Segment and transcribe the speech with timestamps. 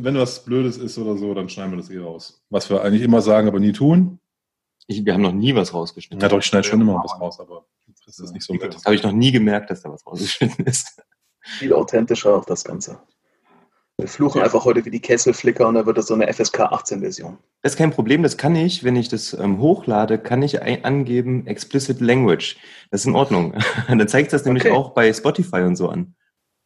[0.00, 2.42] wenn, wenn was Blödes ist oder so, dann schneiden wir das eh raus.
[2.50, 4.18] Was wir eigentlich immer sagen, aber nie tun.
[4.86, 6.20] Ich, wir haben noch nie was rausgeschnitten.
[6.20, 7.66] Ja, doch, ich schneide schon immer was raus, aber
[8.06, 8.74] das ist nicht so mit.
[8.74, 11.00] Das habe ich noch nie gemerkt, dass da was rausgeschnitten ist.
[11.42, 13.00] Viel authentischer auch das Ganze.
[13.96, 17.00] Wir fluchen einfach heute wie die Kesselflicker und dann wird das so eine FSK 18
[17.00, 17.36] Version.
[17.60, 20.84] Das ist kein Problem, das kann ich, wenn ich das ähm, hochlade, kann ich ein,
[20.84, 22.56] angeben Explicit Language.
[22.90, 23.54] Das ist in Ordnung.
[23.88, 24.74] dann zeigt das nämlich Okay.
[24.74, 26.14] auch bei Spotify und so an.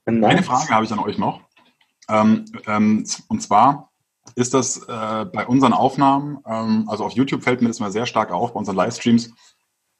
[0.07, 0.31] Nice.
[0.31, 1.41] Eine Frage habe ich an euch noch.
[2.09, 3.91] Ähm, ähm, und zwar
[4.37, 8.07] ist das äh, bei unseren Aufnahmen, ähm, also auf YouTube fällt mir das mal sehr
[8.07, 9.33] stark auf, bei unseren Livestreams,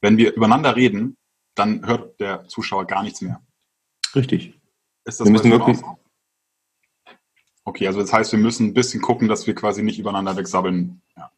[0.01, 1.17] wenn wir übereinander reden,
[1.55, 3.41] dann hört der Zuschauer gar nichts mehr.
[4.15, 4.59] Richtig.
[5.05, 5.97] Ist das Wir müssen wirklich- so?
[7.63, 11.01] Okay, also das heißt, wir müssen ein bisschen gucken, dass wir quasi nicht übereinander wegsabbeln.
[11.17, 11.31] Ja.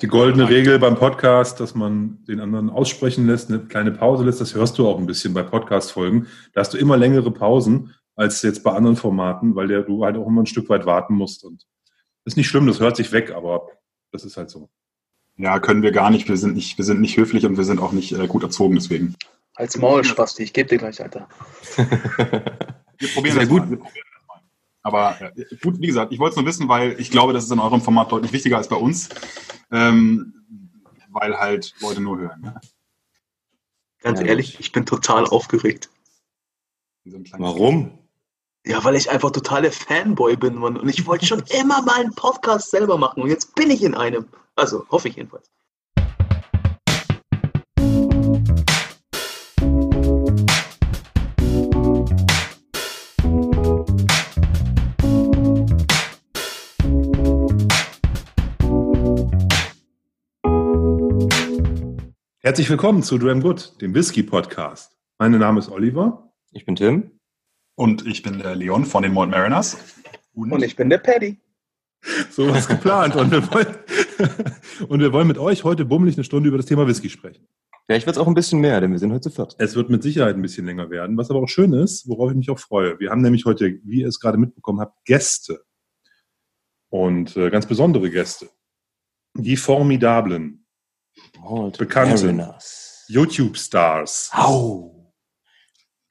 [0.00, 4.40] Die goldene Regel beim Podcast, dass man den anderen aussprechen lässt, eine kleine Pause lässt,
[4.40, 6.28] das hörst du auch ein bisschen bei Podcast-Folgen.
[6.52, 10.16] Da hast du immer längere Pausen als jetzt bei anderen Formaten, weil der, du halt
[10.16, 11.44] auch immer ein Stück weit warten musst.
[11.44, 11.66] Und
[12.24, 13.68] das ist nicht schlimm, das hört sich weg, aber
[14.10, 14.68] das ist halt so.
[15.36, 16.28] ja, können wir gar nicht.
[16.28, 18.74] Wir sind nicht, wir sind nicht höflich und wir sind auch nicht äh, gut erzogen
[18.74, 19.14] deswegen.
[19.54, 21.28] Als Maul, Spasti, ich gebe dir gleich, Alter.
[22.98, 23.60] Wir probieren Sehr das gut.
[23.62, 23.70] mal.
[23.70, 24.42] Wir probieren das mal.
[24.82, 27.50] Aber äh, gut, wie gesagt, ich wollte es nur wissen, weil ich glaube, das ist
[27.50, 29.10] in eurem Format deutlich wichtiger als bei uns,
[29.70, 30.34] ähm,
[31.10, 32.40] weil halt Leute nur hören.
[32.40, 32.60] Ne?
[34.00, 35.90] Ganz Ja, ehrlich, ich bin total aufgeregt.
[37.04, 37.95] So Warum?
[38.68, 40.76] Ja, weil ich einfach total der Fanboy bin, Mann.
[40.76, 43.22] Und ich wollte schon immer mal einen Podcast selber machen.
[43.22, 44.26] Und jetzt bin ich in einem.
[44.56, 45.48] Also, hoffe ich jedenfalls.
[62.40, 64.96] Herzlich willkommen zu Dram Good, dem Whisky Podcast.
[65.18, 66.32] Mein Name ist Oliver.
[66.50, 67.15] Ich bin Tim.
[67.76, 69.76] Und ich bin der Leon von den Malt Mariners.
[70.34, 71.38] Und ich bin der Paddy.
[72.30, 73.14] So was geplant.
[73.16, 73.66] Und wir, wollen,
[74.88, 77.46] und wir wollen mit euch heute bummelig eine Stunde über das Thema Whisky sprechen.
[77.86, 79.54] Vielleicht wird es auch ein bisschen mehr, denn wir sind heute zu viert.
[79.58, 82.36] Es wird mit Sicherheit ein bisschen länger werden, was aber auch schön ist, worauf ich
[82.36, 82.98] mich auch freue.
[82.98, 85.64] Wir haben nämlich heute, wie ihr es gerade mitbekommen habt, Gäste.
[86.88, 88.48] Und äh, ganz besondere Gäste.
[89.34, 90.66] Die formidablen
[91.40, 92.24] Malt Bekannte.
[92.24, 93.04] Mariners.
[93.08, 94.95] YouTube-Stars, Au.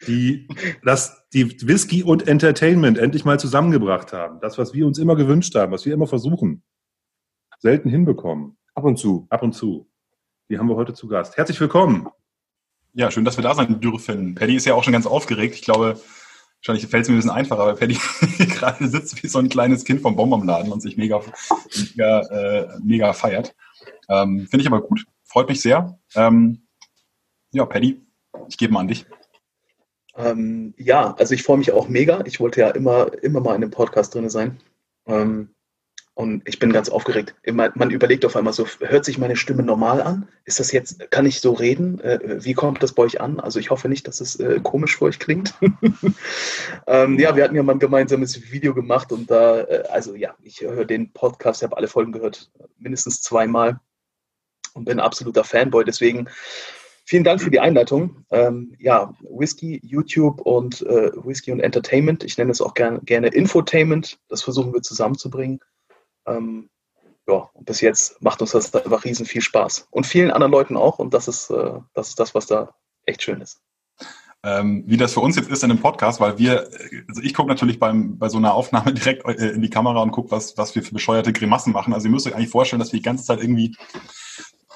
[0.07, 0.47] Die
[0.83, 4.39] das, die Whisky und Entertainment endlich mal zusammengebracht haben.
[4.39, 6.63] Das, was wir uns immer gewünscht haben, was wir immer versuchen,
[7.59, 8.57] selten hinbekommen.
[8.73, 9.27] Ab und zu.
[9.29, 9.89] Ab und zu.
[10.49, 11.37] Die haben wir heute zu Gast.
[11.37, 12.07] Herzlich willkommen.
[12.93, 14.35] Ja, schön, dass wir da sein dürfen.
[14.35, 15.55] Paddy ist ja auch schon ganz aufgeregt.
[15.55, 15.99] Ich glaube,
[16.59, 17.97] wahrscheinlich fällt es mir ein bisschen einfacher, weil Paddy
[18.37, 21.21] gerade sitzt wie so ein kleines Kind vom Bonbonladen und sich mega,
[21.95, 23.55] mega, äh, mega feiert.
[24.07, 25.05] Ähm, Finde ich aber gut.
[25.23, 25.99] Freut mich sehr.
[26.15, 26.67] Ähm,
[27.51, 28.01] ja, Paddy,
[28.47, 29.05] ich gebe mal an dich.
[30.15, 32.21] Ähm, ja, also ich freue mich auch mega.
[32.25, 34.59] Ich wollte ja immer, immer mal in dem Podcast drin sein.
[35.07, 35.49] Ähm,
[36.17, 37.35] und ich bin ganz aufgeregt.
[37.45, 40.29] Man überlegt auf einmal so, hört sich meine Stimme normal an?
[40.45, 41.99] Ist das jetzt, kann ich so reden?
[41.99, 43.41] Äh, wie kommt das bei euch an?
[43.41, 45.53] Also ich hoffe nicht, dass es äh, komisch für euch klingt.
[46.87, 50.35] ähm, ja, wir hatten ja mal ein gemeinsames Video gemacht und da, äh, also ja,
[50.41, 52.49] ich höre den Podcast, ich habe alle Folgen gehört,
[52.79, 53.81] mindestens zweimal
[54.73, 55.83] und bin absoluter Fanboy.
[55.83, 56.29] Deswegen
[57.07, 58.25] Vielen Dank für die Einleitung.
[58.31, 62.23] Ähm, ja, Whisky, YouTube und äh, Whisky und Entertainment.
[62.23, 64.17] Ich nenne es auch gern, gerne Infotainment.
[64.27, 65.59] Das versuchen wir zusammenzubringen.
[66.25, 66.67] Ähm,
[67.27, 69.87] ja, und bis jetzt macht uns das einfach riesen viel Spaß.
[69.91, 70.97] Und vielen anderen Leuten auch.
[70.97, 72.73] Und das ist, äh, das, ist das, was da
[73.05, 73.61] echt schön ist.
[74.43, 76.67] ähm, wie das für uns jetzt ist in einem Podcast, weil wir,
[77.07, 80.11] also ich gucke natürlich beim, bei so einer Aufnahme direkt äh, in die Kamera und
[80.11, 81.93] gucke, was, was wir für bescheuerte Grimassen machen.
[81.93, 83.75] Also ihr müsst euch eigentlich vorstellen, dass wir die ganze Zeit irgendwie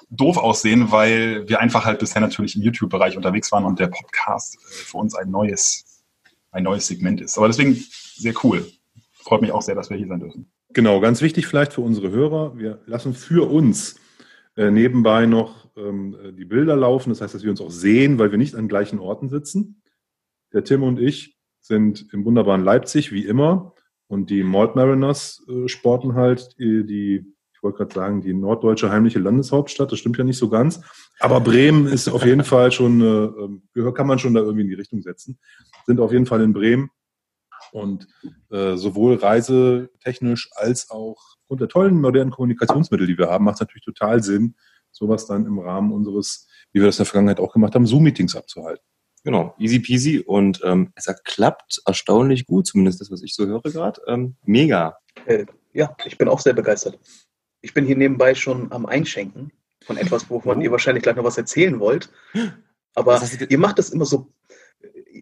[0.09, 4.55] doof aussehen, weil wir einfach halt bisher natürlich im YouTube-Bereich unterwegs waren und der Podcast
[4.55, 6.03] äh, für uns ein neues,
[6.51, 7.37] ein neues Segment ist.
[7.37, 7.75] Aber deswegen
[8.15, 8.65] sehr cool.
[9.13, 10.51] Freut mich auch sehr, dass wir hier sein dürfen.
[10.69, 12.57] Genau, ganz wichtig vielleicht für unsere Hörer.
[12.57, 13.99] Wir lassen für uns
[14.55, 17.09] äh, nebenbei noch ähm, äh, die Bilder laufen.
[17.09, 19.81] Das heißt, dass wir uns auch sehen, weil wir nicht an gleichen Orten sitzen.
[20.53, 23.73] Der Tim und ich sind im wunderbaren Leipzig, wie immer.
[24.07, 28.89] Und die Malt Mariners äh, sporten halt die, die ich wollte gerade sagen, die norddeutsche
[28.89, 29.91] heimliche Landeshauptstadt.
[29.91, 30.79] Das stimmt ja nicht so ganz.
[31.19, 33.01] Aber Bremen ist auf jeden Fall schon,
[33.75, 35.37] äh, äh, kann man schon da irgendwie in die Richtung setzen.
[35.85, 36.89] Sind auf jeden Fall in Bremen.
[37.73, 38.07] Und
[38.49, 43.59] äh, sowohl reisetechnisch als auch aufgrund der tollen modernen Kommunikationsmittel, die wir haben, macht es
[43.59, 44.55] natürlich total Sinn,
[44.91, 48.37] sowas dann im Rahmen unseres, wie wir das in der Vergangenheit auch gemacht haben, Zoom-Meetings
[48.37, 48.85] abzuhalten.
[49.25, 53.61] Genau, easy peasy und ähm, es klappt erstaunlich gut, zumindest das, was ich so höre
[53.61, 54.01] gerade.
[54.07, 54.97] Ähm, mega.
[55.25, 56.97] Äh, ja, ich bin auch sehr begeistert.
[57.61, 59.51] Ich bin hier nebenbei schon am Einschenken
[59.85, 60.61] von etwas, wovon Oh.
[60.61, 62.09] ihr wahrscheinlich gleich noch was erzählen wollt.
[62.95, 64.27] Aber ihr macht das immer so,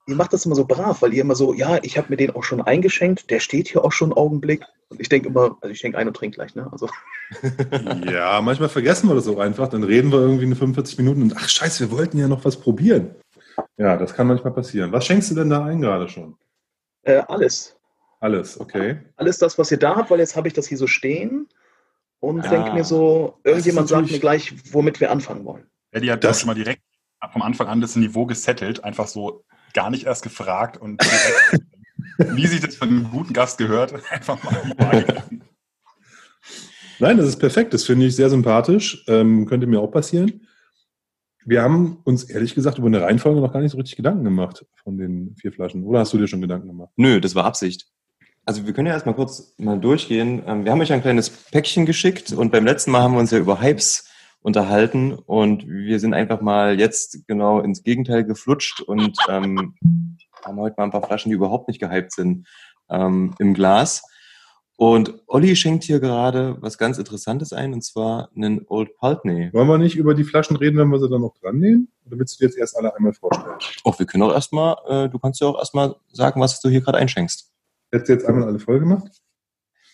[0.08, 2.32] ihr macht das immer so brav, weil ihr immer so, ja, ich habe mir den
[2.32, 4.64] auch schon eingeschenkt, der steht hier auch schon einen Augenblick.
[4.90, 6.70] Und ich denke immer, also ich schenke ein und trinke gleich, ne?
[6.72, 6.90] Also.
[8.12, 9.68] ja, manchmal vergessen wir das auch einfach.
[9.68, 12.58] Dann reden wir irgendwie eine 45 Minuten und ach scheiße, wir wollten ja noch was
[12.58, 13.16] probieren.
[13.78, 14.92] Ja, das kann manchmal passieren.
[14.92, 16.38] Was schenkst du denn da ein gerade schon?
[17.04, 17.76] Äh, alles.
[18.20, 18.98] Alles, okay.
[19.16, 21.48] Alles das, was ihr da habt, weil jetzt habe ich das hier so stehen
[22.20, 25.66] und ah, denke mir so, irgendjemand sagt mir gleich, womit wir anfangen wollen.
[25.92, 26.82] Eddie hat das schon mal direkt
[27.32, 29.44] vom Anfang an das Niveau gesettelt, einfach so
[29.74, 31.02] gar nicht erst gefragt und
[32.18, 35.24] wie sich das von einem guten Gast gehört, einfach mal.
[37.00, 37.74] Nein, das ist perfekt.
[37.74, 39.04] Das finde ich sehr sympathisch.
[39.08, 40.48] Ähm, könnte mir auch passieren.
[41.46, 44.66] Wir haben uns ehrlich gesagt über eine Reihenfolge noch gar nicht so richtig Gedanken gemacht
[44.84, 45.84] von den vier Flaschen.
[45.84, 46.90] Oder hast du dir schon Gedanken gemacht?
[46.98, 47.88] Nö, das war Absicht.
[48.48, 50.42] Also wir können ja erstmal kurz mal durchgehen.
[50.48, 53.32] Ähm, wir haben euch ein kleines Päckchen geschickt und beim letzten Mal haben wir uns
[53.32, 54.08] ja über Hypes
[54.42, 59.76] unterhalten und wir sind einfach mal jetzt genau ins Gegenteil geflutscht und ähm,
[60.46, 62.48] haben heute mal ein paar Flaschen, die überhaupt nicht gehypt sind,
[62.90, 64.04] ähm, im Glas.
[64.78, 69.52] Und Olli schenkt hier gerade was ganz Interessantes ein, und zwar einen Old Pultney.
[69.52, 71.90] Wollen wir nicht über die Flaschen reden, wenn wir sie dann noch dran nehmen?
[72.06, 73.58] Oder willst du dir jetzt erst alle einmal vorstellen?
[73.84, 76.80] Oh, wir können auch erstmal, äh, du kannst ja auch erstmal sagen, was du hier
[76.80, 77.47] gerade einschenkst.
[77.92, 79.22] Hättest du jetzt einmal alle voll gemacht?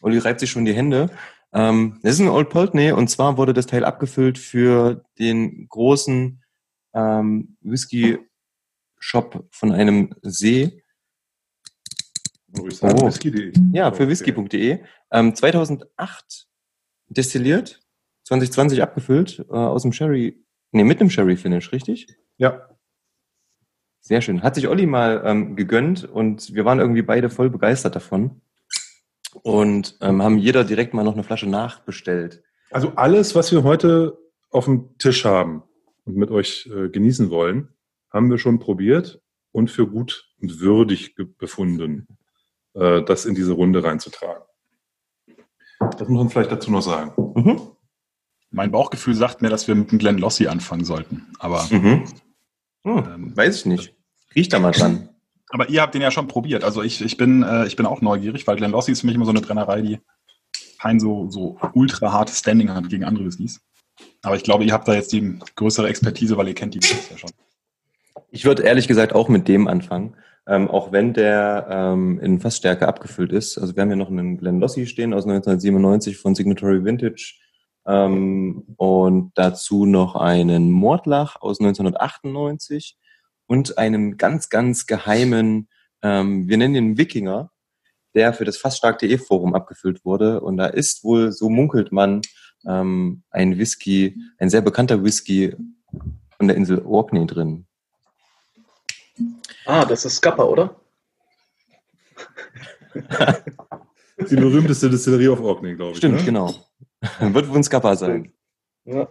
[0.01, 1.09] Olli reibt sich schon die Hände.
[1.53, 6.43] Ähm, das ist ein Old Pulteney und zwar wurde das Teil abgefüllt für den großen
[6.93, 10.83] ähm, Whisky-Shop von einem See.
[12.59, 13.07] Oh, ich sage oh.
[13.07, 13.53] whisky.de.
[13.71, 14.83] Ja, für whisky.de.
[15.11, 16.47] Ähm, 2008
[17.07, 17.81] destilliert,
[18.25, 22.07] 2020 abgefüllt, äh, aus dem Sherry, nee, mit dem Sherry-Finish, richtig?
[22.37, 22.67] Ja.
[24.05, 24.43] Sehr schön.
[24.43, 28.41] Hat sich Olli mal ähm, gegönnt und wir waren irgendwie beide voll begeistert davon
[29.43, 32.43] und ähm, haben jeder direkt mal noch eine Flasche nachbestellt.
[32.69, 34.17] Also alles, was wir heute
[34.51, 35.63] auf dem Tisch haben
[36.03, 37.69] und mit euch äh, genießen wollen,
[38.11, 39.21] haben wir schon probiert
[39.53, 42.05] und für gut und würdig befunden,
[42.73, 44.43] äh, das in diese Runde reinzutragen.
[45.79, 47.13] Das muss man vielleicht dazu noch sagen.
[47.35, 47.61] Mhm.
[48.51, 51.27] Mein Bauchgefühl sagt mir, dass wir mit dem Glenn Lossi anfangen sollten.
[51.39, 52.03] Aber mhm.
[52.85, 53.95] Ähm, weiß ich nicht.
[54.35, 55.09] Riecht da mal dran.
[55.49, 56.63] Aber ihr habt den ja schon probiert.
[56.63, 59.15] Also ich, ich, bin, äh, ich bin auch neugierig, weil Glen Lossi ist für mich
[59.15, 59.99] immer so eine Brennerei, die
[60.79, 63.61] kein so, so ultra hartes Standing hat gegen andere Whiskys.
[64.23, 67.09] Aber ich glaube, ihr habt da jetzt die größere Expertise, weil ihr kennt die Whiskys
[67.09, 67.29] ja schon.
[68.31, 70.15] Ich würde ehrlich gesagt auch mit dem anfangen.
[70.45, 73.57] Ähm, auch wenn der ähm, in Fassstärke abgefüllt ist.
[73.57, 77.35] Also wir haben hier noch einen Glen Lossi stehen aus 1997 von Signatory Vintage
[77.85, 82.97] ähm, und dazu noch einen Mordlach aus 1998
[83.47, 85.69] und einem ganz, ganz geheimen,
[86.01, 87.51] ähm, wir nennen ihn Wikinger,
[88.15, 90.41] der für das faststark.de Forum abgefüllt wurde.
[90.41, 92.21] Und da ist wohl, so munkelt man,
[92.65, 95.55] ähm, ein Whisky, ein sehr bekannter Whisky
[96.37, 97.65] von der Insel Orkney drin.
[99.65, 100.75] Ah, das ist Scappa, oder?
[104.29, 105.97] Die berühmteste Distillerie auf Orkney, glaube ich.
[105.97, 106.23] Stimmt, ne?
[106.23, 106.53] genau.
[107.19, 108.33] Wird wohl ein Scappa sein.
[108.85, 109.07] Ja.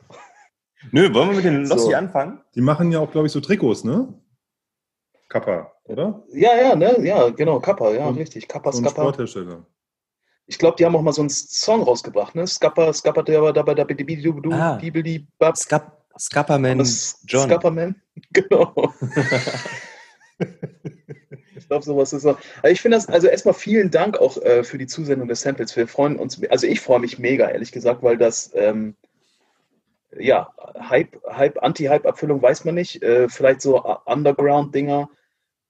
[0.90, 1.94] Nö, wollen wir mit den Lossi so.
[1.94, 2.40] anfangen?
[2.54, 4.12] Die machen ja auch, glaube ich, so Trikots, ne?
[5.28, 6.22] Kappa, oder?
[6.32, 7.04] Ja, ja, ne?
[7.06, 8.48] Ja, genau, Kappa, ja, und, richtig.
[8.48, 8.90] Kappa, Skappa.
[8.90, 9.64] Sporthersteller.
[10.46, 12.46] Ich glaube, die haben auch mal so einen Song rausgebracht, ne?
[12.46, 15.56] Skappa, Skappa, der war dabei, da Bibidi Bab.
[16.18, 16.78] Skapperman
[17.24, 17.48] John.
[17.48, 18.02] Skapperman,
[18.32, 18.74] genau.
[21.72, 22.36] ich glaube, sowas ist so.
[22.62, 25.76] Also ich finde das, also erstmal vielen Dank auch äh, für die Zusendung des Samples.
[25.76, 28.96] Wir freuen uns, also ich freue mich mega, ehrlich gesagt, weil das, ähm,
[30.18, 33.02] ja, Hype, Hype, Anti-Hype-Abfüllung weiß man nicht.
[33.02, 35.08] Äh, vielleicht so Underground-Dinger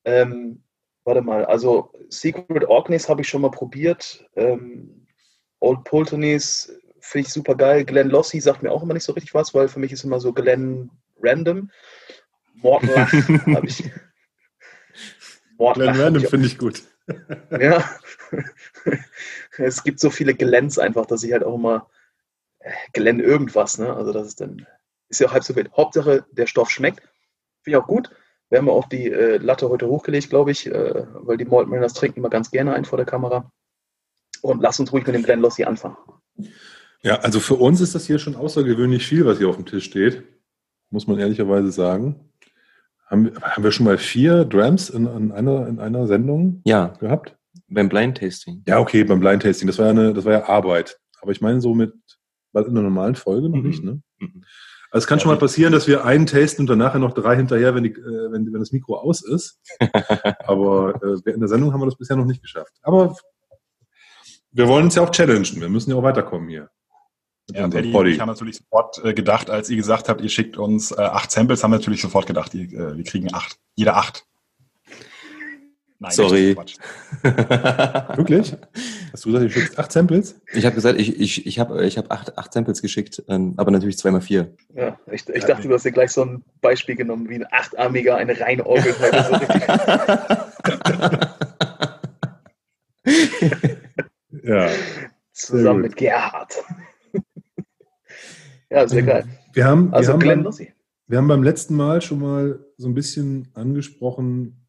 [0.05, 0.63] ähm,
[1.05, 4.25] warte mal, also Secret Orkneys habe ich schon mal probiert.
[4.37, 5.07] Ähm,
[5.61, 7.85] Old Pultoneys finde ich super geil.
[7.85, 10.21] Glenn Lossi sagt mir auch immer nicht so richtig was, weil für mich ist immer
[10.21, 10.91] so Glenn
[11.21, 11.71] random.
[12.55, 13.13] Mordlach
[13.47, 13.85] habe ich.
[15.63, 16.83] Mordlach Glenn random finde ich gut.
[17.51, 17.89] ja.
[19.59, 21.89] es gibt so viele Glens einfach, dass ich halt auch immer
[22.59, 23.95] äh, Glenn irgendwas, ne?
[23.95, 24.67] Also das ist dann,
[25.09, 25.71] ist ja auch halb so wild.
[25.77, 27.01] Hauptsache, der Stoff schmeckt.
[27.63, 28.11] Finde ich auch gut.
[28.51, 31.95] Wir haben auch die äh, Latte heute hochgelegt, glaube ich, äh, weil die Malt Mariners
[31.95, 33.51] trinken immer ganz gerne ein vor der Kamera.
[34.43, 35.97] Und lass uns ruhig mit dem Glen Lossi anfangen.
[37.03, 39.85] Ja, also für uns ist das hier schon außergewöhnlich viel, was hier auf dem Tisch
[39.85, 40.25] steht,
[40.91, 42.32] muss man ehrlicherweise sagen.
[43.13, 46.95] Haben, haben wir schon mal vier Drams in, in, einer, in einer Sendung ja.
[46.99, 47.37] gehabt?
[47.69, 48.63] Beim Blind Tasting.
[48.67, 49.67] Ja, okay, beim Blind Tasting.
[49.67, 50.99] Das war ja, eine, das war ja Arbeit.
[51.21, 51.93] Aber ich meine so mit,
[52.55, 53.67] in einer normalen Folge noch mhm.
[53.67, 54.01] nicht, ne?
[54.19, 54.45] Mhm.
[54.91, 57.13] Also es kann ja, schon mal passieren, dass wir einen tasten und dann nachher noch
[57.13, 59.61] drei hinterher, wenn, die, äh, wenn, wenn das Mikro aus ist.
[60.47, 62.73] Aber äh, in der Sendung haben wir das bisher noch nicht geschafft.
[62.83, 63.15] Aber
[64.53, 65.61] wir wollen uns ja auch challengen.
[65.61, 66.71] Wir müssen ja auch weiterkommen hier.
[67.51, 70.57] Ja, Paddy und ich haben natürlich sofort äh, gedacht, als ihr gesagt habt, ihr schickt
[70.57, 73.59] uns äh, acht Samples, haben wir natürlich sofort gedacht, die, äh, wir kriegen acht.
[73.75, 74.27] Jeder acht.
[75.99, 76.57] Nein, Sorry.
[77.23, 78.55] Wirklich?
[79.13, 80.41] Hast du gesagt, du schickst acht Samples?
[80.53, 83.71] Ich habe gesagt, ich, ich, ich habe ich hab acht, acht Samples geschickt, ähm, aber
[83.71, 84.57] natürlich zweimal vier.
[84.75, 88.17] Ja, ich, ich dachte, du hast dir gleich so ein Beispiel genommen, wie ein achtarmiger,
[88.17, 88.97] eine reine Orgel.
[94.43, 94.69] ja.
[95.33, 96.65] Zusammen mit Gerhard.
[98.73, 99.25] Ja, sehr geil.
[99.53, 100.55] Wir haben, also wir Glenn beim,
[101.07, 104.67] Wir haben beim letzten Mal schon mal so ein bisschen angesprochen,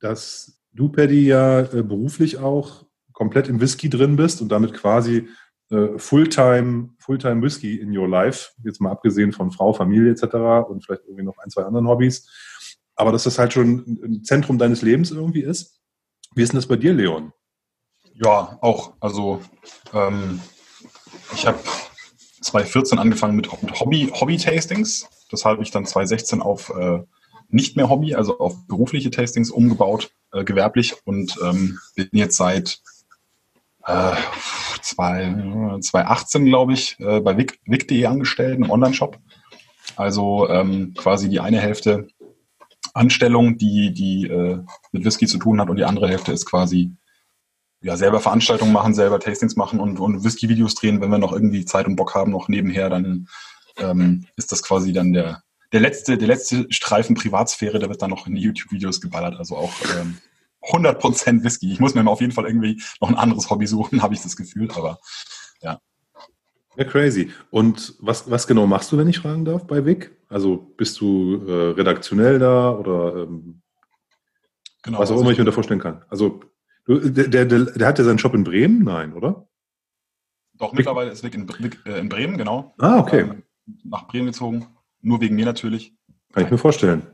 [0.00, 5.28] dass du, Paddy, ja äh, beruflich auch komplett im Whisky drin bist und damit quasi
[5.70, 10.68] äh, Fulltime, Fulltime Whisky in your life, jetzt mal abgesehen von Frau, Familie etc.
[10.68, 12.28] und vielleicht irgendwie noch ein, zwei anderen Hobbys.
[12.94, 15.80] Aber dass das halt schon ein Zentrum deines Lebens irgendwie ist.
[16.34, 17.32] Wie ist denn das bei dir, Leon?
[18.14, 18.94] Ja, auch.
[19.00, 19.40] Also
[19.92, 20.40] ähm,
[21.34, 21.58] ich habe
[22.40, 25.08] 2014 angefangen mit, Hobby, Hobby-Tastings.
[25.30, 27.00] Das habe ich dann 2016 auf äh,
[27.48, 32.80] nicht mehr Hobby, also auf berufliche Tastings umgebaut, äh, gewerblich und ähm, bin jetzt seit
[33.86, 34.14] äh,
[34.80, 39.18] 2018, glaube ich, äh, bei Wick.de angestellt, einem Online-Shop.
[39.96, 42.08] Also ähm, quasi die eine Hälfte
[42.94, 44.58] Anstellung, die, die äh,
[44.92, 46.92] mit Whisky zu tun hat und die andere Hälfte ist quasi
[47.82, 51.64] ja, selber Veranstaltungen machen, selber Tastings machen und, und Whisky-Videos drehen, wenn wir noch irgendwie
[51.64, 53.28] Zeit und Bock haben, noch nebenher, dann
[53.78, 58.10] ähm, ist das quasi dann der, der letzte, der letzte Streifen Privatsphäre, der wird dann
[58.10, 59.36] noch in YouTube-Videos geballert.
[59.36, 60.18] Also auch ähm,
[60.62, 61.72] 100% Whisky.
[61.72, 64.22] Ich muss mir mal auf jeden Fall irgendwie noch ein anderes Hobby suchen, habe ich
[64.22, 64.98] das Gefühl, aber
[65.62, 65.80] ja.
[66.76, 67.30] Ja, crazy.
[67.50, 70.16] Und was, was genau machst du, wenn ich fragen darf, bei Vic?
[70.28, 73.62] Also bist du äh, redaktionell da oder ähm,
[74.82, 76.04] genau, was auch also immer ich mir da vorstellen kann?
[76.08, 76.40] Also
[76.98, 78.82] der, der, der hat ja seinen Shop in Bremen?
[78.82, 79.48] Nein, oder?
[80.54, 81.48] Doch, mittlerweile ist Vic in,
[81.86, 82.74] äh, in Bremen, genau.
[82.78, 83.20] Ah, okay.
[83.20, 83.42] Ähm,
[83.84, 84.66] nach Bremen gezogen.
[85.00, 85.94] Nur wegen mir natürlich.
[86.32, 87.06] Kann ich mir vorstellen.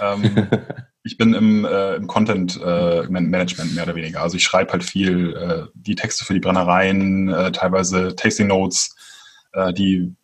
[0.00, 0.48] Ähm,
[1.04, 4.22] ich bin im, äh, im Content äh, Management mehr oder weniger.
[4.22, 8.96] Also ich schreibe halt viel äh, die Texte für die Brennereien, äh, teilweise Tasting Notes,
[9.52, 10.14] äh, die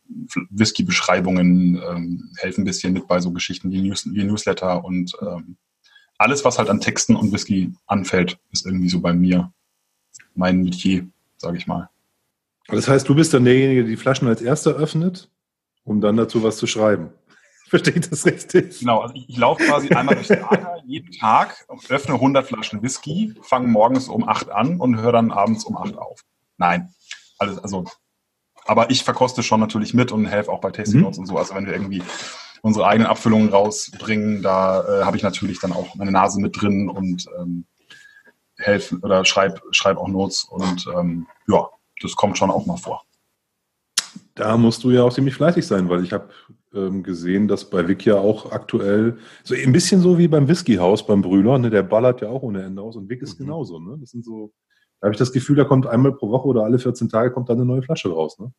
[0.51, 5.57] Whisky-Beschreibungen ähm, helfen ein bisschen mit bei so Geschichten wie, News, wie Newsletter und ähm,
[6.19, 9.53] alles, was halt an Texten und Whisky anfällt, ist irgendwie so bei mir
[10.35, 11.07] mein Metier,
[11.37, 11.89] sage ich mal.
[12.69, 15.31] Das heißt, du bist dann derjenige, der die Flaschen als erster öffnet,
[15.85, 17.11] um dann dazu was zu schreiben.
[17.69, 18.81] Verstehe ich das richtig?
[18.81, 23.35] Genau, also ich, ich laufe quasi einmal durchs Lager jeden Tag, öffne 100 Flaschen Whisky,
[23.43, 26.25] fange morgens um 8 an und höre dann abends um 8 auf.
[26.59, 26.95] Nein,
[27.39, 27.85] alles, also,
[28.67, 31.23] aber ich verkoste schon natürlich mit und helfe auch bei Tasting Notes mhm.
[31.23, 31.39] und so.
[31.39, 32.03] Also wenn wir irgendwie
[32.67, 36.89] unsere eigenen Abfüllungen rausbringen, da äh, habe ich natürlich dann auch meine Nase mit drin
[36.89, 37.65] und ähm,
[38.57, 41.69] helfe oder schreibe schreib auch Notes und ähm, ja,
[42.03, 43.03] das kommt schon auch mal vor.
[44.35, 46.31] Da musst du ja auch ziemlich fleißig sein, weil ich habe
[46.75, 51.07] ähm, gesehen, dass bei Vic ja auch aktuell, so ein bisschen so wie beim Whiskyhaus,
[51.07, 53.45] beim Brüller, ne, der ballert ja auch ohne Ende aus und Vic ist mhm.
[53.45, 53.79] genauso.
[53.79, 53.97] Ne?
[54.01, 54.53] Das sind so,
[55.01, 57.49] da habe ich das Gefühl, da kommt einmal pro Woche oder alle 14 Tage kommt
[57.49, 58.41] da eine neue Flasche raus.
[58.41, 58.51] Ne?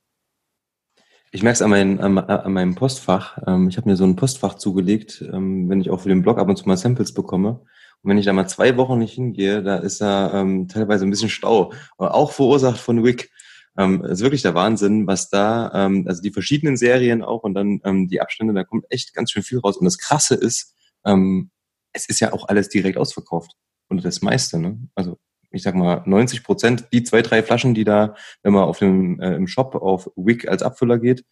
[1.38, 3.38] Ich merke es an, mein, an, an, meinem Postfach.
[3.46, 6.40] Ähm, ich habe mir so ein Postfach zugelegt, ähm, wenn ich auch für den Blog
[6.40, 7.60] ab und zu mal Samples bekomme.
[8.02, 11.12] Und wenn ich da mal zwei Wochen nicht hingehe, da ist da ähm, teilweise ein
[11.12, 11.74] bisschen Stau.
[12.00, 13.30] Auch verursacht von Wick.
[13.78, 17.82] Ähm, ist wirklich der Wahnsinn, was da, ähm, also die verschiedenen Serien auch und dann
[17.84, 19.78] ähm, die Abstände, da kommt echt ganz schön viel raus.
[19.78, 20.74] Und das Krasse ist,
[21.06, 21.52] ähm,
[21.94, 23.52] es ist ja auch alles direkt ausverkauft.
[23.90, 24.80] Und das meiste, ne?
[24.96, 25.20] Also
[25.52, 29.20] ich sag mal 90 Prozent, die zwei, drei Flaschen, die da, wenn man auf dem
[29.20, 31.26] äh, im Shop auf Wick als Abfüller geht,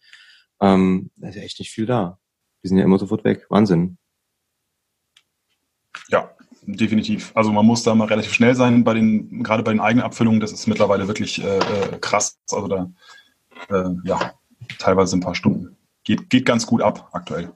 [0.60, 2.18] ähm, da ist ja echt nicht viel da.
[2.62, 3.46] Die sind ja immer sofort weg.
[3.50, 3.98] Wahnsinn.
[6.08, 6.30] Ja,
[6.62, 7.32] definitiv.
[7.34, 10.52] Also man muss da mal relativ schnell sein bei den, gerade bei den Eigenabfüllungen, das
[10.52, 12.38] ist mittlerweile wirklich äh, äh, krass.
[12.50, 12.90] Also da,
[13.68, 14.34] äh, ja,
[14.78, 15.76] teilweise ein paar Stunden.
[16.04, 17.52] Geht, geht ganz gut ab aktuell.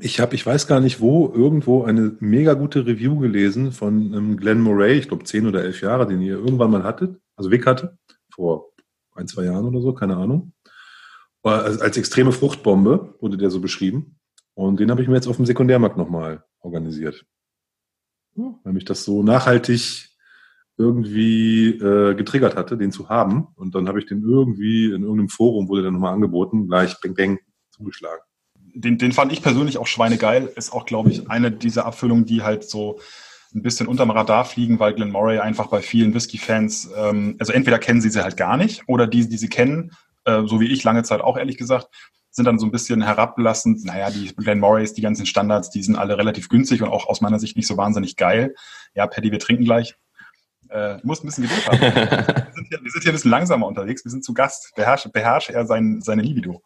[0.00, 4.36] Ich habe, ich weiß gar nicht wo, irgendwo eine mega gute Review gelesen von ähm,
[4.36, 7.64] Glenn Murray, ich glaube zehn oder elf Jahre, den ihr irgendwann mal hattet, also Vic
[7.66, 7.96] hatte,
[8.34, 8.72] vor
[9.14, 10.52] ein, zwei Jahren oder so, keine Ahnung.
[11.42, 14.18] Als, als extreme Fruchtbombe wurde der so beschrieben.
[14.54, 17.24] Und den habe ich mir jetzt auf dem Sekundärmarkt nochmal organisiert
[18.34, 20.10] weil mich das so nachhaltig
[20.76, 23.48] irgendwie äh, getriggert hatte, den zu haben.
[23.54, 27.14] Und dann habe ich den irgendwie in irgendeinem Forum, wurde der nochmal angeboten, gleich bang,
[27.14, 27.38] bang,
[27.70, 28.22] zugeschlagen.
[28.74, 30.50] Den, den fand ich persönlich auch schweinegeil.
[30.56, 32.98] Ist auch, glaube ich, eine dieser Abfüllungen, die halt so
[33.54, 37.78] ein bisschen unterm Radar fliegen, weil Glenn Murray einfach bei vielen Whisky-Fans, ähm, also entweder
[37.78, 39.92] kennen sie sie halt gar nicht oder die, die sie kennen,
[40.24, 41.88] äh, so wie ich lange Zeit auch ehrlich gesagt,
[42.30, 43.84] sind dann so ein bisschen herablassend.
[43.84, 47.20] Naja, die Glen Morris, die ganzen Standards, die sind alle relativ günstig und auch aus
[47.20, 48.54] meiner Sicht nicht so wahnsinnig geil.
[48.94, 49.94] Ja, Paddy, wir trinken gleich.
[50.68, 51.80] Äh, du musst ein bisschen Geduld haben.
[51.80, 54.04] wir, sind hier, wir sind hier ein bisschen langsamer unterwegs.
[54.04, 54.72] Wir sind zu Gast.
[54.74, 56.60] Beherrsche, beherrsche er sein, seine Libido.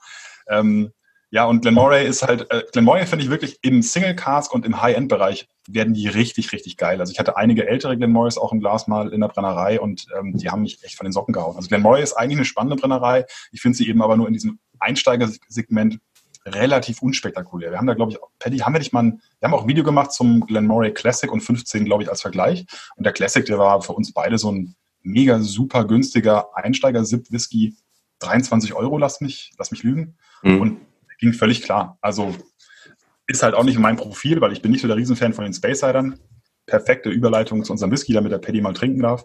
[0.48, 0.90] Ähm,
[1.30, 4.80] Ja, und Glenmoray ist halt, äh, Glenmoray finde ich wirklich im Single Cask und im
[4.80, 7.00] High-End-Bereich werden die richtig, richtig geil.
[7.00, 10.38] Also ich hatte einige ältere Glenmorays auch im Glas mal in der Brennerei und ähm,
[10.38, 11.56] die haben mich echt von den Socken gehauen.
[11.56, 13.26] Also Glenmoray ist eigentlich eine spannende Brennerei.
[13.52, 15.99] Ich finde sie eben aber nur in diesem Einsteigersegment
[16.47, 17.73] relativ unspektakulär.
[17.73, 19.68] Wir haben da, glaube ich, Paddy, haben wir nicht mal ein, wir haben auch ein
[19.68, 22.64] Video gemacht zum Glenmoray Classic und 15, glaube ich, als Vergleich.
[22.97, 27.76] Und der Classic, der war für uns beide so ein mega super günstiger Einsteiger-Sip-Whisky.
[28.20, 30.16] 23 Euro, lass mich, lass mich lügen.
[30.42, 30.61] Mhm.
[30.61, 30.80] Und
[31.18, 31.98] ging völlig klar.
[32.00, 32.34] Also
[33.26, 35.52] ist halt auch nicht mein Profil, weil ich bin nicht so der Riesenfan von den
[35.52, 36.18] Space-Sidern.
[36.66, 39.25] Perfekte Überleitung zu unserem Whisky, damit der Paddy mal trinken darf.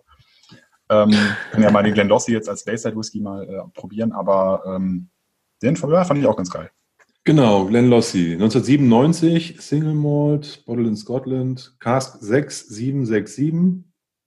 [0.89, 1.11] Ähm,
[1.51, 5.09] können ja mal den Glen jetzt als Space-Side Whisky mal äh, probieren, aber ähm,
[5.61, 6.69] den ja, fand ich auch ganz geil.
[7.23, 13.85] Genau, Glen Lossie, 1997, Single Malt, Bottle in Scotland, Cask 6767,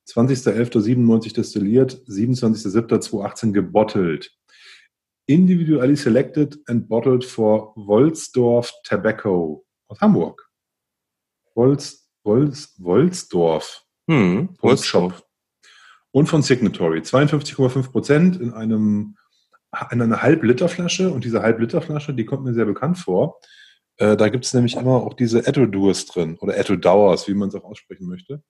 [0.08, 4.35] 20.11.97 destilliert, 27.07.2018 gebottelt
[5.26, 10.42] individually selected and bottled for Wolsdorf Tobacco aus Hamburg.
[11.54, 13.83] Wolz, Wolz, Wolsdorf.
[14.09, 15.25] Hm, Wolfshop.
[16.12, 17.00] Und von Signatory.
[17.00, 19.16] 52,5 Prozent in einem
[19.90, 21.11] in einer Halb-Liter-Flasche.
[21.11, 23.40] Und diese Halb-Liter-Flasche, die kommt mir sehr bekannt vor.
[23.99, 27.54] Äh, da gibt es nämlich immer auch diese Etto-Durs drin oder Etto-Dowers, wie man es
[27.54, 28.42] auch aussprechen möchte.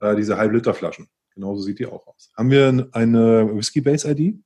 [0.00, 1.08] Äh, diese Halb-Liter-Flaschen.
[1.34, 2.30] Genauso sieht die auch aus.
[2.36, 4.38] Haben wir eine Whisky-Base-ID?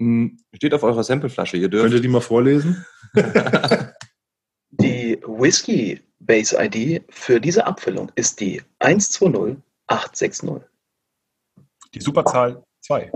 [0.00, 1.58] Hm, steht auf eurer Sampleflasche.
[1.58, 1.84] Ihr dürft.
[1.84, 2.84] Könnt ihr die mal vorlesen?
[4.70, 10.66] die Whisky Base ID für diese Abfüllung ist die 120860.
[11.92, 13.12] Die Superzahl 2.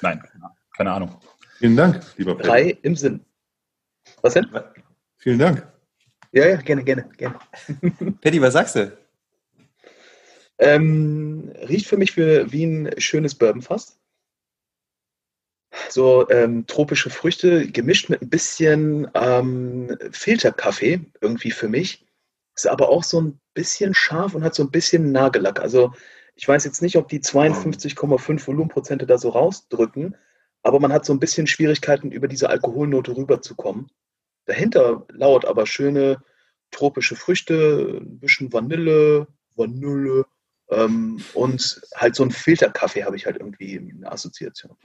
[0.00, 0.22] Nein,
[0.74, 1.20] keine Ahnung.
[1.58, 2.48] Vielen Dank, lieber Paddy.
[2.48, 3.20] Drei im Sinn.
[4.22, 4.46] Was denn?
[5.18, 5.70] Vielen Dank.
[6.32, 7.38] Ja, ja, gerne, gerne, gerne.
[8.22, 8.96] Paddy, was sagst du?
[10.58, 13.98] Ähm, riecht für mich für, wie ein schönes Bourbon fast
[15.90, 22.06] so ähm, tropische Früchte gemischt mit ein bisschen ähm, Filterkaffee irgendwie für mich.
[22.54, 25.60] Ist aber auch so ein bisschen scharf und hat so ein bisschen Nagellack.
[25.60, 25.92] Also
[26.34, 30.16] ich weiß jetzt nicht, ob die 52,5 Volumenprozente da so rausdrücken,
[30.62, 33.88] aber man hat so ein bisschen Schwierigkeiten, über diese Alkoholnote rüberzukommen.
[34.46, 36.22] Dahinter lauert aber schöne
[36.70, 39.26] tropische Früchte, ein bisschen Vanille,
[39.56, 40.26] Vanille,
[40.70, 44.76] ähm, und halt so ein Filterkaffee habe ich halt irgendwie eine Assoziation.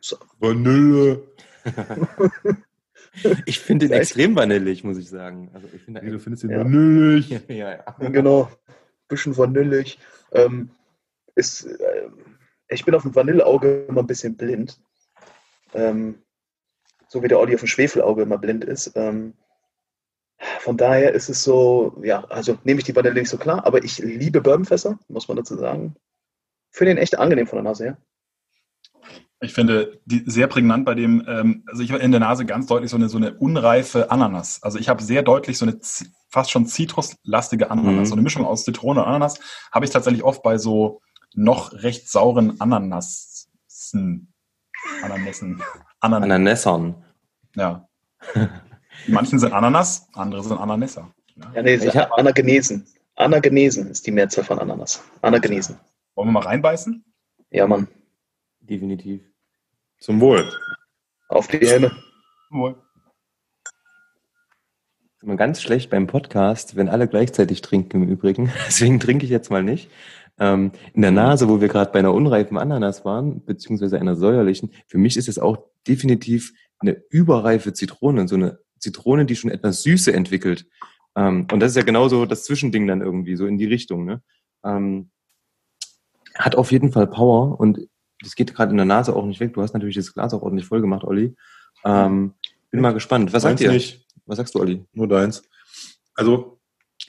[0.00, 0.18] So.
[0.38, 1.22] Vanille.
[3.46, 5.50] ich finde den extrem vanillig, muss ich sagen.
[5.52, 6.58] Also ich finde, du findest den ja.
[6.58, 7.30] vanillig.
[7.48, 8.08] ja, ja.
[8.08, 8.50] Genau.
[9.08, 9.98] Bisschen vanillig.
[10.32, 10.70] Ähm,
[11.34, 12.08] ist, äh,
[12.68, 14.80] ich bin auf dem Vanilleauge immer ein bisschen blind.
[15.74, 16.22] Ähm,
[17.08, 18.92] so wie der Olli auf dem Schwefelauge immer blind ist.
[18.94, 19.34] Ähm,
[20.60, 23.82] von daher ist es so, ja, also nehme ich die Vanille nicht so klar, aber
[23.82, 25.96] ich liebe Bourbonfässer, muss man dazu sagen.
[26.70, 27.98] Finde ihn echt angenehm von der Nase her.
[29.40, 32.66] Ich finde die sehr prägnant bei dem, ähm, also ich habe in der Nase ganz
[32.66, 34.62] deutlich so eine, so eine unreife Ananas.
[34.62, 35.78] Also ich habe sehr deutlich so eine
[36.28, 38.06] fast schon zitruslastige Ananas, mhm.
[38.06, 39.38] so eine Mischung aus Zitrone und Ananas,
[39.72, 41.00] habe ich tatsächlich oft bei so
[41.34, 44.32] noch recht sauren Ananassen.
[45.02, 45.62] Ananassen.
[46.00, 47.04] Anan Ananässern.
[47.54, 47.88] Ja.
[49.06, 51.12] Manchen sind Ananas, andere sind Ananässer.
[51.36, 52.86] Ja, ja nee, ich hab, Anagenesen.
[53.14, 55.02] Anagenesen ist die Mehrzahl von Ananas.
[55.22, 55.78] Anagenesen.
[56.14, 57.04] Wollen wir mal reinbeißen?
[57.50, 57.88] Ja, Mann.
[58.60, 59.22] Definitiv.
[59.98, 60.44] Zum Wohl.
[61.28, 61.90] Auf die Helme.
[62.48, 62.76] Zum Wohl.
[65.22, 68.52] Immer ganz schlecht beim Podcast, wenn alle gleichzeitig trinken im Übrigen.
[68.66, 69.90] Deswegen trinke ich jetzt mal nicht.
[70.38, 74.72] Ähm, in der Nase, wo wir gerade bei einer unreifen Ananas waren, beziehungsweise einer säuerlichen,
[74.86, 79.82] für mich ist es auch definitiv eine überreife Zitrone, so eine Zitrone, die schon etwas
[79.82, 80.66] Süße entwickelt.
[81.16, 84.04] Ähm, und das ist ja genauso das Zwischending dann irgendwie, so in die Richtung.
[84.04, 84.22] Ne?
[84.64, 85.10] Ähm,
[86.34, 87.88] hat auf jeden Fall Power und
[88.20, 89.54] das geht gerade in der Nase auch nicht weg.
[89.54, 91.34] Du hast natürlich das Glas auch ordentlich voll gemacht, Olli.
[91.84, 92.34] Ähm,
[92.70, 93.32] bin mal gespannt.
[93.32, 93.72] Was sagt ihr?
[93.72, 94.06] Nicht.
[94.26, 94.84] Was sagst du, Olli?
[94.92, 95.42] Nur deins.
[96.14, 96.58] Also,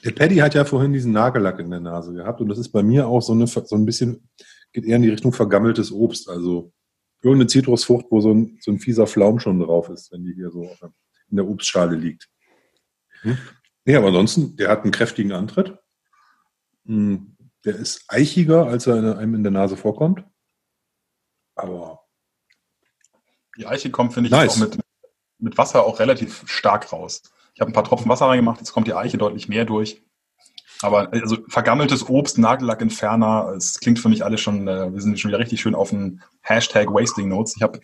[0.03, 2.83] der Paddy hat ja vorhin diesen Nagellack in der Nase gehabt und das ist bei
[2.83, 4.29] mir auch so, eine, so ein bisschen,
[4.73, 6.29] geht eher in die Richtung vergammeltes Obst.
[6.29, 6.71] Also
[7.23, 10.51] irgendeine Zitrusfrucht, wo so ein, so ein fieser Flaum schon drauf ist, wenn die hier
[10.51, 10.69] so
[11.29, 12.29] in der Obstschale liegt.
[13.21, 13.37] Hm?
[13.85, 15.77] Ja, aber ansonsten, der hat einen kräftigen Antritt.
[16.85, 20.23] Hm, der ist eichiger, als er einem in der Nase vorkommt.
[21.55, 22.03] Aber.
[23.57, 24.55] Die Eiche kommt, finde ich, nice.
[24.55, 24.79] auch mit,
[25.39, 27.23] mit Wasser auch relativ stark raus.
[27.53, 30.03] Ich habe ein paar Tropfen Wasser reingemacht, jetzt kommt die Eiche deutlich mehr durch.
[30.81, 35.29] Aber also vergammeltes Obst, Nagellackentferner, es klingt für mich alles schon, äh, wir sind schon
[35.29, 37.55] wieder richtig schön auf dem Hashtag Wasting Notes.
[37.55, 37.79] Ich hab,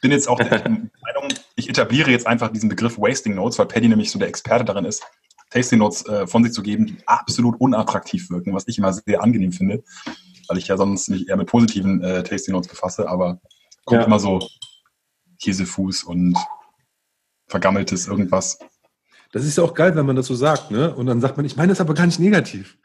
[0.00, 3.88] bin jetzt auch der Meinung, ich etabliere jetzt einfach diesen Begriff Wasting Notes, weil Paddy
[3.88, 5.02] nämlich so der Experte darin ist,
[5.50, 9.22] Tasting Notes äh, von sich zu geben, die absolut unattraktiv wirken, was ich immer sehr
[9.22, 9.82] angenehm finde,
[10.48, 13.40] weil ich ja sonst mich eher mit positiven äh, Tasting Notes befasse, aber
[13.84, 14.06] kommt ja.
[14.06, 14.46] immer so
[15.40, 16.36] Käsefuß und
[17.46, 18.58] vergammeltes irgendwas.
[19.32, 20.94] Das ist ja auch geil, wenn man das so sagt, ne?
[20.94, 22.78] Und dann sagt man, ich meine das aber gar nicht negativ.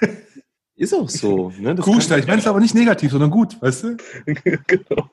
[0.78, 1.50] Ist auch so.
[1.58, 1.74] Ne?
[1.74, 3.96] Das Kuhstall, ich meine es aber nicht negativ, sondern gut, weißt du?
[4.66, 5.08] genau.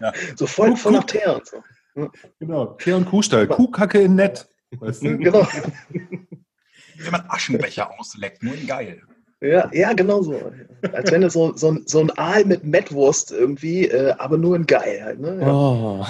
[0.00, 0.12] Ja.
[0.36, 2.08] So voll, Kuh- voll nach Teer und so.
[2.38, 2.66] Genau.
[2.74, 3.48] Teer und Kuhstall.
[3.48, 4.46] Kuhkacke in nett.
[4.78, 5.18] Weißt du?
[5.18, 5.44] Genau.
[7.00, 9.02] Wenn man Aschenbecher ausleckt, nur in geil.
[9.40, 10.52] Ja, ja, genau so.
[10.92, 14.54] Als wenn du so, so, ein- so ein Aal mit Mettwurst irgendwie, äh, aber nur
[14.56, 15.20] in geil halt.
[15.20, 15.38] Ne?
[15.40, 15.52] Ja.
[15.52, 16.06] Oh.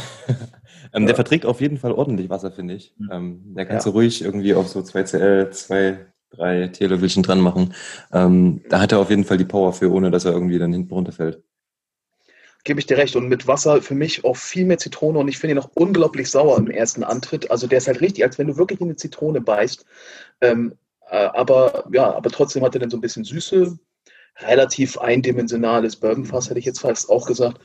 [0.92, 1.14] Ähm, Der Ja.
[1.14, 2.94] verträgt auf jeden Fall ordentlich Wasser, finde ich.
[2.98, 3.08] Mhm.
[3.12, 3.92] Ähm, der kannst Ja.
[3.92, 7.74] du ruhig irgendwie auf so 2 CL, 2, 3 Teelöffelchen dran machen.
[8.12, 10.72] Ähm, da hat er auf jeden Fall die Power für, ohne dass er irgendwie dann
[10.72, 11.42] hinten runterfällt.
[12.64, 13.16] Gebe ich dir recht.
[13.16, 16.28] Und mit Wasser für mich auch viel mehr Zitrone und ich finde ihn auch unglaublich
[16.30, 17.50] sauer im ersten Antritt.
[17.50, 19.86] Also der ist halt richtig, als wenn du wirklich in eine Zitrone beißt.
[20.40, 20.74] Ähm,
[21.08, 23.78] äh, aber ja, aber trotzdem hat er dann so ein bisschen Süße,
[24.40, 27.60] relativ eindimensionales Bourbonfass, hätte ich jetzt fast auch gesagt.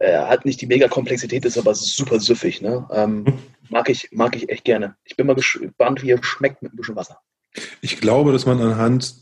[0.00, 2.62] Er hat nicht die Mega-Komplexität, ist aber super süffig.
[2.62, 2.88] Ne?
[2.90, 3.24] Ähm,
[3.68, 4.96] mag, ich, mag ich echt gerne.
[5.04, 7.18] Ich bin mal gespannt, wie er schmeckt mit ein bisschen Wasser.
[7.82, 9.20] Ich glaube, dass man anhand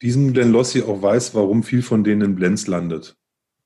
[0.00, 3.16] diesem Glenlossie auch weiß, warum viel von denen in Blends landet.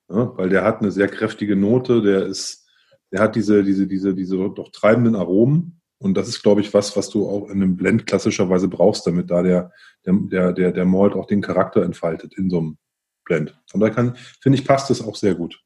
[0.08, 2.68] Ja, weil der hat eine sehr kräftige Note, der ist,
[3.12, 5.80] der hat diese, diese, diese, diese doch treibenden Aromen.
[5.98, 9.30] Und das ist, glaube ich, was, was du auch in einem Blend klassischerweise brauchst, damit
[9.30, 9.70] da der,
[10.04, 12.78] der, der, der, der Malt auch den Charakter entfaltet in so einem
[13.24, 13.56] Blend.
[13.72, 15.62] Und da kann, finde ich, passt das auch sehr gut.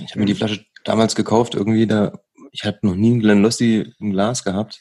[0.00, 2.12] Ich habe mir die Flasche damals gekauft, irgendwie da,
[2.50, 4.80] ich habe noch nie einen Glenlossie im Glas gehabt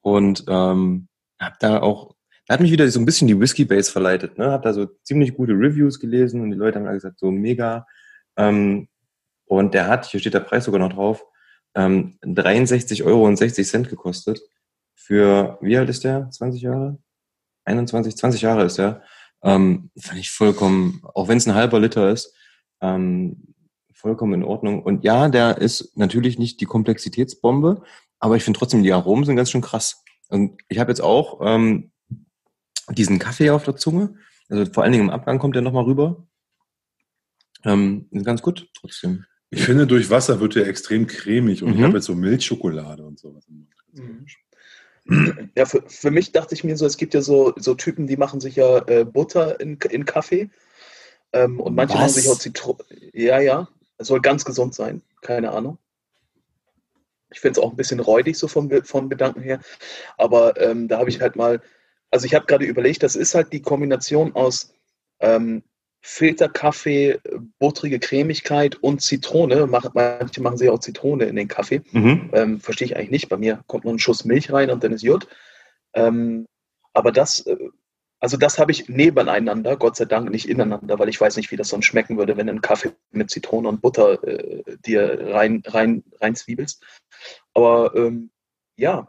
[0.00, 1.08] und ähm,
[1.40, 2.14] habe da auch,
[2.46, 4.50] da hat mich wieder so ein bisschen die Whisky Base verleitet, ne?
[4.50, 7.86] Habe da so ziemlich gute Reviews gelesen und die Leute haben alle gesagt, so mega.
[8.36, 8.88] Ähm,
[9.44, 11.24] und der hat, hier steht der Preis sogar noch drauf,
[11.74, 13.32] ähm, 63,60 Euro
[13.88, 14.40] gekostet.
[14.94, 16.30] Für, wie alt ist der?
[16.30, 16.98] 20 Jahre?
[17.64, 19.02] 21, 20 Jahre ist der.
[19.42, 22.34] Ähm, fand ich vollkommen, auch wenn es ein halber Liter ist,
[22.80, 23.54] ähm,
[23.98, 24.82] vollkommen in Ordnung.
[24.82, 27.82] Und ja, der ist natürlich nicht die Komplexitätsbombe,
[28.20, 30.02] aber ich finde trotzdem, die Aromen sind ganz schön krass.
[30.28, 31.90] Und ich habe jetzt auch ähm,
[32.90, 34.14] diesen Kaffee auf der Zunge.
[34.48, 36.26] Also vor allen Dingen im Abgang kommt der nochmal rüber.
[37.64, 39.24] Ähm, ganz gut trotzdem.
[39.50, 41.84] Ich finde, durch Wasser wird der extrem cremig und ich Mhm.
[41.84, 43.46] habe jetzt so Milchschokolade und sowas.
[45.56, 48.18] Ja, für, für mich dachte ich mir so, es gibt ja so, so Typen, die
[48.18, 50.50] machen sich ja äh, Butter in, in Kaffee.
[51.32, 52.00] Ähm, und manche Was?
[52.00, 52.84] machen sich auch Zitrone.
[53.14, 53.68] Ja, ja.
[53.98, 55.02] Es soll ganz gesund sein.
[55.20, 55.78] Keine Ahnung.
[57.30, 59.60] Ich finde es auch ein bisschen räudig, so vom, vom Gedanken her.
[60.16, 61.60] Aber ähm, da habe ich halt mal,
[62.10, 64.72] also ich habe gerade überlegt, das ist halt die Kombination aus
[65.20, 65.62] ähm,
[66.00, 67.18] Filterkaffee,
[67.58, 69.66] buttrige Cremigkeit und Zitrone.
[69.66, 71.82] Manche machen sich auch Zitrone in den Kaffee.
[71.92, 72.30] Mhm.
[72.32, 73.28] Ähm, verstehe ich eigentlich nicht.
[73.28, 75.26] Bei mir kommt nur ein Schuss Milch rein und dann ist Jod.
[75.94, 76.46] Ähm,
[76.94, 77.56] aber das, äh,
[78.20, 81.56] also das habe ich nebeneinander, Gott sei Dank nicht ineinander, weil ich weiß nicht, wie
[81.56, 85.62] das sonst schmecken würde, wenn du einen Kaffee mit Zitrone und Butter äh, dir rein,
[85.66, 86.84] rein, rein zwiebelst.
[87.54, 88.30] Aber ähm,
[88.76, 89.08] ja,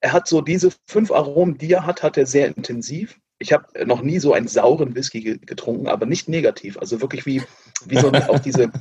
[0.00, 3.18] er hat so diese fünf Aromen, die er hat, hat er sehr intensiv.
[3.38, 6.78] Ich habe noch nie so einen sauren Whisky ge- getrunken, aber nicht negativ.
[6.78, 7.42] Also wirklich wie,
[7.86, 8.70] wie so auch diese.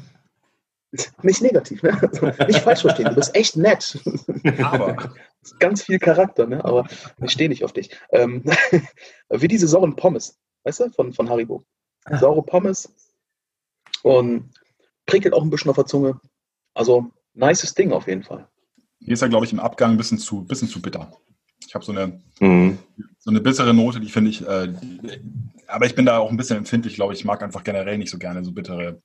[1.24, 1.92] Nicht negativ, ne?
[2.48, 3.10] Nicht falsch verstehen.
[3.10, 4.00] Du bist echt nett.
[4.64, 5.14] Aber
[5.60, 6.64] Ganz viel Charakter, ne?
[6.66, 6.88] Aber
[7.24, 7.90] ich stehe nicht auf dich.
[8.12, 8.44] Ähm,
[9.30, 11.66] wie diese sauren Pommes, weißt du, von, von Haribo.
[12.20, 12.94] Saure Pommes
[14.04, 14.52] und
[15.06, 16.20] prickelt auch ein bisschen auf der Zunge.
[16.74, 18.48] Also, nices Ding auf jeden Fall.
[19.00, 21.12] hier ist er, glaube ich, im Abgang ein bisschen zu, bisschen zu bitter.
[21.68, 22.78] Ich habe so eine, Mhm.
[23.20, 24.74] so eine bittere Note, die finde ich, äh,
[25.68, 27.20] aber ich bin da auch ein bisschen empfindlich, glaube ich.
[27.20, 29.02] Ich mag einfach generell nicht so gerne so bittere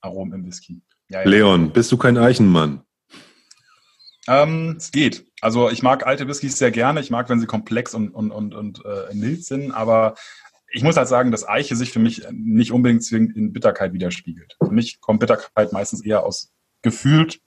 [0.00, 0.82] Aromen im Whisky.
[1.08, 1.28] Ja, ja.
[1.28, 2.82] Leon, bist du kein Eichenmann?
[4.28, 5.26] Ähm, es geht.
[5.40, 7.00] Also ich mag alte Whiskys sehr gerne.
[7.00, 10.14] Ich mag, wenn sie komplex und, und, und, und äh, mild sind, aber
[10.72, 14.56] ich muss halt sagen, dass Eiche sich für mich nicht unbedingt zwingend in Bitterkeit widerspiegelt.
[14.62, 17.40] Für mich kommt Bitterkeit meistens eher aus gefühlt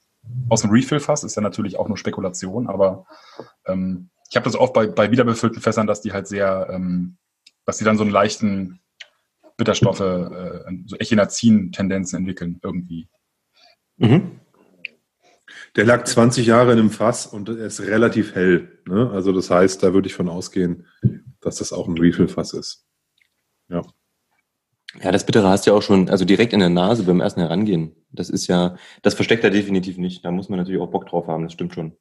[0.48, 3.06] aus dem Refill-Fass, ist ja natürlich auch nur Spekulation, aber
[3.66, 7.18] ähm, ich habe das oft bei, bei wiederbefüllten Fässern, dass die halt sehr, ähm,
[7.66, 8.80] dass die dann so einen leichten
[9.56, 13.08] Bitterstoffe, äh, so Echinazin-Tendenzen entwickeln irgendwie.
[13.96, 14.40] Mhm.
[15.76, 18.80] Der lag 20 Jahre in einem Fass und er ist relativ hell.
[18.86, 19.10] Ne?
[19.12, 20.86] Also das heißt, da würde ich von ausgehen,
[21.40, 22.86] dass das auch ein Refill-Fass ist.
[25.02, 27.40] Ja, das Bittere hast du ja auch schon, also direkt in der Nase beim ersten
[27.40, 27.96] Herangehen.
[28.12, 30.24] Das ist ja, das versteckt er definitiv nicht.
[30.24, 31.96] Da muss man natürlich auch Bock drauf haben, das stimmt schon.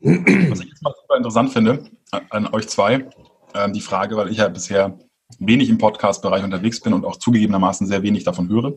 [0.00, 3.08] Was ich jetzt mal super interessant finde, an- an euch zwei,
[3.54, 4.98] ähm, die Frage, weil ich ja bisher
[5.38, 8.74] wenig im Podcast-Bereich unterwegs bin und auch zugegebenermaßen sehr wenig davon höre,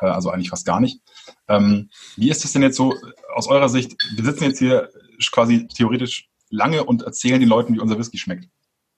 [0.00, 1.00] äh, also eigentlich fast gar nicht.
[1.48, 2.94] Ähm, wie ist das denn jetzt so
[3.34, 3.96] aus eurer Sicht?
[4.14, 4.90] Wir sitzen jetzt hier
[5.32, 8.48] quasi theoretisch lange und erzählen den Leuten, wie unser Whisky schmeckt.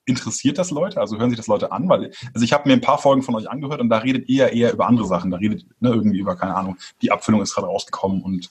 [0.04, 1.00] Interessiert das Leute?
[1.00, 1.88] Also hören sich das Leute an?
[1.88, 4.52] Weil, also ich habe mir ein paar Folgen von euch angehört und da redet ihr
[4.52, 5.30] eher über andere Sachen.
[5.30, 8.50] Da redet ne, irgendwie über, keine Ahnung, die Abfüllung ist gerade rausgekommen und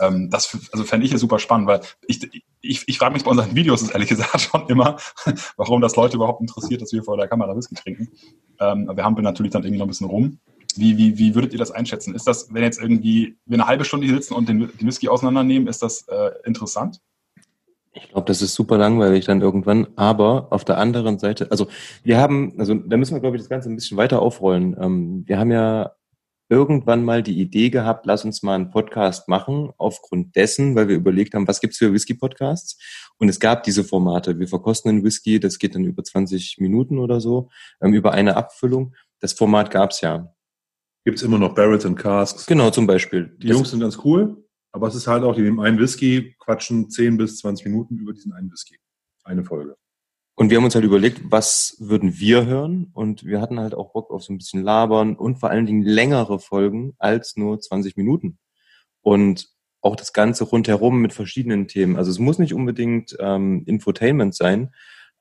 [0.00, 2.20] Ähm, das also fände ich ja super spannend, weil ich,
[2.60, 4.96] ich, ich frage mich bei unseren Videos ehrlich gesagt schon immer,
[5.56, 8.08] warum das Leute überhaupt interessiert, dass wir vor der Kamera Whisky trinken.
[8.58, 10.38] Ähm, wir hampeln natürlich dann irgendwie noch ein bisschen rum.
[10.76, 12.14] Wie, wie, wie würdet ihr das einschätzen?
[12.14, 15.08] Ist das, wenn jetzt irgendwie wir eine halbe Stunde hier sitzen und den, den Whisky
[15.08, 17.00] auseinandernehmen, ist das äh, interessant?
[17.92, 19.86] Ich glaube, das ist super langweilig dann irgendwann.
[19.96, 21.68] Aber auf der anderen Seite, also
[22.02, 24.76] wir haben, also da müssen wir, glaube ich, das Ganze ein bisschen weiter aufrollen.
[24.80, 25.92] Ähm, wir haben ja
[26.48, 30.96] irgendwann mal die Idee gehabt, lass uns mal einen Podcast machen, aufgrund dessen, weil wir
[30.96, 32.78] überlegt haben, was gibt's für Whisky-Podcasts?
[33.18, 34.38] Und es gab diese Formate.
[34.38, 37.48] Wir verkosten einen Whisky, das geht dann über 20 Minuten oder so,
[37.80, 38.94] ähm, über eine Abfüllung.
[39.20, 40.33] Das Format gab's ja.
[41.04, 42.46] Gibt's immer noch Barrels and Casks.
[42.46, 43.36] Genau, zum Beispiel.
[43.38, 44.44] Die Jungs sind ganz cool.
[44.72, 48.12] Aber es ist halt auch, die nehmen einen Whisky, quatschen 10 bis 20 Minuten über
[48.12, 48.76] diesen einen Whisky.
[49.22, 49.76] Eine Folge.
[50.34, 52.90] Und wir haben uns halt überlegt, was würden wir hören?
[52.92, 55.82] Und wir hatten halt auch Bock auf so ein bisschen labern und vor allen Dingen
[55.82, 58.38] längere Folgen als nur 20 Minuten.
[59.00, 59.48] Und
[59.80, 61.96] auch das Ganze rundherum mit verschiedenen Themen.
[61.96, 64.74] Also es muss nicht unbedingt ähm, Infotainment sein,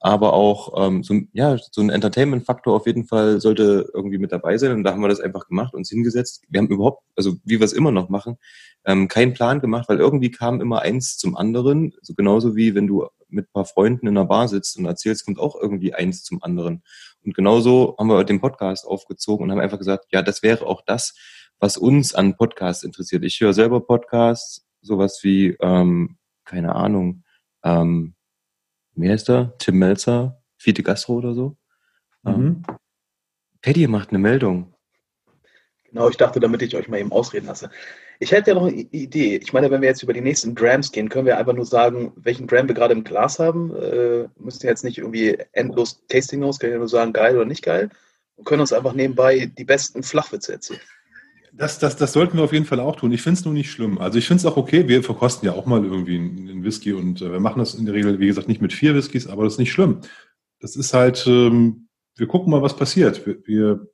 [0.05, 4.57] aber auch ähm, so, ja, so ein Entertainment-Faktor auf jeden Fall sollte irgendwie mit dabei
[4.57, 4.73] sein.
[4.73, 6.43] Und da haben wir das einfach gemacht, uns hingesetzt.
[6.49, 8.35] Wir haben überhaupt, also wie wir es immer noch machen,
[8.83, 11.93] ähm, keinen Plan gemacht, weil irgendwie kam immer eins zum anderen.
[12.01, 15.39] So genauso wie wenn du mit paar Freunden in einer Bar sitzt und erzählst, kommt
[15.39, 16.83] auch irgendwie eins zum anderen.
[17.23, 20.81] Und genauso haben wir den Podcast aufgezogen und haben einfach gesagt, ja, das wäre auch
[20.85, 21.15] das,
[21.59, 23.23] was uns an Podcasts interessiert.
[23.23, 27.23] Ich höre selber Podcasts, sowas wie, ähm, keine Ahnung,
[27.63, 28.15] ähm,
[28.95, 29.57] wie heißt er?
[29.57, 31.57] Tim Melzer, Fiete Gastro oder so.
[32.23, 32.33] Mhm.
[32.33, 32.63] Ähm,
[33.61, 34.73] Paddy macht eine Meldung.
[35.85, 37.69] Genau, ich dachte, damit ich euch mal eben ausreden lasse.
[38.19, 39.37] Ich hätte ja noch eine Idee.
[39.37, 42.13] Ich meine, wenn wir jetzt über die nächsten Grams gehen, können wir einfach nur sagen,
[42.15, 43.75] welchen Gram wir gerade im Glas haben.
[43.75, 47.63] Äh, müssen jetzt nicht irgendwie endlos Tasting Notes, können ja nur sagen, geil oder nicht
[47.63, 47.89] geil.
[48.35, 50.79] Und können uns einfach nebenbei die besten Flachwitze erzählen.
[51.55, 53.11] Das, das, das sollten wir auf jeden Fall auch tun.
[53.11, 53.99] Ich finde es nur nicht schlimm.
[53.99, 54.87] Also ich finde es auch okay.
[54.87, 57.93] Wir verkosten ja auch mal irgendwie einen Whisky und äh, wir machen das in der
[57.93, 60.01] Regel, wie gesagt, nicht mit vier Whiskys, aber das ist nicht schlimm.
[60.59, 63.27] Das ist halt, ähm, wir gucken mal, was passiert.
[63.27, 63.87] Wir, wir,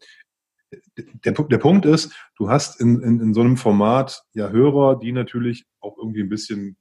[1.25, 5.11] der, der Punkt ist, du hast in, in, in so einem Format ja Hörer, die
[5.11, 6.77] natürlich auch irgendwie ein bisschen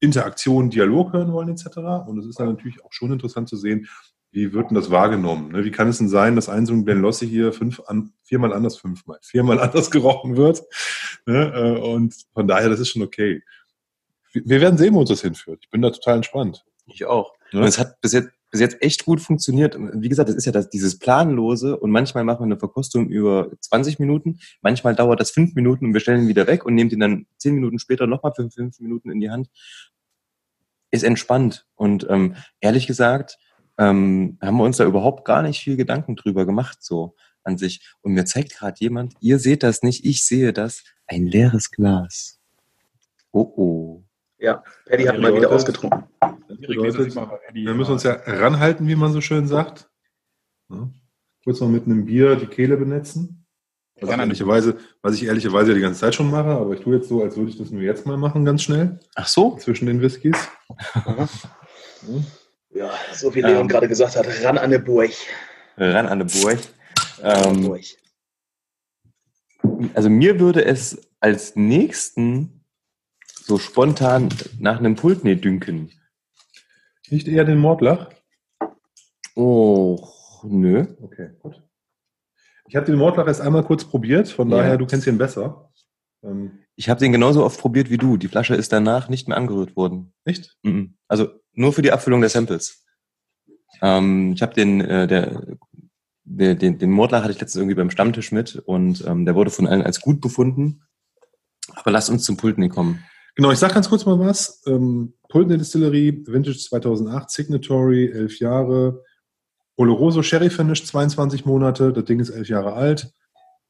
[0.00, 1.78] Interaktion, Dialog hören wollen etc.
[2.06, 3.88] Und es ist dann natürlich auch schon interessant zu sehen,
[4.32, 5.52] wie wird denn das wahrgenommen?
[5.52, 5.64] Ne?
[5.64, 8.78] Wie kann es denn sein, dass ein so ein Lossi hier fünf an, viermal anders,
[8.78, 10.62] fünfmal, viermal anders gerochen wird?
[11.26, 11.52] Ne?
[11.54, 13.42] Äh, und von daher, das ist schon okay.
[14.32, 15.60] Wir werden sehen, wo uns das hinführt.
[15.62, 16.64] Ich bin da total entspannt.
[16.86, 17.34] Ich auch.
[17.52, 17.60] Ja?
[17.60, 19.76] Und es hat bis jetzt, bis jetzt echt gut funktioniert.
[19.78, 23.50] Wie gesagt, das ist ja das, dieses Planlose und manchmal machen wir eine Verkostung über
[23.60, 26.90] 20 Minuten, manchmal dauert das fünf Minuten und wir stellen ihn wieder weg und nehmen
[26.90, 29.48] den dann zehn Minuten später nochmal für fünf Minuten in die Hand.
[30.90, 31.66] Ist entspannt.
[31.74, 33.38] Und ähm, ehrlich gesagt,
[33.78, 37.94] ähm, haben wir uns da überhaupt gar nicht viel Gedanken drüber gemacht, so an sich.
[38.02, 42.38] Und mir zeigt gerade jemand, ihr seht das nicht, ich sehe das, ein leeres Glas.
[43.32, 44.04] Oh oh.
[44.38, 46.04] Ja, Paddy hat mal wieder ausgetrunken.
[46.48, 47.14] Bedeutet,
[47.52, 49.88] wir müssen uns ja ranhalten, wie man so schön sagt.
[50.68, 50.90] Ja.
[51.44, 53.46] Kurz mal mit einem Bier die Kehle benetzen.
[54.00, 56.96] Was, ja, ehrlicherweise, was ich ehrlicherweise ja die ganze Zeit schon mache, aber ich tue
[56.96, 58.98] jetzt so, als würde ich das nur jetzt mal machen, ganz schnell.
[59.14, 59.56] Ach so?
[59.58, 60.36] Zwischen den Whiskys.
[60.94, 61.28] Ja,
[63.12, 65.12] so wie Leon ähm, gerade gesagt hat, ran an der Burg.
[65.76, 66.58] Ran an der Burg.
[67.22, 67.76] Ähm,
[69.94, 72.64] also mir würde es als nächsten
[73.26, 75.90] so spontan nach einem Pultnee dünken.
[77.10, 78.10] Nicht eher den Mordlach?
[79.34, 80.08] Oh,
[80.44, 80.86] nö.
[81.02, 81.62] Okay, gut.
[82.66, 84.58] Ich habe den Mordlach erst einmal kurz probiert, von ja.
[84.58, 85.70] daher, du kennst ihn besser.
[86.22, 88.16] Ähm, ich habe den genauso oft probiert wie du.
[88.16, 90.14] Die Flasche ist danach nicht mehr angerührt worden.
[90.24, 90.56] Echt?
[91.08, 92.84] Also nur für die Abfüllung der Samples.
[93.80, 95.56] Ähm, ich habe den, äh, der,
[96.24, 99.50] der, den, den Mordler hatte ich letztens irgendwie beim Stammtisch mit und ähm, der wurde
[99.50, 100.82] von allen als gut befunden.
[101.74, 103.04] Aber lass uns zum Pulten kommen.
[103.34, 104.62] Genau, ich sage ganz kurz mal was.
[104.66, 109.02] Ähm, Pulten Distillery, Vintage 2008, Signatory, 11 Jahre.
[109.76, 111.92] Oloroso Sherry Finish, 22 Monate.
[111.92, 113.12] Das Ding ist 11 Jahre alt.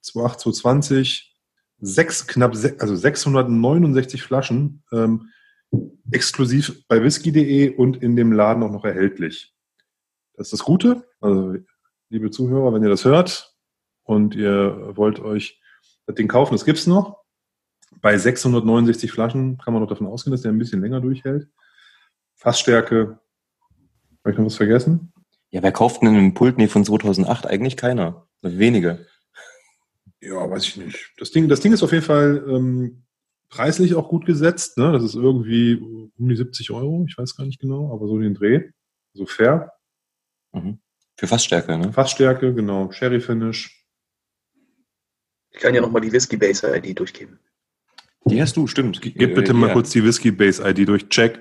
[0.00, 1.28] 28, 220.
[1.84, 4.82] Sechs, knapp, also 669 Flaschen.
[4.92, 5.30] Ähm,
[6.10, 9.54] exklusiv bei whisky.de und in dem Laden auch noch erhältlich.
[10.34, 11.08] Das ist das Gute.
[11.20, 11.56] Also,
[12.10, 13.54] liebe Zuhörer, wenn ihr das hört
[14.04, 15.60] und ihr wollt euch
[16.06, 17.22] das Ding kaufen, das gibt's noch.
[18.00, 21.48] Bei 669 Flaschen kann man noch davon ausgehen, dass der ein bisschen länger durchhält.
[22.34, 23.20] Fassstärke,
[24.20, 25.12] habe ich noch was vergessen?
[25.50, 27.46] Ja, wer kauft denn einen Pultney von 2008?
[27.46, 28.26] Eigentlich keiner.
[28.40, 29.06] Wenige.
[30.20, 31.12] Ja, weiß ich nicht.
[31.18, 33.04] Das Ding, das Ding ist auf jeden Fall ähm,
[33.52, 34.78] preislich auch gut gesetzt.
[34.78, 34.90] Ne?
[34.92, 38.34] Das ist irgendwie um die 70 Euro, ich weiß gar nicht genau, aber so den
[38.34, 38.70] Dreh.
[39.12, 39.70] So fair.
[40.52, 40.80] Mhm.
[41.16, 41.92] Für Fassstärke, ne?
[41.92, 42.90] Fassstärke, genau.
[42.90, 43.78] Sherry Finish.
[45.50, 47.38] Ich kann ja nochmal die Whisky Base ID durchgeben.
[48.24, 49.02] Die hast du, stimmt.
[49.02, 49.72] Gib bitte mal Ja.
[49.74, 51.06] kurz die Whisky Base ID durch.
[51.10, 51.38] Check.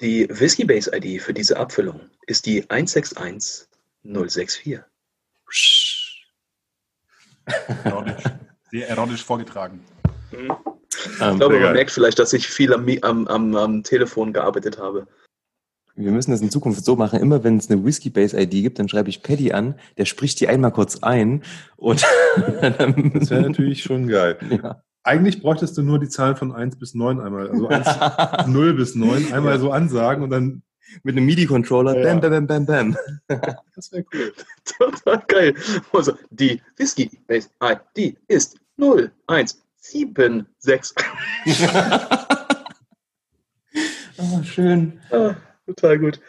[0.00, 4.80] Die Whiskey Base ID für diese Abfüllung ist die 161064.
[7.84, 8.24] Erotisch.
[8.70, 9.84] Sehr erotisch vorgetragen.
[10.32, 10.56] Mhm.
[11.20, 14.78] Ähm, ich glaube, man merkt vielleicht, dass ich viel am, am, am, am Telefon gearbeitet
[14.78, 15.06] habe.
[15.96, 17.20] Wir müssen das in Zukunft so machen.
[17.20, 20.72] Immer wenn es eine Whiskey-Base-ID gibt, dann schreibe ich Paddy an, der spricht die einmal
[20.72, 21.42] kurz ein.
[21.76, 22.02] Und
[22.60, 24.38] das wäre natürlich schon geil.
[24.50, 24.82] Ja.
[25.02, 28.94] Eigentlich bräuchtest du nur die Zahlen von 1 bis 9 einmal, also 1, 0 bis
[28.94, 29.58] 9 einmal ja.
[29.58, 30.62] so ansagen und dann.
[31.04, 32.02] Mit einem MIDI-Controller, ja.
[32.02, 32.96] bam, bam, bam, bam, bam.
[33.76, 34.32] Das wäre cool.
[34.64, 35.54] Total geil.
[35.92, 40.94] Also, die Whiskey-Base-ID ist 0, 1, Sieben, sechs.
[44.18, 45.00] oh, schön.
[45.10, 45.34] Ah,
[45.66, 46.20] total gut.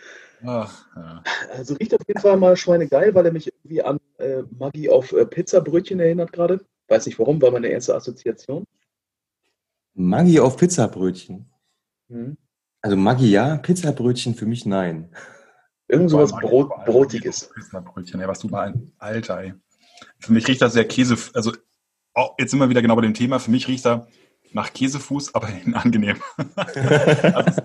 [0.44, 1.24] Ach, ja.
[1.52, 5.12] Also riecht auf jeden Fall mal schweinegeil, weil er mich irgendwie an äh, Maggi auf
[5.12, 6.66] äh, Pizzabrötchen erinnert gerade.
[6.88, 8.66] Weiß nicht warum, war meine erste Assoziation.
[9.94, 11.52] Maggi auf Pizzabrötchen?
[12.10, 12.38] Hm.
[12.82, 15.14] Also Maggi ja, Pizzabrötchen für mich nein.
[15.88, 17.52] Irgend sowas Brot, Brotiges.
[17.54, 18.94] Pizzabrötchen, ey, was du mal ein.
[18.98, 19.54] Alter, ey.
[20.20, 21.52] Für mich riecht das sehr Käse, also
[22.14, 24.08] auch jetzt immer wieder genau bei dem Thema, für mich riecht er
[24.54, 26.18] nach Käsefuß, aber in angenehm.
[27.34, 27.62] also,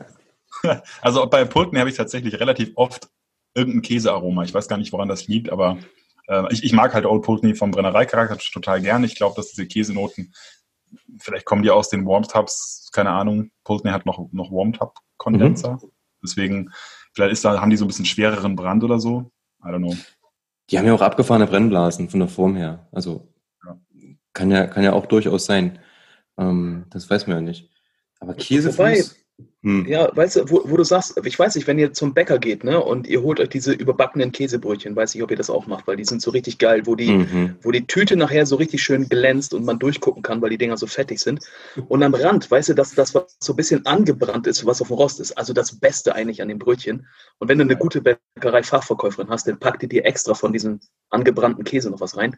[1.00, 3.08] also bei Pulten habe ich tatsächlich relativ oft
[3.54, 4.44] irgendein Käsearoma.
[4.44, 5.78] Ich weiß gar nicht, woran das liegt, aber
[6.28, 9.04] äh, ich, ich mag halt Old Pulteney vom Brennereicharakter total gern.
[9.04, 10.34] Ich glaube, dass diese Käsenoten,
[11.18, 13.50] vielleicht kommen die aus den Warm-Tubs, keine Ahnung.
[13.64, 15.78] Pulteney hat noch, noch Warm-Tub-Kondenser.
[16.22, 16.70] Deswegen,
[17.12, 19.30] vielleicht ist da, haben die so ein bisschen schwereren Brand oder so.
[19.64, 19.96] I don't know.
[20.70, 22.88] Die haben ja auch abgefahrene Brennblasen von der Form her.
[22.92, 23.28] Also.
[24.36, 25.78] Kann ja, kann ja auch durchaus sein.
[26.38, 27.70] Ähm, das weiß man ja nicht.
[28.20, 28.78] Aber Käsefuß.
[28.78, 29.04] Wobei-
[29.62, 29.86] hm.
[29.86, 32.64] Ja, weißt du, wo, wo du sagst, ich weiß nicht, wenn ihr zum Bäcker geht,
[32.64, 35.86] ne, und ihr holt euch diese überbackenen Käsebrötchen, weiß nicht, ob ihr das auch macht,
[35.86, 37.56] weil die sind so richtig geil, wo die, Mhm.
[37.62, 40.78] wo die Tüte nachher so richtig schön glänzt und man durchgucken kann, weil die Dinger
[40.78, 41.40] so fettig sind.
[41.88, 44.88] Und am Rand, weißt du, dass das, was so ein bisschen angebrannt ist, was auf
[44.88, 47.06] dem Rost ist, also das Beste eigentlich an den Brötchen.
[47.38, 51.64] Und wenn du eine gute Bäckerei-Fachverkäuferin hast, dann packt die dir extra von diesem angebrannten
[51.64, 52.36] Käse noch was rein.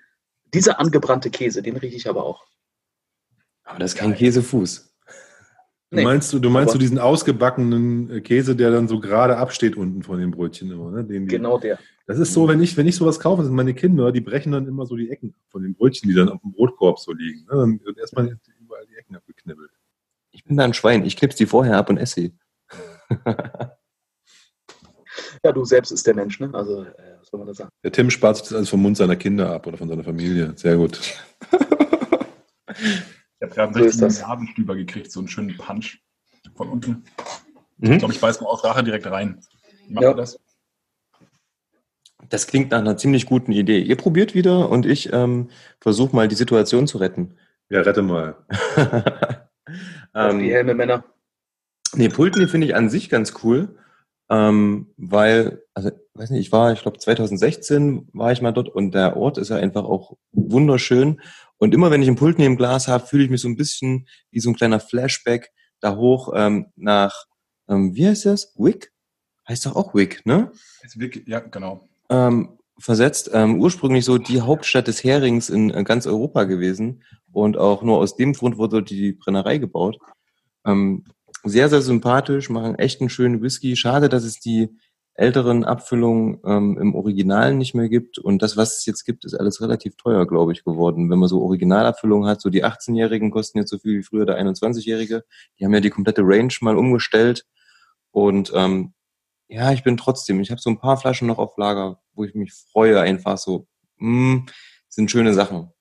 [0.55, 2.47] Dieser angebrannte Käse, den rieche ich aber auch.
[3.65, 4.85] Aber das ist kein Käsefuß.
[5.91, 9.39] Du Nee, meinst du, du meinst du diesen ausgebackenen äh, Käse, der dann so gerade
[9.39, 11.03] absteht unten von den Brötchen immer, ne?
[11.03, 11.79] Den, Genau der.
[12.07, 14.67] Das ist so, wenn ich, wenn ich sowas kaufe, sind meine Kinder, die brechen dann
[14.67, 17.41] immer so die Ecken ab von den Brötchen, die dann auf dem Brotkorb so liegen.
[17.41, 17.57] Ne?
[17.57, 19.71] Dann wird erstmal überall die Ecken abgeknibbelt.
[20.31, 21.05] Ich bin da ein Schwein.
[21.05, 22.39] Ich knips die vorher ab und esse sie.
[25.45, 26.51] Ja, du selbst ist der Mensch, ne?
[26.53, 27.71] Also, äh, soll man da sagen?
[27.85, 30.53] Der Tim spart sich das alles vom Mund seiner Kinder ab oder von seiner Familie.
[30.57, 30.99] Sehr gut.
[31.01, 31.17] Ich
[33.43, 34.21] habe gerade So einen richtigen das.
[34.21, 35.99] Nasenstüber gekriegt, so einen schönen Punch
[36.57, 37.05] von unten.
[37.81, 37.99] Ich Mhm.
[37.99, 39.41] glaube, ich beiß mal aus Rache direkt rein.
[39.87, 40.15] Wie macht Ja.
[40.15, 40.39] das?
[42.29, 43.81] Das klingt nach einer ziemlich guten Idee.
[43.81, 45.49] Ihr probiert wieder und ich ähm,
[45.81, 47.37] versuche mal die Situation zu retten.
[47.71, 48.37] Ja, rette mal.
[50.13, 51.05] Auf die ähm, Helme, Männer.
[51.95, 53.77] nee, Pulten finde ich an sich ganz cool,
[54.31, 58.93] ähm, weil, also, weiß nicht, ich war, ich glaube 2016 war ich mal dort und
[58.93, 61.21] der Ort ist ja einfach auch wunderschön.
[61.57, 64.07] Und immer wenn ich einen Pulten im Glas habe, fühle ich mich so ein bisschen
[64.31, 67.25] wie so ein kleiner Flashback da hoch ähm, nach,
[67.69, 68.53] ähm, wie heißt das?
[68.57, 68.93] Wick?
[69.49, 70.53] Heißt doch auch Wick, ne?
[70.83, 71.89] Ist wirklich, ja, genau.
[72.11, 73.31] ähm, versetzt.
[73.33, 77.99] Ähm, ursprünglich so die Hauptstadt des Herings in äh, ganz Europa gewesen und auch nur
[77.99, 79.99] aus dem Grund wurde die Brennerei gebaut.
[80.67, 81.05] Ähm,
[81.45, 83.77] sehr, sehr sympathisch, machen echt einen schönen Whisky.
[83.77, 84.77] Schade, dass es die
[85.19, 88.19] älteren Abfüllungen ähm, im Original nicht mehr gibt.
[88.19, 91.11] Und das, was es jetzt gibt, ist alles relativ teuer, glaube ich, geworden.
[91.11, 94.41] Wenn man so Originalabfüllungen hat, so die 18-Jährigen kosten jetzt so viel wie früher der
[94.41, 95.25] 21-Jährige.
[95.59, 97.47] Die haben ja die komplette Range mal umgestellt.
[98.13, 98.95] Und ähm,
[99.49, 102.35] ja, ich bin trotzdem, ich habe so ein paar Flaschen noch auf Lager, wo ich
[102.35, 104.47] mich freue, einfach so, mh,
[104.89, 105.73] sind schöne Sachen.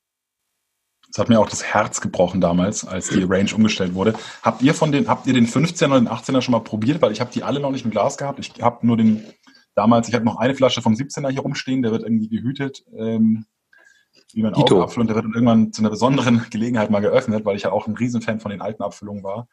[1.08, 4.14] Das hat mir auch das Herz gebrochen damals, als die Range umgestellt wurde.
[4.44, 7.02] Habt ihr von den, habt ihr den 15er oder den 18er schon mal probiert?
[7.02, 8.40] Weil ich habe die alle noch nicht im Glas gehabt.
[8.40, 9.24] Ich habe nur den,
[9.74, 13.46] damals, ich habe noch eine Flasche vom 17er hier rumstehen, der wird irgendwie gehütet, ähm,
[14.34, 14.76] wie mein Dito.
[14.76, 17.72] Augapfel und der wird dann irgendwann zu einer besonderen Gelegenheit mal geöffnet, weil ich ja
[17.72, 19.48] auch ein Riesenfan von den alten Abfüllungen war.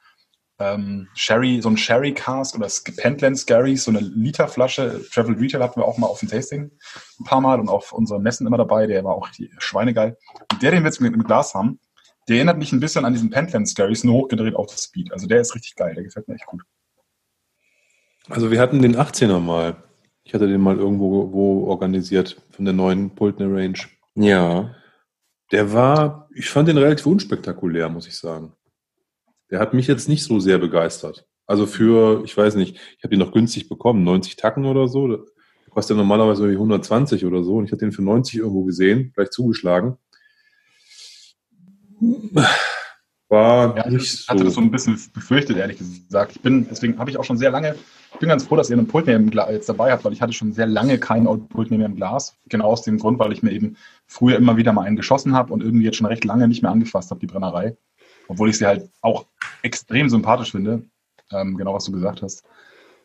[0.61, 5.05] Ähm, Sherry, so ein Sherry Cask oder Pentland Scarry, so eine Literflasche.
[5.13, 6.71] Travel Retail hatten wir auch mal auf dem Tasting
[7.21, 8.87] ein paar Mal und auf unseren Messen immer dabei.
[8.87, 10.17] Der war auch die schweinegeil.
[10.53, 11.81] Und der, den wir jetzt mit im Glas haben,
[12.29, 15.13] der erinnert mich ein bisschen an diesen Pentland Scarries, nur hochgedreht auf das Speed.
[15.13, 16.63] Also der ist richtig geil, der gefällt mir echt gut.
[18.29, 19.77] Also wir hatten den 18er mal.
[20.23, 23.79] Ich hatte den mal irgendwo wo organisiert von der neuen Pultner Range.
[24.15, 24.75] Ja.
[25.53, 28.55] Der war, ich fand den relativ unspektakulär, muss ich sagen.
[29.51, 31.27] Der hat mich jetzt nicht so sehr begeistert.
[31.47, 35.09] Also für, ich weiß nicht, ich habe den noch günstig bekommen, 90 Tacken oder so.
[35.09, 35.19] Der
[35.71, 37.57] kostet ja normalerweise irgendwie 120 oder so.
[37.57, 39.99] Und ich hatte den für 90 irgendwo gesehen, gleich zugeschlagen.
[43.29, 44.67] War Ja, nicht ich hatte das so so.
[44.67, 46.33] ein bisschen befürchtet, ehrlich gesagt.
[46.37, 47.75] Ich bin, deswegen habe ich auch schon sehr lange,
[48.13, 50.23] ich bin ganz froh, dass ihr einen Pult im Glas jetzt dabei habt, weil ich
[50.23, 52.37] hatte schon sehr lange keinen Pult mehr im Glas.
[52.49, 53.77] Genau aus dem Grund, weil ich mir eben
[54.07, 56.71] früher immer wieder mal einen geschossen habe und irgendwie jetzt schon recht lange nicht mehr
[56.71, 57.77] angefasst habe, die Brennerei.
[58.29, 59.27] Obwohl ich sie halt auch
[59.63, 60.83] extrem sympathisch finde.
[61.31, 62.45] Ähm, genau, was du gesagt hast.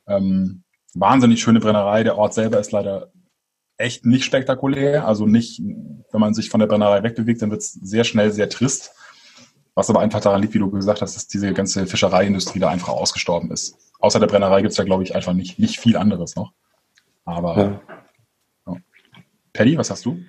[0.07, 0.63] Ähm,
[0.93, 2.03] wahnsinnig schöne Brennerei.
[2.03, 3.11] Der Ort selber ist leider
[3.77, 5.07] echt nicht spektakulär.
[5.07, 8.49] Also nicht, wenn man sich von der Brennerei wegbewegt, dann wird es sehr schnell sehr
[8.49, 8.91] trist.
[9.75, 12.89] Was aber einfach daran liegt, wie du gesagt hast, dass diese ganze Fischereiindustrie da einfach
[12.89, 13.77] ausgestorben ist.
[13.99, 16.51] Außer der Brennerei gibt es da, glaube ich, einfach nicht, nicht viel anderes noch.
[17.25, 17.81] Aber
[18.65, 18.75] Ja.
[19.53, 20.19] Paddy, was hast du?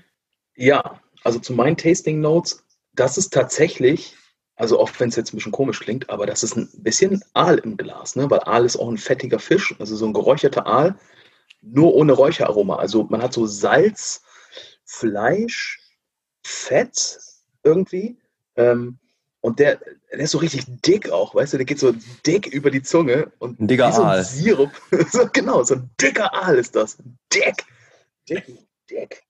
[0.56, 2.64] Ja, also zu meinen Tasting Notes,
[2.94, 4.16] das ist tatsächlich,
[4.60, 7.56] also auch wenn es jetzt ein bisschen komisch klingt, aber das ist ein bisschen Aal
[7.58, 8.30] im Glas, ne?
[8.30, 10.98] weil Aal ist auch ein fettiger Fisch, also so ein geräucherter Aal,
[11.62, 12.76] nur ohne Räucheraroma.
[12.76, 14.22] Also man hat so Salz,
[14.84, 15.80] Fleisch,
[16.44, 17.18] Fett
[17.62, 18.18] irgendwie.
[18.56, 18.98] Ähm,
[19.40, 19.80] und der,
[20.12, 21.94] der ist so richtig dick auch, weißt du, der geht so
[22.26, 24.24] dick über die Zunge und Ein dicker wie so ein Aal.
[24.24, 24.72] Sirup.
[25.10, 26.98] so, genau, so ein dicker Aal ist das.
[27.32, 27.64] Dick.
[28.28, 28.44] Dick,
[28.90, 29.22] dick.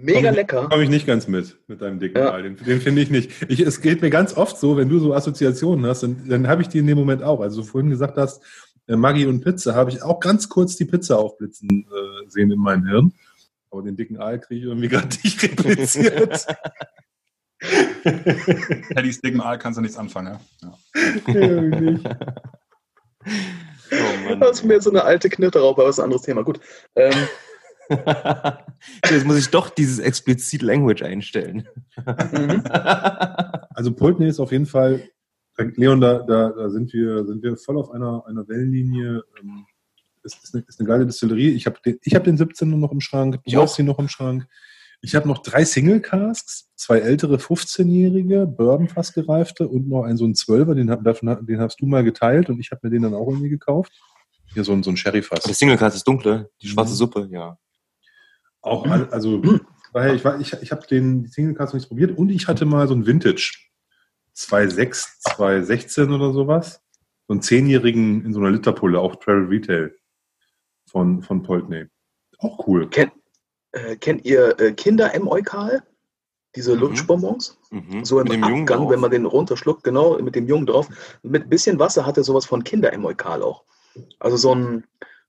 [0.00, 0.68] Mega Komm ich- lecker.
[0.68, 2.32] Komme ich nicht ganz mit, mit deinem dicken Ja.
[2.34, 2.42] Ei.
[2.42, 3.30] Den, den finde ich nicht.
[3.48, 6.62] Ich, es geht mir ganz oft so, wenn du so Assoziationen hast, dann, dann habe
[6.62, 7.40] ich die in dem Moment auch.
[7.40, 8.40] Also du vorhin gesagt hast,
[8.86, 12.60] äh, Maggi und Pizza, habe ich auch ganz kurz die Pizza aufblitzen äh, sehen in
[12.60, 13.12] meinem Hirn.
[13.70, 16.46] Aber den dicken Aal kriege ich irgendwie gerade nicht repliziert.
[18.94, 20.38] Paddys dicken Aal kannst du nichts anfangen.
[20.62, 20.78] Ja?
[21.26, 22.06] Irgendwie nicht.
[23.90, 24.34] Oh.
[24.38, 26.44] Das ist mir so eine alte Knitterraupe, aber das ist ein anderes Thema.
[26.44, 26.60] Gut.
[26.94, 27.14] Ähm,
[29.10, 31.66] Jetzt muss ich doch dieses explizit Language einstellen.
[32.32, 32.62] mhm.
[33.74, 35.02] Also Pultney ist auf jeden Fall,
[35.76, 39.22] Leon, da, da, da sind wir, sind wir voll auf einer, einer Wellenlinie.
[39.40, 39.66] Ähm,
[40.22, 41.50] Ist, ist, eine, ist eine geile Distillerie.
[41.50, 43.98] Ich habe den, ich hab den 17er noch im Schrank, Ich du hast ihn noch
[43.98, 44.46] im Schrank.
[45.00, 50.16] Ich habe noch drei Single Casks, zwei ältere 15-jährige, Bourbon fast gereifte und noch einen
[50.16, 52.90] so einen 12er, den, hab- davon, den hast du mal geteilt und ich habe mir
[52.90, 53.92] den dann auch irgendwie gekauft.
[54.54, 55.44] Hier so ein, so ein Sherry-Fass.
[55.44, 56.96] Das Single Cast ist dunkle, die schwarze Mhm.
[56.96, 57.56] Suppe, ja.
[58.62, 59.42] Auch, all- also,
[59.92, 62.48] daher, ich, war- ich, ich habe den die Single Cast noch nicht probiert und ich
[62.48, 63.52] hatte mal so ein Vintage
[64.36, 66.80] 2.6, 2.16 oder sowas.
[67.26, 69.94] So einen zehnjährigen in so einer Literpulle, auch Travel Retail
[70.86, 71.86] von, von Poltney.
[72.38, 72.88] Auch cool.
[72.88, 73.12] Kennt,
[73.72, 75.82] äh, kennt ihr äh, Kinder im Eukal?
[76.56, 76.80] Diese Mhm.
[76.80, 77.58] Lutschbonbons?
[77.70, 78.04] Mhm.
[78.04, 80.88] So im Mit dem Jungen Abgang, wenn man den runterschluckt, genau, mit dem Jungen drauf.
[81.22, 83.64] Mit ein bisschen Wasser hat er sowas von Kinder im Eukal auch.
[84.20, 84.84] Also so ein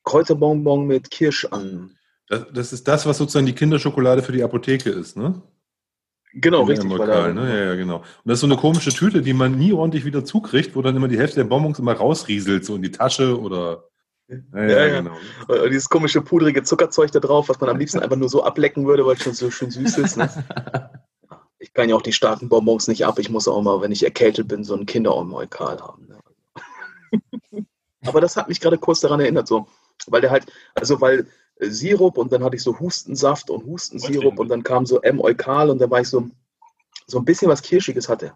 [0.05, 1.97] Kräuterbonbon mit Kirsch an.
[2.29, 5.41] Das, das ist das, was sozusagen die Kinderschokolade für die Apotheke ist, ne?
[6.33, 6.89] Genau, Im richtig.
[6.89, 7.49] Lokal, ne?
[7.49, 7.97] Ja, ja, genau.
[7.97, 10.95] Und das ist so eine komische Tüte, die man nie ordentlich wieder zukriegt, wo dann
[10.95, 13.85] immer die Hälfte der Bonbons immer rausrieselt, so in die Tasche oder.
[14.27, 15.01] Ja, Ja, ja.
[15.01, 15.17] genau.
[15.47, 18.85] Äh, Dieses komische pudrige Zuckerzeug da drauf, was man am liebsten einfach nur so ablecken
[18.85, 20.17] würde, weil es schon so schön süß ist.
[20.17, 20.29] Ne?
[21.61, 23.19] Ich kann ja auch die starken Bonbons nicht ab.
[23.19, 26.07] Ich muss auch mal, wenn ich erkältet bin, so ein Kindereumolkal haben.
[26.07, 27.65] Ne?
[28.05, 29.67] Aber das hat mich gerade kurz daran erinnert, so,
[30.07, 31.27] weil der halt, also weil
[31.59, 35.79] Sirup und dann hatte ich so Hustensaft und Hustensirup und dann kam so M-Eukal und
[35.79, 36.29] dann war ich so,
[37.07, 38.33] so ein bisschen was Kirschiges hatte.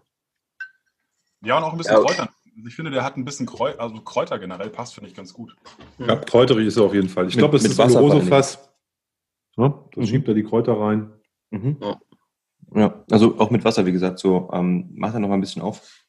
[1.42, 2.14] Ja, und auch ein bisschen Ja, okay.
[2.14, 2.30] Kräuter.
[2.66, 5.56] Ich finde, der hat ein bisschen Kräuter, also Kräuter generell passt, finde ich ganz gut.
[5.98, 7.26] Ja, kräuterig ist er auf jeden Fall.
[7.28, 8.70] Ich glaube, es mit ist Wasser ein Oloroso-Fass.
[9.56, 10.06] Ja, da Mhm.
[10.06, 11.12] schiebt er die Kräuter rein.
[11.50, 11.78] Mhm.
[11.80, 12.00] Ja.
[12.74, 15.62] Ja, also auch mit Wasser, wie gesagt, so ähm, macht er noch mal ein bisschen
[15.62, 16.04] auf.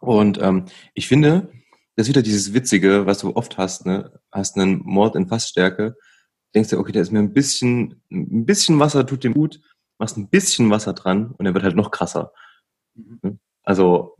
[0.00, 1.52] Und ähm, ich finde,
[1.96, 4.20] das ist wieder dieses Witzige, was du oft hast, ne?
[4.30, 5.96] Hast einen Mord in Fassstärke,
[6.54, 9.60] denkst du, okay, da ist mir ein bisschen, ein bisschen Wasser tut dem gut,
[9.98, 12.32] machst ein bisschen Wasser dran und er wird halt noch krasser.
[12.94, 13.18] Mhm.
[13.22, 13.38] Ne?
[13.62, 14.16] Also,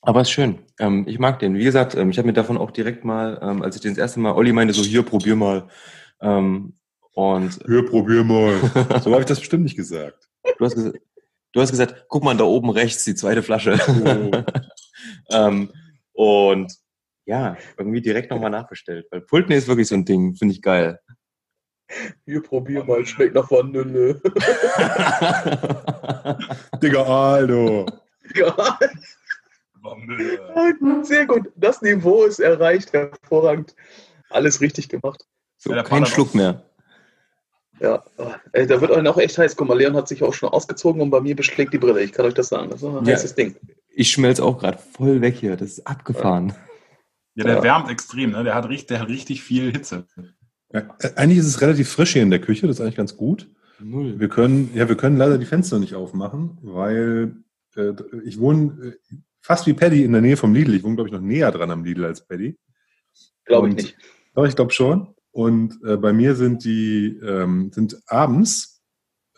[0.00, 0.60] aber ist schön.
[0.78, 1.56] Ähm, ich mag den.
[1.56, 3.98] Wie gesagt, ähm, ich habe mir davon auch direkt mal, ähm, als ich den das
[3.98, 5.68] erste Mal, Olli meinte so, hier, probier mal.
[6.20, 6.74] Ähm,
[7.12, 8.58] und Hör, probier mal.
[9.02, 10.28] so habe ich das bestimmt nicht gesagt.
[10.58, 10.98] Du hast, gesagt,
[11.52, 13.80] du hast gesagt, guck mal da oben rechts, die zweite Flasche.
[15.30, 15.72] ähm,
[16.12, 16.72] und
[17.26, 19.06] ja, irgendwie direkt nochmal nachbestellt.
[19.10, 21.00] Weil Pultney ist wirklich so ein Ding, finde ich geil.
[22.24, 24.20] Hier, probier mal, schmeckt nach Vanille.
[26.82, 27.86] Digga, Aldo.
[28.34, 28.78] ja,
[29.80, 31.04] Vanille.
[31.04, 31.50] sehr gut.
[31.56, 33.74] Das Niveau ist erreicht, hervorragend.
[34.30, 35.24] Alles richtig gemacht.
[35.58, 36.62] so, Ja, kein Schluck mehr.
[37.78, 38.02] Ja,
[38.52, 39.54] ey, da wird einem auch echt heiß.
[39.54, 42.02] Guck mal, Leon hat sich auch schon ausgezogen und bei mir beschlägt die Brille.
[42.02, 42.70] Ich kann euch das sagen.
[42.70, 43.12] Das ist ein Ja.
[43.12, 43.54] heißes Ding.
[43.90, 45.56] Ich schmelze auch gerade voll weg hier.
[45.56, 46.48] Das ist abgefahren.
[46.48, 46.56] Ja,
[47.44, 47.62] der Ja.
[47.62, 48.44] wärmt extrem, ne?
[48.44, 50.06] Der hat richtig, der hat richtig viel Hitze.
[50.72, 53.16] Ja, äh, eigentlich ist es relativ frisch hier in der Küche, das ist eigentlich ganz
[53.16, 53.48] gut.
[53.78, 54.18] Null.
[54.18, 57.36] Wir können, ja, wir können leider die Fenster nicht aufmachen, weil
[57.76, 57.92] äh,
[58.24, 60.74] ich wohne äh, fast wie Paddy in der Nähe vom Lidl.
[60.74, 62.58] Ich wohne, glaube ich, noch näher dran am Lidl als Paddy.
[63.44, 63.96] Glaube ich nicht.
[64.34, 65.14] Doch, ich glaube schon.
[65.30, 68.82] Und äh, bei mir sind die, ähm, sind abends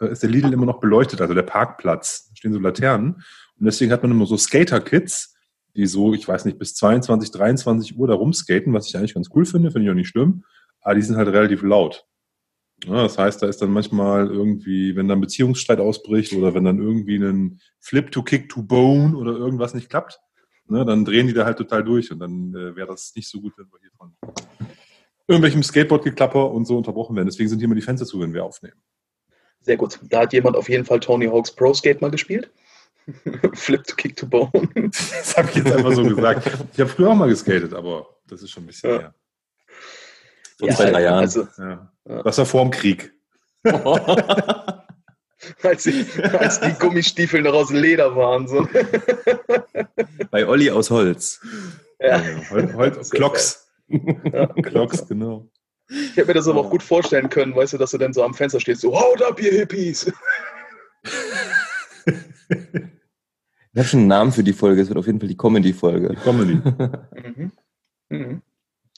[0.01, 2.29] äh, ist der Lidl immer noch beleuchtet, also der Parkplatz.
[2.29, 3.15] Da stehen so Laternen.
[3.15, 5.35] Und deswegen hat man immer so Skater-Kids,
[5.79, 9.29] die so, ich weiß nicht, bis 22, 23 Uhr da rumskaten, was ich eigentlich ganz
[9.35, 10.45] cool finde, finde ich auch nicht schlimm.
[10.81, 12.05] Aber die sind halt relativ laut.
[12.85, 16.79] Ja, das heißt, da ist dann manchmal irgendwie, wenn dann Beziehungsstreit ausbricht oder wenn dann
[16.79, 20.21] irgendwie ein Flip to Kick to Bone oder irgendwas nicht klappt,
[20.67, 23.41] ne, dann drehen die da halt total durch und dann äh, wäre das nicht so
[23.41, 24.15] gut, wenn wir hier von
[25.29, 27.27] irgendwelchem Skateboard-Geklapper und so unterbrochen werden.
[27.29, 28.81] Deswegen sind hier immer die Fenster zu, wenn wir aufnehmen.
[29.61, 30.01] Sehr gut.
[30.09, 32.51] Da hat jemand auf jeden Fall Tony Hawk's Pro Skate mal gespielt.
[33.55, 34.51] Flip to Kick to Bone.
[34.91, 36.47] Das habe ich jetzt einfach so gesagt.
[36.73, 38.99] Ich habe früher auch mal geskatet, aber das ist schon ein bisschen Ja.
[39.01, 39.15] her.
[40.59, 41.21] Vor zwei, drei Jahren.
[41.21, 41.93] Also, Ja.
[42.09, 42.23] Ja.
[42.23, 43.13] Das war vorm Krieg.
[45.63, 46.07] als, die,
[46.39, 48.49] als die Gummistiefel noch aus Leder waren.
[48.49, 48.67] So.
[50.31, 51.41] Bei Olli aus Holz.
[52.01, 52.21] Ja.
[52.51, 53.69] Sehr Clocks.
[53.89, 54.47] Ja.
[54.63, 55.49] Clocks, genau.
[55.91, 58.23] Ich hätte mir das aber auch gut vorstellen können, weißt du, dass du dann so
[58.23, 60.13] am Fenster stehst, so, haut ab, ihr Hippies.
[63.73, 64.81] Ich habe schon einen Namen für die Folge.
[64.83, 66.09] Es wird auf jeden Fall die Comedy-Folge.
[66.11, 66.61] Die Comedy.
[68.11, 68.43] Mhm.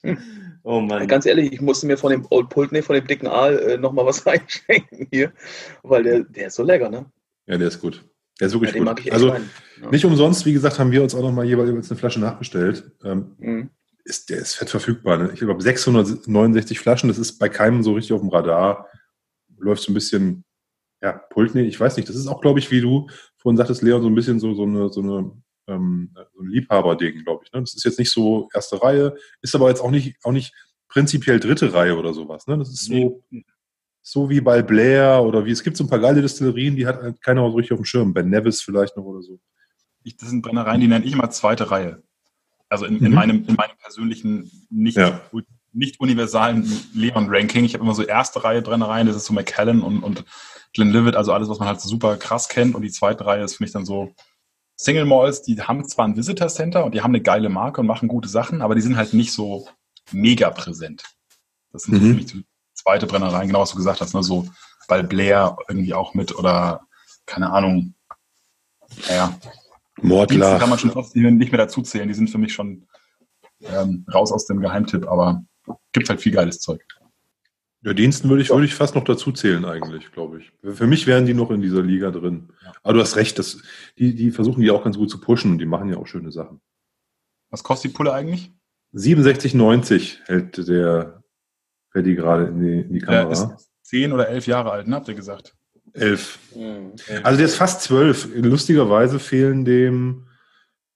[0.04, 0.18] Mhm.
[0.62, 1.08] Oh Mann.
[1.08, 3.76] Ganz ehrlich, ich musste mir von dem Old Pult, nee, von dem dicken Aal äh,
[3.76, 5.32] nochmal was reinschenken hier,
[5.82, 7.06] weil der, der ist so lecker, ne?
[7.46, 8.04] Ja, der ist gut.
[8.38, 9.00] Der ist wirklich Ja, gut.
[9.00, 9.28] ich echt Also.
[9.28, 9.40] Ja.
[9.90, 12.92] nicht umsonst, wie gesagt, haben wir uns auch noch mal jeweils eine Flasche nachbestellt.
[13.04, 13.70] Ähm, Mhm.
[14.04, 15.18] ist, der ist fett verfügbar.
[15.18, 15.30] Ne?
[15.34, 18.86] Ich glaube, 669 Flaschen, das ist bei keinem so richtig auf dem Radar.
[19.58, 20.44] Läuft so ein bisschen,
[21.02, 22.08] ja, Pultney, ich weiß nicht.
[22.08, 23.08] Das ist auch, glaube ich, wie du
[23.40, 25.30] vorhin sagtest, Leon, so ein bisschen so, so eine, so eine
[25.66, 27.52] ähm, so ein Liebhaberding, glaube ich.
[27.52, 27.60] Ne?
[27.60, 30.52] Das ist jetzt nicht so erste Reihe, ist aber jetzt auch nicht, auch nicht
[30.88, 32.46] prinzipiell dritte Reihe oder sowas.
[32.46, 32.58] Ne?
[32.58, 33.22] Das ist so,
[34.02, 37.00] so wie bei Blair oder wie, es gibt so ein paar geile Destillerien, die hat
[37.02, 38.12] halt keiner so richtig auf dem Schirm.
[38.12, 39.38] Ben Nevis vielleicht noch oder so.
[40.02, 42.02] Ich, das sind Brennereien, die nenne ich immer zweite Reihe.
[42.68, 43.14] Also in, in, Mhm.
[43.14, 45.20] meinem, in meinem persönlichen, nicht, Ja.
[45.72, 47.64] nicht universalen Leon-Ranking.
[47.64, 50.24] Ich habe immer so erste Reihe Brennereien, das ist so McKellen und, und
[50.72, 52.74] Glenlivet, also alles, was man halt super krass kennt.
[52.74, 54.12] Und die zweite Reihe ist für mich dann so
[54.76, 57.86] Single Malls, die haben zwar ein Visitor Center und die haben eine geile Marke und
[57.86, 59.68] machen gute Sachen, aber die sind halt nicht so
[60.12, 61.02] mega präsent.
[61.72, 62.08] Das sind Mhm.
[62.08, 62.44] für mich die
[62.74, 64.22] zweite Brennereien, genau was du gesagt hast, ne?
[64.22, 64.48] so
[64.88, 66.86] bei Blair irgendwie auch mit oder
[67.26, 67.94] keine Ahnung.
[69.08, 69.38] Naja,
[70.00, 70.58] Mordler.
[70.58, 72.08] kann man schon fast nicht mehr dazu zählen.
[72.08, 72.88] Die sind für mich schon
[73.62, 75.44] ähm, raus aus dem Geheimtipp, aber
[75.92, 76.82] gibt halt viel geiles Zeug.
[77.82, 80.52] Ja, Diensten würde ich, würde ich fast noch dazu zählen eigentlich, glaube ich.
[80.76, 82.52] Für mich wären die noch in dieser Liga drin.
[82.62, 82.72] Ja.
[82.82, 83.62] Aber du hast recht, das,
[83.98, 86.30] die, die versuchen die auch ganz gut zu pushen und die machen ja auch schöne
[86.30, 86.60] Sachen.
[87.48, 88.52] Was kostet die Pulle eigentlich?
[88.94, 91.22] 67,90 hält der
[91.90, 93.32] Freddy gerade in die, in die Der Kamera.
[93.32, 95.56] ist zehn oder elf Jahre alt, ne, habt ihr gesagt?
[95.94, 96.38] Elf.
[96.54, 96.92] Mhm.
[97.22, 98.28] Also der ist fast zwölf.
[98.34, 100.28] Lustigerweise fehlen dem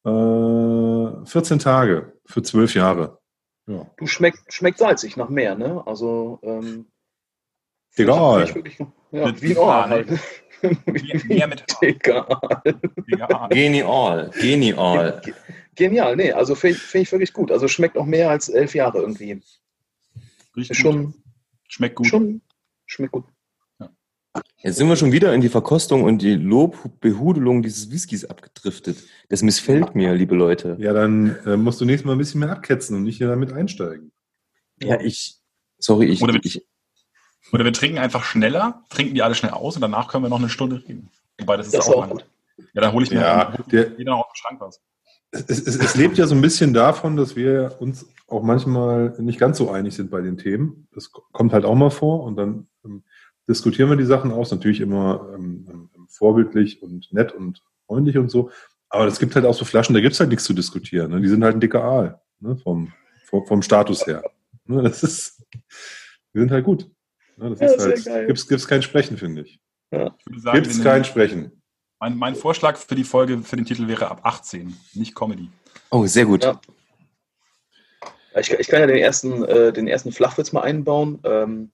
[0.05, 3.19] äh, 14 Tage für zwölf Jahre.
[3.67, 3.91] Ja.
[3.97, 5.83] Du schmeckt, schmeckt salzig nach mehr, ne?
[5.87, 6.87] Also, ähm,
[7.97, 8.55] Egal.
[8.55, 8.79] wirklich-
[9.13, 10.09] Ja, Mit wie ein Ohr H, halt.
[11.29, 11.65] Mehr, mit.
[11.83, 12.63] Egal.
[13.07, 14.31] Ja, Genial.
[14.41, 15.23] Genial.
[15.77, 17.53] Genial, nee, also finde ich, find ich wirklich gut.
[17.53, 19.41] Also schmeckt auch mehr als elf Jahre irgendwie.
[20.57, 20.93] riecht Ist gut.
[20.93, 21.15] schon,
[21.69, 22.07] Schmeckt gut.
[22.07, 22.41] schon,
[22.87, 23.25] schmeckt gut.
[24.59, 28.97] Jetzt sind wir schon wieder in die Verkostung und die Lobbehudelung dieses Whiskys abgedriftet.
[29.29, 30.77] Das missfällt mir, liebe Leute.
[30.81, 33.53] Ja, dann äh, musst du nächstes Mal ein bisschen mehr abketzen und nicht hier damit
[33.53, 34.11] einsteigen.
[34.83, 35.37] Ja, ich.
[35.79, 36.23] Sorry, ich.
[36.23, 36.67] Oder mit- ich
[37.53, 40.39] Oder wir trinken einfach schneller, trinken die alle schnell aus und danach können wir noch
[40.39, 41.11] eine Stunde reden.
[41.39, 42.27] Wobei das ist Das ist auch, auch gut.
[42.73, 44.81] Ja, dann hole ich mir Ja, hol der- jeder noch auf den Schrank was.
[45.31, 49.39] Es, es, es lebt ja so ein bisschen davon, dass wir uns auch manchmal nicht
[49.39, 50.87] ganz so einig sind bei den Themen.
[50.93, 53.03] Das kommt halt auch mal vor und dann ähm,
[53.49, 58.31] diskutieren wir die Sachen aus, natürlich immer ähm, ähm, vorbildlich und nett und freundlich und
[58.31, 58.51] so.
[58.89, 61.11] Aber es gibt halt auch so Flaschen, da gibt's halt nichts zu diskutieren.
[61.11, 61.21] Ne?
[61.21, 62.57] Die sind halt ein dicker Aal, ne?
[62.57, 62.93] vom,
[63.25, 64.23] vom, vom Status her.
[64.67, 64.83] Ne?
[64.83, 65.43] Das ist,
[66.33, 66.89] die sind halt gut.
[67.37, 67.51] Ne?
[67.51, 68.27] Das Ja, ist halt, geil.
[68.29, 69.61] gibt's, gibt's kein Sprechen, finde ich.
[69.91, 71.53] Ich würde sagen, Gibt's wir kein Sprechen.
[72.01, 75.51] mein, mein Vorschlag für die Folge, für den Titel wäre ab 18, nicht Comedy.
[75.91, 76.45] oh, sehr gut.
[76.45, 76.61] Ja.
[78.41, 81.21] Ich, ich kann ja den ersten, äh, den ersten Flachwitz mal einbauen.
[81.25, 81.71] Ähm,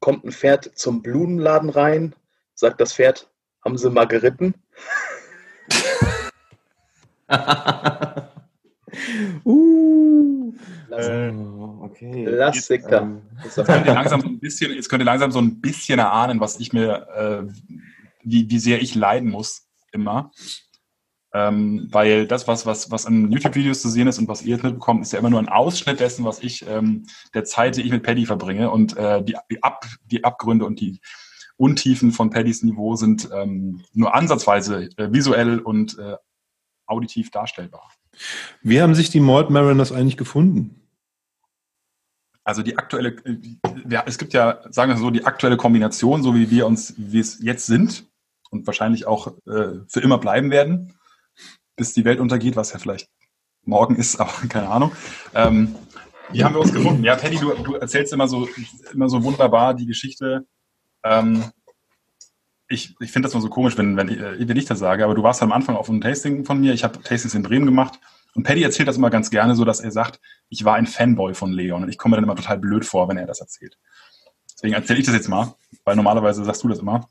[0.00, 2.14] kommt ein Pferd zum Blumenladen rein,
[2.54, 3.30] sagt das Pferd,
[3.64, 4.54] haben Sie mal geritten?
[9.44, 10.52] uh.
[11.80, 12.24] Okay.
[12.24, 13.02] Klassiker.
[13.02, 15.60] Ähm, Das Jetzt könnt ihr langsam so ein bisschen, jetzt könnt ihr langsam so ein
[15.60, 17.42] bisschen erahnen, was ich mir, äh,
[18.22, 20.30] wie, wie sehr ich leiden muss, immer.
[21.34, 24.64] Ähm, weil das, was, was, was in YouTube-Videos zu sehen ist und was ihr jetzt
[24.64, 27.90] mitbekommt, ist ja immer nur ein Ausschnitt dessen, was ich, ähm, der Zeit, die ich
[27.90, 28.70] mit Paddy verbringe.
[28.70, 31.00] Und äh, die, die, Ab, die Abgründe und die
[31.56, 36.16] Untiefen von Paddys Niveau sind ähm, nur ansatzweise äh, visuell und äh,
[36.86, 37.90] auditiv darstellbar.
[38.62, 40.88] Wie haben sich die Malt Mariners eigentlich gefunden?
[42.48, 43.14] also die aktuelle,
[43.90, 47.12] ja, es gibt ja, sagen wir so, die aktuelle Kombination, so wie wir uns, wie
[47.12, 48.06] wir es jetzt sind
[48.48, 50.94] und wahrscheinlich auch äh, für immer bleiben werden,
[51.78, 53.08] bis die Welt untergeht, was ja vielleicht
[53.64, 54.92] morgen ist, aber keine Ahnung.
[55.34, 55.74] Ähm,
[56.30, 57.02] wie haben wir uns gefunden?
[57.04, 58.46] Ja, Teddy, du, du erzählst immer so,
[58.92, 60.46] immer so wunderbar die Geschichte.
[61.02, 61.44] Ähm,
[62.68, 65.04] ich, ich finde das immer so komisch, wenn, wenn, ich, äh, wenn ich das sage,
[65.04, 66.74] aber du warst am Anfang auf einem Tasting von mir.
[66.74, 67.98] Ich habe Tastings in Bremen gemacht.
[68.34, 70.20] Und Paddy erzählt das immer ganz gerne so, dass er sagt,
[70.50, 71.82] ich war ein Fanboy von Leon.
[71.82, 73.78] Und ich komme mir dann immer total blöd vor, wenn er das erzählt.
[74.52, 75.54] Deswegen erzähle ich das jetzt mal,
[75.84, 77.08] weil normalerweise sagst du das immer.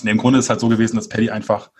[0.00, 1.70] Und Im Grunde ist es halt so gewesen, dass Paddy einfach,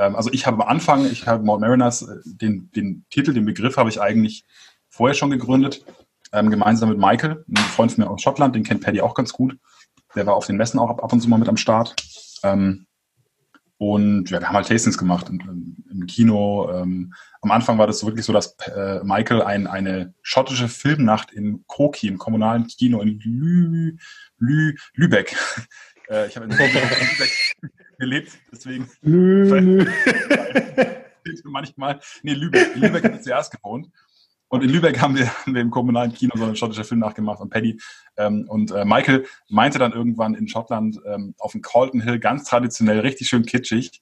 [0.00, 3.76] also ich habe am Anfang, ich habe Mount Mariners, äh, den, den Titel, den Begriff
[3.76, 4.44] habe ich eigentlich
[4.88, 5.84] vorher schon gegründet,
[6.32, 9.32] ähm, gemeinsam mit Michael, ein Freund von mir aus Schottland, den kennt Paddy auch ganz
[9.32, 9.58] gut.
[10.14, 11.94] Der war auf den Messen auch ab, ab und zu mal mit am Start.
[12.42, 12.86] Ähm,
[13.78, 16.70] und ja, wir haben halt Tastings gemacht im, im Kino.
[16.72, 21.64] Ähm, am Anfang war das wirklich so, dass äh, Michael ein, eine schottische Filmnacht im
[21.66, 23.96] Koki, im kommunalen Kino in Lü,
[24.38, 25.36] Lü, Lübeck.
[26.08, 27.32] Äh, ich habe in Lübeck
[27.98, 28.88] gelebt, deswegen.
[29.02, 29.86] Lü,
[31.44, 32.00] manchmal.
[32.22, 32.76] Nee, Lübeck.
[32.76, 33.88] Lübeck habe ich zuerst gewohnt.
[34.48, 37.38] Und in Lübeck haben wir, haben wir im kommunalen Kino so einen schottischen Film nachgemacht
[37.38, 37.80] von Paddy.
[38.16, 42.44] Ähm, und äh, Michael meinte dann irgendwann in Schottland ähm, auf dem Calton Hill, ganz
[42.44, 44.00] traditionell, richtig schön kitschig,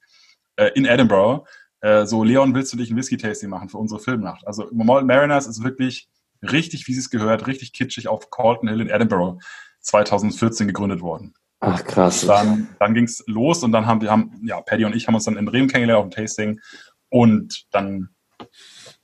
[0.56, 1.46] äh, in Edinburgh,
[1.80, 4.46] äh, so, Leon, willst du dich ein Whisky-Tasting machen für unsere Filmnacht?
[4.46, 6.08] Also Malt Mariners ist wirklich
[6.42, 9.38] richtig, wie sie es gehört, richtig kitschig auf Calton Hill in Edinburgh
[9.80, 11.34] 2014 gegründet worden.
[11.66, 12.26] Ach krass.
[12.26, 15.14] Dann, dann ging es los und dann haben wir, haben, ja, Paddy und ich haben
[15.14, 16.60] uns dann in Bremen kennengelernt auf dem Tasting
[17.08, 18.14] und dann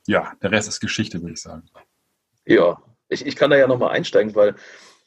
[0.07, 1.69] ja, der Rest ist Geschichte, würde ich sagen.
[2.45, 4.55] Ja, ich, ich kann da ja nochmal einsteigen, weil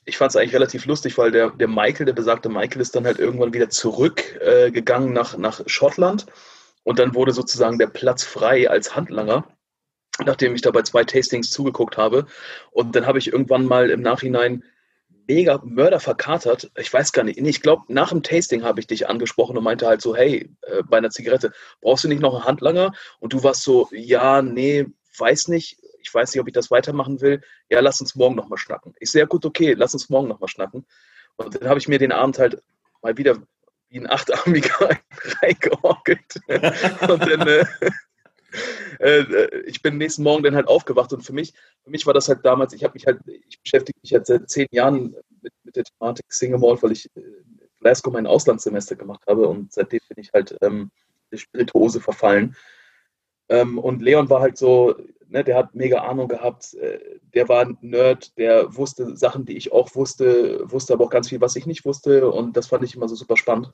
[0.04, 3.06] ich fand es eigentlich relativ lustig, weil der, der Michael, der besagte Michael, ist dann
[3.06, 6.26] halt irgendwann wieder zurückgegangen äh, nach, nach Schottland
[6.82, 9.48] und dann wurde sozusagen der Platz frei als Handlanger,
[10.24, 12.26] nachdem ich da bei zwei Tastings zugeguckt habe.
[12.70, 14.62] Und dann habe ich irgendwann mal im Nachhinein
[15.26, 16.70] mega Mörder verkatert.
[16.76, 17.38] Ich weiß gar nicht.
[17.38, 20.82] Ich glaube, nach dem Tasting habe ich dich angesprochen und meinte halt so, hey, äh,
[20.82, 22.92] bei einer Zigarette, brauchst du nicht noch einen Handlanger?
[23.20, 24.86] Und du warst so, ja, nee,
[25.18, 25.78] weiß nicht.
[26.00, 27.40] Ich weiß nicht, ob ich das weitermachen will.
[27.70, 28.94] Ja, lass uns morgen nochmal schnacken.
[29.00, 30.86] Ich sehe, gut, okay, lass uns morgen nochmal schnacken.
[31.36, 32.62] Und dann habe ich mir den Abend halt
[33.02, 33.38] mal wieder
[33.88, 34.90] wie ein Achtarmiger
[35.42, 36.40] reingeorgelt.
[37.08, 37.64] und dann, äh,
[38.98, 41.52] äh, ich bin nächsten Morgen dann halt aufgewacht und für mich,
[41.82, 44.48] für mich war das halt damals, ich habe mich halt, ich beschäftige mich halt seit
[44.48, 48.96] zehn Jahren mit, mit der Thematik Single Malt, weil ich in äh, Glasgow mein Auslandssemester
[48.96, 50.90] gemacht habe und seitdem bin ich halt ähm,
[51.30, 52.56] der Spirituose verfallen.
[53.48, 54.94] Ähm, und Leon war halt so,
[55.28, 59.56] ne, der hat mega Ahnung gehabt, äh, der war ein Nerd, der wusste Sachen, die
[59.56, 62.84] ich auch wusste, wusste aber auch ganz viel, was ich nicht wusste und das fand
[62.84, 63.72] ich immer so super spannend.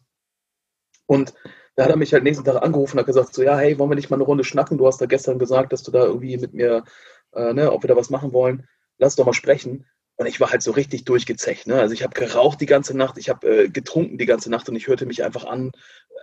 [1.06, 1.34] Und
[1.80, 3.90] da hat er mich halt nächsten Tag angerufen und hat gesagt, so, ja, hey, wollen
[3.90, 4.76] wir nicht mal eine Runde schnacken?
[4.76, 6.84] Du hast da gestern gesagt, dass du da irgendwie mit mir,
[7.32, 8.68] äh, ne, ob wir da was machen wollen.
[8.98, 9.86] Lass doch mal sprechen.
[10.16, 11.66] Und ich war halt so richtig durchgezecht.
[11.66, 11.80] Ne?
[11.80, 14.76] Also ich habe geraucht die ganze Nacht, ich habe äh, getrunken die ganze Nacht und
[14.76, 15.72] ich hörte mich einfach an,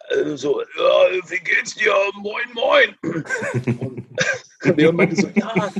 [0.09, 1.95] äh, so, ja, wie geht's dir?
[2.21, 2.95] Moin, moin.
[4.61, 5.71] und Leon meinte so, ja,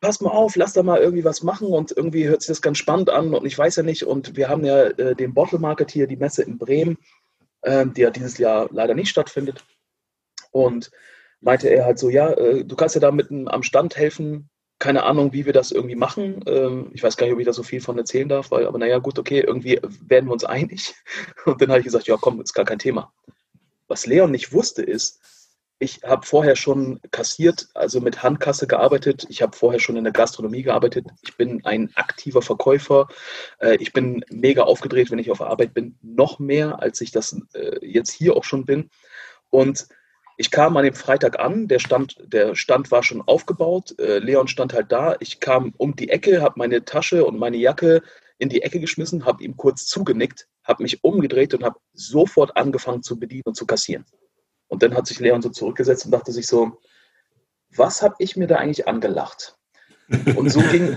[0.00, 2.78] pass mal auf, lass da mal irgendwie was machen und irgendwie hört sich das ganz
[2.78, 4.02] spannend an und ich weiß ja nicht.
[4.02, 6.98] Und wir haben ja äh, den Bottle Market hier, die Messe in Bremen
[7.62, 9.64] ähm, die ja dieses Jahr leider nicht stattfindet.
[10.50, 10.90] Und
[11.40, 14.50] meinte er halt so, ja, äh, du kannst ja da mitten am Stand helfen.
[14.78, 16.42] Keine Ahnung, wie wir das irgendwie machen.
[16.46, 18.78] Ähm, ich weiß gar nicht, ob ich da so viel von erzählen darf, weil, aber
[18.78, 20.94] naja, gut, okay, irgendwie werden wir uns einig.
[21.44, 23.12] Und dann habe ich gesagt, ja, komm, ist gar kein Thema.
[23.88, 25.20] Was Leon nicht wusste, ist,
[25.82, 29.26] ich habe vorher schon kassiert, also mit Handkasse gearbeitet.
[29.30, 31.06] Ich habe vorher schon in der Gastronomie gearbeitet.
[31.22, 33.08] Ich bin ein aktiver Verkäufer.
[33.60, 35.96] Äh, ich bin mega aufgedreht, wenn ich auf Arbeit bin.
[36.02, 38.90] Noch mehr, als ich das äh, jetzt hier auch schon bin.
[39.48, 39.88] Und
[40.36, 43.98] ich kam an dem Freitag an, der Stand, der Stand war schon aufgebaut.
[43.98, 45.16] Äh, Leon stand halt da.
[45.20, 48.02] Ich kam um die Ecke, habe meine Tasche und meine Jacke
[48.36, 53.02] in die Ecke geschmissen, habe ihm kurz zugenickt, habe mich umgedreht und habe sofort angefangen
[53.02, 54.04] zu bedienen und zu kassieren.
[54.70, 56.78] Und dann hat sich Leon so zurückgesetzt und dachte sich so,
[57.74, 59.56] was habe ich mir da eigentlich angelacht?
[60.36, 60.96] Und so ging,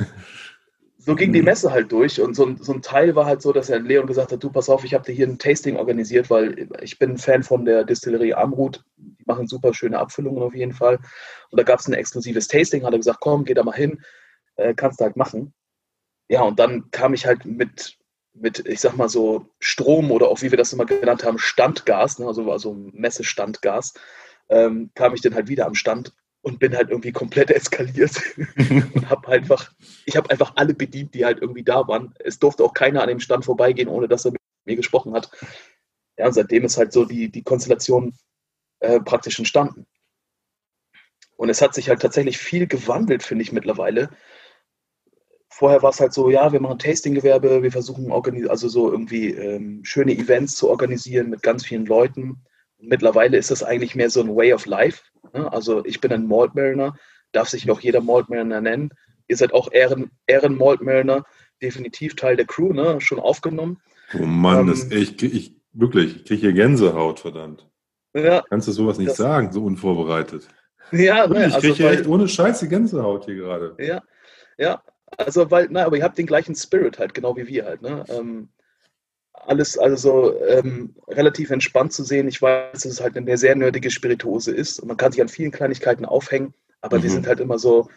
[1.00, 2.22] so ging die Messe halt durch.
[2.22, 4.52] Und so ein, so ein Teil war halt so, dass er Leon gesagt hat, du
[4.52, 7.66] pass auf, ich habe dir hier ein Tasting organisiert, weil ich bin ein Fan von
[7.66, 8.84] der Distillerie Amrut.
[8.98, 11.00] Die machen super schöne Abfüllungen auf jeden Fall.
[11.50, 14.02] Und da gab es ein exklusives Tasting, hat er gesagt, komm, geh da mal hin,
[14.56, 15.54] äh, kannst du halt machen.
[16.30, 17.98] Ja, und dann kam ich halt mit
[18.34, 22.20] mit, ich sag mal so, Strom oder auch wie wir das immer genannt haben, Standgas,
[22.20, 23.94] ne, also, also Messestandgas,
[24.50, 28.22] ähm, kam ich dann halt wieder am Stand und bin halt irgendwie komplett eskaliert
[28.58, 29.72] und habe einfach,
[30.06, 32.14] ich habe einfach alle bedient, die halt irgendwie da waren.
[32.20, 35.32] Es durfte auch keiner an dem Stand vorbeigehen, ohne dass er mit mir gesprochen hat.
[36.18, 38.16] Ja, und seitdem ist halt so die, die Konstellation
[38.80, 39.86] äh, praktisch entstanden.
[41.38, 44.10] Und es hat sich halt tatsächlich viel gewandelt, finde ich mittlerweile
[45.54, 48.12] vorher war es halt so, ja, wir machen Tastinggewerbe, wir versuchen
[48.50, 52.38] also so irgendwie ähm, schöne Events zu organisieren mit ganz vielen Leuten.
[52.80, 55.04] Mittlerweile ist das eigentlich mehr so ein Way of Life.
[55.32, 55.52] Ne?
[55.54, 56.96] Also ich bin ein Malt Mariner,
[57.32, 58.90] darf sich noch jeder Malt Mariner nennen.
[59.28, 61.24] Ihr seid auch Ehren, Ehren Malt Mariner,
[61.62, 63.00] definitiv Teil der Crew, ne?
[63.00, 63.80] schon aufgenommen.
[64.16, 67.70] Oh Mann, ähm, das, ich, ich, wirklich, ich kriege hier Gänsehaut, verdammt.
[68.16, 70.48] Ja, Kannst du sowas nicht sagen, so unvorbereitet?
[70.92, 73.76] Ja, ne, ich kriege also, echt ohne Scheiße Gänsehaut hier gerade.
[73.80, 74.04] Ja,
[74.58, 74.84] ja,
[75.18, 77.82] also weil, na, aber ihr habt den gleichen Spirit halt, genau wie wir halt.
[77.82, 78.04] Ne?
[78.10, 78.50] Ähm,
[79.34, 82.28] alles also ähm, relativ entspannt zu sehen.
[82.28, 85.30] Ich weiß, dass es halt eine sehr nerdige Spirituose ist und man kann sich an
[85.30, 87.04] vielen Kleinigkeiten aufhängen, aber mhm.
[87.04, 87.90] wir sind halt immer so,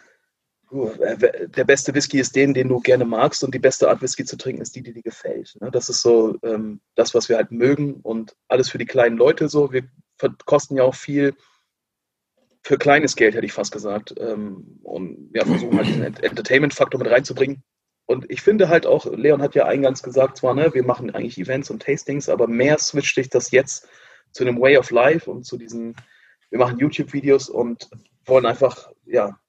[0.71, 4.25] uh, der beste Whisky ist den, den du gerne magst und die beste Art Whisky
[4.25, 5.55] zu trinken ist die, die dir gefällt.
[5.61, 5.71] Ne?
[5.71, 9.47] Das ist so ähm, das, was wir halt mögen und alles für die kleinen Leute
[9.47, 9.71] so.
[9.71, 9.83] Wir
[10.45, 11.35] kosten ja auch viel
[12.67, 14.13] für kleines Geld, hätte ich fast gesagt.
[14.19, 17.63] Ähm, und ja, versuchen halt diesen Entertainment-Faktor mit reinzubringen.
[18.05, 21.37] Und ich finde halt auch, Leon hat ja eingangs gesagt, zwar, ne, wir machen eigentlich
[21.37, 23.87] Events und Tastings, aber mehr switcht sich das jetzt
[24.31, 25.95] zu einem Way of Life und zu diesen,
[26.49, 27.89] wir machen YouTube-Videos und
[28.25, 29.39] wollen einfach, ja,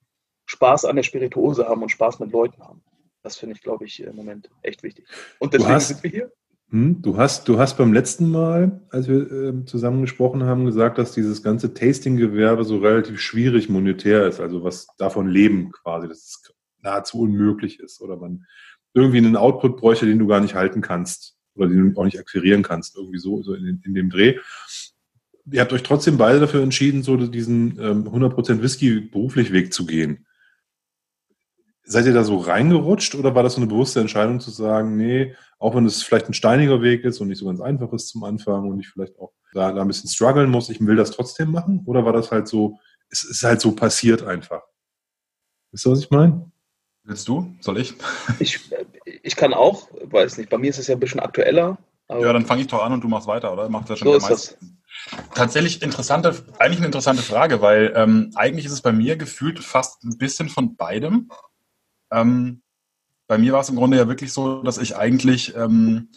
[0.46, 2.82] Spaß an der Spirituose haben und Spaß mit Leuten haben.
[3.22, 5.06] Das finde ich, glaube ich, im Moment echt wichtig.
[5.40, 6.32] Und deswegen hast, sind wir hier.
[6.70, 10.98] Hm, du hast, du hast beim letzten Mal, als wir äh, zusammen gesprochen haben, gesagt,
[10.98, 16.08] dass dieses ganze Tasting-Gewerbe so relativ schwierig monetär ist, also was davon leben quasi.
[16.08, 18.44] Das ist nahezu unmöglich ist oder man
[18.92, 22.18] irgendwie einen Output bräuchte, den du gar nicht halten kannst oder den du auch nicht
[22.18, 24.36] akquirieren kannst, irgendwie so, so in, in dem Dreh.
[25.50, 29.86] Ihr habt euch trotzdem beide dafür entschieden, so diesen ähm, 100% Whisky beruflich Weg zu
[29.86, 30.26] gehen.
[31.90, 35.34] Seid ihr da so reingerutscht oder war das so eine bewusste Entscheidung zu sagen, nee,
[35.58, 38.24] auch wenn es vielleicht ein steiniger Weg ist und nicht so ganz einfach ist zum
[38.24, 41.50] Anfang und ich vielleicht auch da, da ein bisschen strugglen muss, ich will das trotzdem
[41.50, 41.82] machen?
[41.86, 42.78] Oder war das halt so,
[43.10, 44.62] es ist halt so passiert einfach?
[45.72, 46.50] Wisst ihr, was ich meine?
[47.04, 47.54] Willst du?
[47.60, 47.94] Soll ich?
[48.38, 48.60] Ich,
[49.22, 50.50] ich kann auch, weiß nicht.
[50.50, 51.78] Bei mir ist es ja ein bisschen aktueller.
[52.10, 53.70] ja, dann fange ich doch an und du machst weiter, oder?
[53.70, 54.58] Macht das schon so ist das.
[55.34, 60.04] Tatsächlich interessante, eigentlich eine interessante Frage, weil ähm, eigentlich ist es bei mir gefühlt fast
[60.04, 61.30] ein bisschen von beidem.
[62.10, 62.62] Ähm,
[63.26, 66.10] bei mir war es im Grunde ja wirklich so, dass ich eigentlich, ähm,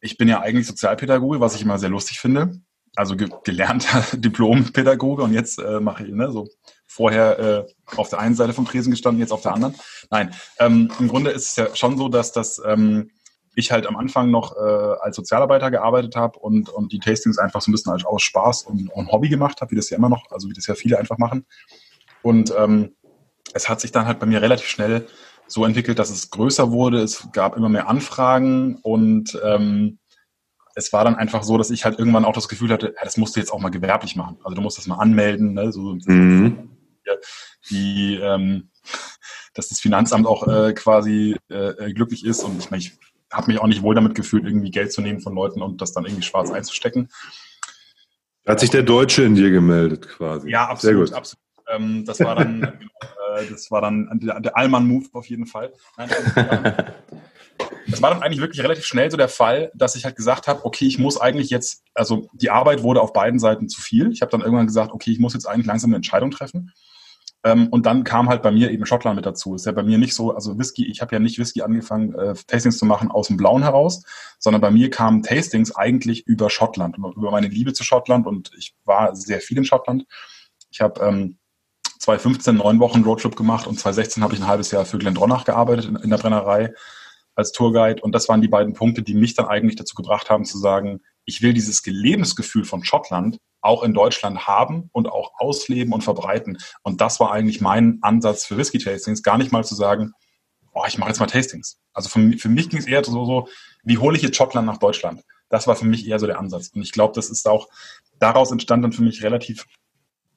[0.00, 2.60] ich bin ja eigentlich Sozialpädagoge, was ich immer sehr lustig finde.
[2.96, 6.48] Also ge gelernter Diplompädagoge und jetzt äh, mache ich ne, so
[6.86, 9.74] vorher äh, auf der einen Seite vom Tresen gestanden, jetzt auf der anderen.
[10.10, 13.10] Nein, ähm, im Grunde ist es ja schon so, dass das ähm,
[13.54, 17.60] ich halt am Anfang noch äh, als Sozialarbeiter gearbeitet habe und, und die Tastings einfach
[17.60, 20.08] so ein bisschen als aus Spaß und, und Hobby gemacht habe, wie das ja immer
[20.08, 21.46] noch, also wie das ja viele einfach machen.
[22.22, 22.94] Und ähm,
[23.54, 25.06] es hat sich dann halt bei mir relativ schnell
[25.50, 27.00] so entwickelt, dass es größer wurde.
[27.02, 29.98] Es gab immer mehr Anfragen und ähm,
[30.74, 33.16] es war dann einfach so, dass ich halt irgendwann auch das Gefühl hatte, ja, das
[33.16, 34.38] musst du jetzt auch mal gewerblich machen.
[34.44, 35.72] Also du musst das mal anmelden, ne?
[35.72, 36.70] so, mhm
[37.70, 38.70] die, ähm,
[39.54, 42.42] dass das Finanzamt auch äh, quasi äh, glücklich ist.
[42.44, 42.92] Und ich meine, ich
[43.30, 45.92] habe mich auch nicht wohl damit gefühlt, irgendwie Geld zu nehmen von Leuten und das
[45.92, 47.08] dann irgendwie schwarz einzustecken.
[48.46, 50.50] Hat sich der Deutsche in dir gemeldet quasi.
[50.50, 50.80] Ja, absolut.
[50.80, 51.12] Sehr gut.
[51.12, 51.40] absolut.
[51.70, 52.62] Ähm, das war dann,
[53.36, 55.72] äh, das war dann der, der Allmann-Move auf jeden Fall.
[55.96, 56.10] Nein,
[57.86, 60.64] das war dann eigentlich wirklich relativ schnell so der Fall, dass ich halt gesagt habe,
[60.64, 64.10] okay, ich muss eigentlich jetzt, also die Arbeit wurde auf beiden Seiten zu viel.
[64.12, 66.72] Ich habe dann irgendwann gesagt, okay, ich muss jetzt eigentlich langsam eine Entscheidung treffen.
[67.42, 69.54] Ähm, und dann kam halt bei mir eben Schottland mit dazu.
[69.54, 72.34] Ist ja bei mir nicht so, also Whisky, ich habe ja nicht Whisky angefangen, äh,
[72.46, 74.04] Tastings zu machen aus dem Blauen heraus,
[74.38, 78.74] sondern bei mir kamen Tastings eigentlich über Schottland, über meine Liebe zu Schottland und ich
[78.84, 80.04] war sehr viel in Schottland.
[80.70, 81.38] Ich habe ähm,
[82.00, 85.84] 2015 neun Wochen Roadtrip gemacht und 2016 habe ich ein halbes Jahr für Glendronach gearbeitet
[85.84, 86.72] in, in der Brennerei
[87.34, 90.44] als Tourguide und das waren die beiden Punkte, die mich dann eigentlich dazu gebracht haben
[90.44, 95.92] zu sagen, ich will dieses Lebensgefühl von Schottland auch in Deutschland haben und auch ausleben
[95.92, 96.58] und verbreiten.
[96.82, 100.12] Und das war eigentlich mein Ansatz für Whisky-Tastings, gar nicht mal zu sagen,
[100.72, 101.78] oh, ich mache jetzt mal Tastings.
[101.92, 103.48] Also für, für mich ging es eher so, so,
[103.84, 105.22] wie hole ich jetzt Schottland nach Deutschland?
[105.50, 106.68] Das war für mich eher so der Ansatz.
[106.74, 107.68] Und ich glaube, das ist auch,
[108.18, 109.66] daraus entstand dann für mich relativ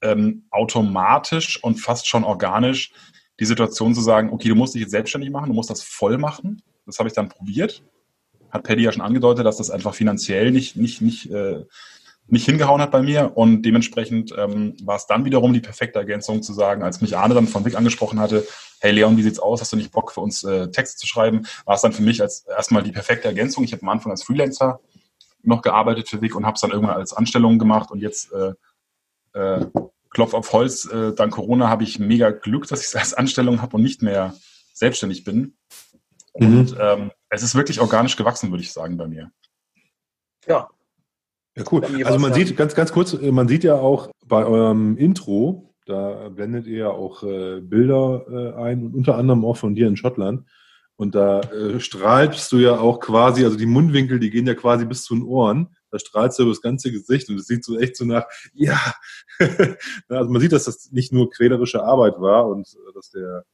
[0.04, 2.92] ähm, automatisch und fast schon organisch
[3.40, 6.18] die Situation zu sagen, okay, du musst dich jetzt selbstständig machen, du musst das voll
[6.18, 6.62] machen.
[6.86, 7.84] Das habe ich dann probiert.
[8.52, 11.64] Hat Paddy ja schon angedeutet, dass das einfach finanziell nicht, nicht, nicht äh,
[12.28, 16.42] nicht hingehauen hat bei mir und dementsprechend ähm, war es dann wiederum die perfekte Ergänzung
[16.42, 18.48] zu sagen, als mich Arne dann von Vic angesprochen hatte,
[18.80, 19.60] hey Leon, wie sieht's aus?
[19.60, 21.46] Hast du nicht Bock für uns äh, Texte zu schreiben?
[21.66, 23.64] War es dann für mich als erstmal die perfekte Ergänzung.
[23.64, 24.80] Ich habe am Anfang als Freelancer
[25.42, 28.54] noch gearbeitet für Vic und habe es dann irgendwann als Anstellung gemacht und jetzt äh,
[29.38, 29.66] äh,
[30.14, 33.62] Klopf auf Holz, äh, dank Corona habe ich mega Glück, dass ich es als Anstellung
[33.62, 34.36] habe und nicht mehr
[34.74, 35.58] selbstständig bin.
[36.38, 36.60] Mhm.
[36.60, 39.32] Und ähm, es ist wirklich organisch gewachsen, würde ich sagen, bei mir.
[40.48, 40.70] Ja,
[41.56, 41.84] ja, cool.
[42.04, 46.30] Also man sieht, ganz, ganz kurz, äh, man sieht ja auch bei eurem Intro, da
[46.30, 50.46] blendet ihr ja auch äh, Bilder äh, ein, unter anderem auch von dir in Schottland.
[50.96, 54.86] Und da äh, strahlst du ja auch quasi, also die Mundwinkel, die gehen ja quasi
[54.86, 55.76] bis zu den Ohren.
[55.94, 58.80] Da strahlst du über das ganze Gesicht und es sieht so echt so nach, ja.
[60.10, 63.46] also man sieht, dass das nicht nur quälerische Arbeit war und äh, dass der,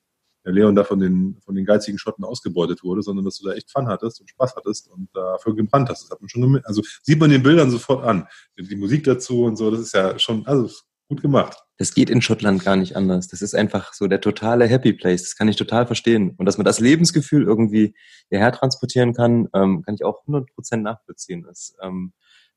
[0.46, 3.56] der Leon da von den, von den geizigen Schotten ausgebeutet wurde, sondern dass du da
[3.56, 6.04] echt Fun hattest und Spaß hattest und dafür gebrannt hast.
[6.04, 8.26] Das hat man schon, also sieht man den Bildern sofort an.
[8.58, 10.70] Die Musik dazu und so, das ist ja schon, also
[11.10, 11.58] gut gemacht.
[11.78, 13.28] Das geht in Schottland gar nicht anders.
[13.28, 15.24] Das ist einfach so der totale Happy Place.
[15.24, 16.36] Das kann ich total verstehen.
[16.38, 17.96] Und dass man das Lebensgefühl irgendwie
[18.30, 21.44] hierher transportieren kann, ähm, kann ich auch 100% nachvollziehen.
[21.44, 22.14] Das, ähm,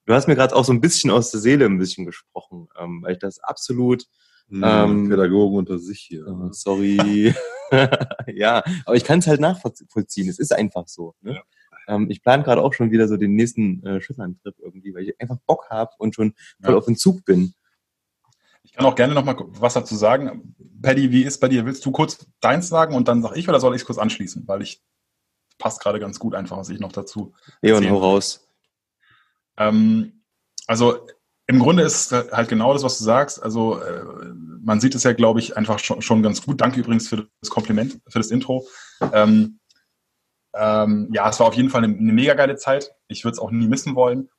[0.06, 3.02] du hast mir gerade auch so ein bisschen aus der Seele ein bisschen gesprochen, ähm,
[3.02, 4.04] weil ich das absolut
[4.48, 6.26] hm, ähm, Pädagogen unter sich hier.
[6.26, 7.34] Oh, sorry.
[8.34, 10.28] ja, aber ich kann es halt nachvollziehen.
[10.28, 11.14] Es ist einfach so.
[11.20, 11.34] Ne?
[11.34, 11.42] Ja.
[11.88, 15.20] Ähm, ich plane gerade auch schon wieder so den nächsten äh, Schottland-Trip irgendwie, weil ich
[15.20, 16.78] einfach Bock habe und schon voll ja.
[16.78, 17.54] auf den Zug bin.
[18.62, 20.54] Ich kann auch gerne noch mal was dazu sagen.
[20.80, 21.66] Paddy, wie ist bei dir?
[21.66, 24.46] Willst du kurz deins sagen und dann sage ich oder soll ich es kurz anschließen?
[24.46, 24.82] Weil ich
[25.58, 27.34] passt gerade ganz gut einfach, was ich noch dazu.
[27.60, 28.48] Leon, hau raus.
[29.56, 30.24] Ähm,
[30.66, 31.06] also
[31.46, 33.42] im Grunde ist es halt genau das, was du sagst.
[33.42, 34.04] Also äh,
[34.62, 36.60] man sieht es ja, glaube ich, einfach schon, schon ganz gut.
[36.60, 38.66] Danke übrigens für das Kompliment, für das Intro.
[39.12, 39.58] Ähm,
[40.54, 42.92] ähm, ja, es war auf jeden Fall eine, eine mega geile Zeit.
[43.08, 44.30] Ich würde es auch nie missen wollen.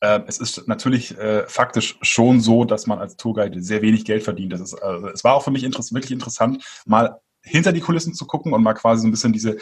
[0.00, 4.22] Äh, es ist natürlich äh, faktisch schon so, dass man als Tourguide sehr wenig Geld
[4.22, 4.52] verdient.
[4.52, 8.14] Das ist, also, es war auch für mich interess wirklich interessant, mal hinter die Kulissen
[8.14, 9.56] zu gucken und mal quasi so ein bisschen diese,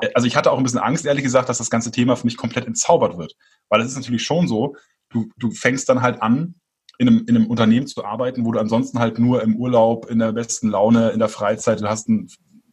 [0.00, 2.26] äh, also ich hatte auch ein bisschen Angst, ehrlich gesagt, dass das ganze Thema für
[2.26, 3.34] mich komplett entzaubert wird.
[3.68, 4.76] Weil es ist natürlich schon so,
[5.10, 6.54] du, du fängst dann halt an,
[6.98, 10.18] in einem, in einem Unternehmen zu arbeiten, wo du ansonsten halt nur im Urlaub, in
[10.18, 12.28] der besten Laune, in der Freizeit, du hast ein,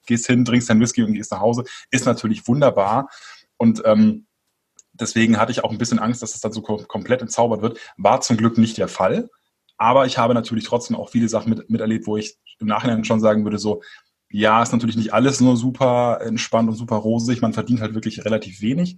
[0.06, 3.10] gehst hin, trinkst dein Whisky und gehst nach Hause, ist natürlich wunderbar.
[3.58, 4.28] Und ähm,
[4.94, 7.80] Deswegen hatte ich auch ein bisschen Angst, dass es dann so komplett entzaubert wird.
[7.98, 9.30] War zum Glück nicht der Fall.
[9.78, 13.20] Aber ich habe natürlich trotzdem auch viele Sachen mit, miterlebt, wo ich im Nachhinein schon
[13.20, 13.82] sagen würde, so,
[14.34, 17.42] ja, ist natürlich nicht alles nur super entspannt und super rosig.
[17.42, 18.98] Man verdient halt wirklich relativ wenig.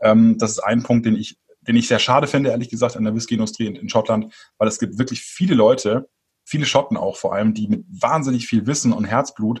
[0.00, 3.02] Ähm, das ist ein Punkt, den ich, den ich sehr schade finde, ehrlich gesagt, an
[3.02, 6.08] der Whisky-Industrie in, in Schottland, weil es gibt wirklich viele Leute,
[6.44, 9.60] viele Schotten auch vor allem, die mit wahnsinnig viel Wissen und Herzblut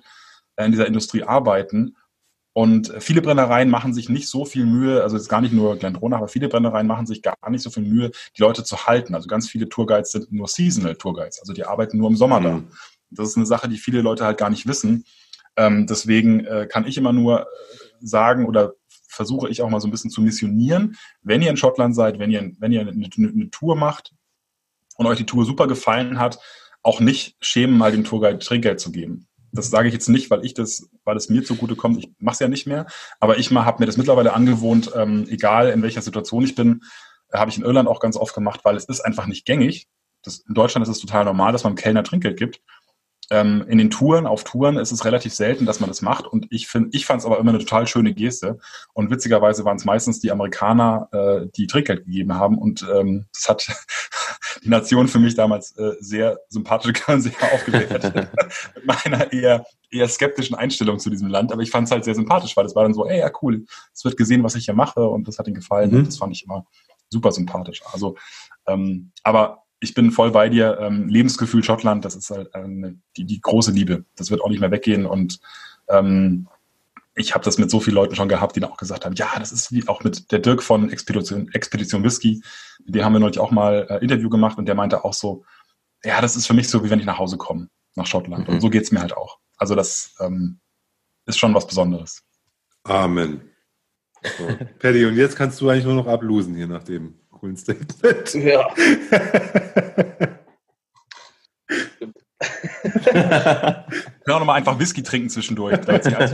[0.54, 1.96] äh, in dieser Industrie arbeiten
[2.56, 6.18] und viele Brennereien machen sich nicht so viel Mühe, also jetzt gar nicht nur Glendronach,
[6.18, 9.14] aber viele Brennereien machen sich gar nicht so viel Mühe, die Leute zu halten.
[9.14, 12.44] Also ganz viele Tourguides sind nur Seasonal Tourguides, also die arbeiten nur im Sommer mhm.
[12.44, 12.62] da.
[13.10, 15.04] Das ist eine Sache, die viele Leute halt gar nicht wissen.
[15.56, 17.46] Ähm, deswegen äh, kann ich immer nur äh,
[18.00, 18.74] sagen oder
[19.08, 20.96] versuche ich auch mal so ein bisschen zu missionieren.
[21.22, 24.12] Wenn ihr in Schottland seid, wenn ihr, wenn ihr eine, eine Tour macht
[24.96, 26.38] und euch die Tour super gefallen hat,
[26.82, 29.26] auch nicht schämen, mal dem Tourguide Trinkgeld zu geben
[29.56, 31.98] das sage ich jetzt nicht, weil ich das, weil es mir zugute kommt.
[31.98, 32.86] Ich mache es ja nicht mehr,
[33.18, 36.82] aber ich habe mir das mittlerweile angewohnt, ähm, egal in welcher Situation ich bin,
[37.30, 39.88] äh, habe ich in Irland auch ganz oft gemacht, weil es ist einfach nicht gängig.
[40.22, 42.60] Das, in Deutschland ist es total normal, dass man Kellner Trinkgeld gibt.
[43.30, 46.26] Ähm, in den Touren, auf Touren ist es relativ selten, dass man das macht.
[46.26, 48.58] Und ich finde, ich fand es aber immer eine total schöne Geste.
[48.92, 52.56] Und witzigerweise waren es meistens die Amerikaner, äh, die Trinkgeld gegeben haben.
[52.58, 53.66] Und ähm, das hat
[54.64, 58.14] die Nation für mich damals äh, sehr sympathisch und sehr aufgewertet.
[58.76, 61.52] Mit meiner eher, eher skeptischen Einstellung zu diesem Land.
[61.52, 63.64] Aber ich fand es halt sehr sympathisch, weil es war dann so, ey, ja, cool,
[63.92, 65.00] es wird gesehen, was ich hier mache.
[65.00, 65.90] Und das hat ihnen gefallen.
[65.90, 65.98] Mhm.
[65.98, 66.64] Und das fand ich immer
[67.08, 67.82] super sympathisch.
[67.92, 68.16] Also,
[68.68, 70.78] ähm, aber ich bin voll bei dir.
[70.80, 74.04] Ähm, Lebensgefühl Schottland, das ist halt eine, die, die große Liebe.
[74.16, 75.06] Das wird auch nicht mehr weggehen.
[75.06, 75.38] Und
[75.88, 76.48] ähm,
[77.14, 79.28] ich habe das mit so vielen Leuten schon gehabt, die dann auch gesagt haben, ja,
[79.38, 82.42] das ist wie auch mit der Dirk von Expedition, Expedition Whisky.
[82.84, 85.44] Mit dem haben wir neulich auch mal äh, Interview gemacht und der meinte auch so,
[86.04, 88.48] ja, das ist für mich so, wie wenn ich nach Hause komme, nach Schottland.
[88.48, 88.54] Mhm.
[88.54, 89.38] Und so geht's mir halt auch.
[89.56, 90.58] Also das ähm,
[91.26, 92.24] ist schon was Besonderes.
[92.82, 93.40] Amen.
[94.36, 94.48] So.
[94.80, 98.34] Paddy, und jetzt kannst du eigentlich nur noch ablosen hier nach dem coolen Statement.
[98.34, 98.68] Ja.
[103.06, 105.78] Können auch nochmal einfach Whisky trinken zwischendurch.
[105.86, 106.28] ja,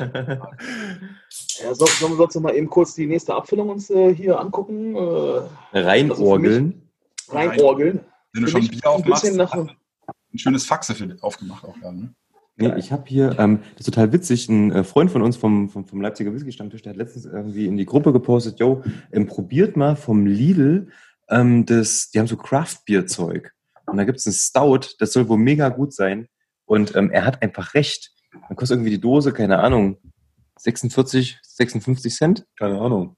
[1.74, 4.94] so, sollen wir sonst noch mal eben kurz die nächste Abfüllung uns äh, hier angucken?
[4.94, 6.90] Äh, Reinorgeln.
[7.28, 8.00] Reinorgeln.
[8.32, 12.14] Wenn du schon Bier aufmachst, ein, ein schönes Faxe für aufgemacht auch dann, ne?
[12.56, 15.70] Nee, ich habe hier, ähm, das ist total witzig, ein äh, Freund von uns vom,
[15.70, 19.76] vom, vom Leipziger Whisky-Stammtisch, der hat letztens irgendwie in die Gruppe gepostet, yo, ähm, probiert
[19.76, 20.88] mal vom Lidl,
[21.30, 23.52] ähm, das, die haben so Craft-Bier-Zeug.
[23.86, 26.28] Und da gibt es ein Stout, das soll wohl mega gut sein.
[26.66, 28.12] Und ähm, er hat einfach recht.
[28.48, 29.98] Dann kostet irgendwie die Dose, keine Ahnung,
[30.58, 32.46] 46, 56 Cent.
[32.56, 33.16] Keine Ahnung.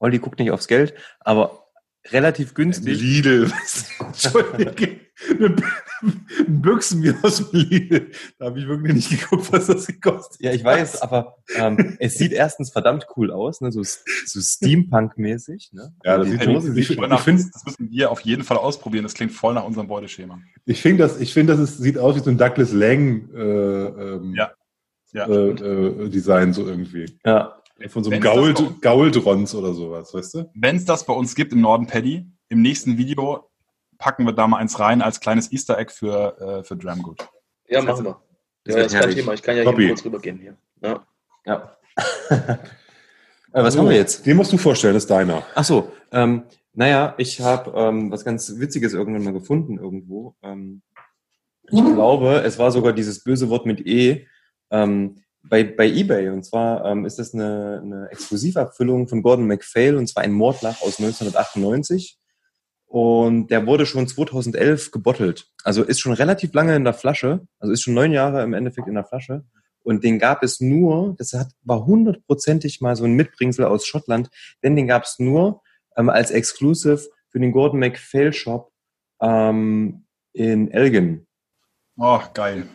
[0.00, 1.67] Olli guckt nicht aufs Geld, aber
[2.06, 3.00] relativ günstig.
[3.00, 3.50] Lidl.
[4.00, 5.00] Entschuldige.
[5.30, 8.10] Ein Büchsenbier aus dem Lidl.
[8.38, 10.40] Da habe ich wirklich nicht geguckt, was das gekostet hat.
[10.40, 13.72] Ja, ich weiß, aber ähm, es sieht erstens verdammt cool aus, ne?
[13.72, 15.70] so, so Steampunk-mäßig.
[15.72, 15.92] Ne?
[16.04, 19.02] Ja, das sieht Dose, ich, ich, ich find, das müssen wir auf jeden Fall ausprobieren.
[19.02, 20.38] Das klingt voll nach unserem Beuteschema.
[20.66, 23.28] Ich finde, das, ich find, das ist, sieht aus wie so ein Douglas Lang.
[23.34, 24.52] Äh, ähm, ja.
[25.12, 27.06] Ja, äh, äh, Design so irgendwie.
[27.24, 27.57] Ja.
[27.86, 30.50] Von so einem Gauld, Gauldrons oder sowas, weißt du?
[30.54, 33.48] Wenn es das bei uns gibt im Norden, Paddy, im nächsten Video
[33.98, 37.20] packen wir da mal eins rein als kleines Easter Egg für, äh, für Dramgood.
[37.68, 38.20] Ja, Das machen wir.
[38.64, 39.10] Das Ja, ist kein.
[39.10, 39.32] Thema.
[39.34, 39.82] Ich kann ja Copy.
[39.82, 40.56] hier kurz rübergehen hier.
[40.82, 41.06] Ja.
[41.46, 41.76] Ja.
[42.30, 42.56] äh,
[43.52, 44.26] was haben wir jetzt?
[44.26, 45.44] Den musst du vorstellen, das ist deiner.
[45.54, 50.36] Ach so, ähm, naja, ich habe ähm, was ganz Witziges irgendwann mal gefunden irgendwo.
[50.42, 50.82] Ähm,
[51.70, 54.26] ich glaube, es war sogar dieses böse Wort mit E
[54.70, 56.30] ähm, bei, bei eBay.
[56.30, 60.82] Und zwar ähm, ist das eine, eine Exklusivabfüllung von Gordon MacPhail und zwar ein Mordlach
[60.82, 62.18] aus 1998.
[62.86, 65.50] Und der wurde schon 2011 gebottelt.
[65.62, 67.46] Also ist schon relativ lange in der Flasche.
[67.58, 69.44] Also ist schon neun Jahre im Endeffekt in der Flasche.
[69.82, 74.28] Und den gab es nur, das hat, war hundertprozentig mal so ein Mitbringsel aus Schottland,
[74.62, 75.62] denn den gab es nur
[75.96, 78.72] ähm, als Exclusive für den Gordon MacPhail Shop
[79.20, 81.26] ähm, in Elgin.
[81.96, 82.68] Oh, geil.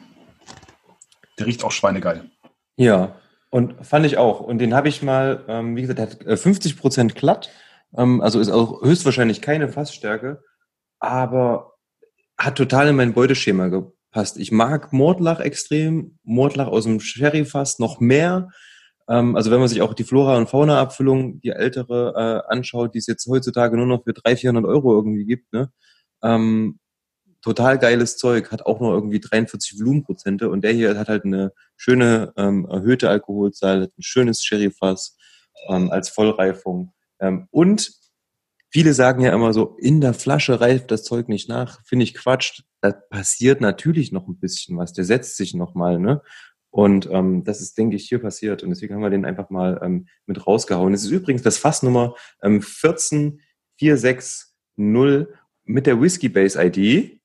[1.39, 2.29] Der riecht auch schweinegeil.
[2.77, 3.15] Ja,
[3.49, 4.39] und fand ich auch.
[4.39, 7.51] Und den habe ich mal, ähm, wie gesagt, der hat äh, 50 Prozent glatt,
[7.95, 10.41] ähm, also ist auch höchstwahrscheinlich keine Fassstärke,
[10.99, 11.73] aber
[12.37, 14.37] hat total in mein Beuteschema gepasst.
[14.37, 18.49] Ich mag Mordlach extrem, Mordlach aus dem Sherryfass noch mehr.
[19.07, 22.99] Ähm, also wenn man sich auch die Flora- und Fauna-Abfüllung, die ältere, äh, anschaut, die
[22.99, 25.71] es jetzt heutzutage nur noch für 300, 400 Euro irgendwie gibt, ne?
[26.23, 26.79] Ähm,
[27.43, 31.51] total geiles Zeug, hat auch nur irgendwie 43 Volumenprozente und der hier hat halt eine
[31.75, 35.17] schöne ähm, erhöhte Alkoholzahl, hat ein schönes Sherryfass
[35.69, 36.93] ähm, als Vollreifung.
[37.19, 37.91] Ähm, und
[38.69, 41.85] viele sagen ja immer so, in der Flasche reift das Zeug nicht nach.
[41.85, 42.63] Finde ich Quatsch.
[42.81, 44.93] Da passiert natürlich noch ein bisschen was.
[44.93, 46.21] Der setzt sich noch mal, ne?
[46.69, 48.63] Und ähm, das ist, denke ich, hier passiert.
[48.63, 50.93] Und deswegen haben wir den einfach mal ähm, mit rausgehauen.
[50.95, 54.55] Es ist übrigens das Fassnummer ähm, 14460
[55.65, 57.21] mit der Whiskey Base ID.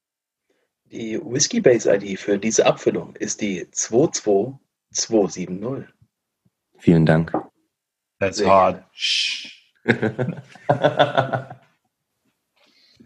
[0.90, 5.86] Die Whiskey Base ID für diese Abfüllung ist die 22270.
[6.78, 7.32] Vielen Dank.
[8.18, 8.84] That's Sehr hard.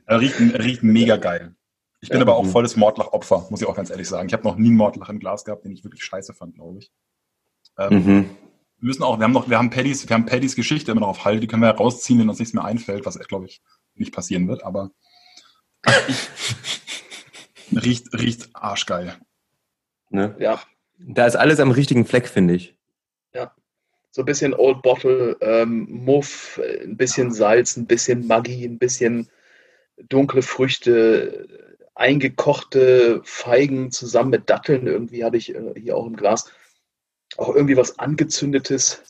[0.05, 1.55] Er riecht, er riecht mega geil.
[2.01, 2.23] Ich bin Ja.
[2.23, 4.27] aber auch volles Mordlach-Opfer, muss ich auch ganz ehrlich sagen.
[4.27, 6.81] Ich habe noch nie einen Mordlach im Glas gehabt, den ich wirklich scheiße fand, glaube
[6.81, 6.91] ich.
[7.79, 8.31] Ähm, Mhm.
[8.79, 11.09] Wir müssen auch, wir haben noch, wir haben Paddys, wir haben Paddys Geschichte immer noch
[11.09, 13.63] auf Halde, die können wir ja rausziehen, wenn uns nichts mehr einfällt, was glaube ich
[13.95, 14.91] nicht passieren wird, aber
[16.09, 16.27] ich,
[17.71, 19.15] riecht, riecht arschgeil.
[20.11, 20.35] Ne?
[20.39, 20.63] Ja,
[20.99, 22.77] Da ist alles am richtigen Fleck, finde ich.
[24.13, 29.29] so ein bisschen Old Bottle, ähm, Muff, ein bisschen Salz, ein bisschen Maggi, ein bisschen
[30.09, 31.49] dunkle Früchte,
[31.95, 34.87] eingekochte Feigen zusammen mit Datteln.
[34.87, 36.51] Irgendwie hatte ich äh, hier auch im Glas
[37.39, 39.03] auch irgendwie was angezündetes,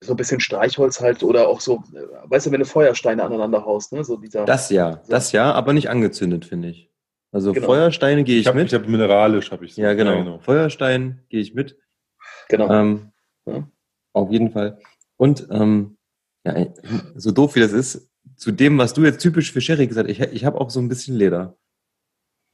[0.00, 3.64] so ein bisschen Streichholz halt oder auch so, äh, weißt du, wenn du Feuersteine aneinander
[3.64, 4.04] haust, ne?
[4.04, 4.44] So dieser.
[4.44, 6.91] Das ja, das ja, aber nicht angezündet, finde ich.
[7.32, 7.66] Also Genau.
[7.66, 8.72] Feuersteine gehe ich, Ich habe mit.
[8.72, 9.82] hab mineralisch, habe ich so.
[9.82, 10.38] ja, genau.
[10.40, 11.78] Feuerstein gehe ich mit.
[12.48, 12.70] genau.
[12.70, 13.12] Ähm,
[13.46, 13.66] Ja.
[14.12, 14.78] Auf jeden Fall.
[15.16, 15.96] Und ähm,
[16.44, 16.70] ja, ey,
[17.14, 20.16] so doof wie das ist, zu dem, was du jetzt typisch für Sherry gesagt hast,
[20.18, 21.56] ich, ich habe auch so ein bisschen Leder.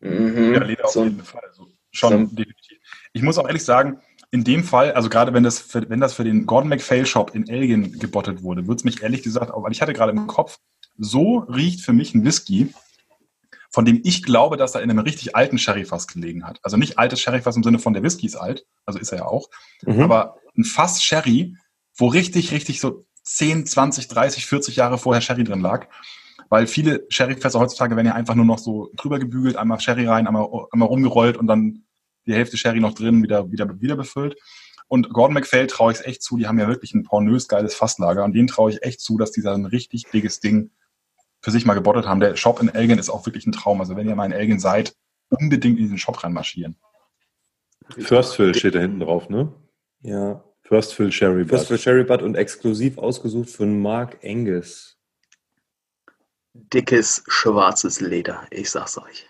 [0.01, 0.55] Mhm.
[0.55, 1.43] Ja, Leder auf so, jeden Fall.
[1.49, 2.79] Also schon so- definitiv.
[3.13, 4.01] Ich muss auch ehrlich sagen,
[4.31, 7.35] in dem Fall, also gerade wenn das für, wenn das für den Gordon MacPhail Shop
[7.35, 10.27] in Elgin gebottet wurde, würde es mich ehrlich gesagt, auch, weil ich hatte gerade im
[10.27, 10.59] Kopf,
[10.99, 12.73] so riecht für mich ein Whisky,
[13.71, 16.59] von dem ich glaube, dass er in einem richtig alten Sherryfass gelegen hat.
[16.63, 19.25] Also nicht altes Sherryfass im Sinne von der Whisky ist alt, also ist er ja
[19.27, 19.49] auch,
[19.85, 20.01] Mhm.
[20.03, 21.57] aber ein Fass Sherry,
[21.97, 25.87] wo richtig, richtig so 10, 20, 30, 40 Jahre vorher Sherry drin lag.
[26.49, 30.27] Weil viele Sherryfässer heutzutage werden ja einfach nur noch so drüber gebügelt, einmal Sherry rein,
[30.27, 31.85] einmal, einmal rumgerollt und dann
[32.27, 34.37] die Hälfte Sherry noch drin, wieder, wieder, wieder befüllt.
[34.87, 37.75] Und Gordon MacPhail traue ich es echt zu, die haben ja wirklich ein pornös geiles
[37.75, 40.71] Fasslager und denen traue ich echt zu, dass die da ein richtig dickes Ding
[41.41, 42.21] für sich mal gebottet haben.
[42.21, 43.81] Der Shop in Elgin ist auch wirklich ein Traum.
[43.81, 44.95] Also wenn ihr mal in Elgin seid,
[45.31, 46.77] unbedingt in diesen Shop reinmarschieren.
[47.99, 49.53] First Fill steht da hinten drauf, ne?
[50.01, 50.45] Ja.
[50.63, 51.81] First Fill Sherry First für Bud.
[51.81, 54.99] Sherry Butt und exklusiv ausgesucht von Mark Angus.
[56.53, 59.27] dickes schwarzes Leder, ich sag's euch.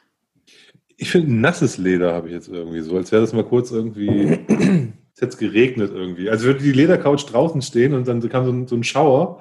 [0.97, 4.45] Ich finde, nasses Leder habe ich jetzt irgendwie so, als wäre das mal kurz irgendwie,
[4.49, 6.29] als hätte es geregnet irgendwie.
[6.29, 9.41] Also würde die Ledercouch draußen stehen und dann kam so ein, so ein Schauer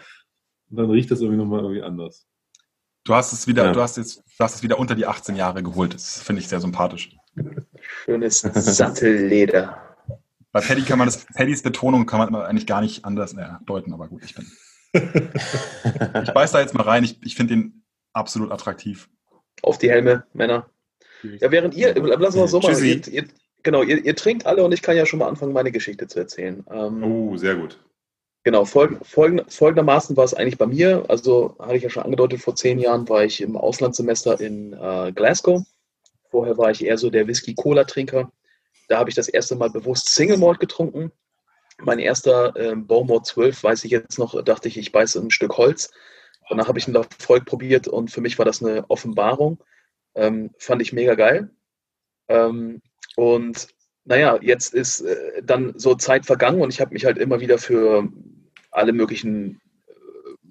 [0.70, 2.28] und dann riecht das irgendwie nochmal irgendwie anders.
[3.08, 3.72] Du hast es wieder, Ja.
[3.72, 5.93] du hast jetzt, du hast es wieder unter die 18 Jahre geholt.
[5.93, 7.16] Das finde ich sehr sympathisch.
[8.03, 9.95] Schönes Sattelleder.
[10.51, 13.93] Bei Paddy kann man das, Paddys Betonung kann man eigentlich gar nicht anders naja, deuten,
[13.93, 14.45] aber gut, ich bin.
[16.24, 17.03] Ich beiß da jetzt mal rein.
[17.05, 19.10] Ich, ich finde den absolut attraktiv.
[19.62, 20.70] Auf die Helme, Männer.
[21.24, 22.74] Ja, während ihr, lass mal so machen.
[22.74, 23.01] Tschüssi.
[23.05, 23.28] Ihr, ihr,
[23.64, 26.20] genau, ihr, ihr trinkt alle und ich kann ja schon mal anfangen, meine Geschichte zu
[26.20, 26.66] erzählen.
[26.70, 27.80] Ähm, Oh, sehr gut.
[28.47, 31.03] Genau, folg, folgend, folgendermaßen war es eigentlich bei mir.
[31.09, 35.11] Also hatte ich ja schon angedeutet, vor zehn Jahren war ich im Auslandssemester in äh,
[35.13, 35.63] Glasgow.
[36.31, 38.31] Vorher war ich eher so der Whisky-Cola-Trinker.
[38.87, 41.11] Da habe ich das erste Mal bewusst Single Malt getrunken.
[41.79, 45.57] Mein erster äh, Bowmore 12, weiß ich jetzt noch, dachte ich, ich beiße ein Stück
[45.57, 45.91] Holz.
[46.47, 49.61] Danach habe ich einen Erfolg probiert und für mich war das eine Offenbarung.
[50.15, 51.49] Ähm, fand ich mega geil.
[52.29, 52.81] Ähm,
[53.17, 53.67] und
[54.05, 57.57] naja, jetzt ist äh, dann so Zeit vergangen und ich habe mich halt immer wieder
[57.57, 58.07] für
[58.78, 59.91] alle möglichen äh,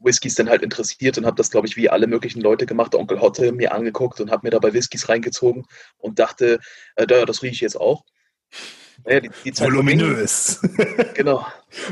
[0.03, 3.21] Whiskys dann halt interessiert und habe das, glaube ich, wie alle möglichen Leute gemacht, Onkel
[3.21, 5.65] Hotte mir angeguckt und habe mir dabei Whiskys reingezogen
[5.99, 6.59] und dachte,
[6.97, 8.05] äh, das rieche ich jetzt auch.
[9.05, 10.61] Naja, die, die Voluminös.
[11.15, 11.47] Genau.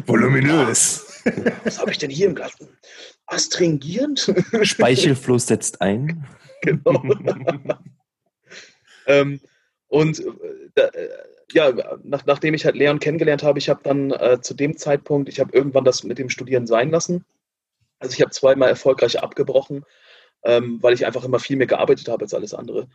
[0.07, 1.23] Voluminös.
[1.65, 2.53] Was habe ich denn hier im Glas?
[3.27, 4.33] Astringierend?
[4.63, 6.27] Speichelfluss setzt ein.
[6.63, 7.03] Genau.
[9.07, 9.41] ähm,
[9.89, 10.21] und
[10.75, 11.09] äh, äh,
[11.55, 15.29] ja, nach, nachdem ich halt Leon kennengelernt habe, ich habe dann äh, zu dem Zeitpunkt,
[15.29, 17.25] ich habe irgendwann das mit dem Studieren sein lassen.
[18.01, 19.85] Also ich habe zweimal erfolgreich abgebrochen,
[20.45, 22.89] ähm, weil ich einfach immer viel mehr gearbeitet habe als alles andere.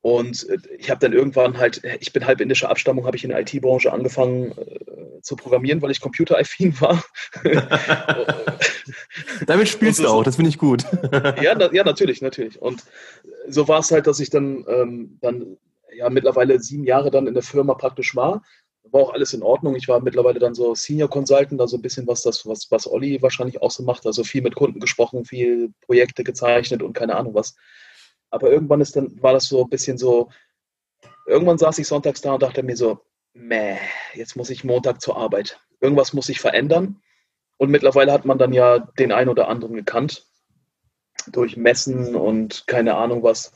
[0.00, 3.30] Und äh, ich habe dann irgendwann halt, ich bin halb indischer Abstammung, habe ich in
[3.30, 7.04] der IT-Branche angefangen äh, zu programmieren, weil ich Computer-affin war.
[9.46, 10.84] Damit spielst so, du auch, das finde ich gut.
[11.42, 12.60] ja, na, ja, natürlich, natürlich.
[12.62, 12.82] Und
[13.46, 15.58] so war es halt, dass ich dann, ähm, dann
[15.94, 18.42] ja mittlerweile sieben Jahre dann in der Firma praktisch war.
[18.84, 19.76] War auch alles in Ordnung.
[19.76, 23.20] Ich war mittlerweile dann so Senior Consultant, also ein bisschen was das, was, was Olli
[23.22, 24.06] wahrscheinlich auch so macht.
[24.06, 27.54] Also viel mit Kunden gesprochen, viel Projekte gezeichnet und keine Ahnung was.
[28.30, 30.30] Aber irgendwann ist dann, war das so ein bisschen so,
[31.26, 33.00] irgendwann saß ich sonntags da und dachte mir so,
[33.34, 33.76] meh,
[34.14, 35.60] jetzt muss ich Montag zur Arbeit.
[35.80, 37.02] Irgendwas muss sich verändern.
[37.58, 40.26] Und mittlerweile hat man dann ja den einen oder anderen gekannt.
[41.26, 43.52] Durch Messen und keine Ahnung was.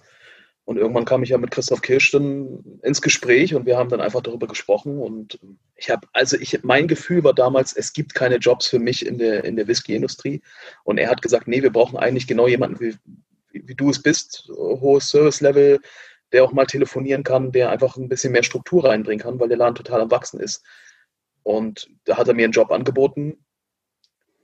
[0.67, 4.01] Und irgendwann kam ich ja mit Christoph Kirsch dann ins Gespräch und wir haben dann
[4.01, 4.99] einfach darüber gesprochen.
[4.99, 5.39] Und
[5.77, 9.19] ich habe, also ich, mein Gefühl war damals, es gibt keine Jobs für mich in
[9.19, 10.41] der, in der Whisky-Industrie.
[10.83, 12.97] Und er hat gesagt, nee, wir brauchen eigentlich genau jemanden wie,
[13.53, 15.81] wie du es bist, hohes Service-Level,
[16.33, 19.59] der auch mal telefonieren kann, der einfach ein bisschen mehr Struktur reinbringen kann, weil der
[19.59, 20.65] Laden total am Wachsen ist.
[21.43, 23.45] Und da hat er mir einen Job angeboten.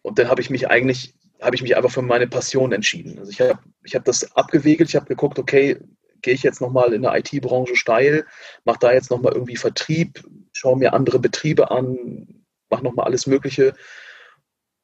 [0.02, 3.18] Und dann habe ich mich eigentlich, habe ich mich einfach für meine Passion entschieden.
[3.18, 5.78] Also ich habe ich hab das abgewegelt, ich habe geguckt, okay,
[6.22, 8.26] gehe ich jetzt nochmal in der IT-Branche steil,
[8.64, 13.74] mache da jetzt nochmal irgendwie Vertrieb, schaue mir andere Betriebe an, mache nochmal alles Mögliche.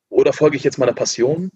[0.08, 1.50] Oder folge ich jetzt meiner Passion?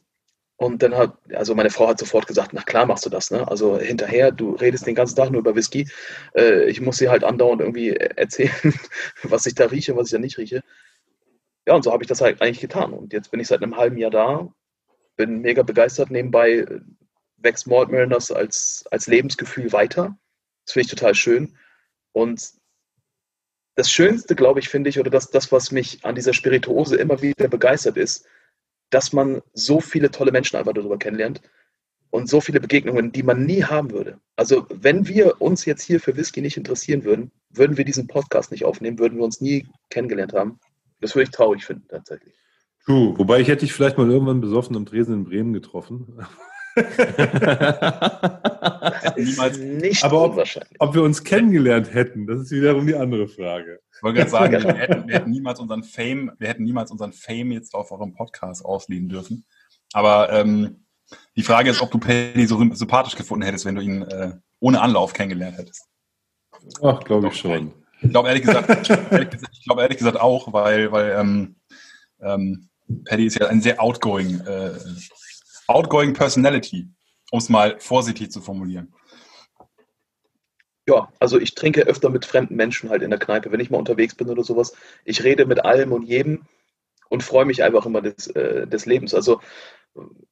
[0.56, 3.48] Und dann hat, also meine Frau hat sofort gesagt, na klar machst du das, ne?
[3.48, 5.88] Also hinterher, du redest den ganzen Tag nur über Whisky.
[6.34, 8.52] Äh, ich muss dir halt andauernd irgendwie erzählen,
[9.22, 10.62] was ich da rieche, was ich da nicht rieche.
[11.66, 12.92] Ja, und so habe ich das halt eigentlich getan.
[12.92, 14.52] Und jetzt bin ich seit einem halben Jahr da,
[15.16, 16.10] bin mega begeistert.
[16.10, 16.66] Nebenbei
[17.40, 20.16] wächst Malt Mariners als, als Lebensgefühl weiter.
[20.64, 21.56] Das finde ich total schön.
[22.12, 22.52] Und
[23.74, 27.22] das Schönste, glaube ich, finde ich, oder das, das, was mich an dieser Spirituose immer
[27.22, 28.26] wieder begeistert ist,
[28.90, 31.40] dass man so viele tolle Menschen einfach darüber kennenlernt
[32.10, 34.18] und so viele Begegnungen, die man nie haben würde.
[34.36, 38.50] Also wenn wir uns jetzt hier für Whisky nicht interessieren würden, würden wir diesen Podcast
[38.50, 40.58] nicht aufnehmen, würden wir uns nie kennengelernt haben.
[41.00, 42.34] Das würde ich traurig finden, tatsächlich.
[42.84, 43.16] True.
[43.16, 46.18] Wobei ich hätte dich vielleicht mal irgendwann besoffen am Tresen in Bremen getroffen.
[49.16, 50.44] niemals nicht Aber ob,
[50.78, 53.80] ob, wir uns kennengelernt hätten, das ist wiederum die andere Frage.
[53.96, 57.12] Ich wollte gerade sagen, wir hätten, wir hätten, niemals unseren Fame, wir hätten niemals unseren
[57.12, 59.44] Fame jetzt auf eurem Podcast ausleben dürfen.
[59.92, 60.84] Aber ähm,
[61.36, 64.80] die Frage ist, ob du Paddy so sympathisch gefunden hättest, wenn du ihn äh, ohne
[64.80, 65.86] Anlauf kennengelernt hättest.
[66.82, 67.72] Ach, glaube ich schon.
[68.02, 68.68] Ich glaube ehrlich gesagt,
[69.10, 71.56] ehrlich gesagt, ich glaube ehrlich gesagt auch, weil, weil ähm,
[72.20, 72.68] ähm,
[73.04, 74.72] Paddy ist ja ein sehr outgoing äh,
[75.70, 76.88] Outgoing Personality,
[77.30, 78.92] um es mal vorsichtig zu formulieren.
[80.88, 83.78] Ja, also ich trinke öfter mit fremden Menschen halt in der Kneipe, wenn ich mal
[83.78, 84.72] unterwegs bin oder sowas.
[85.04, 86.46] Ich rede mit allem und jedem
[87.08, 89.14] und freue mich einfach immer des, äh, des Lebens.
[89.14, 89.40] Also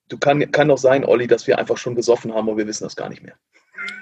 [0.08, 2.84] du kann, kann doch sein, Olli, dass wir einfach schon gesoffen haben und wir wissen
[2.84, 3.34] das gar nicht mehr.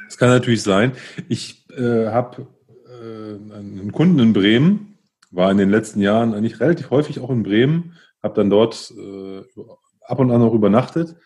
[0.07, 0.93] Das kann natürlich sein.
[1.29, 2.47] Ich äh, habe
[2.87, 4.99] äh, einen Kunden in Bremen,
[5.31, 9.43] war in den letzten Jahren eigentlich relativ häufig auch in Bremen, habe dann dort äh,
[10.07, 11.17] ab und an auch übernachtet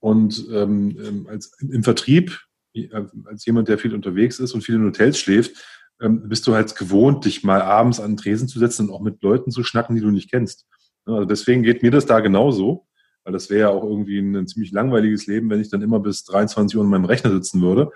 [0.00, 2.38] und ähm, ähm, als im Vertrieb,
[2.74, 2.88] äh,
[3.24, 5.64] als jemand, der viel unterwegs ist und viel in Hotels schläft,
[6.00, 9.00] ähm, bist du halt gewohnt, dich mal abends an den Tresen zu setzen und auch
[9.00, 10.66] mit Leuten zu schnacken, die du nicht kennst.
[11.06, 12.86] Also deswegen geht mir das da genauso,
[13.24, 16.00] weil das wäre ja auch irgendwie ein, ein, ziemlich langweiliges Leben, wenn ich dann immer
[16.00, 17.90] bis 23 Uhr in meinem Rechner sitzen würde.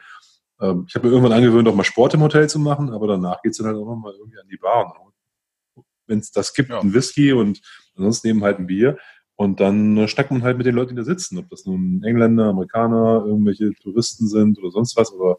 [0.60, 3.42] Ähm, ich habe mir irgendwann angewöhnt, auch mal Sport im Hotel zu machen, aber danach
[3.42, 5.12] geht's dann halt auch nochmal irgendwie an die Bar.
[6.06, 6.80] Wenn es das gibt, ja.
[6.80, 7.60] ein Whisky und
[7.94, 8.98] ansonsten eben halt ein Bier.
[9.40, 12.50] Und dann schnackt man halt mit den Leuten, die da sitzen, ob das nun Engländer,
[12.50, 15.38] Amerikaner, irgendwelche Touristen sind oder sonst was oder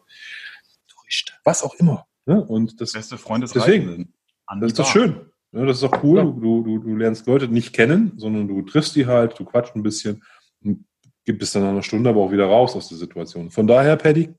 [0.88, 2.04] Touristen, was auch immer.
[2.26, 2.44] Ne?
[2.44, 4.12] Und das beste Freund des deswegen,
[4.58, 5.20] das ist doch schön.
[5.52, 6.18] Ja, das ist doch cool.
[6.18, 6.24] Ja.
[6.24, 9.84] Du, du, du lernst Leute nicht kennen, sondern du triffst die halt, du quatscht ein
[9.84, 10.24] bisschen
[10.64, 10.84] und
[11.24, 13.52] gibt es dann nach einer Stunde aber auch wieder raus aus der Situation.
[13.52, 14.34] Von daher, Paddy,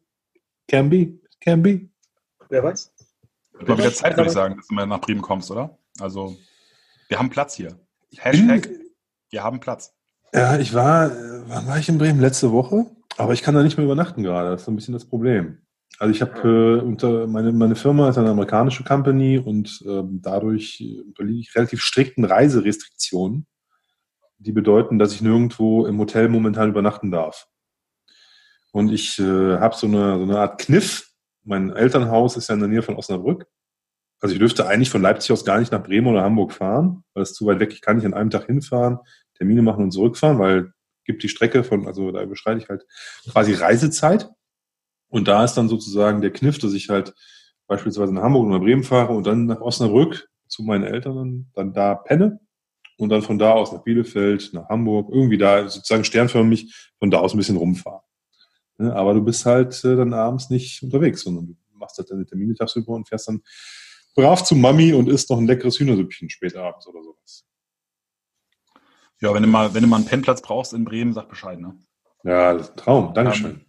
[0.67, 1.87] can be, can be.
[2.49, 2.93] Wer weiß.
[3.53, 5.77] Wird mal wieder Zeit, würde ich sagen, dass du mal nach Bremen kommst, oder?
[6.01, 6.35] Also,
[7.07, 7.79] wir haben Platz hier.
[8.17, 8.69] Hashtag,
[9.33, 9.93] wir haben Platz.
[10.33, 11.11] Ja, ich war,
[11.47, 12.21] wann war ich in Bremen?
[12.21, 12.85] Letzte Woche.
[13.17, 14.51] Aber ich kann da nicht mehr übernachten gerade.
[14.51, 15.59] Das ist ein bisschen das Problem.
[15.99, 20.83] Also ich habe äh, unter meine, meine Firma ist eine amerikanische Company und ähm, dadurch
[21.05, 23.45] unterliege ich relativ strikten Reiserestriktionen,
[24.37, 27.47] die bedeuten, dass ich nirgendwo im Hotel momentan übernachten darf.
[28.71, 31.11] Und ich äh, habe so eine, so eine Art Kniff.
[31.43, 33.45] Mein Elternhaus ist ja in der Nähe von Osnabrück.
[34.23, 37.23] Also ich dürfte eigentlich von Leipzig aus gar nicht nach Bremen oder Hamburg fahren, weil
[37.23, 37.73] es zu weit weg.
[37.73, 38.99] Ich kann nicht an einem Tag hinfahren,
[39.43, 40.73] Termine machen und zurückfahren, weil
[41.05, 42.85] gibt die Strecke von, also da überschreite ich halt
[43.29, 44.29] quasi Reisezeit.
[45.09, 47.13] Und da ist dann sozusagen der Kniff, dass ich halt
[47.67, 51.95] beispielsweise nach Hamburg oder Bremen fahre und dann nach Osnabrück zu meinen Eltern, dann da
[51.95, 52.39] penne
[52.97, 57.19] und dann von da aus nach Bielefeld, nach Hamburg, irgendwie da sozusagen sternförmig von da
[57.19, 58.01] aus ein bisschen rumfahren.
[58.77, 62.25] Ne, aber du bist halt äh, dann abends nicht unterwegs, sondern du machst halt deine
[62.25, 63.41] Termine tagsüber und fährst dann
[64.15, 67.45] brav zu Mami und isst noch ein leckeres Hühnersüppchen spät abends oder sowas.
[69.23, 71.77] Ja, wenn du mal, wenn du mal einen Pennplatz brauchst in Bremen, sag Bescheid, ne?
[72.25, 73.13] Ja, Traum.
[73.13, 73.51] Dankeschön.
[73.51, 73.65] Ähm,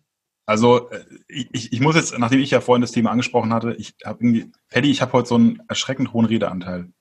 [0.47, 3.95] also äh, ich, ich muss jetzt, nachdem ich ja vorhin das Thema angesprochen hatte, ich
[4.05, 6.93] habe irgendwie, Paddy, ich habe heute so einen erschreckend hohen Redeanteil.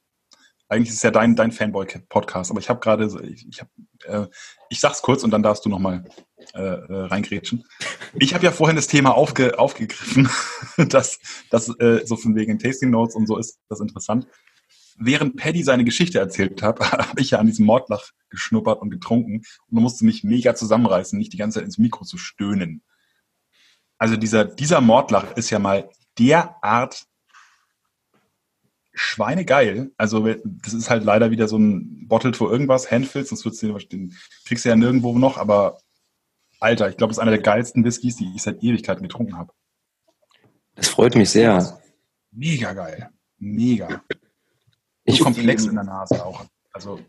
[0.70, 3.70] Eigentlich ist es ja dein, dein Fanboy-Podcast, aber ich habe gerade, ich, ich, hab,
[4.06, 4.28] äh,
[4.70, 6.06] ich sag's kurz und dann darfst du nochmal
[6.54, 7.66] äh, äh, reingrätschen.
[8.14, 10.30] Ich habe ja vorhin das Thema aufge, aufgegriffen,
[10.90, 11.20] dass
[11.50, 14.28] das äh, so von wegen Tasting Notes und so ist das interessant.
[14.98, 19.44] Während Paddy seine Geschichte erzählt hat, habe ich ja an diesem Mordlach geschnuppert und getrunken
[19.70, 22.84] und musste mich mega zusammenreißen, nicht die ganze Zeit ins Mikro zu stöhnen.
[23.98, 25.90] Also dieser, dieser Mordlach ist ja mal
[26.20, 27.06] derart
[28.94, 29.92] schweinegeil.
[29.98, 33.78] Also das ist halt leider wieder so ein Bottle für irgendwas, Handfills, sonst wird's den,
[33.90, 34.16] den
[34.46, 35.80] kriegst du ja nirgendwo noch, aber
[36.60, 39.52] Alter, ich glaube, das ist einer der geilsten Whiskys, die ich seit Ewigkeiten getrunken habe.
[40.76, 41.80] Das freut mich sehr.
[42.32, 43.10] Mega geil.
[43.38, 44.02] Mega.
[45.14, 46.46] Ich komplex in der Nase auch.
[46.72, 47.00] Also.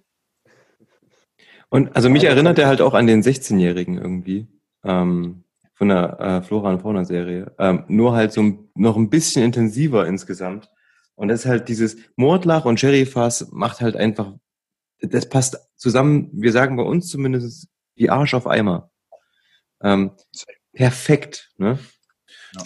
[1.68, 4.47] Und also mich erinnert er halt auch an den 16-Jährigen irgendwie.
[4.85, 5.44] Ähm,
[5.74, 7.52] von der äh, Flora und Fauna Serie.
[7.59, 10.70] Ähm, nur halt so noch ein bisschen intensiver insgesamt.
[11.16, 14.32] Und das ist halt dieses Mordlach und Sherryfass macht halt einfach,
[15.01, 18.90] das passt zusammen, wir sagen bei uns zumindest, wie Arsch auf Eimer.
[19.82, 20.12] Ähm,
[20.72, 21.78] perfekt, ne?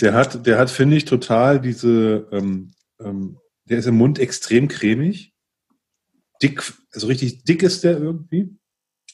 [0.01, 3.39] Der hat, der hat, finde ich, total diese, ähm, ähm,
[3.69, 5.35] der ist im Mund extrem cremig.
[6.43, 8.57] Dick, also richtig dick ist der irgendwie.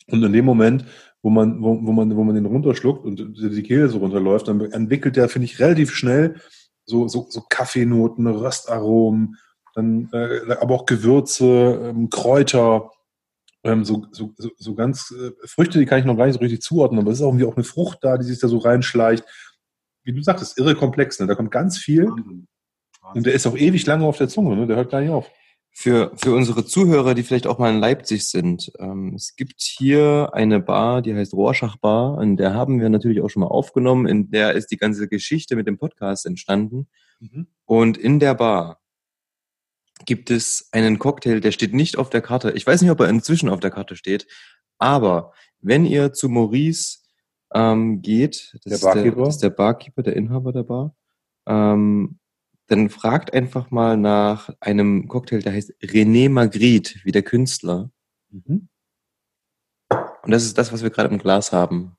[0.09, 0.85] Und in dem Moment,
[1.23, 4.61] wo man, wo, wo man, wo man den runterschluckt und die Kehle so runterläuft, dann
[4.61, 6.41] entwickelt der, finde ich, relativ schnell
[6.85, 9.37] so, so, so Kaffeenoten, Röstaromen,
[9.75, 12.91] dann äh, aber auch Gewürze, ähm, Kräuter,
[13.65, 16.61] ähm, so, so, so, ganz äh, Früchte, die kann ich noch gar nicht so richtig
[16.61, 19.25] zuordnen, aber es ist auch irgendwie auch eine Frucht da, die sich da so reinschleicht.
[20.05, 21.27] Wie du sagtest, irre komplex, ne?
[21.27, 22.07] Da kommt ganz viel.
[22.07, 22.47] Wahnsinn.
[23.05, 23.21] Wahnsinn.
[23.21, 24.67] Und der ist auch ewig lange auf der Zunge, ne?
[24.67, 25.31] Der hört gar nicht auf.
[25.77, 30.31] Für, für unsere Zuhörer, die vielleicht auch mal in Leipzig sind, ähm, es gibt hier
[30.33, 34.07] eine Bar, die heißt Rorschach Bar, in der haben wir natürlich auch schon mal aufgenommen,
[34.07, 36.87] in der ist die ganze Geschichte mit dem Podcast entstanden.
[37.19, 37.49] Mhm.
[37.65, 38.81] Und in der Bar
[40.07, 42.53] gibt es einen Cocktail, der steht nicht auf der Karte.
[42.53, 44.29] Ich weiß nicht, ob er inzwischen auf der Karte steht,
[44.79, 46.99] aber wenn ihr zu Maurice
[47.53, 50.95] ähm, geht, das, der ist der, das ist der Barkeeper, der Inhaber der Bar,
[51.47, 52.21] ähm,
[52.67, 57.91] dann fragt einfach mal nach einem Cocktail, der heißt René Magritte, wie der Künstler.
[58.31, 58.69] Mhm.
[59.91, 61.97] Und das ist das, was wir gerade im Glas haben.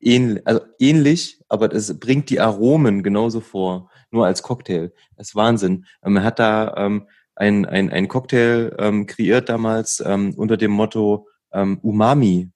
[0.00, 4.92] Ähnlich, also ähnlich, aber das bringt die Aromen genauso vor, nur als Cocktail.
[5.16, 5.84] Das ist Wahnsinn.
[6.02, 10.70] Man ähm, hat da ähm, ein, ein, ein Cocktail ähm, kreiert damals ähm, unter dem
[10.70, 12.50] Motto ähm, Umami.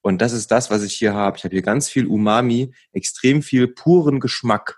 [0.00, 1.36] Und das ist das, was ich hier habe.
[1.36, 4.77] Ich habe hier ganz viel Umami, extrem viel puren Geschmack.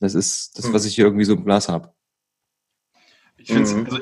[0.00, 0.88] Das ist das, was hm.
[0.88, 1.92] ich hier irgendwie so im Glas habe.
[3.36, 3.84] Ich finde mhm.
[3.86, 4.00] also,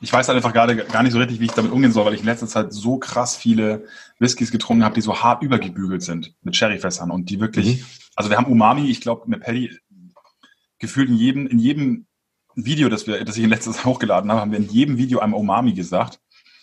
[0.00, 2.14] ich weiß halt einfach gerade gar nicht so richtig, wie ich damit umgehen soll, weil
[2.14, 3.86] ich in letzter Zeit so krass viele
[4.18, 7.86] Whiskys getrunken habe, die so hart übergebügelt sind mit Sherryfässern und die wirklich, mhm.
[8.14, 9.76] also wir haben Umami, ich glaube, mit Paddy
[10.78, 12.06] gefühlt in jedem, in jedem
[12.54, 15.20] Video, das wir, das ich in letzter Zeit hochgeladen habe, haben wir in jedem Video
[15.20, 16.20] einmal Umami gesagt.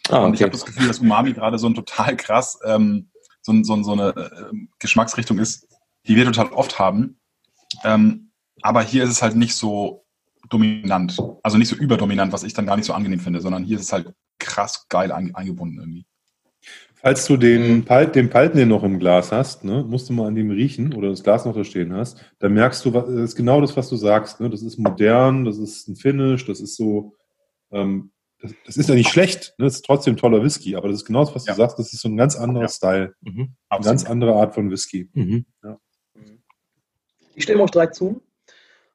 [0.09, 0.25] Ah, okay.
[0.25, 3.09] Und ich habe das Gefühl, dass Umami gerade so ein total krass, ähm,
[3.41, 5.67] so, so, so eine äh, Geschmacksrichtung ist,
[6.07, 7.19] die wir total oft haben.
[7.83, 8.31] Ähm,
[8.61, 10.05] aber hier ist es halt nicht so
[10.49, 13.77] dominant, also nicht so überdominant, was ich dann gar nicht so angenehm finde, sondern hier
[13.77, 16.05] ist es halt krass geil eingebunden irgendwie.
[16.95, 20.27] Falls du den, Palt, den Palten, den noch im Glas hast, ne, musst du mal
[20.27, 23.35] an dem riechen oder das Glas noch da stehen hast, dann merkst du, das ist
[23.35, 24.39] genau das, was du sagst.
[24.39, 24.49] Ne?
[24.49, 27.17] Das ist modern, das ist ein Finish, das ist so,
[27.71, 29.65] ähm, das, das, ist ja nicht schlecht, ne?
[29.65, 31.53] das ist trotzdem toller Whisky, aber das ist genau das, was ja.
[31.53, 32.69] du sagst, das ist so ein ganz anderer ja.
[32.69, 33.55] Style, mhm.
[33.67, 35.09] eine ganz andere Art von Whisky.
[35.13, 35.45] Mhm.
[35.61, 35.77] Ja.
[37.35, 38.21] Ich stimme euch direkt zu.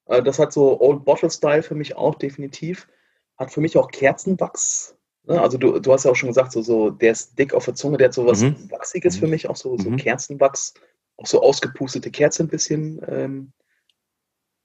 [0.07, 2.89] Äh, das hat so Old Bottle Style für mich auch definitiv.
[3.37, 4.97] Hat für mich auch Kerzenwachs.
[5.25, 5.39] Ne?
[5.41, 7.75] Also du, du hast ja auch schon gesagt, so, so, der ist dick auf der
[7.75, 8.71] Zunge, der hat so was Mhm.
[8.71, 9.21] Wachsiges Mhm.
[9.21, 9.97] für mich, auch so, so Mhm.
[9.97, 10.75] Kerzenwachs,
[11.17, 13.01] auch so ausgepustete Kerzen ein bisschen.
[13.07, 13.53] Ähm,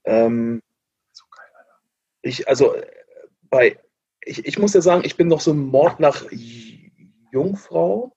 [0.04, 0.60] ähm,
[1.12, 1.78] So geil, Alter.
[2.22, 2.86] ich, also äh,
[3.50, 3.78] bei,
[4.24, 8.16] ich, ich muss ja sagen, ich bin noch so ein Mordlach-Jungfrau.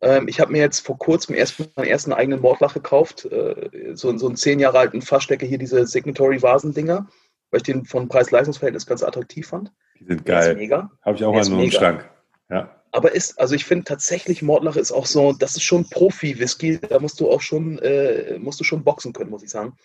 [0.00, 4.16] Ähm, ich habe mir jetzt vor kurzem erst meinen ersten eigenen Mordlach gekauft, äh, so,
[4.16, 7.08] so einen zehn Jahre alten Fassstecke hier, diese Signatory-Vasen-Dinger,
[7.50, 9.72] weil ich den von Preis-Leistungsverhältnis ganz attraktiv fand.
[9.98, 10.56] Die sind Der geil.
[10.56, 10.90] mega.
[11.02, 11.78] Habe ich auch Der einem mega.
[11.78, 12.10] Schrank.
[12.50, 12.74] Ja.
[12.92, 16.98] Aber ist, also ich finde tatsächlich, Mordlach ist auch so, das ist schon Profi-Whisky, da
[17.00, 19.76] musst du auch schon, äh, musst du schon boxen können, muss ich sagen.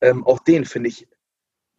[0.00, 1.08] Ähm, auch den finde ich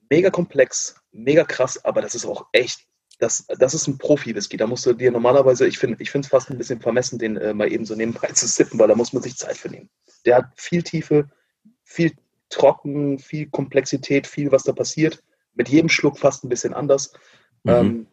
[0.10, 2.86] mega komplex, mega krass, aber das ist auch echt,
[3.19, 4.57] das, das ist ein Profi-Whisky.
[4.57, 7.38] Da musst du dir normalerweise, ich finde ich finde es fast ein bisschen vermessen, den
[7.38, 9.90] äh, mal eben so nebenbei zu sippen, weil da muss man sich Zeit für nehmen.
[10.26, 11.30] Der hat viel Tiefe,
[11.84, 12.14] viel
[12.49, 15.23] Trocken, viel Komplexität, viel, was da passiert.
[15.56, 17.14] Mit jedem Schluck fast ein bisschen anders.
[17.64, 17.72] Mhm.
[17.72, 18.07] Ähm,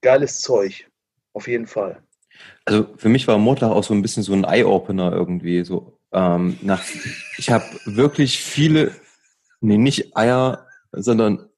[0.00, 0.88] geiles Zeug,
[1.32, 2.02] auf jeden Fall.
[2.64, 5.64] Also für mich war Mordlach auch so ein bisschen so ein Eye-Opener irgendwie.
[5.64, 6.82] So ähm, nach,
[7.36, 8.94] ich habe wirklich viele,
[9.60, 11.49] nee, nicht Eier, sondern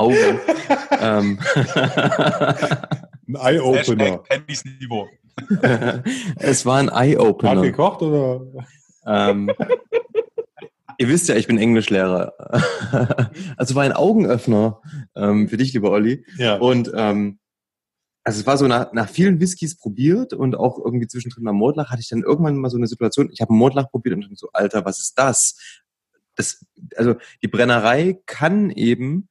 [0.00, 0.40] Augen.
[1.00, 1.38] ähm,
[3.28, 4.22] Ein Eye-Opener.
[4.28, 5.08] Handys Niveau.
[6.36, 7.62] es war ein Eye-Opener.
[7.62, 8.42] gekocht oder?
[9.06, 9.50] Ähm,
[10.98, 12.34] ihr wisst ja, ich bin Englischlehrer.
[13.56, 14.80] also war ein Augenöffner
[15.16, 16.24] ähm, für dich, lieber Olli.
[16.36, 16.56] Ja.
[16.56, 17.38] Und ähm,
[18.22, 21.90] also es war so nach, nach vielen Whiskys probiert und auch irgendwie zwischendrin am Mordlach
[21.90, 24.34] hatte ich dann irgendwann mal so eine Situation, ich habe einen Mordlach probiert und dann
[24.34, 25.56] so, Alter, was ist das?
[26.36, 26.64] das?
[26.96, 29.29] Also die Brennerei kann eben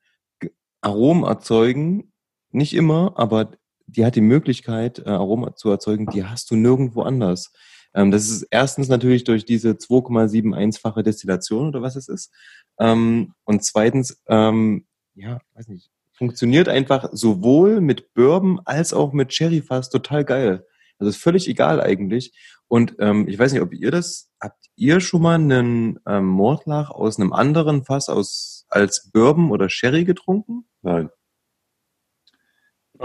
[0.82, 2.12] Aromen erzeugen,
[2.52, 3.52] nicht immer, aber
[3.88, 7.52] die hat die Möglichkeit, äh, Aromen zu erzeugen, die hast du nirgendwo anders.
[7.94, 12.32] Ähm, das ist erstens natürlich durch diese 2,71-fache Destillation oder was es ist.
[12.80, 14.86] Ähm, und zweitens, ähm,
[15.16, 20.66] ja, weiß nicht, funktioniert einfach sowohl mit Bourbon als auch mit Sherryfass total geil.
[20.98, 22.34] Also ist völlig egal eigentlich.
[22.68, 27.34] Und ich weiß nicht, ob ihr das, habt ihr schon mal einen Mordlach aus einem
[27.34, 30.66] anderen Fass aus als Bourbon oder Sherry getrunken?
[30.82, 31.10] Nein.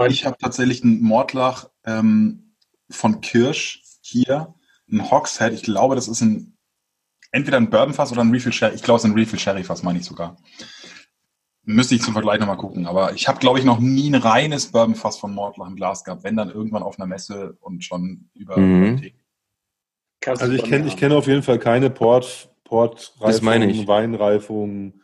[0.07, 2.55] Ich habe tatsächlich einen Mordlach ähm,
[2.89, 4.53] von Kirsch hier,
[4.91, 5.53] ein Hogshead.
[5.53, 6.55] Ich glaube, das ist ein
[7.31, 8.75] entweder ein Bourbonfass oder ein Refill Sherry.
[8.75, 10.37] Ich glaube, es ist ein Refill Sherryfass, meine ich sogar.
[11.63, 12.85] Müsste ich zum Vergleich nochmal gucken.
[12.85, 16.23] Aber ich habe, glaube ich, noch nie ein reines Bourbonfass von Mordlach im Glas gehabt,
[16.23, 19.01] wenn dann irgendwann auf einer Messe und schon über Mhm.
[20.27, 23.87] Also ich kenne ich kenne auf jeden Fall keine Port, Portreifung, Das meine ich.
[23.87, 25.01] Weinreifung,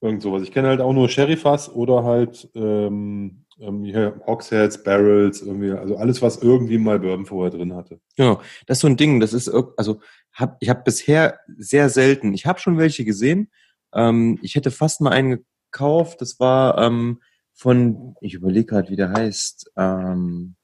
[0.00, 0.42] irgend sowas.
[0.42, 5.96] Ich kenne halt auch nur Sherryfass oder halt ähm, ähm, hier Hogsheads, Barrels, irgendwie, also
[5.96, 8.00] alles, was irgendwie mal Bourbon vorher drin hatte.
[8.16, 10.00] Genau, das ist so ein Ding, das ist, also
[10.32, 13.50] hab, ich habe bisher sehr selten, ich habe schon welche gesehen,
[13.92, 17.20] ähm, ich hätte fast mal einen gekauft, das war ähm,
[17.52, 20.56] von, ich überlege gerade, wie der heißt, ähm,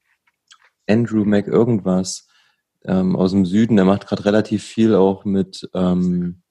[0.87, 2.27] Andrew Mac irgendwas
[2.83, 6.41] ähm, aus dem Süden, der macht gerade relativ viel auch mit ähm,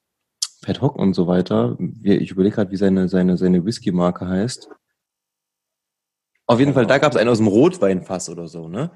[0.61, 1.77] Pat Hock und so weiter.
[2.03, 4.69] Ich überlege gerade, wie seine, seine, seine Whisky-Marke heißt.
[6.47, 8.91] Auf jeden Fall, da gab es einen aus dem Rotweinfass oder so, ne?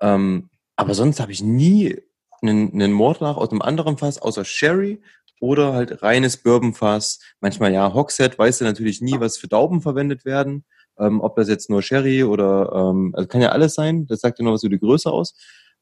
[0.00, 2.00] Ähm, aber sonst habe ich nie
[2.42, 5.02] einen, einen Mordlach aus einem anderen Fass, außer Sherry
[5.40, 7.20] oder halt reines Bourbonfass.
[7.40, 10.64] Manchmal ja, Hogshead, weißt du natürlich nie, was für Dauben verwendet werden.
[10.98, 14.38] Ähm, ob das jetzt nur Sherry oder, ähm, also kann ja alles sein, das sagt
[14.38, 15.34] ja noch was über die Größe aus.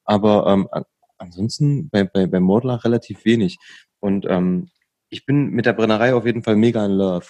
[0.03, 0.83] Aber ähm, an,
[1.17, 3.57] ansonsten bei, bei, bei Mordlach relativ wenig.
[3.99, 4.69] Und ähm,
[5.09, 7.25] ich bin mit der Brennerei auf jeden Fall mega in love.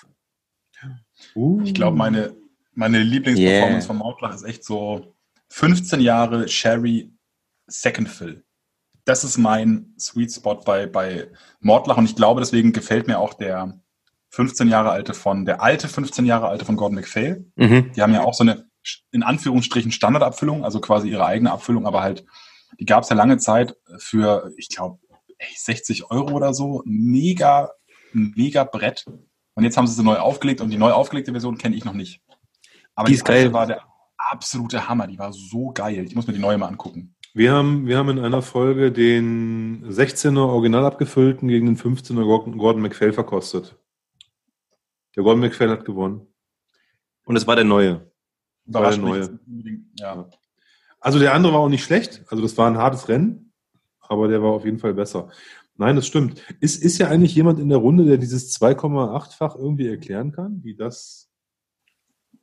[1.36, 1.62] Uh.
[1.64, 2.36] Ich glaube, meine,
[2.74, 3.88] meine Lieblingsperformance Yeah.
[3.88, 5.16] von Mordlach ist echt so
[5.50, 7.12] 15 Jahre Sherry
[7.68, 8.44] Second Fill.
[9.06, 11.30] Das ist mein Sweet Spot bei, bei
[11.60, 13.80] Mordlach und ich glaube, deswegen gefällt mir auch der
[14.30, 17.46] 15 Jahre alte von, der alte 15 Jahre alte von Gordon MacPhail.
[17.56, 17.92] Mhm.
[17.94, 18.70] Die haben ja auch so eine,
[19.12, 22.26] in Anführungsstrichen, Standardabfüllung, also quasi ihre eigene Abfüllung, aber halt,
[22.80, 25.00] die gab es ja lange Zeit für, ich glaube,
[25.56, 26.84] 60 Euro oder so.
[26.86, 27.72] Mega,
[28.14, 29.06] mega Brett.
[29.54, 31.94] Und jetzt haben sie sie neu aufgelegt und die neu aufgelegte Version kenne ich noch
[31.94, 32.22] nicht.
[32.96, 33.54] Aber Die die, ist geil.
[33.54, 33.84] war der
[34.18, 35.08] absolute Hammer.
[35.08, 36.06] Die war so geil.
[36.06, 37.16] Ich muss mir die neue mal angucken.
[37.34, 42.24] Wir haben, wir haben in einer Folge den 16er original abgefüllten gegen den 15er
[42.58, 43.76] Gordon MacPhail verkostet.
[45.16, 46.26] Der Gordon MacPhail hat gewonnen.
[47.26, 48.12] Und das war der neue.
[48.66, 49.40] Überrascht mich neue.
[49.96, 50.30] Ja.
[51.00, 52.24] Also der andere war auch nicht schlecht.
[52.30, 53.47] Also das war ein hartes Rennen,
[54.10, 55.30] aber der war auf jeden Fall besser.
[55.78, 56.42] Nein, das stimmt.
[56.60, 60.76] Ist, ist ja eigentlich jemand in der Runde, der dieses 2,8-fach irgendwie erklären kann, wie
[60.76, 61.30] das,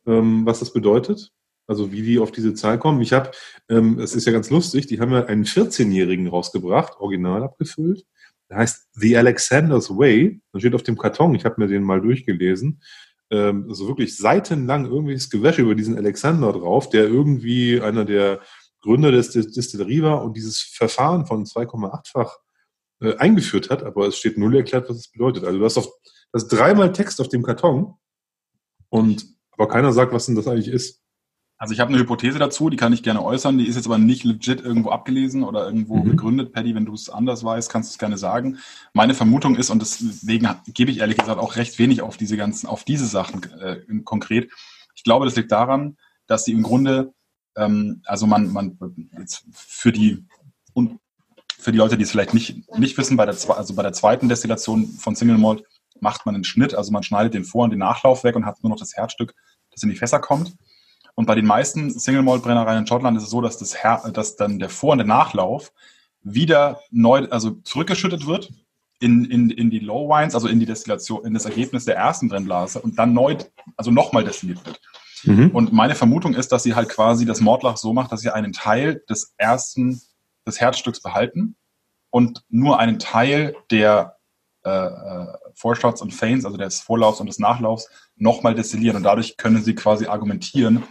[0.06, 1.32] ähm, was das bedeutet?
[1.66, 3.00] Also wie die auf diese Zahl kommen.
[3.00, 3.30] Ich habe,
[3.68, 8.04] ähm, es ist ja ganz lustig, die haben ja einen 14-Jährigen rausgebracht, original abgefüllt.
[8.50, 10.40] Der heißt The Alexander's Way.
[10.52, 12.82] Dann steht auf dem Karton, ich habe mir den mal durchgelesen.
[13.30, 18.40] ähm, so wirklich seitenlang irgendwelches Gewäsche über diesen Alexander drauf, der irgendwie einer der
[18.84, 22.38] Gründer des Distillerie war und dieses Verfahren von 2,8-fach
[23.00, 25.44] äh, eingeführt hat, aber es steht null erklärt, was es bedeutet.
[25.44, 27.94] Also du hast, auf, du hast dreimal Text auf dem Karton
[28.90, 31.00] und aber keiner sagt, was denn das eigentlich ist.
[31.56, 33.98] Also ich habe eine Hypothese dazu, die kann ich gerne äußern, die ist jetzt aber
[33.98, 36.10] nicht legit irgendwo abgelesen oder irgendwo mhm.
[36.10, 36.52] begründet.
[36.52, 38.58] Paddy, wenn du es anders weißt, kannst du es gerne sagen.
[38.92, 42.66] Meine Vermutung ist, und deswegen gebe ich ehrlich gesagt auch recht wenig auf diese ganzen,
[42.66, 44.50] auf diese Sachen äh, konkret.
[44.96, 45.96] Ich glaube, das liegt daran,
[46.26, 47.14] dass sie im Grunde,
[47.56, 48.78] ähm, also man, man
[49.18, 50.24] jetzt für die
[50.72, 50.98] und
[51.58, 54.28] für die Leute, die es vielleicht nicht, nicht wissen, bei der, also bei der zweiten
[54.28, 55.64] Destillation von Single Malt
[56.00, 58.62] macht man einen Schnitt, also man schneidet den Vor- und den Nachlauf weg und hat
[58.62, 59.34] nur noch das Herzstück,
[59.70, 60.54] das in die Fässer kommt.
[61.14, 64.02] Und bei den meisten Single Malt Brennereien in Schottland ist es so, dass das Her
[64.12, 65.72] dass dann der Vor- und der Nachlauf
[66.22, 68.52] wieder neu, also zurückgeschüttet wird
[69.00, 72.28] in, in, in die Low Wines, also in die Destillation, in das Ergebnis der ersten
[72.28, 73.36] Brennblase und dann neu,
[73.76, 74.80] also nochmal destilliert wird.
[75.26, 75.50] Mhm.
[75.50, 78.52] Und meine Vermutung ist, dass sie halt quasi das Mordlach so macht, dass sie einen
[78.52, 80.00] Teil des ersten,
[80.46, 81.56] des Herzstücks behalten
[82.10, 84.16] und nur einen Teil der
[84.64, 85.26] äh, äh
[85.56, 88.96] Vorshots und Feigns, also des Vorlaufs und des Nachlaufs, nochmal destillieren.
[88.96, 90.82] Und dadurch können sie quasi argumentieren,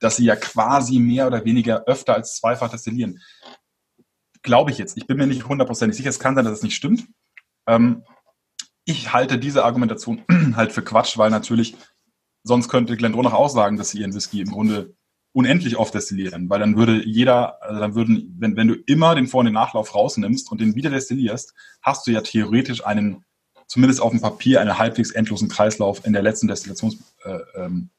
[0.00, 3.20] dass sie ja quasi mehr oder weniger öfter als zweifach destillieren.
[4.42, 4.96] Glaube ich jetzt.
[4.96, 6.10] Ich bin mir nicht hundertprozentig sicher.
[6.10, 7.06] Es kann sein, dass es nicht stimmt.
[7.66, 8.04] Ähm,
[8.84, 10.24] ich halte diese Argumentation
[10.56, 11.76] halt für Quatsch, weil natürlich
[12.42, 14.94] sonst könnte Glendronach auch sagen, dass sie ihren Whisky im Grunde
[15.32, 19.26] unendlich oft destillieren, weil dann würde jeder, also dann würden, wenn, wenn du immer den
[19.26, 23.24] Vor- und den Nachlauf rausnimmst und den wieder destillierst, hast du ja theoretisch einen
[23.68, 27.90] zumindest auf dem Papier einen halbwegs endlosen Kreislauf in der letzten Destillations, äh, ähm,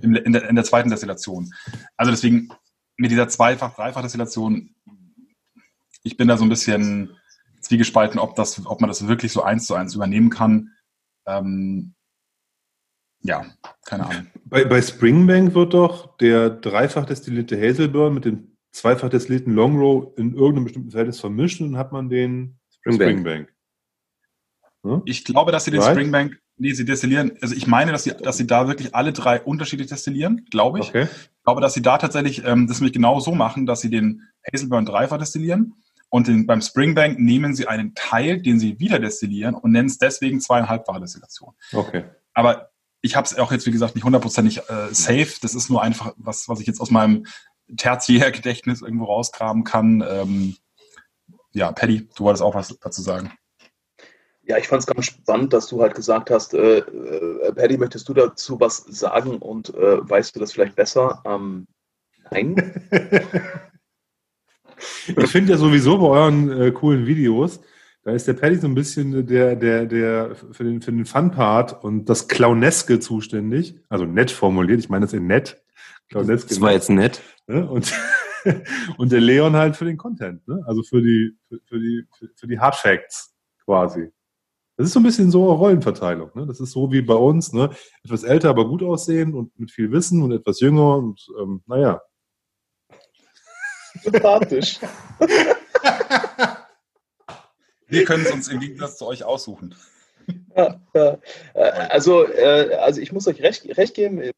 [0.00, 1.52] in, der, in der zweiten Destillation.
[1.96, 2.50] Also deswegen
[2.96, 4.74] mit dieser Zweifach-, Dreifach-Destillation,
[6.04, 7.16] ich bin da so ein bisschen
[7.60, 10.70] zwiegespalten, ob, das, ob man das wirklich so eins zu eins übernehmen kann.
[11.26, 11.94] Ähm,
[13.20, 13.44] ja,
[13.84, 14.26] keine Ahnung.
[14.44, 20.34] Bei, bei Springbank wird doch der dreifach destillierte Hazelburn mit dem zweifach destillierten Longrow in
[20.34, 23.10] irgendeinem bestimmten Verhältnis vermischt und dann hat man den Springbank.
[23.10, 23.48] Springbank.
[24.84, 25.02] Hm?
[25.04, 25.92] Ich glaube, dass sie den right.
[25.92, 29.40] Springbank, nee, sie destillieren, also ich meine, dass sie, dass sie da wirklich alle drei
[29.40, 30.88] unterschiedlich destillieren, glaube ich.
[30.88, 31.08] Okay.
[31.10, 34.22] Ich glaube, dass sie da tatsächlich ähm, das nämlich genau so machen, dass sie den
[34.46, 35.74] Hazelburn dreifach destillieren
[36.10, 39.98] und den, beim Springbank nehmen sie einen Teil, den sie wieder destillieren und nennen es
[39.98, 41.54] deswegen zweieinhalbfache Destillation.
[41.72, 42.04] Okay.
[42.32, 42.67] Aber
[43.00, 45.34] ich habe es auch jetzt, wie gesagt, nicht hundertprozentig äh, safe.
[45.40, 47.26] Das ist nur einfach was, was ich jetzt aus meinem
[47.76, 50.04] Tertiärgedächtnis irgendwo rauskramen kann.
[50.08, 50.56] Ähm,
[51.52, 53.32] ja, Paddy, du wolltest auch was dazu sagen.
[54.42, 58.08] Ja, ich fand es ganz spannend, dass du halt gesagt hast, äh, äh, Paddy, möchtest
[58.08, 61.22] du dazu was sagen und äh, weißt du das vielleicht besser?
[61.26, 61.66] Ähm,
[62.30, 62.88] nein.
[65.06, 67.60] ich finde ja sowieso bei euren äh, coolen Videos,
[68.08, 71.84] da ist der Paddy so ein bisschen der, der, der für den, für den Fun-Part
[71.84, 73.78] und das Clowneske zuständig.
[73.90, 75.62] Also nett formuliert, ich meine das in nett.
[76.08, 77.20] Clowneske das war jetzt nett.
[77.46, 77.68] Ne?
[77.68, 77.92] Und,
[78.96, 80.64] und der Leon halt für den Content, ne?
[80.66, 84.08] also für die, für, für die, für, für die Hard Facts quasi.
[84.78, 86.30] Das ist so ein bisschen so eine Rollenverteilung.
[86.34, 86.46] Ne?
[86.46, 87.68] Das ist so wie bei uns, ne?
[88.04, 92.00] etwas älter, aber gut aussehen und mit viel Wissen und etwas jünger und ähm, naja.
[94.02, 94.80] Sympathisch.
[97.88, 99.74] Wir können es uns im Gegensatz zu euch aussuchen.
[100.54, 101.16] Äh,
[101.62, 104.32] also, äh, also ich muss euch recht, recht geben, wir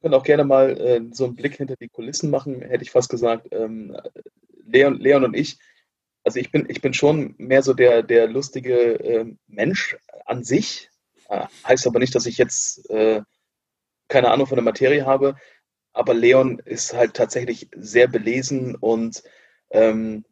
[0.00, 3.08] können auch gerne mal äh, so einen Blick hinter die Kulissen machen, hätte ich fast
[3.08, 3.48] gesagt.
[3.50, 3.96] Ähm,
[4.66, 5.58] Leon, Leon und ich
[6.24, 10.90] also ich bin, ich bin schon mehr so der, der lustige äh, Mensch an sich.
[11.28, 13.22] Äh, heißt aber nicht, dass ich jetzt äh,
[14.08, 15.36] keine Ahnung von der Materie habe.
[15.92, 19.22] Aber Leon ist halt tatsächlich sehr belesen und
[19.70, 20.24] ähm,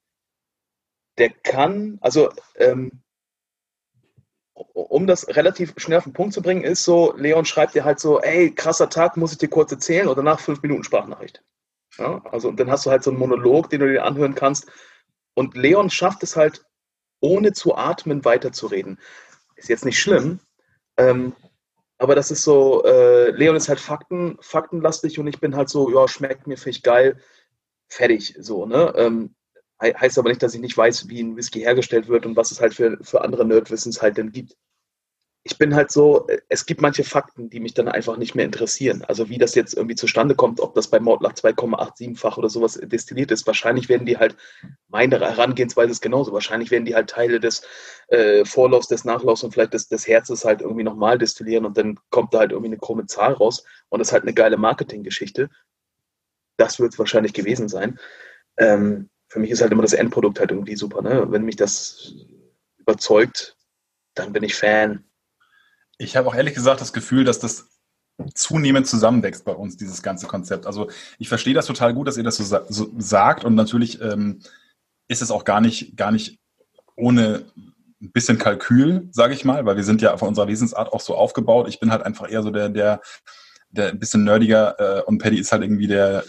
[1.20, 3.02] der kann, also ähm,
[4.54, 8.00] um das relativ schnell auf den Punkt zu bringen, ist so, Leon schreibt dir halt
[8.00, 11.42] so, ey, krasser Tag, muss ich dir kurz erzählen oder nach fünf Minuten Sprachnachricht.
[11.98, 14.70] Ja, also und dann hast du halt so einen Monolog, den du dir anhören kannst
[15.34, 16.64] und Leon schafft es halt,
[17.20, 18.98] ohne zu atmen, weiterzureden.
[19.56, 20.40] Ist jetzt nicht schlimm,
[20.96, 21.34] ähm,
[21.98, 25.90] aber das ist so, äh, Leon ist halt Fakten, faktenlastig und ich bin halt so,
[25.92, 27.20] ja, schmeckt mir, finde geil,
[27.88, 28.94] fertig, so, ne?
[28.96, 29.34] Ähm,
[29.80, 32.60] heißt aber nicht, dass ich nicht weiß, wie ein Whisky hergestellt wird und was es
[32.60, 34.56] halt für, für andere Nerdwissens halt denn gibt
[35.42, 39.04] ich bin halt so, es gibt manche Fakten, die mich dann einfach nicht mehr interessieren.
[39.08, 43.30] Also wie das jetzt irgendwie zustande kommt, ob das bei Mordlach 2,87-fach oder sowas destilliert
[43.30, 43.46] ist.
[43.46, 44.36] Wahrscheinlich werden die halt,
[44.88, 47.62] meine Herangehensweise ist genauso, wahrscheinlich werden die halt Teile des
[48.08, 51.98] äh, Vorlaufs, des Nachlaufs und vielleicht des, des Herzes halt irgendwie nochmal destillieren und dann
[52.10, 55.48] kommt da halt irgendwie eine krumme Zahl raus und das ist halt eine geile Marketinggeschichte.
[56.58, 57.98] Das wird es wahrscheinlich gewesen sein.
[58.58, 61.02] Ähm, für mich ist halt immer das Endprodukt halt irgendwie super.
[61.02, 61.24] Ne?
[61.30, 62.12] Wenn mich das
[62.78, 63.56] überzeugt,
[64.14, 65.04] dann bin ich Fan.
[65.98, 67.68] Ich habe auch ehrlich gesagt das Gefühl, dass das
[68.34, 70.66] zunehmend zusammenwächst bei uns, dieses ganze Konzept.
[70.66, 74.42] Also ich verstehe das total gut, dass ihr das so, so sagt und natürlich ähm,
[75.06, 76.40] ist es auch gar nicht, gar nicht
[76.96, 77.44] ohne
[78.02, 81.14] ein bisschen Kalkül, sage ich mal, weil wir sind ja von unserer Wesensart auch so
[81.14, 81.68] aufgebaut.
[81.68, 83.00] Ich bin halt einfach eher so der, der,
[83.70, 86.24] der ein bisschen nerdiger äh, und Paddy ist halt irgendwie der,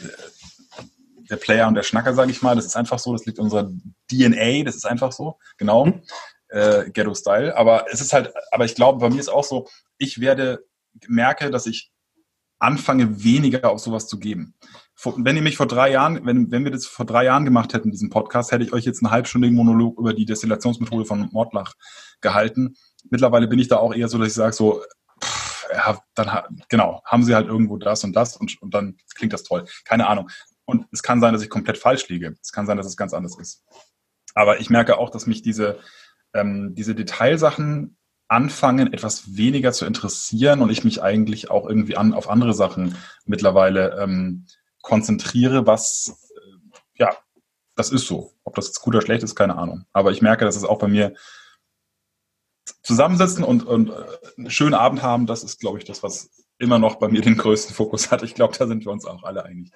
[1.32, 2.56] der Player und der Schnacker, sage ich mal.
[2.56, 3.72] Das ist einfach so, das liegt in unserer
[4.12, 5.86] DNA, das ist einfach so, genau.
[5.86, 6.04] Mhm.
[6.50, 7.56] Äh, Ghetto-Style.
[7.56, 9.68] Aber es ist halt, aber ich glaube, bei mir ist auch so,
[9.98, 10.66] ich werde,
[11.08, 11.92] merke, dass ich
[12.60, 14.54] anfange, weniger auf sowas zu geben.
[15.04, 17.90] Wenn ihr mich vor drei Jahren, wenn, wenn wir das vor drei Jahren gemacht hätten,
[17.90, 21.74] diesen Podcast, hätte ich euch jetzt einen halbstündigen Monolog über die Destillationsmethode von Mordlach
[22.22, 22.76] gehalten.
[23.10, 24.84] Mittlerweile bin ich da auch eher so, dass ich sage so,
[25.24, 29.34] pff, ja, dann genau, haben sie halt irgendwo das und das und, und dann klingt
[29.34, 29.66] das toll.
[29.86, 30.30] Keine Ahnung.
[30.66, 32.36] Und es kann sein, dass ich komplett falsch liege.
[32.42, 33.64] Es kann sein, dass es ganz anders ist.
[34.34, 35.80] Aber ich merke auch, dass mich diese,
[36.34, 37.98] ähm, diese Detailsachen
[38.28, 42.96] anfangen, etwas weniger zu interessieren und ich mich eigentlich auch irgendwie an, auf andere Sachen
[43.26, 44.46] mittlerweile ähm,
[44.82, 47.16] konzentriere, was, äh, ja,
[47.76, 48.34] das ist so.
[48.44, 49.86] Ob das jetzt gut oder schlecht ist, keine Ahnung.
[49.92, 51.14] Aber ich merke, dass es auch bei mir
[52.84, 53.94] zusammensitzen und, und äh,
[54.38, 57.38] einen schönen Abend haben, das ist, glaube ich, das, was immer noch bei mir den
[57.38, 58.24] größten Fokus hat.
[58.24, 59.72] Ich glaube, da sind wir uns auch alle einig.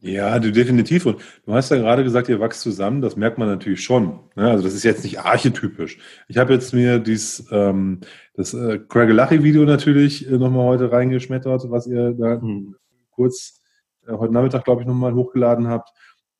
[0.00, 1.06] Ja, du definitiv.
[1.06, 3.00] Und du hast ja gerade gesagt, ihr wächst zusammen.
[3.00, 4.20] Das merkt man natürlich schon.
[4.36, 4.50] Ne?
[4.50, 5.98] Also das ist jetzt nicht archetypisch.
[6.28, 8.00] Ich habe jetzt mir dies, ähm,
[8.34, 12.76] das äh, Craig Lachi Video natürlich äh, nochmal heute reingeschmettert, was ihr da hm.
[13.10, 13.60] kurz
[14.06, 15.90] äh, heute Nachmittag, glaube ich, nochmal hochgeladen habt.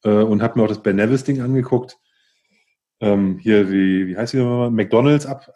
[0.04, 1.98] Äh, und habe mir auch das Ben Nevis Ding angeguckt.
[3.00, 4.70] Ähm, hier die, wie heißt die nochmal?
[4.70, 5.52] McDonalds Ab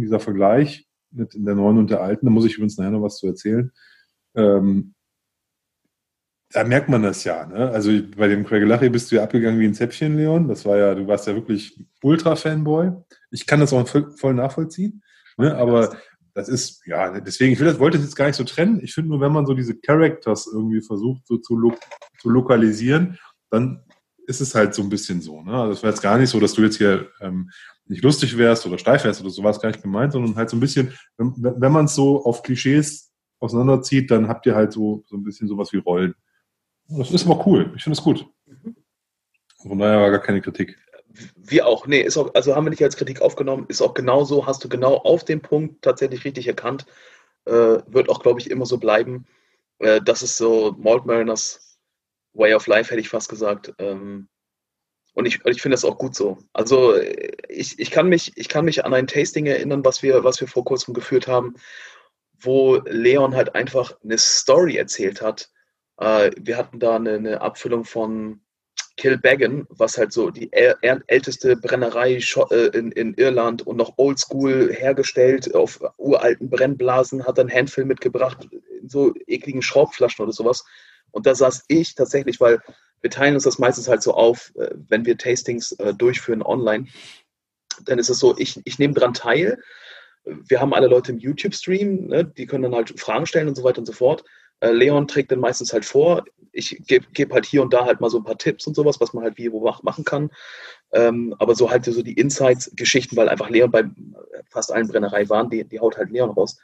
[0.00, 2.26] dieser Vergleich mit der neuen und der alten.
[2.26, 3.72] Da muss ich übrigens nachher noch was zu erzählen.
[4.34, 4.94] Ähm,
[6.52, 7.46] da merkt man das ja.
[7.46, 7.70] Ne?
[7.70, 10.48] Also bei dem Craig Lache bist du ja abgegangen wie ein Zäpfchen, Leon.
[10.48, 12.92] Das war ja, du warst ja wirklich Ultra-Fanboy.
[13.30, 15.02] Ich kann das auch voll nachvollziehen.
[15.38, 15.54] Ne?
[15.56, 15.96] Aber
[16.34, 18.80] das ist, ja, deswegen, ich will das, wollte das jetzt gar nicht so trennen.
[18.82, 21.74] Ich finde nur, wenn man so diese Characters irgendwie versucht so zu, lo
[22.20, 23.18] zu lokalisieren,
[23.50, 23.82] dann
[24.26, 25.42] ist es halt so ein bisschen so.
[25.42, 25.52] Ne?
[25.52, 27.50] Also es war jetzt gar nicht so, dass du jetzt hier ähm,
[27.86, 30.48] nicht lustig wärst oder steif wärst oder so war es gar nicht gemeint, sondern halt
[30.48, 34.72] so ein bisschen, wenn, wenn man es so auf Klischees auseinanderzieht, dann habt ihr halt
[34.72, 36.14] so, so ein bisschen sowas wie Rollen.
[36.98, 37.72] Das ist aber cool.
[37.76, 38.26] Ich finde es gut.
[39.62, 40.78] Von daher war gar keine Kritik.
[41.36, 41.86] Wir auch.
[41.86, 43.66] Nee, ist auch, also haben wir nicht als Kritik aufgenommen.
[43.68, 44.46] Ist auch genauso.
[44.46, 46.86] Hast du genau auf den Punkt tatsächlich richtig erkannt.
[47.44, 49.26] Äh, wird auch, glaube ich, immer so bleiben.
[49.78, 51.78] Äh, das ist so Malt Mariners
[52.34, 53.72] Way of Life, hätte ich fast gesagt.
[53.78, 54.28] Ähm,
[55.14, 56.38] und ich, ich finde das auch gut so.
[56.52, 56.96] Also
[57.48, 60.48] ich, ich, kann mich, ich kann mich an ein Tasting erinnern, was wir, was wir
[60.48, 61.54] vor kurzem geführt haben,
[62.40, 65.61] wo Leon halt einfach eine Story erzählt hat, äh,
[65.98, 68.40] wir hatten da eine, eine Abfüllung von
[68.96, 72.20] Kilbeggan, was halt so die älteste Brennerei
[72.50, 78.48] äh, in, in Irland und noch oldschool hergestellt auf uralten Brennblasen, hat dann Handfill mitgebracht
[78.86, 80.64] so ekligen Schraubflaschen oder sowas.
[81.10, 82.60] Und da saß ich tatsächlich, weil
[83.00, 86.86] wir teilen uns das meistens halt so auf, äh, wenn wir Tastings durchführen online.
[87.84, 89.58] Dann ist es so, ich, ich nehme dran teil.
[90.24, 93.64] Wir haben alle Leute im YouTube-Stream, ne, die können dann halt Fragen stellen und so
[93.64, 94.24] weiter und so fort.
[94.62, 96.24] Äh, Leon trägt dann meistens halt vor.
[96.52, 99.00] Ich gebe geb halt hier und da halt mal so ein paar Tipps und sowas,
[99.00, 100.30] was man halt wie wo machen kann.
[100.92, 103.84] Ähm, aber so halt so die Insights-Geschichten, weil einfach Leon bei
[104.50, 106.58] fast allen Brennereien waren, die, die haut halt Leon raus.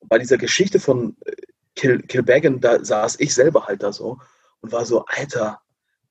[0.00, 1.32] Und bei dieser Geschichte von äh,
[1.74, 4.18] Kill, Kilbeggan, da saß ich selber halt da so
[4.60, 5.60] und war so, Alter,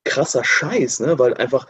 [0.04, 1.18] krasser Scheiß, ne?
[1.20, 1.68] Weil einfach,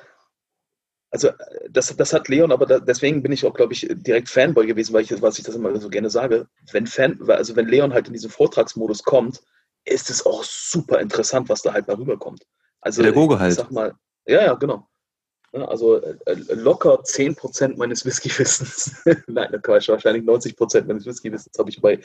[1.10, 1.30] also
[1.68, 4.94] das, das hat Leon, aber da, deswegen bin ich auch, glaube ich, direkt Fanboy gewesen,
[4.94, 6.48] weil ich, was ich das immer so gerne sage.
[6.72, 9.42] Wenn Fan, also wenn Leon halt in diesen Vortragsmodus kommt,
[9.88, 12.44] ist es auch super interessant, was da halt mal rüberkommt.
[12.80, 13.52] Also, Pädagoge halt.
[13.52, 13.94] Ich sag mal,
[14.26, 14.88] ja, ja, genau.
[15.52, 22.00] Also äh, locker 10% meines Whisky-Wissens, nein, Quatsch, wahrscheinlich 90% meines Whisky-Wissens habe ich bei,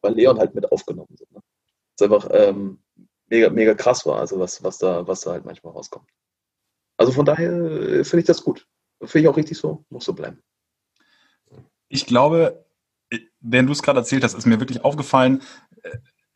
[0.00, 1.14] bei Leon halt mit aufgenommen.
[1.16, 1.40] Das ne?
[1.94, 2.80] ist einfach ähm,
[3.28, 6.08] mega, mega krass war, also was, was, da, was da halt manchmal rauskommt.
[6.96, 8.66] Also von daher äh, finde ich das gut.
[9.00, 10.42] Finde ich auch richtig so, muss so bleiben.
[11.88, 12.66] Ich glaube,
[13.10, 15.42] äh, während du es gerade erzählt hast, ist mir wirklich aufgefallen,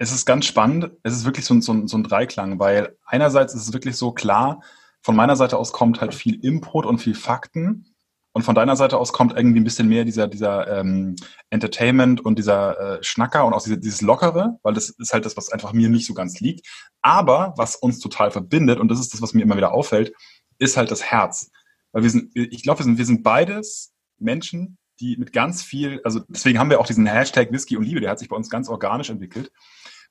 [0.03, 0.91] es ist ganz spannend.
[1.05, 3.97] Es ist wirklich so ein, so, ein, so ein Dreiklang, weil einerseits ist es wirklich
[3.97, 4.61] so klar,
[5.01, 7.95] von meiner Seite aus kommt halt viel Input und viel Fakten.
[8.33, 11.15] Und von deiner Seite aus kommt irgendwie ein bisschen mehr dieser, dieser ähm,
[11.51, 15.37] Entertainment und dieser äh, Schnacker und auch diese, dieses Lockere, weil das ist halt das,
[15.37, 16.67] was einfach mir nicht so ganz liegt.
[17.03, 20.15] Aber was uns total verbindet, und das ist das, was mir immer wieder auffällt,
[20.59, 21.51] ist halt das Herz.
[21.93, 26.01] Weil wir sind, ich glaube, wir sind, wir sind beides Menschen, die mit ganz viel,
[26.03, 28.51] also deswegen haben wir auch diesen Hashtag Whisky und Liebe, der hat sich bei uns
[28.51, 29.53] ganz organisch entwickelt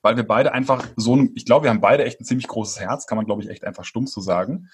[0.02, 2.80] weil wir beide einfach so ein, ich glaube, wir haben beide echt ein ziemlich großes
[2.80, 4.70] Herz, kann man, glaube ich, echt einfach stumpf so sagen.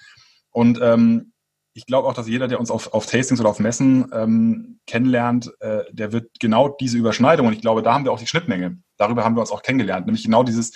[0.50, 1.32] Und ähm,
[1.74, 5.52] ich glaube auch, dass jeder, der uns auf, auf Tastings oder auf Messen ähm, kennenlernt,
[5.60, 8.78] äh, der wird genau diese Überschneidung, und ich glaube, da haben wir auch die Schnittmenge.
[8.96, 10.06] Darüber haben wir uns auch kennengelernt.
[10.06, 10.72] Nämlich genau dieses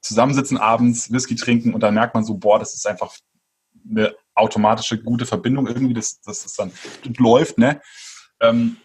[0.00, 3.14] Zusammensitzen abends, Whisky trinken und dann merkt man so, boah, das ist einfach
[3.88, 6.72] eine automatische gute Verbindung irgendwie, das, das dann
[7.18, 7.80] läuft, ne?
[8.40, 8.76] Ähm,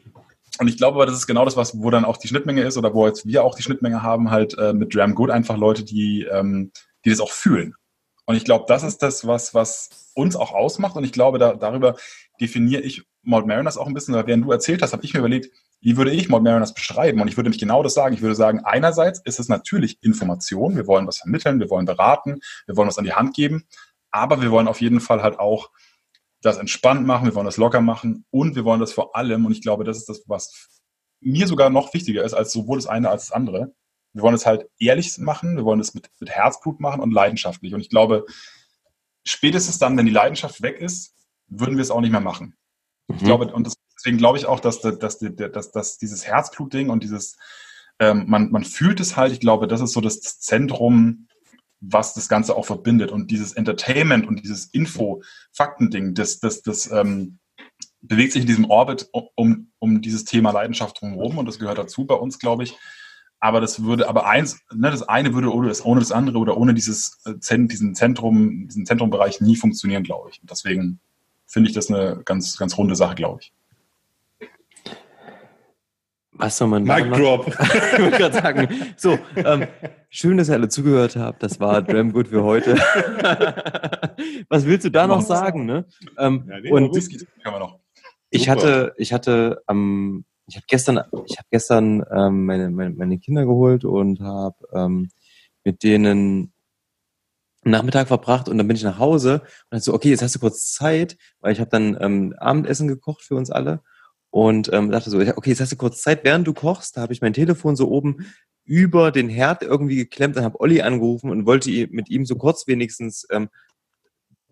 [0.59, 2.77] und ich glaube aber, das ist genau das, was, wo dann auch die Schnittmenge ist
[2.77, 5.83] oder wo jetzt wir auch die Schnittmenge haben, halt äh, mit Dram Good einfach Leute,
[5.83, 6.71] die, ähm,
[7.03, 7.75] die das auch fühlen.
[8.25, 10.95] Und ich glaube, das ist das, was, was uns auch ausmacht.
[10.95, 11.95] Und ich glaube, da, darüber
[12.41, 14.15] definiere ich Malt Mariners auch ein bisschen.
[14.15, 15.49] Weil während du erzählt hast, habe ich mir überlegt,
[15.81, 17.21] wie würde ich Malt Mariners beschreiben?
[17.21, 18.15] Und ich würde mich genau das sagen.
[18.15, 20.75] Ich würde sagen, einerseits ist es natürlich Information.
[20.75, 23.65] Wir wollen was vermitteln, wir wollen beraten, wir wollen was an die Hand geben.
[24.09, 25.69] Aber wir wollen auf jeden Fall halt auch
[26.45, 29.51] das entspannt machen, wir wollen das locker machen und wir wollen das vor allem, und
[29.51, 30.69] ich glaube, das ist das, was
[31.19, 33.73] mir sogar noch wichtiger ist als sowohl das eine als das andere.
[34.13, 37.73] Wir wollen es halt ehrlich machen, wir wollen es mit, mit Herzblut machen und leidenschaftlich.
[37.73, 38.25] Und ich glaube,
[39.25, 41.15] spätestens dann, wenn die Leidenschaft weg ist,
[41.47, 42.55] würden wir es auch nicht mehr machen.
[43.07, 43.15] Mhm.
[43.15, 47.03] Ich glaube, und deswegen glaube ich auch, dass, dass, dass, dass, dass dieses Herzblutding und
[47.03, 47.37] dieses,
[47.99, 51.27] ähm, man, man fühlt es halt, ich glaube, das ist so das Zentrum
[51.81, 53.11] was das Ganze auch verbindet.
[53.11, 57.39] Und dieses Entertainment und dieses Info-Fakten-Ding, das, das, das ähm,
[58.01, 62.05] bewegt sich in diesem Orbit um, um dieses Thema Leidenschaft drumherum und das gehört dazu
[62.05, 62.77] bei uns, glaube ich.
[63.39, 66.57] Aber das würde, aber eins, ne, das eine würde ohne das, ohne das andere oder
[66.57, 70.41] ohne dieses äh, diesen Zentrum, diesen Zentrumbereich nie funktionieren, glaube ich.
[70.41, 70.99] Und deswegen
[71.45, 73.53] finde ich das eine ganz, ganz runde Sache, glaube ich.
[76.37, 77.47] Was soll man Mic Drop.
[77.47, 78.67] ich wollte gerade sagen.
[78.97, 79.67] So, ähm,
[80.09, 81.41] schön, dass ihr alle zugehört habt.
[81.41, 82.75] Das war Dram Good für heute.
[84.49, 85.65] Was willst du da noch sagen?
[85.65, 85.85] Ne?
[86.17, 86.97] Ähm, ja, nee, und
[88.29, 93.17] ich hatte, ich hatte am, ich habe gestern, ich habe gestern ähm, meine, meine, meine
[93.17, 95.09] Kinder geholt und habe ähm,
[95.63, 96.51] mit denen
[97.63, 99.41] Nachmittag verbracht und dann bin ich nach Hause
[99.71, 103.23] und so, okay, jetzt hast du kurz Zeit, weil ich habe dann ähm, Abendessen gekocht
[103.23, 103.81] für uns alle
[104.35, 107.13] und ähm, dachte so, okay, jetzt hast du kurz Zeit, während du kochst, da habe
[107.13, 108.25] ich mein Telefon so oben
[108.65, 112.67] über den Herd irgendwie geklemmt und habe Olli angerufen und wollte mit ihm so kurz
[112.67, 113.47] wenigstens ähm,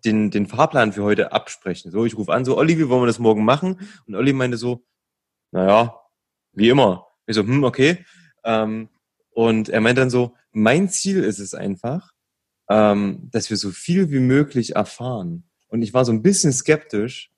[0.02, 1.90] den, den Fahrplan für heute absprechen.
[1.90, 3.78] So, ich rufe an, so, Olli, wie wollen wir das morgen machen?
[4.06, 4.86] Und Olli meinte so,
[5.50, 6.00] naja,
[6.54, 7.06] wie immer.
[7.26, 8.06] Ich so, hm, okay.
[8.42, 8.88] Ähm,
[9.32, 12.14] und er meint dann so, mein Ziel ist es einfach,
[12.70, 15.44] ähm, dass wir so viel wie möglich erfahren.
[15.68, 17.30] Und ich war so ein bisschen skeptisch,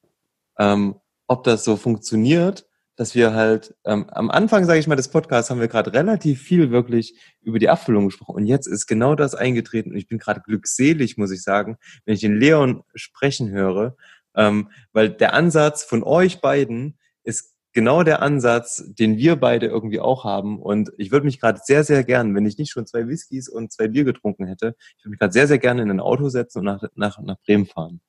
[0.60, 0.94] ähm,
[1.26, 2.66] ob das so funktioniert,
[2.96, 6.40] dass wir halt ähm, am Anfang, sage ich mal, des Podcasts haben wir gerade relativ
[6.40, 8.36] viel wirklich über die Abfüllung gesprochen.
[8.36, 9.90] Und jetzt ist genau das eingetreten.
[9.90, 13.96] Und ich bin gerade glückselig, muss ich sagen, wenn ich den Leon sprechen höre,
[14.34, 20.00] ähm, weil der Ansatz von euch beiden ist genau der Ansatz, den wir beide irgendwie
[20.00, 20.58] auch haben.
[20.58, 23.70] Und ich würde mich gerade sehr, sehr gern, wenn ich nicht schon zwei Whiskys und
[23.70, 26.60] zwei Bier getrunken hätte, ich würde mich gerade sehr, sehr gerne in ein Auto setzen
[26.60, 28.00] und nach, nach, nach Bremen fahren.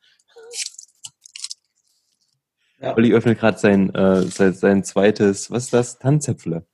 [2.80, 2.96] Ja.
[2.96, 6.00] Olli öffnet gerade sein, äh, sein, sein zweites, was ist das?
[6.00, 6.66] Tanzäpfle.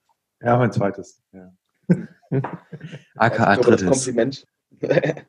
[0.41, 1.21] Ja, mein zweites.
[1.31, 1.53] Ja.
[3.15, 3.85] AKA drittes.
[3.85, 4.47] Das Kompliment.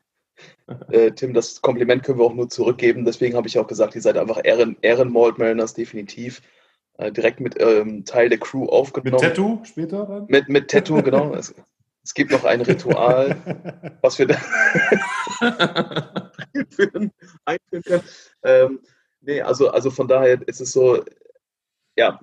[0.91, 3.05] äh, Tim, das Kompliment können wir auch nur zurückgeben.
[3.05, 6.43] Deswegen habe ich auch gesagt, ihr seid einfach Ehren, Ehrenmalt Mariners definitiv.
[6.97, 9.15] Äh, direkt mit ähm, Teil der Crew aufgenommen.
[9.15, 10.27] Mit Tattoo später dann?
[10.29, 11.35] Mit, mit Tattoo, genau.
[11.37, 11.53] es,
[12.05, 13.37] es, gibt noch ein Ritual,
[14.01, 14.37] was wir da
[16.55, 17.11] einführen,
[17.45, 18.03] einführen können.
[18.45, 18.81] Ähm,
[19.27, 21.03] Nee, also, also von daher ist es so,
[21.97, 22.21] ja,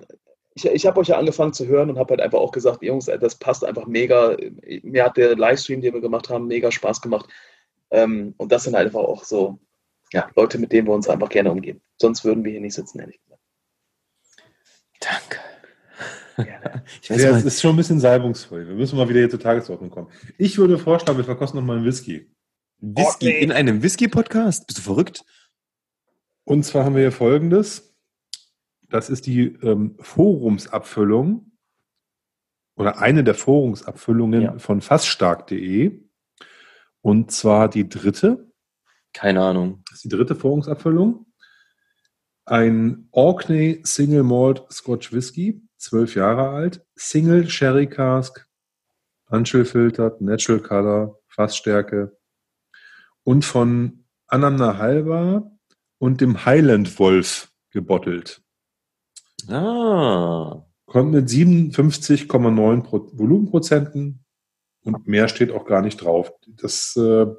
[0.54, 3.06] ich, ich habe euch ja angefangen zu hören und habe halt einfach auch gesagt, Jungs,
[3.06, 4.36] das passt einfach mega.
[4.82, 7.28] Mir hat der Livestream, den wir gemacht haben, mega Spaß gemacht.
[7.90, 9.58] Ähm, und das sind halt einfach auch so,
[10.12, 11.80] ja, Leute, mit denen wir uns einfach gerne umgehen.
[12.00, 13.42] Sonst würden wir hier nicht sitzen, ehrlich gesagt.
[15.00, 15.38] Danke.
[16.38, 18.66] Ja, ich weiß ja, es ist schon ein bisschen salbungsvoll.
[18.66, 20.08] Wir müssen mal wieder hier zur Tagesordnung kommen.
[20.38, 22.30] Ich würde vorschlagen, wir verkosten noch mal einen Whisky.
[22.78, 23.38] Whisky oh, nee.
[23.38, 24.66] in einem Whisky-Podcast?
[24.66, 25.24] Bist du verrückt?
[26.44, 27.96] Und zwar haben wir hier folgendes.
[28.88, 31.52] Das ist die ähm, Forumsabfüllung
[32.76, 34.58] oder eine der Forumsabfüllungen ja.
[34.58, 36.02] von fassstark.de.
[37.00, 38.50] Und zwar die dritte.
[39.12, 39.82] Keine Ahnung.
[39.86, 41.26] Das ist die dritte Forumsabfüllung.
[42.44, 48.46] Ein Orkney Single Malt Scotch Whisky, zwölf Jahre alt, Single Sherry Cask,
[49.28, 52.16] filtered, Natural Color, Fassstärke
[53.24, 55.50] und von Anamna Halber
[56.02, 58.42] und dem Highland Wolf gebottelt.
[59.46, 60.66] Ah.
[60.84, 64.24] Kommt mit 57,9 Volumenprozenten
[64.82, 66.32] und mehr steht auch gar nicht drauf.
[66.48, 67.36] Das, äh, äh,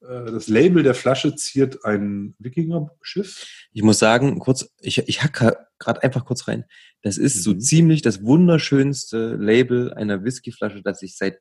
[0.00, 3.46] das Label der Flasche ziert ein Wikinger-Schiff.
[3.70, 6.64] Ich muss sagen, kurz, ich, ich hacke gerade einfach kurz rein.
[7.02, 7.40] Das ist mhm.
[7.42, 11.38] so ziemlich das wunderschönste Label einer Whiskyflasche, das ich seit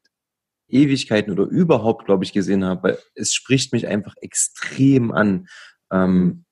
[0.68, 2.84] Ewigkeiten oder überhaupt, glaube ich, gesehen habe.
[2.84, 5.48] Weil es spricht mich einfach extrem an.
[5.92, 6.46] Ähm,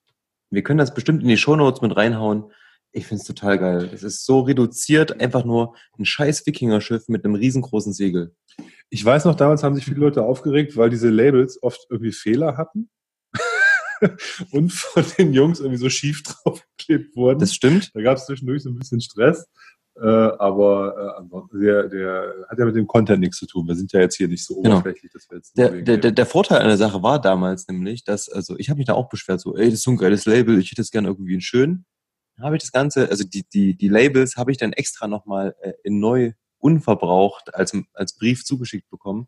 [0.50, 2.46] Wir können das bestimmt in die Shownotes mit reinhauen.
[2.92, 3.90] Ich finde es total geil.
[3.94, 8.34] Es ist so reduziert, einfach nur ein scheiß Wikingerschiff mit einem riesengroßen Segel.
[8.90, 12.56] Ich weiß noch, damals haben sich viele Leute aufgeregt, weil diese Labels oft irgendwie Fehler
[12.56, 12.90] hatten
[14.52, 17.40] und von den Jungs irgendwie so schief draufgeklebt wurden.
[17.40, 17.92] Das stimmt.
[17.94, 19.46] Da gab es zwischendurch so ein bisschen Stress.
[19.98, 21.20] Äh, aber
[21.54, 23.66] äh, der, der hat ja mit dem Content nichts zu tun.
[23.68, 24.76] Wir sind ja jetzt hier nicht so Genau.
[24.78, 28.04] oberflächlich, dass wir jetzt Der, der, der, der Vorteil an der Sache war damals nämlich,
[28.04, 30.26] dass, also ich habe mich da auch beschwert, so, ey, das ist so ein geiles
[30.26, 31.86] Label, ich hätte es gerne irgendwie in schön.
[32.36, 35.56] Dann habe ich das Ganze, also die, die, die Labels habe ich dann extra nochmal
[35.62, 39.28] äh, in neu unverbraucht als, als Brief zugeschickt bekommen.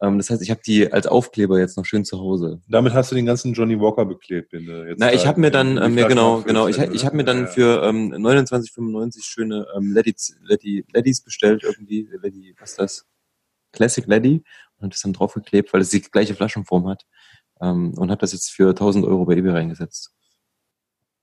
[0.00, 2.60] Ähm, das heißt, ich habe die als Aufkleber jetzt noch schön zu Hause.
[2.68, 4.52] Damit hast du den ganzen Johnny Walker beklebt.
[4.52, 6.68] Du jetzt Na, ich habe mir in dann, die ähm, ja Flaschen genau, auffüllst, genau,
[6.68, 6.90] ich, ne?
[6.92, 12.54] ich habe mir dann für ähm, 29,95 schöne ähm, Laddies, Laddy, Laddies bestellt irgendwie, Laddy,
[12.58, 13.06] was ist das?
[13.72, 14.44] Classic Laddy
[14.76, 17.04] und hab das dann draufgeklebt, weil es die gleiche Flaschenform hat
[17.60, 20.14] ähm, und habe das jetzt für 1000 Euro bei eBay reingesetzt.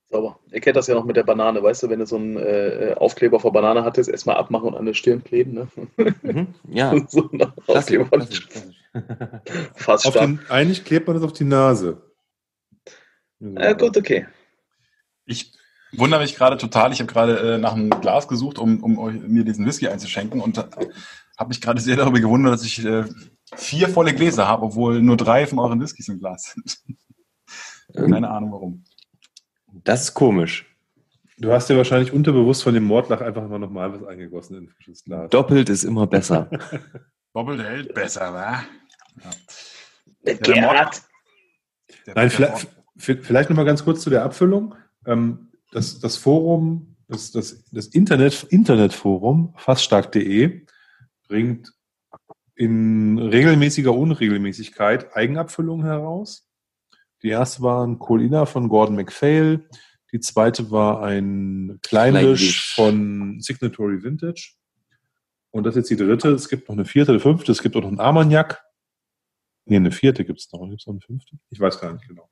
[0.08, 0.38] Sauber.
[0.52, 2.94] Ihr kennt das ja noch mit der Banane, weißt du, wenn du so einen äh,
[2.96, 5.68] Aufkleber vor Banane hattest, erstmal abmachen und an der Stirn kleben, ne?
[6.22, 6.54] Mhm.
[6.70, 8.04] Ja, so ein klassisch, Aufkleber.
[8.10, 8.76] klassisch, klassisch.
[9.74, 10.26] Fast Auf stark.
[10.26, 12.02] den, eigentlich klebt man das auf die Nase.
[13.40, 14.26] Äh, gut, okay.
[15.26, 15.52] Ich
[15.92, 16.92] wundere mich gerade total.
[16.92, 20.40] Ich habe gerade äh, nach einem Glas gesucht, um, um euch, mir diesen Whisky einzuschenken
[20.40, 23.04] und habe mich gerade sehr darüber gewundert, dass ich äh,
[23.54, 26.78] vier volle Gläser habe, obwohl nur drei von euren Whiskys im Glas sind.
[27.94, 28.84] Keine Ahnung warum.
[29.84, 30.66] Das ist komisch.
[31.38, 34.64] Du hast dir wahrscheinlich unterbewusst von dem Mordlach einfach immer noch mal was eingegossen in
[34.64, 35.28] ein frisches Glas.
[35.30, 36.48] Doppelt ist immer besser.
[37.34, 38.62] Doppelt hält besser, wa?
[40.24, 41.02] Der der Gerhard.
[42.06, 44.74] Der- Nein, vielleicht, vielleicht noch mal ganz kurz zu der Abfüllung.
[45.04, 50.64] Ähm, das, das Forum, das, das, das Internet, Internetforum faststark.de
[51.28, 51.72] bringt
[52.54, 56.45] in regelmäßiger Unregelmäßigkeit Eigenabfüllungen heraus.
[57.26, 59.68] Die erste war ein Colina von Gordon MacPhail.
[60.12, 62.74] Die zweite war ein Kleinwisch Kleinwisch.
[62.76, 64.52] von Signatory Vintage.
[65.50, 66.28] Und das ist jetzt die dritte.
[66.28, 67.50] Es gibt noch eine vierte, eine fünfte.
[67.50, 68.62] Es gibt auch noch einen Armagnac.
[69.64, 70.68] Nee, eine vierte gibt es noch.
[70.68, 71.36] Gibt es noch eine fünfte?
[71.50, 72.30] Ich weiß gar nicht genau.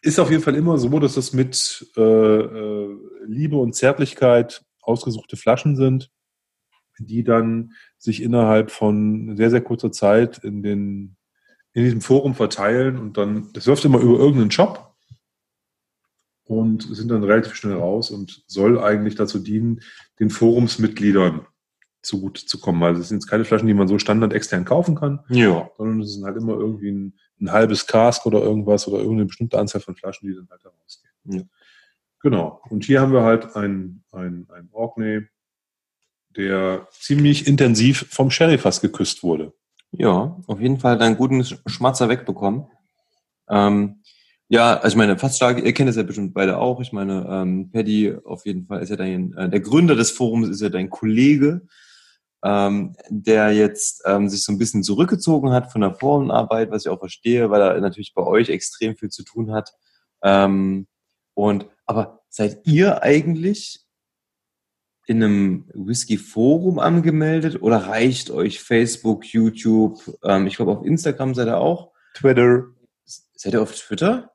[0.00, 2.96] Ist auf jeden Fall immer so, dass das mit äh, äh,
[3.26, 6.10] Liebe und Zärtlichkeit ausgesuchte Flaschen sind,
[6.98, 11.18] die dann sich innerhalb von sehr, sehr kurzer Zeit in, den,
[11.72, 14.94] in diesem Forum verteilen und dann, das läuft immer über irgendeinen Shop
[16.44, 19.80] und sind dann relativ schnell raus und soll eigentlich dazu dienen,
[20.18, 21.46] den Forumsmitgliedern
[22.02, 22.82] zugute zu kommen.
[22.82, 25.70] Also es sind jetzt keine Flaschen, die man so standard extern kaufen kann, ja.
[25.76, 29.58] sondern es sind halt immer irgendwie ein, ein halbes Cask oder irgendwas oder irgendeine bestimmte
[29.58, 31.12] Anzahl von Flaschen, die dann halt da rausgehen.
[31.24, 31.42] Ja.
[32.22, 32.60] Genau.
[32.68, 35.26] Und hier haben wir halt ein, ein, ein Orkney,
[36.36, 39.52] der ziemlich intensiv vom Sherryfass geküsst wurde.
[39.92, 42.66] Ja, auf jeden Fall einen guten Sch- Schmatzer wegbekommen.
[43.48, 44.02] Ähm,
[44.48, 46.80] ja, also ich meine, fast stark, ihr kennt es ja bestimmt beide auch.
[46.80, 50.48] Ich meine, ähm, Paddy auf jeden Fall ist ja dein, äh, der Gründer des Forums
[50.48, 51.66] ist ja dein Kollege,
[52.44, 56.90] ähm, der jetzt ähm, sich so ein bisschen zurückgezogen hat von der Forenarbeit, was ich
[56.90, 59.72] auch verstehe, weil er natürlich bei euch extrem viel zu tun hat.
[60.22, 60.86] Ähm,
[61.34, 63.80] und aber seid ihr eigentlich
[65.10, 69.98] in einem Whisky-Forum angemeldet oder reicht euch Facebook, YouTube?
[70.22, 71.90] Ähm, ich glaube, auf Instagram seid ihr auch.
[72.14, 72.66] Twitter.
[73.34, 74.30] Seid ihr auf Twitter?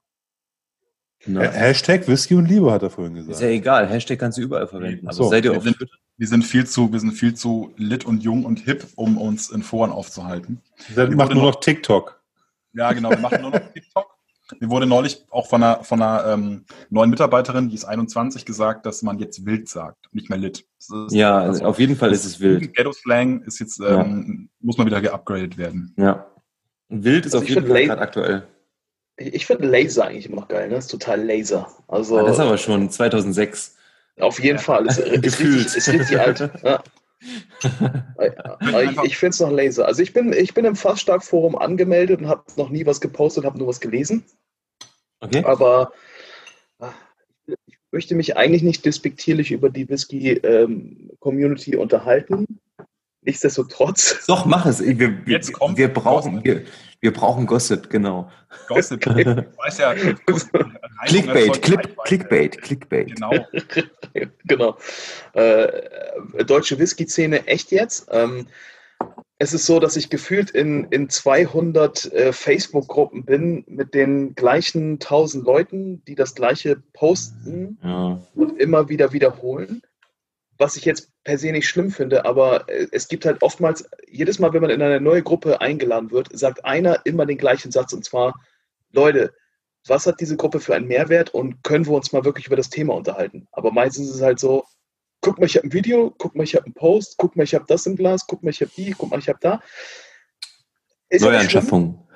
[1.25, 3.43] Na, Ha- Hashtag Whisky und Liebe hat er vorhin ist gesagt.
[3.43, 3.87] ja egal.
[3.89, 5.07] Hashtag kannst du überall verwenden.
[5.07, 5.29] Also so.
[5.29, 5.95] seid ihr Wir auf sind, Twitter?
[6.17, 9.49] wir sind viel zu, wir sind viel zu lit und jung und hip, um uns
[9.49, 10.61] in Foren aufzuhalten.
[10.89, 12.21] Macht wurde nur noch- noch TikTok.
[12.73, 14.14] Ja, genau, wir machen nur noch TikTok.
[14.59, 18.85] Mir wurde neulich auch von einer, von einer ähm, neuen Mitarbeiterin, die ist 21, gesagt,
[18.85, 20.65] dass man jetzt wild sagt, nicht mehr lit.
[20.77, 22.73] Das ist- Ja, also, auf jeden Fall ist es wild.
[22.75, 25.93] Ghetto-Slang ist jetzt, ähm, muss mal wieder geupgradet werden.
[25.97, 26.27] Ja.
[26.89, 28.43] Wild ist Also auf jeden Fall gerade aktuell.
[29.17, 30.75] Ich, ich finde Laser eigentlich immer noch geil, ne?
[30.75, 31.67] Das ist total Laser.
[31.87, 33.75] Also Ah, das ist aber schon 2006.
[34.19, 34.61] auf jeden Ja.
[34.63, 34.85] Fall.
[34.87, 35.55] Es, ist, Gefühlt.
[35.65, 36.51] richtig, ist richtig alt.
[36.63, 36.83] Ja.
[38.17, 39.85] Aber ich, ich finde es noch Laser.
[39.85, 43.57] Also ich bin, ich bin im Fassstark-Forum angemeldet und habe noch nie was gepostet, habe
[43.57, 44.25] nur was gelesen.
[45.19, 45.43] Okay?
[45.43, 45.91] Aber
[46.79, 46.93] ah,
[47.47, 52.59] ich möchte mich eigentlich nicht despektierlich über die Whisky-Community unterhalten.
[53.21, 54.81] Nichtsdestotrotz, Doch, mach es.
[54.81, 56.63] Wir, wir, Jetzt kommt wir brauchen, wir,
[57.05, 58.31] wir brauchen Gossip, genau.
[58.67, 61.95] Gossip, ich weiß ja, Clickbait, Clip.
[62.03, 63.13] Clickbait, Clickbait.
[63.13, 63.31] Genau.
[64.45, 64.77] genau.
[65.33, 68.07] Äh, deutsche Whisky-Szene, echt jetzt?
[68.09, 68.47] Ähm,
[69.37, 74.93] es ist so, dass ich gefühlt in, in 200 äh, Facebook-Gruppen bin mit den gleichen
[74.93, 78.19] 1000 Leuten, die das gleiche posten Ja.
[78.33, 79.83] und immer wieder wiederholen.
[80.57, 84.39] Was ich jetzt per se nicht schlimm finde, aber äh, es gibt halt oftmals, jedes
[84.39, 87.93] Mal, wenn man in eine neue Gruppe eingeladen wird, sagt einer immer den gleichen Satz
[87.93, 88.33] und zwar,
[88.91, 89.33] Leute,
[89.87, 92.69] was hat diese Gruppe für einen Mehrwert und können wir uns mal wirklich über das
[92.69, 93.47] Thema unterhalten.
[93.51, 94.63] Aber meistens ist es halt so,
[95.21, 97.53] guck mal, ich habe ein Video, guck mal, ich habe einen Post, guck mal, ich
[97.53, 99.61] habe das im Glas, guck mal, ich habe die, guck mal, ich habe da.
[101.09, 102.07] Ist Neuanschaffung.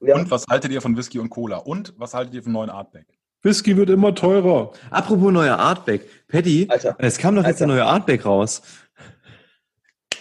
[0.00, 0.16] Ja.
[0.16, 1.58] Und was haltet ihr von Whisky und Cola?
[1.58, 3.06] Und was haltet ihr vom neuen Artback?
[3.42, 4.72] Whisky wird immer teurer.
[4.90, 6.08] Apropos neuer Artback.
[6.28, 6.96] Paddy, Alter.
[6.98, 7.66] es kam doch jetzt Alter.
[7.66, 8.62] der neue Artback raus.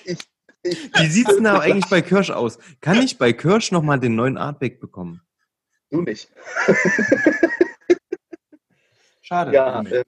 [0.06, 0.18] Ich,
[0.64, 2.58] ich, Wie sieht es denn da eigentlich bei Kirsch aus?
[2.82, 5.22] Kann ich bei Kirsch nochmal den neuen Artback bekommen?
[5.90, 6.30] Du nicht.
[9.22, 9.54] Schade.
[9.54, 10.04] Ja, äh,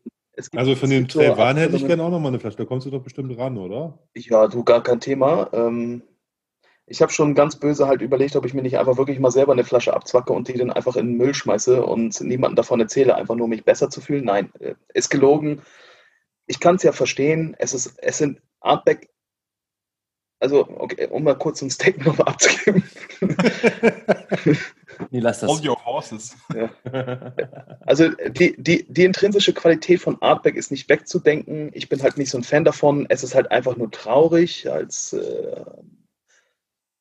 [0.55, 2.57] also von den Trevan hätte ich gerne auch nochmal eine Flasche.
[2.57, 3.99] Da kommst du doch bestimmt ran, oder?
[4.15, 5.49] Ja, du, gar kein Thema.
[5.53, 6.01] Ähm,
[6.85, 9.53] ich habe schon ganz böse halt überlegt, ob ich mir nicht einfach wirklich mal selber
[9.53, 13.15] eine Flasche abzwacke und die dann einfach in den Müll schmeiße und niemanden davon erzähle,
[13.15, 14.25] einfach nur um mich besser zu fühlen.
[14.25, 15.61] Nein, äh, ist gelogen.
[16.45, 17.55] Ich kann es ja verstehen.
[17.57, 19.09] Es, ist, es sind Artback.
[20.39, 22.83] Also, okay, um mal kurz ein Statement nochmal abzugeben.
[25.09, 25.49] nee, lass das.
[25.49, 26.35] All your horses.
[26.53, 26.69] Ja.
[27.85, 31.71] Also, die, die, die intrinsische Qualität von Artback ist nicht wegzudenken.
[31.73, 33.05] Ich bin halt nicht so ein Fan davon.
[33.07, 35.13] Es ist halt einfach nur traurig als.
[35.13, 35.63] Äh,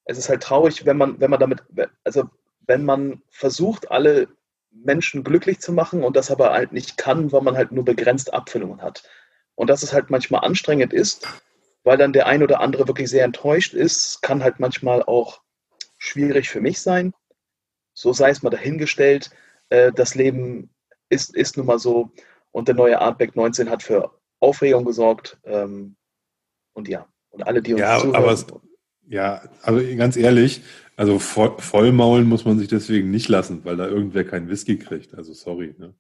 [0.05, 1.63] es ist halt traurig, wenn man, wenn man damit,
[2.05, 2.25] also
[2.67, 4.29] wenn man versucht, alle
[4.71, 8.33] Menschen glücklich zu machen und das aber halt nicht kann, weil man halt nur begrenzt
[8.33, 9.03] Abfüllungen hat.
[9.55, 11.29] Und dass es halt manchmal anstrengend ist,
[11.85, 15.43] weil dann der ein oder andere wirklich sehr enttäuscht ist, kann halt manchmal auch
[15.99, 17.13] schwierig für mich sein.
[17.95, 19.31] So sei es mal dahingestellt.
[19.69, 20.71] Äh, das Leben
[21.09, 22.11] ist, ist nun mal so.
[22.51, 25.39] Und der neue Artback 19 hat für Aufregung gesorgt.
[25.45, 25.97] Ähm,
[26.73, 28.17] und ja, und alle, die uns ja, zuhören.
[28.17, 28.37] Aber
[29.13, 30.63] ja, also ganz ehrlich,
[30.97, 35.15] also voll, vollmaulen muss man sich deswegen nicht lassen, weil da irgendwer keinen Whisky kriegt.
[35.15, 35.75] Also sorry.
[35.79, 35.95] Ne?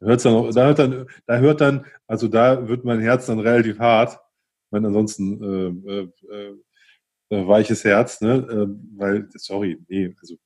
[0.00, 3.26] Da, hört's dann auch, da, hört dann, da hört dann, also da wird mein Herz
[3.26, 4.14] dann relativ hart.
[4.14, 6.54] Ich meine, ansonsten äh, äh,
[7.30, 8.34] äh, weiches Herz, ne?
[8.34, 8.66] Äh,
[8.98, 10.36] weil, sorry, nee, also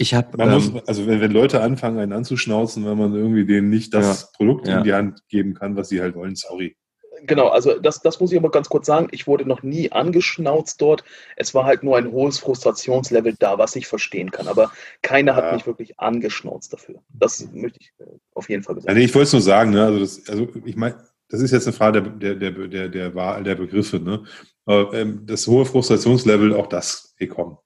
[0.00, 3.94] ich habe, ähm, also wenn, wenn Leute anfangen, einen anzuschnauzen, wenn man irgendwie denen nicht
[3.94, 4.78] das ja, Produkt ja.
[4.78, 6.76] in die Hand geben kann, was sie halt wollen, sorry.
[7.26, 9.08] Genau, also das, das muss ich aber ganz kurz sagen.
[9.10, 11.04] Ich wurde noch nie angeschnauzt dort.
[11.36, 14.48] Es war halt nur ein hohes Frustrationslevel da, was ich verstehen kann.
[14.48, 14.72] Aber
[15.02, 15.36] keiner ja.
[15.36, 17.00] hat mich wirklich angeschnauzt dafür.
[17.08, 18.04] Das möchte ich äh,
[18.34, 18.96] auf jeden Fall sagen.
[18.96, 19.84] Nee, ich wollte es nur sagen, ne?
[19.84, 20.96] also, das, also ich meine,
[21.28, 24.00] das ist jetzt eine Frage der, der, der, der, der Wahl der Begriffe.
[24.00, 24.24] Ne?
[24.64, 27.58] Aber, ähm, das hohe Frustrationslevel, auch das, hey komm,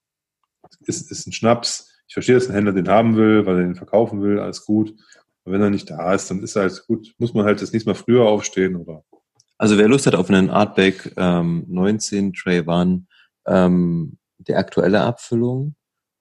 [0.87, 1.91] ist, ist ein Schnaps.
[2.09, 4.91] Ich verstehe, dass ein Händler den haben will, weil er den verkaufen will, alles gut.
[5.45, 7.73] Und wenn er nicht da ist, dann ist er halt gut, muss man halt das
[7.73, 9.05] nächste Mal früher aufstehen oder
[9.59, 13.07] also wer Lust hat auf einen Artback ähm, 19 Tray One,
[13.47, 15.77] ähm, der aktuelle Abfüllung,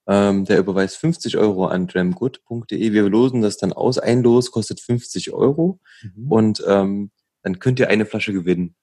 [0.07, 2.91] ähm, der überweist 50 Euro an dramgood.de.
[2.91, 3.97] Wir losen das dann aus.
[3.97, 6.31] Ein Los kostet 50 Euro mhm.
[6.31, 7.11] und ähm,
[7.43, 8.75] dann könnt ihr eine Flasche gewinnen.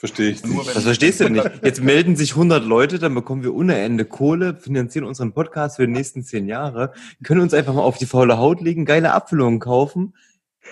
[0.00, 0.74] Verstehe ich nicht.
[0.74, 1.44] Das verstehst du nicht.
[1.62, 5.86] Jetzt melden sich 100 Leute, dann bekommen wir ohne Ende Kohle, finanzieren unseren Podcast für
[5.86, 9.60] die nächsten 10 Jahre, können uns einfach mal auf die faule Haut legen, geile Abfüllungen
[9.60, 10.14] kaufen.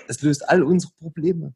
[0.07, 1.53] Das löst all unsere Probleme.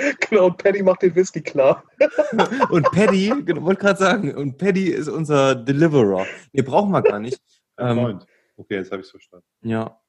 [0.28, 1.84] Genau, und Paddy macht den Whisky klar.
[2.70, 6.26] und Paddy, genau, wollte gerade sagen, und Paddy ist unser Deliverer.
[6.52, 7.40] Nee, brauchen wir gar nicht.
[7.78, 8.20] Ähm,
[8.56, 9.46] okay, jetzt habe ich es verstanden.
[9.62, 10.00] Ja.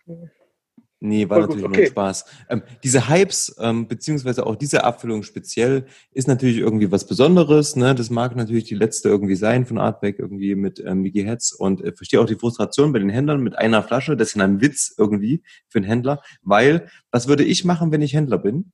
[1.03, 1.77] Nee, war natürlich okay.
[1.77, 2.25] nur Spaß.
[2.49, 7.75] Ähm, diese Hypes, ähm, beziehungsweise auch diese Abfüllung speziell, ist natürlich irgendwie was Besonderes.
[7.75, 7.95] Ne?
[7.95, 11.53] Das mag natürlich die letzte irgendwie sein von Artback, irgendwie mit ähm, Mickey Hetz.
[11.53, 14.15] Und äh, verstehe auch die Frustration bei den Händlern mit einer Flasche.
[14.15, 16.21] Das ist ein Witz irgendwie für einen Händler.
[16.43, 18.71] Weil, was würde ich machen, wenn ich Händler bin?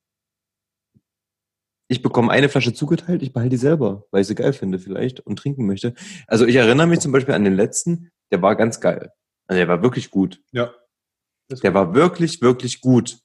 [1.88, 5.22] Ich bekomme eine Flasche zugeteilt, ich behalte die selber, weil ich sie geil finde vielleicht
[5.22, 5.94] und trinken möchte.
[6.28, 9.12] Also ich erinnere mich zum Beispiel an den letzten, der war ganz geil.
[9.48, 10.42] Also der war wirklich gut.
[10.52, 10.74] Ja.
[11.64, 13.20] Der war wirklich, wirklich gut.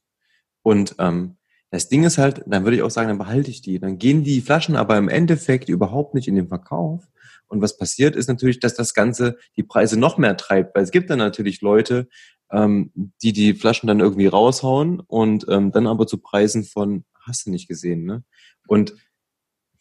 [0.63, 1.39] Und ähm,
[1.71, 3.81] das Ding ist halt, dann würde ich auch sagen, dann behalte ich die.
[3.81, 7.09] Dann gehen die Flaschen aber im Endeffekt überhaupt nicht in den Verkauf.
[7.49, 10.91] Und was passiert ist natürlich, dass das Ganze die Preise noch mehr treibt, weil es
[10.91, 12.09] gibt dann natürlich Leute,
[12.53, 12.93] ähm,
[13.23, 17.51] die die Flaschen dann irgendwie raushauen und ähm, dann aber zu Preisen von, hast du
[17.51, 18.25] nicht gesehen, ne?
[18.69, 18.95] Und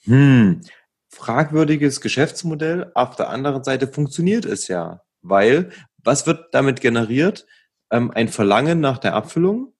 [0.04, 0.62] hm,
[1.10, 2.92] fragwürdiges Geschäftsmodell.
[2.96, 5.70] Auf der anderen Seite funktioniert es ja, weil
[6.04, 7.46] was wird damit generiert?
[7.92, 9.74] Ähm, ein Verlangen nach der Abfüllung.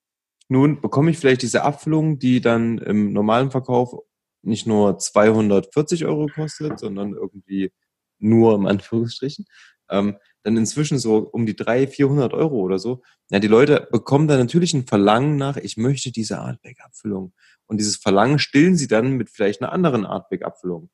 [0.50, 3.96] Nun bekomme ich vielleicht diese Abfüllung, die dann im normalen Verkauf
[4.44, 7.72] nicht nur 240 Euro kostet, sondern irgendwie
[8.20, 9.46] nur im Anführungsstrichen,
[9.90, 13.02] ähm, dann inzwischen so um die 300, 400 Euro oder so.
[13.30, 17.34] Ja, die Leute bekommen da natürlich ein Verlangen nach, ich möchte diese Artback-Abfüllung.
[17.68, 20.90] Und dieses Verlangen stillen sie dann mit vielleicht einer anderen Artback-Abfüllung.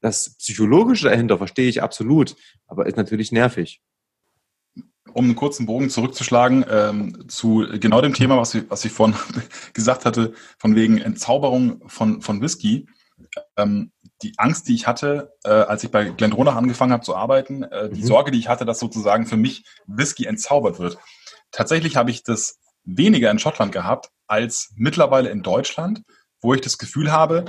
[0.00, 2.36] Das Psychologische dahinter verstehe ich absolut,
[2.66, 3.80] aber ist natürlich nervig.
[5.12, 9.16] Um einen kurzen Bogen zurückzuschlagen ähm, zu genau dem Thema, was ich, was ich vorhin
[9.72, 12.86] gesagt hatte, von wegen Entzauberung von, von Whisky.
[13.56, 13.90] Ähm,
[14.22, 17.88] die Angst, die ich hatte, äh, als ich bei Glendronach angefangen habe zu arbeiten, äh,
[17.90, 18.06] die mhm.
[18.06, 20.98] Sorge, die ich hatte, dass sozusagen für mich Whisky entzaubert wird.
[21.50, 26.02] tatsächlich habe ich das weniger in Schottland gehabt als mittlerweile in Deutschland,
[26.40, 27.44] wo ich das Gefühl habe,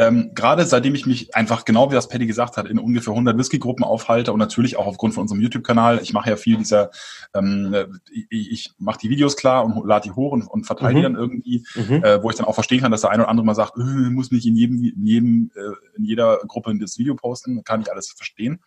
[0.00, 3.36] ähm, gerade seitdem ich mich einfach, genau wie das Paddy gesagt hat, in ungefähr 100
[3.36, 6.90] Whisky-Gruppen aufhalte und natürlich auch aufgrund von unserem YouTube-Kanal, ich mache ja viel dieser,
[7.34, 8.00] ähm,
[8.30, 11.02] ich, ich mache die Videos klar und lade die hoch und, und verteile die Mhm.
[11.02, 12.02] dann irgendwie, Mhm.
[12.02, 13.82] äh, wo ich dann auch verstehen kann, dass der eine oder andere mal sagt, äh,
[13.82, 17.92] muss nicht in jedem, in jedem, äh, in jeder Gruppe das Video posten, kann ich
[17.92, 18.60] alles verstehen.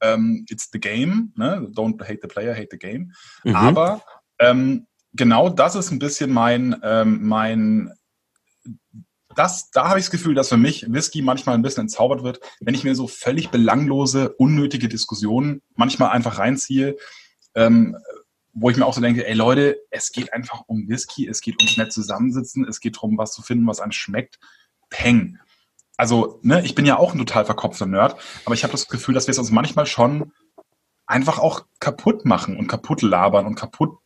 [0.00, 1.68] Ähm, it's the game, ne?
[1.72, 3.12] Don't hate the player, hate the game.
[3.44, 3.54] Mhm.
[3.54, 4.02] Aber
[4.40, 7.92] ähm, genau das ist ein bisschen mein, ähm, mein
[9.34, 12.40] das, da habe ich das Gefühl, dass für mich Whisky manchmal ein bisschen entzaubert wird,
[12.60, 16.96] wenn ich mir so völlig belanglose, unnötige Diskussionen manchmal einfach reinziehe,
[17.54, 17.96] ähm,
[18.52, 21.58] wo ich mir auch so denke, ey Leute, es geht einfach um Whisky, es geht
[21.58, 24.38] ums nett zusammensitzen, es geht darum, was zu finden, was einem schmeckt.
[24.90, 25.38] Peng.
[25.96, 29.14] Also, ne, ich bin ja auch ein total verkopfter Nerd, aber ich habe das Gefühl,
[29.14, 30.32] dass wir es uns manchmal schon
[31.06, 33.98] einfach auch kaputt machen und kaputt labern und kaputt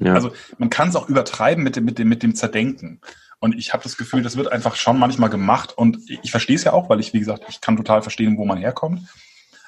[0.00, 0.14] ja.
[0.14, 3.00] also man kann es auch übertreiben mit dem, mit dem, mit dem Zerdenken.
[3.40, 5.76] Und ich habe das Gefühl, das wird einfach schon manchmal gemacht.
[5.76, 8.44] Und ich verstehe es ja auch, weil ich, wie gesagt, ich kann total verstehen, wo
[8.44, 9.02] man herkommt.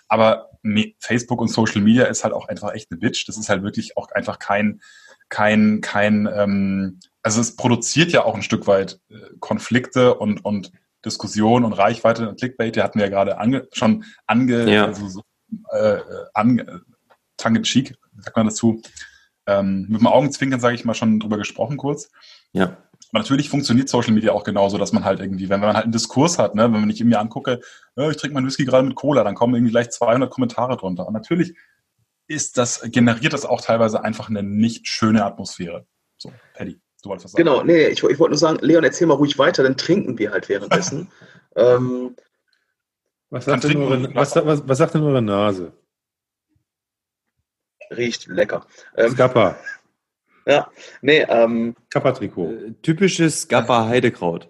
[0.08, 0.50] Aber
[0.98, 3.28] Facebook und Social Media ist halt auch einfach echt eine Bitch.
[3.28, 4.80] Das ist halt wirklich auch einfach kein,
[5.28, 10.72] kein, kein, ähm, also es produziert ja auch ein Stück weit äh, Konflikte und, und
[11.04, 14.86] Diskussion und Reichweite und Clickbait, die hatten wir ja gerade ange, schon ange, Ja.
[14.86, 15.22] also so,
[15.70, 15.98] äh,
[16.34, 16.82] ange,
[17.36, 18.82] tongue in cheek, sagt man dazu,
[19.46, 22.10] ähm, mit dem Augenzwinkern, sage ich mal, schon drüber gesprochen kurz.
[22.52, 22.76] ja.
[23.10, 25.92] Aber natürlich funktioniert Social Media auch genauso, dass man halt irgendwie, wenn man halt einen
[25.92, 27.60] Diskurs hat, ne, wenn man ich mir angucke,
[27.96, 31.06] äh, ich trinke meinen Whisky gerade mit Cola, dann kommen irgendwie gleich 200 Kommentare drunter.
[31.06, 31.56] Und natürlich
[32.28, 35.86] ist das, generiert das auch teilweise einfach eine nicht schöne Atmosphäre.
[36.18, 37.44] So, Paddy, du wolltest was sagen.
[37.44, 40.30] Genau, nee, ich, ich wollte nur sagen, Leon, erzähl mal ruhig weiter, dann trinken wir
[40.30, 41.08] halt währenddessen.
[41.56, 42.14] ähm,
[43.30, 45.72] Was sagt, denn eure, was, was, was sagt denn eure Nase?
[47.90, 48.66] riecht lecker.
[48.96, 49.56] Ähm, Skappa.
[51.02, 52.50] Nee, ähm, Kappa-Trikot.
[52.50, 54.48] Äh, Typisches Gappa Heidekraut.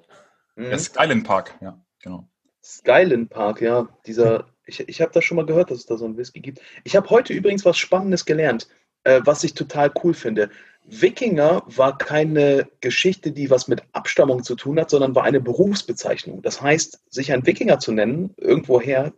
[0.57, 0.69] mh.
[0.69, 2.29] Der Skyland Park, ja, genau.
[2.63, 6.05] Skyland Park, ja, dieser, ich, ich habe das schon mal gehört, dass es da so
[6.05, 6.61] einen Whisky gibt.
[6.85, 8.69] Ich habe heute übrigens was Spannendes gelernt,
[9.05, 10.51] äh, was ich total cool finde.
[10.85, 16.43] Wikinger war keine Geschichte, die was mit Abstammung zu tun hat, sondern war eine Berufsbezeichnung.
[16.43, 19.13] Das heißt, sich ein Wikinger zu nennen, irgendwoher,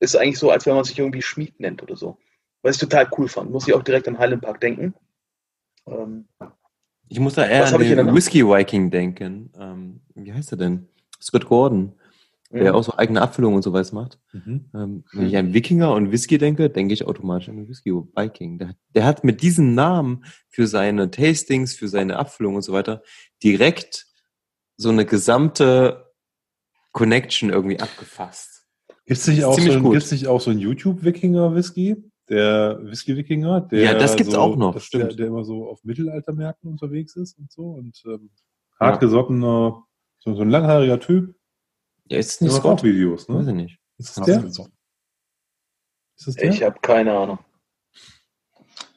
[0.00, 2.18] ist eigentlich so, als wenn man sich irgendwie Schmied nennt oder so.
[2.62, 3.50] Was ich total cool fand.
[3.50, 4.94] Muss ich auch direkt an Highland Park denken.
[5.90, 6.28] Ähm,
[7.08, 9.50] Ich muss da eher an den Whisky Viking denken.
[9.58, 10.88] Ähm, wie heißt er denn?
[11.20, 11.94] Scott Gordon,
[12.50, 12.78] der mh.
[12.78, 14.18] auch so eigene Abfüllungen und sowas macht.
[14.32, 14.70] Mhm.
[14.74, 18.58] Ähm, wenn ich an Wikinger und Whisky denke, denke ich automatisch an den Whisky Viking.
[18.58, 23.02] Der, der hat mit diesem Namen für seine Tastings, für seine Abfüllungen und so weiter
[23.42, 24.06] direkt
[24.76, 26.12] so eine gesamte
[26.92, 28.66] Connection irgendwie abgefasst.
[29.06, 32.07] Gibt es nicht, auch so ein- nicht auch so einen YouTube-Wikinger-Whisky?
[32.28, 33.62] Der Whisky-Wikinger?
[33.62, 35.04] der Ja, das gibt's so, auch noch, das- stimmt.
[35.12, 37.62] Der, der immer so auf Mittelaltermärkten unterwegs ist und so.
[37.70, 38.30] Und ähm,
[38.80, 38.86] Ja.
[38.86, 39.84] hartgesottener,
[40.18, 41.34] so, so ein langhaariger Typ.
[42.10, 42.84] Ja, ist es Der nicht macht auch Scott?
[42.84, 43.50] Videos, Weiß ne?
[43.52, 43.78] ich nicht.
[43.98, 44.44] Ist das der?
[44.44, 44.66] Ist
[46.26, 46.50] das der?
[46.50, 47.38] Ich habe keine Ahnung.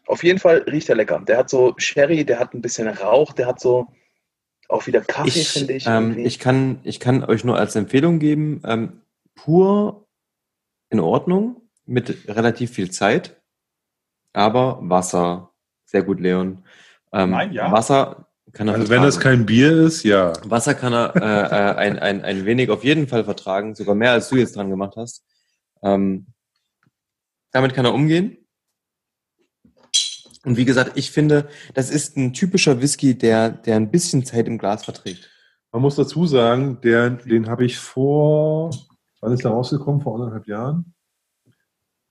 [0.07, 1.19] Auf jeden Fall riecht er lecker.
[1.21, 3.87] Der hat so Sherry, der hat ein bisschen Rauch, der hat so
[4.67, 5.85] auch wieder Kaffee, Ich, finde ich.
[5.87, 6.23] ähm, irgendwie.
[6.23, 9.01] ich, kann, ich kann euch nur als Empfehlung geben, ähm,
[9.35, 10.07] pur
[10.89, 11.60] in Ordnung,
[11.91, 13.41] mit relativ viel Zeit,
[14.33, 15.51] aber Wasser,
[15.85, 16.63] sehr gut, Leon.
[17.11, 17.71] Ähm, Nein, ja.
[17.71, 19.37] Wasser kann er also wenn das vertragen.
[19.37, 20.33] kein Bier ist, ja.
[20.43, 24.11] Wasser kann er äh, äh, ein, ein, ein wenig auf jeden Fall vertragen, sogar mehr
[24.11, 25.23] als du jetzt dran gemacht hast.
[25.83, 26.27] Ähm,
[27.51, 28.37] damit kann er umgehen.
[30.43, 34.47] Und wie gesagt, ich finde, das ist ein typischer Whisky, der, der ein bisschen Zeit
[34.47, 35.29] im Glas verträgt.
[35.71, 38.71] Man muss dazu sagen, der, den habe ich vor,
[39.21, 40.01] wann ist der rausgekommen?
[40.01, 40.93] Vor anderthalb Jahren?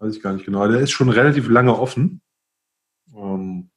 [0.00, 0.66] Weiß ich gar nicht genau.
[0.66, 2.22] Der ist schon relativ lange offen.
[3.14, 3.70] Ähm,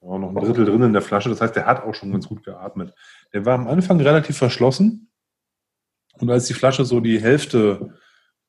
[0.00, 1.28] ja, noch ein Drittel drin in der Flasche.
[1.28, 2.94] Das heißt, der hat auch schon ganz gut geatmet.
[3.32, 5.10] Der war am Anfang relativ verschlossen.
[6.18, 7.98] Und als die Flasche so die Hälfte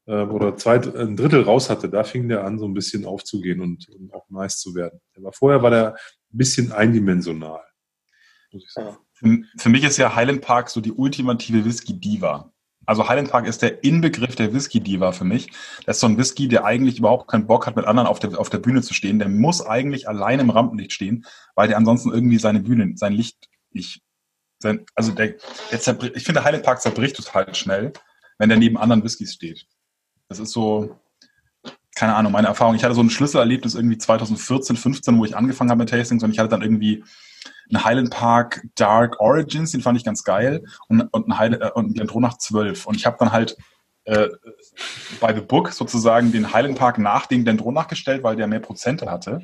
[0.06, 3.62] äh, oder zwei, ein Drittel raus hatte, da fing der an, so ein bisschen aufzugehen
[3.62, 5.02] und, und auch nice zu werden.
[5.16, 7.64] Der war, vorher war der ein bisschen eindimensional.
[8.52, 8.98] Muss ich sagen.
[9.58, 12.52] Für mich ist ja Highland Park so die ultimative Whisky-Diva.
[12.92, 15.50] Also Highland Park ist der Inbegriff der Whisky-Diva für mich.
[15.86, 18.38] Das ist so ein Whisky, der eigentlich überhaupt keinen Bock hat, mit anderen auf der,
[18.38, 19.18] auf der Bühne zu stehen.
[19.18, 23.48] Der muss eigentlich allein im Rampenlicht stehen, weil der ansonsten irgendwie seine Bühne, sein Licht
[23.72, 24.02] nicht,
[24.60, 25.36] sein, also der,
[25.72, 27.94] der zerbricht, ich finde Highland Park zerbricht total schnell,
[28.38, 29.66] wenn der neben anderen Whiskys steht.
[30.28, 31.00] Das ist so,
[31.96, 32.76] keine Ahnung, meine Erfahrung.
[32.76, 36.32] Ich hatte so ein Schlüsselerlebnis irgendwie 2014, 15, wo ich angefangen habe mit Tastings und
[36.32, 37.06] ich hatte dann irgendwie
[37.74, 41.72] einen Highland Park Dark Origins, den fand ich ganz geil, und, und einen Highland, äh,
[41.74, 42.86] und einen Glendronach 12.
[42.86, 43.58] Und ich habe dann halt
[44.06, 44.30] äh,
[45.20, 49.10] bei The Book sozusagen den Highland Park nach dem Glendronach gestellt, weil der mehr Prozente
[49.10, 49.42] hatte.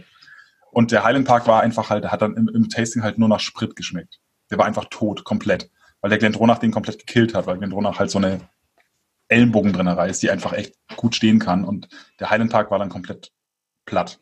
[0.71, 3.39] Und der Highland Park war einfach halt, hat dann im, im Tasting halt nur nach
[3.39, 4.19] Sprit geschmeckt.
[4.51, 5.69] Der war einfach tot, komplett.
[6.01, 8.41] Weil der Glendronach den komplett gekillt hat, weil Glendronach halt so eine
[9.29, 11.65] Ellenbogenbrennerei ist, die einfach echt gut stehen kann.
[11.65, 11.89] Und
[12.19, 13.31] der Highland Park war dann komplett
[13.85, 14.19] platt.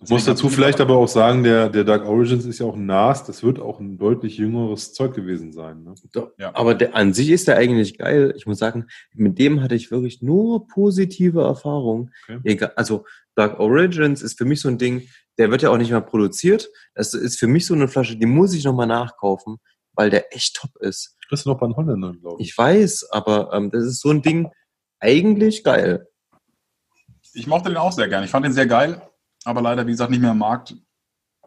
[0.00, 2.86] Du musst dazu vielleicht aber auch sagen, der, der Dark Origins ist ja auch ein
[2.86, 5.82] NAS, das wird auch ein deutlich jüngeres Zeug gewesen sein.
[5.82, 5.94] Ne?
[6.38, 6.54] Ja.
[6.54, 8.32] Aber der, an sich ist der eigentlich geil.
[8.36, 12.12] Ich muss sagen, mit dem hatte ich wirklich nur positive Erfahrungen.
[12.28, 12.68] Okay.
[12.76, 16.00] Also Dark Origins ist für mich so ein Ding, der wird ja auch nicht mehr
[16.00, 16.68] produziert.
[16.94, 19.56] Das ist für mich so eine Flasche, die muss ich nochmal nachkaufen,
[19.94, 21.16] weil der echt top ist.
[21.28, 22.50] Das ist noch bei den Holländern, glaube ich.
[22.50, 24.48] Ich weiß, aber ähm, das ist so ein Ding
[25.00, 26.06] eigentlich geil.
[27.34, 28.22] Ich mochte den auch sehr gern.
[28.22, 29.02] Ich fand den sehr geil
[29.48, 30.74] aber leider, wie gesagt, nicht mehr im Markt.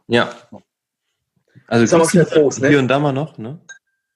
[0.07, 0.29] Ja.
[1.67, 2.69] Also das hier, groß, ne?
[2.69, 3.59] hier und da mal noch, ne?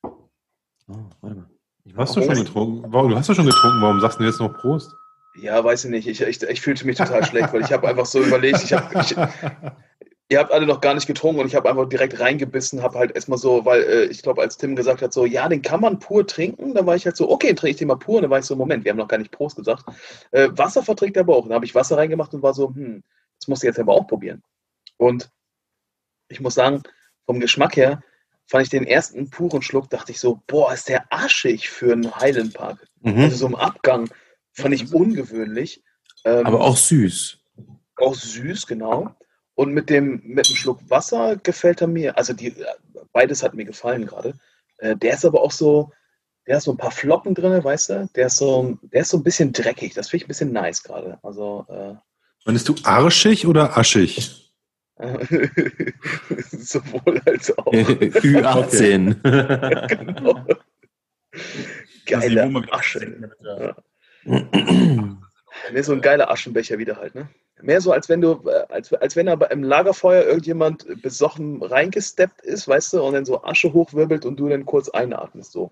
[0.03, 1.48] Oh, warte mal.
[1.95, 2.84] hast du schon getrunken?
[2.91, 4.91] Warum, du hast ja schon getrunken, warum sagst du jetzt noch Prost?
[5.40, 6.07] Ja, weiß ich nicht.
[6.07, 8.99] Ich, ich, ich fühlte mich total schlecht, weil ich habe einfach so überlegt, ich habe
[8.99, 9.16] ich,
[10.30, 13.16] ihr habt alle noch gar nicht getrunken und ich habe einfach direkt reingebissen, habe halt
[13.16, 15.99] erstmal so, weil äh, ich glaube, als Tim gesagt hat, so, ja, den kann man
[15.99, 18.16] pur trinken, dann war ich halt so, okay, trinke ich den mal pur.
[18.16, 19.86] Und dann war ich so, Moment, wir haben noch gar nicht Prost gesagt.
[20.32, 21.44] Äh, Wasser verträgt er aber auch.
[21.44, 23.03] Dann habe ich Wasser reingemacht und war so, hm,
[23.46, 24.42] das muss ich jetzt aber auch probieren.
[24.98, 25.30] Und
[26.30, 26.82] ich muss sagen,
[27.28, 28.02] vom Geschmack her
[28.48, 32.16] fand ich den ersten puren Schluck, dachte ich so, boah, ist der aschig für einen
[32.16, 32.88] Highland Park.
[33.02, 33.20] Mhm.
[33.20, 34.10] Also so im Abgang
[34.52, 35.84] fand ich ungewöhnlich.
[36.24, 37.38] Ähm, aber auch süß.
[37.98, 39.16] Auch süß, genau.
[39.54, 42.56] Und mit dem, mit dem Schluck Wasser gefällt er mir, also die,
[43.14, 44.34] beides hat mir gefallen gerade.
[44.80, 45.92] Äh, der ist aber auch so,
[46.48, 48.10] der hat so ein paar Flocken drin, weißt du?
[48.16, 49.94] Der ist so, der ist so ein bisschen dreckig.
[49.94, 51.20] Das finde ich ein bisschen nice gerade.
[51.22, 51.94] Also, äh,
[52.46, 54.54] Meinst du arschig oder aschig?
[56.52, 57.66] Sowohl als auch.
[57.74, 59.16] Ü18.
[59.88, 60.46] genau.
[62.06, 63.32] Geile Asche.
[63.44, 63.76] Ja.
[65.72, 67.30] Nee, so ein geiler Aschenbecher wieder halt, ne?
[67.62, 72.42] Mehr so, als wenn du, äh, als, als wenn aber im Lagerfeuer irgendjemand besoffen reingesteppt
[72.42, 75.72] ist, weißt du, und dann so Asche hochwirbelt und du dann kurz einatmest, so.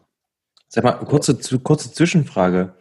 [0.69, 2.73] Sag mal, kurze, kurze Zwischenfrage.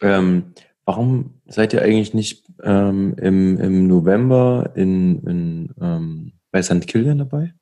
[0.00, 6.86] Ähm, Warum seid ihr eigentlich nicht ähm, im, im November in, in, ähm, bei St.
[6.86, 7.54] Killian dabei?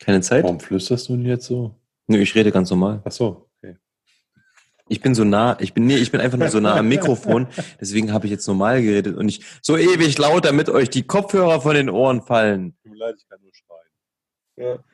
[0.00, 0.44] Keine Zeit?
[0.44, 1.80] Warum flüsterst du denn jetzt so?
[2.06, 3.02] Nö, ich rede ganz normal.
[3.04, 3.76] Ach so, okay.
[4.88, 7.48] Ich bin so nah, ich bin, nee, ich bin einfach nur so nah am Mikrofon,
[7.80, 11.60] deswegen habe ich jetzt normal geredet und nicht so ewig laut, damit euch die Kopfhörer
[11.60, 12.76] von den Ohren fallen.
[12.82, 13.82] Tut mir leid, ich kann nur schreien.
[14.56, 14.84] Ja.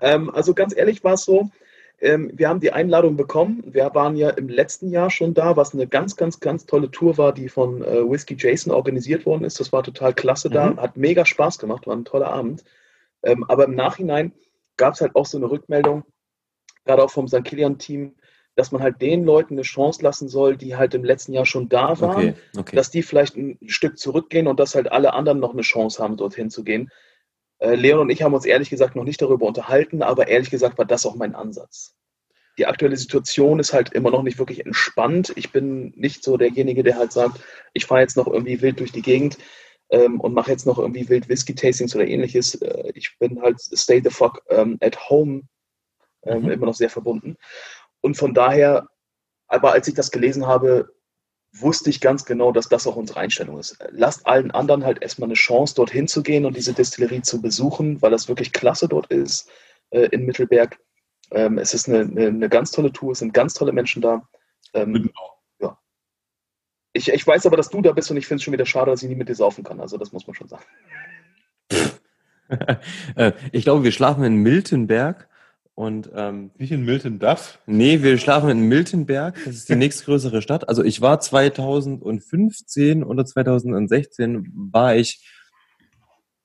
[0.00, 1.50] Ähm, also ganz ehrlich war es so,
[2.00, 3.62] ähm, wir haben die Einladung bekommen.
[3.66, 7.18] Wir waren ja im letzten Jahr schon da, was eine ganz, ganz, ganz tolle Tour
[7.18, 9.58] war, die von äh, Whiskey Jason organisiert worden ist.
[9.58, 10.80] Das war total klasse da, mhm.
[10.80, 12.64] hat mega Spaß gemacht, war ein toller Abend.
[13.22, 14.32] Ähm, aber im Nachhinein
[14.76, 16.04] gab es halt auch so eine Rückmeldung,
[16.84, 17.42] gerade auch vom St.
[17.42, 18.14] Kilian-Team,
[18.54, 21.68] dass man halt den Leuten eine Chance lassen soll, die halt im letzten Jahr schon
[21.68, 22.76] da waren, okay, okay.
[22.76, 26.16] dass die vielleicht ein Stück zurückgehen und dass halt alle anderen noch eine Chance haben,
[26.16, 26.90] dorthin zu gehen.
[27.58, 30.78] Äh, Leon und ich haben uns ehrlich gesagt noch nicht darüber unterhalten, aber ehrlich gesagt
[30.78, 31.94] war das auch mein Ansatz.
[32.58, 35.32] Die aktuelle Situation ist halt immer noch nicht wirklich entspannt.
[35.36, 37.40] Ich bin nicht so derjenige, der halt sagt,
[37.72, 39.38] ich fahre jetzt noch irgendwie wild durch die Gegend
[39.90, 42.56] ähm, und mache jetzt noch irgendwie wild Whisky-Tastings oder ähnliches.
[42.56, 45.42] Äh, ich bin halt stay the fuck ähm, at home
[46.24, 46.50] ähm, mhm.
[46.50, 47.36] immer noch sehr verbunden.
[48.00, 48.88] Und von daher,
[49.46, 50.92] aber als ich das gelesen habe,
[51.60, 53.78] wusste ich ganz genau, dass das auch unsere Einstellung ist.
[53.90, 58.00] Lasst allen anderen halt erstmal eine Chance, dorthin zu gehen und diese Destillerie zu besuchen,
[58.02, 59.50] weil das wirklich klasse dort ist
[59.90, 60.78] äh, in Mittelberg.
[61.30, 64.28] Ähm, es ist eine, eine, eine, ganz tolle Tour, es sind ganz tolle Menschen da.
[64.72, 65.38] Ähm, genau.
[65.60, 65.78] ja.
[66.92, 68.90] Ich, ich weiß aber, dass du da bist und ich finde es schon wieder schade,
[68.90, 69.80] dass ich nie mit dir saufen kann.
[69.80, 70.64] Also das muss man schon sagen.
[73.14, 75.28] Äh, ich glaube, wir schlafen in Miltenberg
[75.78, 77.60] und ähm, nicht in Milton Duff?
[77.66, 79.36] Nee, wir schlafen in Miltenberg.
[79.44, 80.68] Das ist die nächstgrößere Stadt.
[80.68, 85.24] Also ich war 2015 oder 2016 war ich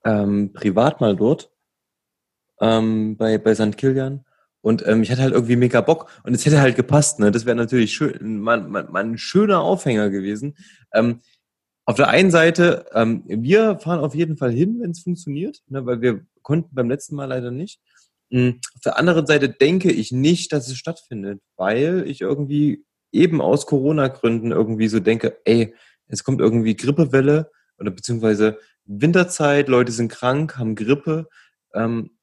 [0.05, 1.49] ähm, privat mal dort
[2.61, 3.75] ähm, bei bei St.
[3.75, 4.23] Kilian
[4.61, 7.19] und ähm, ich hatte halt irgendwie mega Bock und es hätte halt gepasst.
[7.19, 10.55] Ne, das wäre natürlich schön, mal, mal, mal ein schöner Aufhänger gewesen.
[10.93, 11.21] Ähm,
[11.85, 15.83] auf der einen Seite, ähm, wir fahren auf jeden Fall hin, wenn es funktioniert, ne,
[15.87, 17.81] weil wir konnten beim letzten Mal leider nicht.
[18.33, 23.41] Hm, auf der anderen Seite denke ich nicht, dass es stattfindet, weil ich irgendwie eben
[23.41, 25.75] aus Corona-Gründen irgendwie so denke, ey,
[26.07, 31.29] es kommt irgendwie Grippewelle oder beziehungsweise Winterzeit, Leute sind krank, haben Grippe.
[31.75, 32.17] Ähm,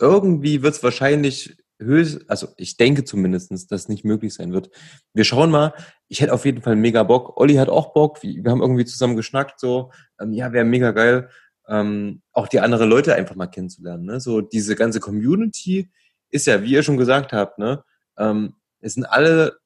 [0.00, 4.70] irgendwie wird es wahrscheinlich höchst, also ich denke zumindestens, dass nicht möglich sein wird.
[5.14, 5.74] Wir schauen mal.
[6.08, 7.38] Ich hätte auf jeden Fall mega Bock.
[7.40, 8.20] Olli hat auch Bock.
[8.24, 11.28] Wir haben irgendwie zusammen geschnackt, so, ähm, ja, wäre mega geil
[11.70, 14.04] ähm, auch die anderen Leute einfach mal kennenzulernen.
[14.04, 14.20] Ne?
[14.20, 15.88] So diese ganze Community
[16.28, 17.82] ist ja, wie ihr schon gesagt habt, ne,
[18.18, 19.58] ähm, es sind alle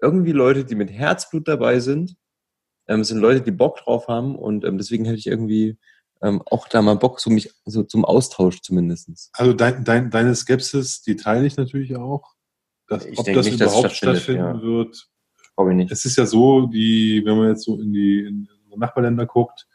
[0.00, 2.16] irgendwie Leute, die mit Herzblut dabei sind.
[2.88, 5.78] Ähm, es sind Leute, die Bock drauf haben und ähm, deswegen hätte ich irgendwie
[6.22, 9.30] ähm, auch da mal Bock, so mich, so zum Austausch zumindestens.
[9.32, 12.34] Also dein, dein, deine Skepsis, die teile ich natürlich auch.
[12.86, 15.08] Dass, Ich ob das nicht, überhaupt stattfindet, stattfinden wird.
[15.56, 15.92] Glaube ich nicht.
[15.92, 19.66] Es ist ja so, die, wenn man jetzt so in die in Nachbarländer guckt,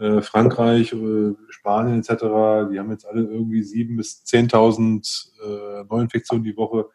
[0.00, 6.42] äh, Frankreich, äh, Spanien etc., die haben jetzt alle irgendwie sieben bis 10.000 äh, Neuinfektionen
[6.42, 6.86] die Woche.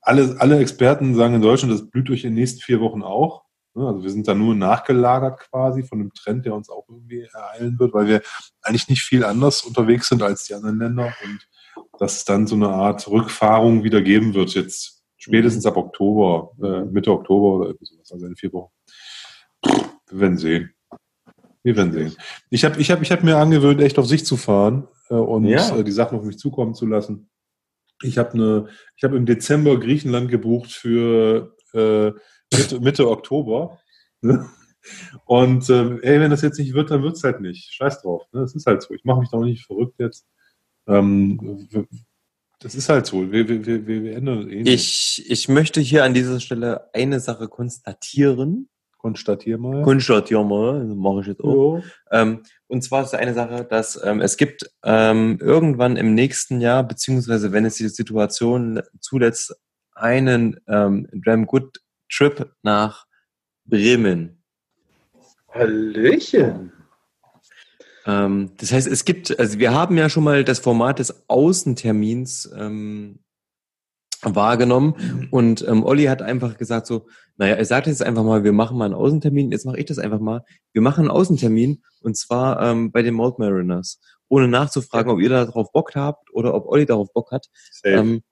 [0.00, 3.44] Alle, alle Experten sagen in Deutschland, das blüht durch in den nächsten vier Wochen auch.
[3.74, 7.22] Ne, Also wir sind da nur nachgelagert quasi von einem Trend, der uns auch irgendwie
[7.32, 8.22] ereilen wird, weil wir
[8.60, 11.48] eigentlich nicht viel anders unterwegs sind als die anderen Länder und
[11.98, 16.84] dass es dann so eine Art Rückfahrung wieder geben wird, jetzt spätestens ab Oktober, äh,
[16.84, 18.72] Mitte Oktober oder sowas, also in vier Wochen.
[20.10, 20.74] Wir werden sehen.
[21.62, 22.16] Wir werden sehen.
[22.50, 25.44] Ich habe ich hab, ich hab mir angewöhnt, echt auf sich zu fahren äh, und
[25.46, 25.76] Ja.
[25.76, 27.30] äh, die Sachen auf mich zukommen zu lassen.
[28.02, 32.10] Ich habe eine, ich habe im Dezember Griechenland gebucht für äh,
[32.56, 33.78] Mitte, Mitte Oktober.
[34.22, 34.48] Ne?
[35.26, 37.72] Und äh, ey, wenn das jetzt nicht wird, dann wird's halt nicht.
[37.72, 38.24] Scheiß drauf.
[38.32, 38.40] Ne?
[38.40, 38.92] Das ist halt so.
[38.94, 40.26] Ich mache mich da auch nicht verrückt jetzt.
[40.88, 41.86] Ähm,
[42.58, 43.30] das ist halt so.
[43.30, 45.18] Wir, wir, wir, wir ändern eh nicht.
[45.20, 48.68] Ich, ich möchte hier an dieser Stelle eine Sache konstatieren.
[49.02, 49.82] Konstatiere mal.
[49.82, 51.82] Konstatieren mal, das mache ich jetzt auch.
[52.10, 56.84] Ähm, und zwar ist eine Sache, dass ähm, es gibt ähm, irgendwann im nächsten Jahr,
[56.84, 59.54] beziehungsweise wenn es die Situation zulässt,
[59.94, 61.80] einen ähm, Dram Good
[62.10, 63.06] Trip nach
[63.64, 64.42] Bremen.
[65.48, 66.72] Hallöchen.
[68.06, 72.50] Ähm, das heißt, es gibt, also wir haben ja schon mal das Format des Außentermins
[72.56, 73.20] ähm,
[74.24, 78.52] wahrgenommen und ähm, Olli hat einfach gesagt so, naja, er sagt jetzt einfach mal, wir
[78.52, 80.44] machen mal einen Außentermin, jetzt mache ich das einfach mal.
[80.72, 85.28] Wir machen einen Außentermin und zwar ähm, bei den Malt Mariners, ohne nachzufragen, ob ihr
[85.28, 87.48] darauf Bock habt oder ob Olli darauf Bock hat.
[87.70, 87.94] Safe.
[87.94, 88.22] Ähm,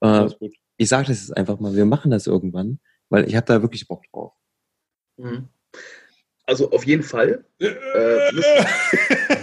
[0.00, 0.28] äh,
[0.76, 3.86] ich sage das jetzt einfach mal, wir machen das irgendwann, weil ich habe da wirklich
[3.86, 4.32] Bock drauf.
[5.16, 5.48] Mhm.
[6.44, 7.44] Also auf jeden Fall.
[7.58, 7.68] Äh,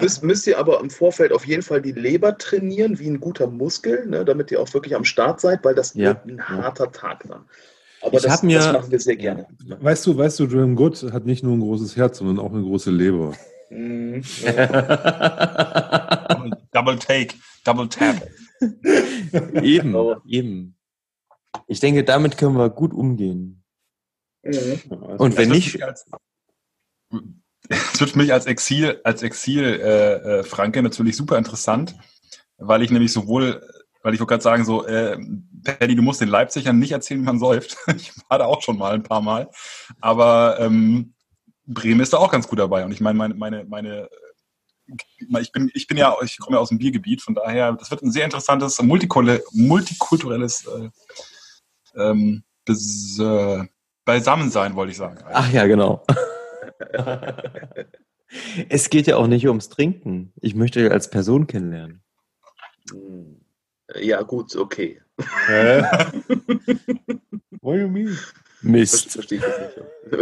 [0.00, 3.46] müsst, müsst, ihr aber im Vorfeld auf jeden Fall die Leber trainieren, wie ein guter
[3.46, 6.90] Muskel, ne, damit ihr auch wirklich am Start seid, weil das Ja, wird ein harter
[6.92, 7.44] Tag dann.
[8.00, 9.46] Aber Ich das, mir- das machen wir sehr gerne.
[9.80, 12.62] Weißt du, weißt du, Dram Good hat nicht nur ein großes Herz, sondern auch eine
[12.62, 13.34] große Leber.
[13.70, 14.22] Mhm.
[16.72, 17.34] Double, Take,
[17.64, 18.28] Double Tap.
[19.62, 19.94] eben,
[20.26, 20.74] eben.
[21.66, 23.62] Ich denke, damit können wir gut umgehen.
[24.42, 24.80] Mhm.
[25.18, 26.06] Und wenn Das nicht, als-
[27.68, 31.94] Das wird für mich als Exil, als Exil äh, äh, Franke natürlich super interessant,
[32.56, 33.62] weil ich nämlich sowohl,
[34.02, 35.18] weil ich wollte gerade sagen, so, äh,
[35.64, 37.76] Paddy, du musst den Leipzigern nicht erzählen, wie man säuft.
[37.96, 39.50] Ich war da auch schon mal ein paar Mal.
[40.00, 41.14] Aber ähm,
[41.66, 42.84] Bremen ist da auch ganz gut dabei.
[42.84, 44.08] Und ich meine, meine, meine, meine äh,
[45.40, 48.02] ich bin, ich bin ja, ich komme ja aus dem Biergebiet, von daher, das wird
[48.02, 50.88] ein sehr interessantes, multikul- multikulturelles äh,
[52.00, 53.64] ähm, äh,
[54.04, 55.18] Beisammensein, wollte ich sagen.
[55.30, 56.02] ach ja, genau.
[58.68, 60.32] es geht ja auch nicht ums Trinken.
[60.40, 62.02] Ich möchte euch als Person kennenlernen.
[62.92, 63.40] Mhm.
[64.00, 65.00] Ja, gut, okay.
[65.46, 65.82] Hä?
[67.60, 68.18] What do you mean?
[68.60, 69.12] Mist.
[69.12, 69.78] Verstehe ich jetzt nicht.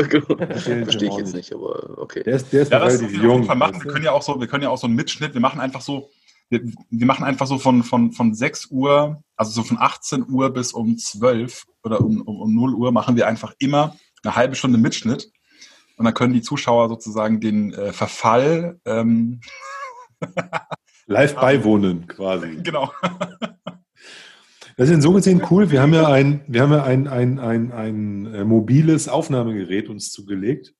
[0.08, 1.52] Verstehe ich Verstehe ich auch jetzt nicht.
[1.52, 2.22] aber okay.
[2.22, 3.46] Der ist, der ist Ja, das relativ jung.
[3.46, 3.82] Machen.
[3.82, 5.34] Wir können ja auch so, wir können ja auch so einen Mitschnitt.
[5.34, 6.10] Wir machen einfach so,
[6.48, 6.60] wir,
[6.90, 10.72] wir machen einfach so von, von, von 6 Uhr, also so von 18 Uhr bis
[10.72, 14.78] um 12 oder um, um, um 0 Uhr machen wir einfach immer eine halbe Stunde
[14.78, 15.30] Mitschnitt.
[15.96, 19.40] Und dann können die Zuschauer sozusagen den äh, Verfall, ähm,
[21.06, 22.56] Live beiwohnen quasi.
[22.62, 22.92] genau.
[24.76, 25.70] Das ist in so gesehen cool.
[25.70, 30.10] Wir haben ja ein, wir haben ja ein, ein, ein, ein äh, mobiles Aufnahmegerät uns
[30.10, 30.74] zugelegt,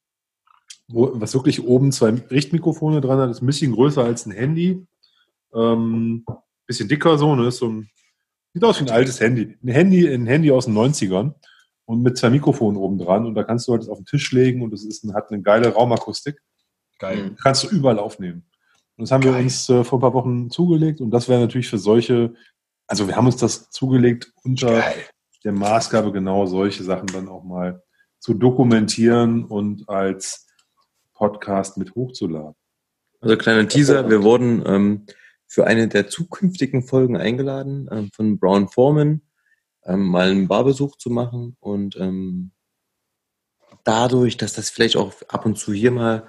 [0.88, 3.30] wo, was wirklich oben zwei Richtmikrofone dran hat.
[3.30, 4.84] Ist ein bisschen größer als ein Handy.
[5.54, 6.26] Ähm,
[6.66, 7.46] bisschen dicker so, ne?
[7.46, 7.88] Ist so ein,
[8.52, 9.56] sieht aus wie ein altes Handy.
[9.62, 11.34] Ein Handy, ein Handy aus den 90ern
[11.86, 13.26] und mit zwei Mikrofonen oben dran.
[13.26, 15.30] Und da kannst du halt das auf den Tisch legen und es ist ein, hat
[15.30, 16.40] eine geile Raumakustik.
[16.98, 17.30] Geil.
[17.30, 17.36] Mhm.
[17.36, 18.44] Kannst du überall aufnehmen.
[18.96, 19.44] Und das haben wir Geil.
[19.44, 22.34] uns äh, vor ein paar Wochen zugelegt und das wäre natürlich für solche,
[22.86, 25.04] also wir haben uns das zugelegt unter Geil.
[25.44, 27.82] der Maßgabe, genau solche Sachen dann auch mal
[28.18, 30.46] zu dokumentieren und als
[31.14, 32.54] Podcast mit hochzuladen.
[33.20, 35.06] Also kleiner Teaser, wir wurden ähm,
[35.46, 39.22] für eine der zukünftigen Folgen eingeladen ähm, von Brown Foreman,
[39.86, 42.52] ähm, mal einen Barbesuch zu machen und ähm,
[43.84, 46.26] dadurch, dass das vielleicht auch ab und zu hier mal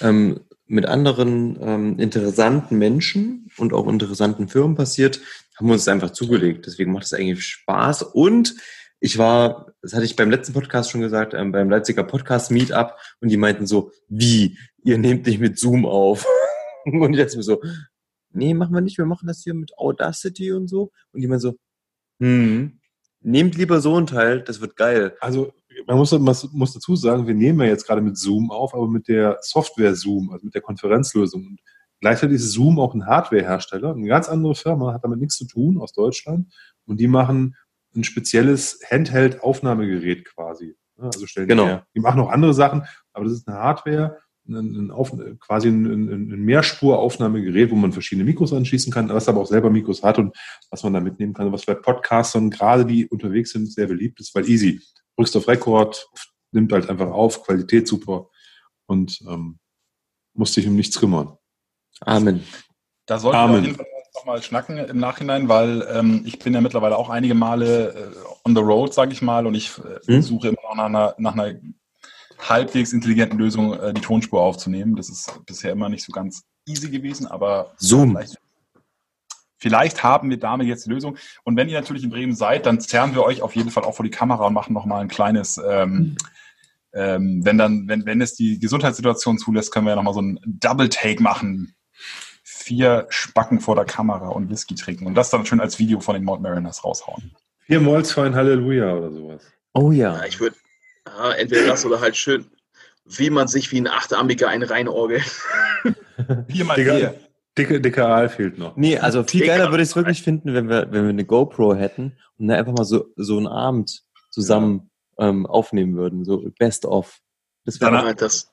[0.00, 5.20] ähm, mit anderen ähm, interessanten Menschen und auch interessanten Firmen passiert,
[5.56, 6.66] haben wir uns einfach zugelegt.
[6.66, 8.02] Deswegen macht es eigentlich Spaß.
[8.04, 8.54] Und
[9.00, 12.96] ich war, das hatte ich beim letzten Podcast schon gesagt, ähm, beim Leipziger Podcast Meetup
[13.20, 16.24] und die meinten so, wie, ihr nehmt nicht mit Zoom auf.
[16.84, 17.60] und ich dachte mir so,
[18.32, 20.92] nee, machen wir nicht, wir machen das hier mit Audacity und so.
[21.12, 21.56] Und die meinten so,
[22.20, 22.79] hm,
[23.20, 25.16] nehmt lieber so einen Teil, das wird geil.
[25.20, 25.52] Also
[25.86, 28.88] man muss, man muss dazu sagen, wir nehmen ja jetzt gerade mit Zoom auf, aber
[28.88, 31.46] mit der Software Zoom, also mit der Konferenzlösung.
[31.46, 31.60] Und
[32.00, 35.78] gleichzeitig ist Zoom auch ein Hardwarehersteller, eine ganz andere Firma, hat damit nichts zu tun
[35.78, 36.52] aus Deutschland.
[36.86, 37.56] Und die machen
[37.94, 40.76] ein spezielles Handheld-Aufnahmegerät quasi.
[40.98, 41.64] Also stellen Genau.
[41.64, 41.86] die, her.
[41.94, 44.18] die machen auch andere Sachen, aber das ist eine Hardware,
[44.48, 49.40] ein, Auf, quasi ein, ein, ein Mehrspur-Aufnahmegerät, wo man verschiedene Mikros anschließen kann, was aber
[49.40, 50.36] auch selber Mikros hat und
[50.70, 54.34] was man da mitnehmen kann, was bei Podcastern, gerade die unterwegs sind, sehr beliebt ist,
[54.34, 54.80] weil easy.
[55.16, 56.08] Drückst auf Rekord,
[56.52, 58.28] nimmt halt einfach auf, Qualität super
[58.86, 59.58] und ähm,
[60.34, 61.36] musst dich um nichts kümmern.
[62.00, 62.42] Amen.
[63.06, 63.58] Da sollten wir Amen.
[63.58, 67.34] auf jeden Fall nochmal schnacken im Nachhinein, weil ähm, ich bin ja mittlerweile auch einige
[67.34, 70.22] Male äh, on the road, sage ich mal, und ich äh, Hm?
[70.22, 71.54] suche immer noch nach einer, nach einer
[72.48, 74.96] halbwegs intelligenten Lösung, äh, die Tonspur aufzunehmen.
[74.96, 78.12] Das ist bisher immer nicht so ganz easy gewesen, aber Zoom.
[78.12, 78.38] vielleicht,
[79.58, 81.16] vielleicht haben wir damit jetzt die Lösung.
[81.44, 83.94] Und wenn ihr natürlich in Bremen seid, dann zerren wir euch auf jeden Fall auch
[83.94, 86.16] vor die Kamera und machen nochmal ein kleines, ähm,
[86.92, 90.40] ähm, wenn dann, wenn, wenn es die Gesundheitssituation zulässt, können wir ja nochmal so ein
[90.44, 91.74] Double Take machen.
[92.42, 96.14] Vier Spacken vor der Kamera und Whisky trinken und das dann schön als Video von
[96.14, 97.32] den Mount Mariners raushauen.
[97.60, 99.42] Vier für ein Halleluja oder sowas.
[99.72, 100.24] Oh Ja, ja.
[100.24, 100.56] ich würde
[101.28, 102.46] entweder das oder halt schön,
[103.04, 105.24] wie man sich wie ein Achtarmiger einen reinorgelt.
[106.48, 107.14] Viermal Digga, vier.
[107.58, 108.76] dicke, dicke Aal fehlt noch.
[108.76, 109.56] Nee, also viel Digga.
[109.56, 112.56] geiler würde ich es wirklich finden, wenn wir, wenn wir eine GoPro hätten und dann
[112.58, 116.24] einfach mal so, so einen Abend zusammen ähm, aufnehmen würden.
[116.24, 117.18] So Best of.
[117.64, 118.50] Das wäre Halt das,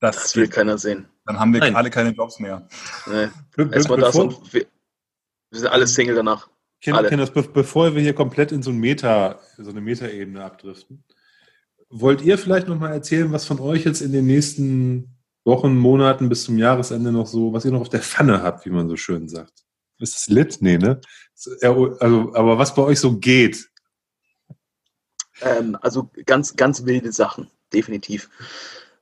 [0.00, 1.08] Das, das will keiner sehen.
[1.26, 1.76] dann haben wir Nein.
[1.76, 2.66] alle keine Jobs mehr.
[3.06, 3.28] Nee.
[3.56, 4.66] Be Erstmal das und wir,
[5.50, 6.48] wir sind alle Single danach.
[6.82, 7.08] Kinder, alle.
[7.08, 11.04] Kinder, be bevor wir hier komplett in so, ein Meta, so eine Metaebene abdriften,
[11.90, 16.28] wollt ihr vielleicht noch mal erzählen, was von euch jetzt in den nächsten Wochen, Monaten
[16.28, 18.96] bis zum Jahresende noch so, was ihr noch auf der Pfanne habt, wie man so
[18.96, 19.64] schön sagt?
[19.98, 20.58] Ist das lit?
[20.60, 21.00] Nee, ne?
[21.62, 23.68] Also, aber was bei euch so geht.
[25.42, 28.28] Ähm, also ganz, ganz wilde Sachen, definitiv.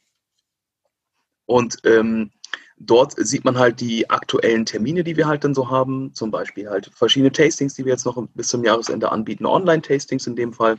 [1.46, 2.32] Und ähm,
[2.78, 6.14] dort sieht man halt die aktuellen Termine, die wir halt dann so haben.
[6.14, 9.46] Zum Beispiel halt verschiedene Tastings, die wir jetzt noch bis zum Jahresende anbieten.
[9.46, 10.78] Online-Tastings in dem Fall.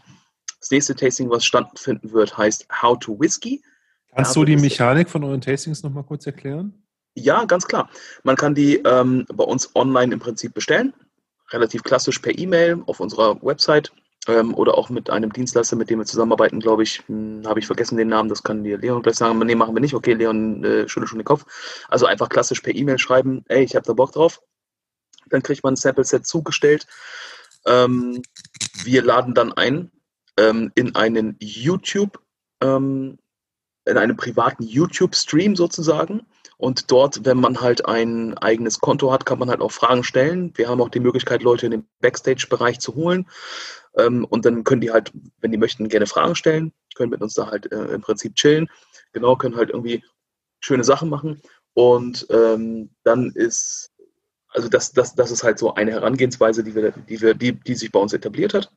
[0.61, 3.62] Das nächste Tasting, was stattfinden wird, heißt How to Whiskey.
[4.15, 6.73] Kannst du die Mechanik von euren Tastings noch mal kurz erklären?
[7.15, 7.91] Ja, ganz klar.
[8.23, 10.93] Man kann die ähm, bei uns online im Prinzip bestellen.
[11.51, 13.93] Relativ klassisch per E-Mail auf unserer Website
[14.28, 17.02] ähm, oder auch mit einem Dienstleister, mit dem wir zusammenarbeiten, glaube ich.
[17.06, 19.38] Hm, Habe ich vergessen den Namen, das kann dir Leon gleich sagen.
[19.38, 19.94] Nee, machen wir nicht.
[19.94, 21.44] Okay, Leon äh, schüttelt schon den Kopf.
[21.88, 24.40] Also einfach klassisch per E-Mail schreiben, ey, ich habe da Bock drauf.
[25.28, 26.86] Dann kriegt man ein Sample-Set zugestellt.
[27.66, 28.22] Ähm,
[28.84, 29.90] wir laden dann ein
[30.38, 32.20] ähm, in einen YouTube,
[32.60, 33.18] ähm,
[33.86, 36.26] in einem privaten YouTube-Stream sozusagen.
[36.56, 40.52] Und dort, wenn man halt ein eigenes Konto hat, kann man halt auch Fragen stellen.
[40.56, 43.26] Wir haben auch die Möglichkeit, Leute in den Backstage-Bereich zu holen.
[43.97, 47.35] Ähm, und dann können die halt, wenn die möchten, gerne Fragen stellen, können mit uns
[47.35, 48.68] da halt äh, im Prinzip chillen.
[49.12, 50.02] Genau, können halt irgendwie
[50.60, 51.40] schöne Sachen machen.
[51.74, 53.90] Und ähm, dann ist,
[54.48, 57.74] also das, das, das ist halt so eine Herangehensweise, die, wir, die, wir, die, die
[57.74, 58.72] sich bei uns etabliert hat.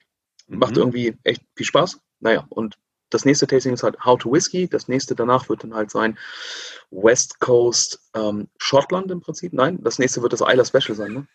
[0.48, 0.78] Macht Mhm.
[0.78, 2.00] irgendwie echt viel Spaß.
[2.20, 2.76] Naja, und
[3.10, 4.68] das nächste Tasting ist halt How to Whiskey.
[4.68, 6.18] Das nächste danach wird dann halt sein
[6.92, 9.54] West Coast ähm, Schottland im Prinzip.
[9.54, 11.14] Nein, das nächste wird das Isla Special sein.
[11.14, 11.28] Ne?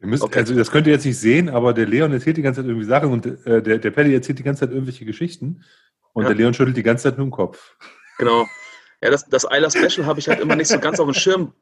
[0.00, 0.40] Müssen, Okay.
[0.40, 2.86] Also das könnt ihr jetzt nicht sehen, aber der Leon erzählt die ganze Zeit irgendwie
[2.86, 5.64] Sachen und äh, der, der Paddy erzählt die ganze Zeit irgendwelche Geschichten
[6.12, 6.28] und Ja.
[6.30, 7.76] der Leon schüttelt die ganze Zeit mit dem Kopf.
[8.18, 8.46] Genau.
[9.00, 11.52] Ja, das, das Isla Special habe ich halt immer nicht so ganz auf dem Schirm,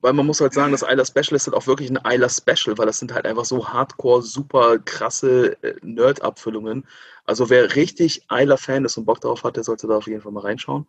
[0.00, 2.78] weil man muss halt sagen, das Isla Special ist halt auch wirklich ein Isla Special,
[2.78, 6.86] weil das sind halt einfach so hardcore, super krasse äh, Nerd-Abfüllungen.
[7.24, 10.32] Also wer richtig Isla-Fan ist und Bock darauf hat, der sollte da auf jeden Fall
[10.32, 10.86] mal reinschauen.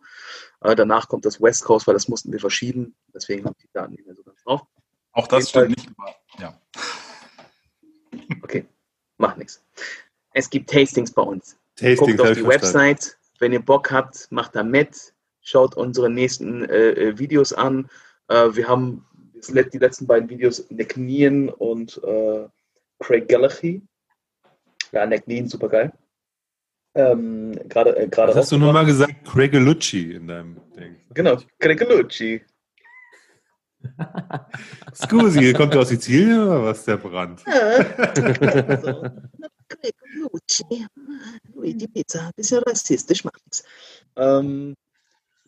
[0.60, 2.96] Äh, danach kommt das West Coast, weil das mussten wir verschieben.
[3.14, 4.62] Deswegen habe ich die Daten nicht mehr so ganz drauf.
[5.12, 5.88] Auch das stimmt nicht.
[6.38, 6.58] Ja.
[8.42, 8.66] Okay,
[9.18, 9.62] macht nichts.
[10.32, 11.56] Es gibt Tastings bei uns.
[11.76, 12.46] Tastings Guckt auf die.
[12.46, 13.16] Website.
[13.38, 15.14] Wenn ihr Bock habt, macht da mit.
[15.42, 17.90] Schaut unsere nächsten äh, äh, Videos an.
[18.32, 19.04] Äh, wir haben
[19.46, 22.48] die letzten beiden Videos Nick Nien und äh,
[22.98, 23.80] Craig Gallagher.
[24.92, 25.92] Ja, Nick Nien, super geil.
[26.94, 28.66] Ähm, gerade äh, gerade hast du rausgebracht.
[28.66, 29.24] nochmal gesagt?
[29.24, 30.96] Craigelucci in deinem Ding.
[31.14, 32.40] Genau, Craig Gallagher.
[34.94, 37.44] Scusi, kommt ihr aus Sizilien oder was, der Brand?
[37.44, 39.12] Craig Gallagher.
[41.54, 43.64] Die Pizza, bisschen rassistisch, macht nichts.
[44.16, 44.74] Ähm,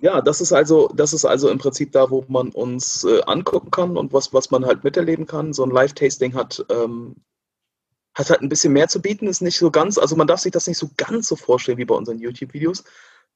[0.05, 3.71] ja, das ist also, das ist also im Prinzip da, wo man uns äh, angucken
[3.71, 5.55] kann und was, was man halt miterleben kann.
[5.55, 7.25] So ein Live-Tasting hat, ähm,
[8.13, 10.53] hat halt ein bisschen mehr zu bieten, ist nicht so ganz, also man darf sich
[10.53, 12.85] das nicht so ganz so vorstellen wie bei unseren YouTube-Videos.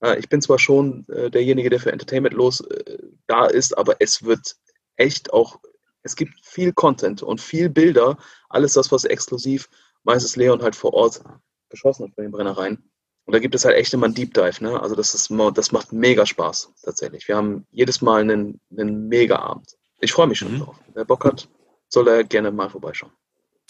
[0.03, 3.97] Äh, ich bin zwar schon äh, derjenige, der für Entertainment los äh, da ist, aber
[4.01, 4.57] es wird
[4.97, 5.61] echt auch,
[6.03, 8.19] Es gibt viel Content und viel Bilder,
[8.51, 9.71] alles das, was exklusiv
[10.05, 11.23] meistens Leon halt vor Ort
[11.71, 12.91] geschossen hat bei den Brennereien.
[13.29, 14.81] Und da gibt es halt echt immer einen Deep Dive, ne?
[14.81, 17.29] Also das ist das macht mega Spaß tatsächlich.
[17.29, 19.77] Wir haben jedes Mal einen, einen mega Abend.
[20.01, 20.61] Ich freue mich schon mhm.
[20.61, 20.81] drauf.
[20.95, 21.47] Wer Bock hat,
[21.91, 23.13] soll er gerne mal vorbeischauen.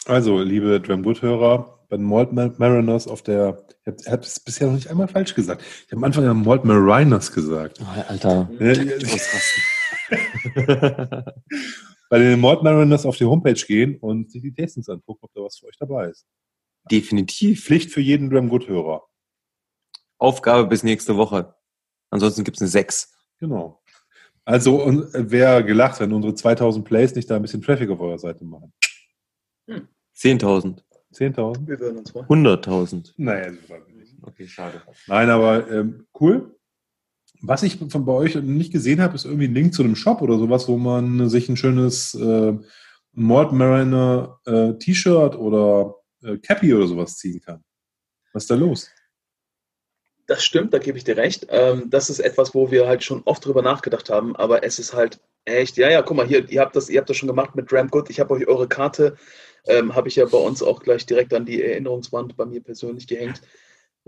[0.05, 4.74] Also, liebe Dram Good-Hörer, bei den Malt Mariners auf der, ich habe es bisher noch
[4.74, 5.64] nicht einmal falsch gesagt.
[5.86, 7.80] Ich habe am Anfang ja Malt Mariners gesagt.
[7.82, 8.48] Oh, Alter,
[12.10, 15.40] bei den Malt Mariners auf die Homepage gehen und sich die Tastings angucken, ob da
[15.40, 16.28] was für euch dabei ist.
[16.93, 17.64] Definitiv.
[17.64, 19.02] Pflicht für jeden Dram Good-Hörer.
[20.18, 21.54] Aufgabe bis nächste Woche.
[22.10, 23.12] Ansonsten gibt es eine 6.
[23.38, 23.82] Genau.
[24.44, 28.44] Also wer gelacht, wenn unsere 2000 Plays nicht da ein bisschen Traffic auf eurer Seite
[28.44, 28.72] machen.
[29.68, 29.88] Hm.
[30.16, 30.82] 10.000.
[31.14, 31.66] 10.000?
[31.66, 33.12] Wir würden uns 100.000.
[33.16, 34.14] Naja, so nicht.
[34.22, 34.82] Okay, schade.
[35.06, 36.54] Nein, aber ähm, cool.
[37.40, 40.22] Was ich von bei euch nicht gesehen habe, ist irgendwie ein Link zu einem Shop
[40.22, 42.58] oder sowas, wo man sich ein schönes äh,
[43.12, 47.62] Malt Mariner äh, T-Shirt oder äh, Cappy oder sowas ziehen kann.
[48.32, 48.90] Was ist da los?
[50.28, 51.46] Das stimmt, da gebe ich dir recht.
[51.48, 54.92] Ähm, das ist etwas, wo wir halt schon oft drüber nachgedacht haben, aber es ist
[54.92, 57.56] halt echt, ja, ja, guck mal, hier, ihr habt das, ihr habt das schon gemacht
[57.56, 58.10] mit Dram Good.
[58.10, 59.16] Ich habe euch eure Karte,
[59.66, 63.06] ähm, habe ich ja bei uns auch gleich direkt an die Erinnerungswand bei mir persönlich
[63.06, 63.40] gehängt.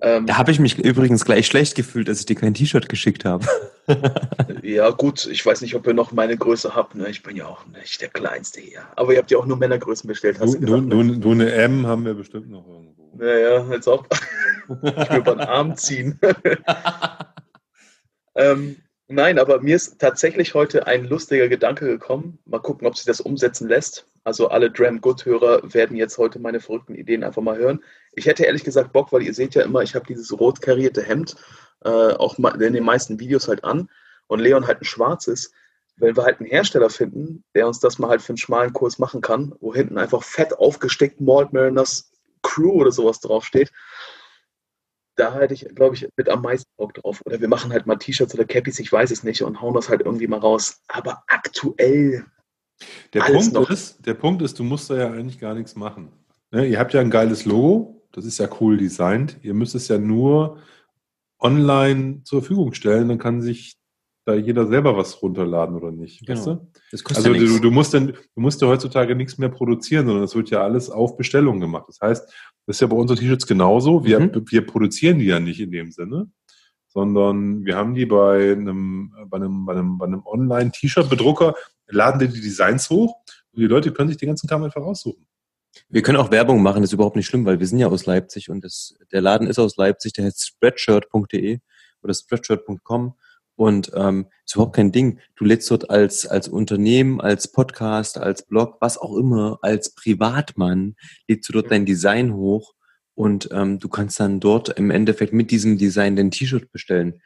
[0.03, 3.25] Ähm, da habe ich mich übrigens gleich schlecht gefühlt, dass ich dir kein T-Shirt geschickt
[3.25, 3.47] habe.
[4.63, 6.95] ja, gut, ich weiß nicht, ob ihr noch meine Größe habt.
[6.95, 7.09] Ne?
[7.09, 8.83] Ich bin ja auch nicht der Kleinste hier.
[8.97, 10.93] Aber ihr habt ja auch nur Männergrößen bestellt, hast du, du gesagt.
[10.93, 13.00] Du, du, eine M haben wir bestimmt noch irgendwo.
[13.15, 14.09] Naja, als ob.
[14.83, 16.19] ich will über den Arm ziehen.
[18.35, 18.77] ähm,
[19.09, 22.39] nein, aber mir ist tatsächlich heute ein lustiger Gedanke gekommen.
[22.45, 24.07] Mal gucken, ob sich das umsetzen lässt.
[24.23, 27.83] Also alle Dram Good-Hörer werden jetzt heute meine verrückten Ideen einfach mal hören.
[28.13, 31.03] Ich hätte ehrlich gesagt Bock, weil ihr seht ja immer, ich habe dieses rot karierte
[31.03, 31.37] Hemd,
[31.85, 33.89] äh, auch in den meisten Videos halt an.
[34.27, 35.53] Und Leon halt ein schwarzes.
[35.97, 38.99] Wenn wir halt einen Hersteller finden, der uns das mal halt für einen schmalen Kurs
[38.99, 42.11] machen kann, wo hinten einfach fett aufgesteckt Malt Mariners
[42.43, 43.71] Crew oder sowas draufsteht,
[45.17, 47.21] da hätte ich, glaube ich, mit am meisten Bock drauf.
[47.27, 49.89] Oder wir machen halt mal T-Shirts oder Cappies, ich weiß es nicht, und hauen das
[49.89, 50.81] halt irgendwie mal raus.
[50.89, 52.25] Aber aktuell.
[53.13, 53.69] Der Punkt, noch.
[53.69, 56.11] ist, der Punkt ist, du musst da ja eigentlich gar nichts machen.
[56.51, 59.37] Ne, ihr habt ja ein geiles Logo, das ist ja cool designt.
[59.43, 60.59] Ihr müsst es ja nur
[61.39, 63.80] online zur Verfügung stellen, dann kann sich
[64.25, 66.21] da jeder selber was runterladen oder nicht.
[66.27, 66.39] Genau.
[66.39, 66.71] Weißt du?
[66.91, 70.07] Das kostet also ja du, du, musst dann, du musst ja heutzutage nichts mehr produzieren,
[70.07, 71.85] sondern das wird ja alles auf Bestellung gemacht.
[71.89, 72.27] Das heißt,
[72.67, 74.05] das ist ja bei unseren T-Shirts genauso.
[74.05, 74.45] Wir, mhm.
[74.49, 76.31] wir produzieren die ja nicht in dem Sinne,
[76.87, 81.55] sondern wir haben die bei einem, bei einem, bei einem, bei einem Online-T-Shirt-Bedrucker,
[81.89, 83.17] laden die, die Designs hoch
[83.53, 85.27] und die Leute können sich den ganzen Kram einfach aussuchen.
[85.89, 88.07] Wir können auch Werbung machen, das ist überhaupt nicht schlimm, weil wir sind ja aus
[88.07, 91.61] Leipzig und das, der Laden ist aus Leipzig, der heißt spreadshirt.de
[92.03, 93.15] oder spreadshirt.com
[93.61, 95.21] und ähm, ist überhaupt kein Ding.
[95.37, 100.97] Du lädst dort als, als Unternehmen, als Podcast, als Blog, was auch immer, als Privatmann,
[101.29, 102.73] lädst du dort dein Design hoch
[103.15, 107.21] und ähm, du kannst dann dort im Endeffekt mit diesem Design dein T-Shirt bestellen.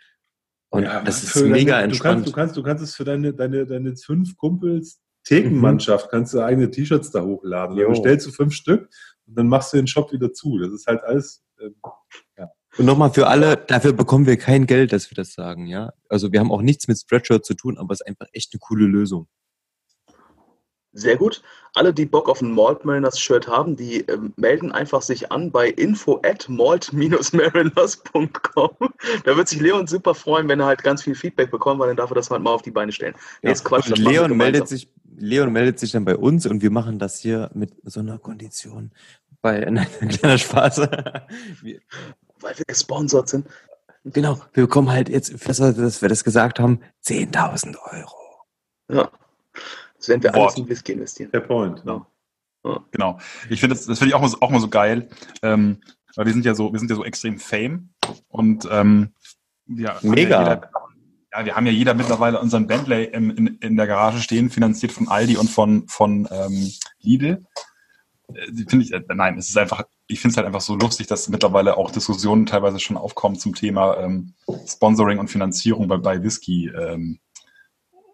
[0.70, 2.27] Und ja, das ist mega deine, entspannt.
[2.27, 6.11] Du kannst, du kannst, du kannst es für deine, deine, deine fünf Kumpels Thekenmannschaft, mhm.
[6.11, 7.77] kannst du eigene T-Shirts da hochladen.
[7.77, 8.89] Dann bestellst du fünf Stück
[9.27, 10.59] und dann machst du den Shop wieder zu.
[10.59, 11.70] Das ist halt alles, äh.
[12.77, 15.93] Und nochmal für alle, dafür bekommen wir kein Geld, dass wir das sagen, ja.
[16.09, 18.61] Also wir haben auch nichts mit Spreadshirt zu tun, aber es ist einfach echt eine
[18.61, 19.29] coole Lösung.
[20.97, 21.43] Sehr gut.
[21.75, 25.51] Alle, die Bock auf ein Malt Mariners Shirt haben, die ähm, melden einfach sich an
[25.51, 28.71] bei info at malt-mariners.com.
[29.25, 31.97] Da wird sich Leon super freuen, wenn er halt ganz viel Feedback bekommt, weil dann
[31.97, 33.17] darf er das halt mal auf die Beine stellen.
[33.43, 33.49] Ja.
[33.49, 37.01] Jetzt Quatsch, und Leon meldet sich, Leon meldet sich dann bei uns und wir machen
[37.01, 38.93] das hier mit so einer Kondition.
[39.43, 40.83] Bei, nein, kleiner Spaß.
[42.45, 43.49] Weil wir gesponsert sind.
[44.05, 48.45] Genau, wir bekommen halt jetzt, dass wir, dass wir das gesagt haben, 10.000 Euro.
[48.91, 49.11] Ja,
[49.97, 50.43] das werden wir Wort.
[50.43, 51.31] alles in Whisky investieren.
[51.33, 51.81] Der Point.
[51.81, 52.07] Genau.
[52.65, 52.85] Ja.
[52.91, 53.19] genau.
[53.49, 55.09] Ich finde das, das finde ich auch mal, auch mal so geil,
[55.43, 55.81] ähm,
[56.16, 57.91] weil wir sind ja so, wir sind ja so extrem Fame
[58.29, 59.15] und ähm,
[59.66, 60.43] ja, mega.
[60.43, 60.71] Ja, jeder,
[61.33, 64.93] ja, wir haben ja jeder mittlerweile unseren Bentley in, in, in der Garage stehen, finanziert
[64.93, 67.45] von Aldi und von von ähm, Lidl.
[68.33, 71.07] Äh, finde ich, äh, nein, es ist einfach, ich finde es halt einfach so lustig,
[71.07, 74.35] dass mittlerweile auch Diskussionen teilweise schon aufkommen zum Thema ähm,
[74.67, 76.69] Sponsoring und Finanzierung bei, bei Whisky.
[76.69, 77.21] Ähm,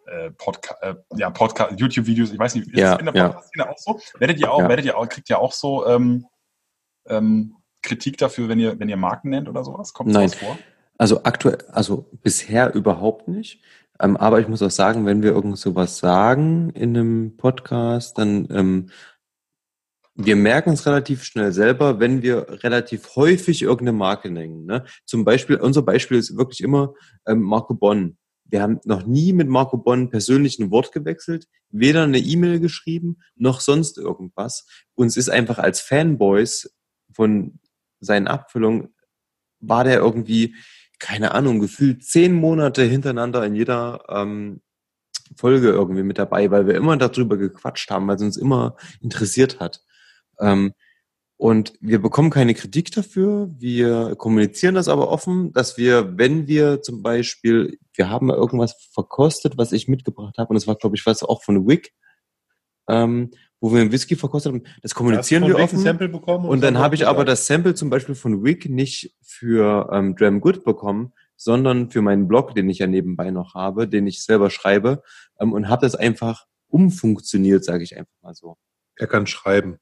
[0.07, 3.71] äh, Podca äh, ja, Podcast, YouTube-Videos, ich weiß nicht, ist ja, in der Podcast-Szene ja.
[3.71, 4.01] auch so?
[4.19, 4.69] Werdet ihr auch, ja.
[4.69, 6.27] werdet ihr auch, kriegt ihr auch so ähm,
[7.07, 9.93] ähm, Kritik dafür, wenn ihr, wenn ihr Marken nennt oder sowas?
[9.93, 10.29] Kommt Nein.
[10.29, 10.59] sowas vor?
[10.99, 13.63] Also aktuell, also bisher überhaupt nicht.
[14.01, 18.49] Ähm, aber ich muss auch sagen, wenn wir irgend sowas sagen in einem Podcast, dann
[18.51, 18.91] ähm,
[20.25, 24.67] wir merken es relativ schnell selber, wenn wir relativ häufig irgendeine Marke nennen.
[24.67, 24.85] Ne?
[25.05, 26.95] Zum Beispiel, unser Beispiel ist wirklich immer
[27.27, 28.17] ähm, Marco Bonn.
[28.45, 33.19] wir haben noch nie mit Marco Bonn persönlich ein Wort gewechselt, weder eine E-Mail geschrieben,
[33.37, 34.67] noch sonst irgendwas.
[34.95, 36.75] Uns ist einfach als Fanboys
[37.13, 37.59] von
[38.01, 38.95] seinen Abfüllungen,
[39.61, 40.57] war der irgendwie,
[40.99, 44.61] keine Ahnung, gefühlt zehn Monate hintereinander in jeder ähm,
[45.37, 49.61] Folge irgendwie mit dabei, weil wir immer darüber gequatscht haben, weil es uns immer interessiert
[49.61, 49.83] hat.
[50.41, 50.73] Ähm,
[51.37, 53.49] und wir bekommen keine Kritik dafür.
[53.57, 59.57] Wir kommunizieren das aber offen, dass wir, wenn wir zum Beispiel, wir haben irgendwas verkostet,
[59.57, 61.95] was ich mitgebracht habe, und das war, glaube ich, was auch von Wick,
[62.91, 65.79] ähm, wo wir einen Whisky verkostet haben, das kommunizieren wir offen.
[65.79, 69.89] Sample bekommen und dann habe ich aber das Sample zum Beispiel von Wick nicht für
[69.93, 74.07] ähm, Dram Good bekommen, sondern für meinen Blog, den ich ja nebenbei noch habe, den
[74.07, 75.03] ich selber schreibe,
[75.41, 78.59] ähm, und habe das einfach umfunktioniert, sage ich einfach mal so.
[78.97, 79.79] Er kann schreiben.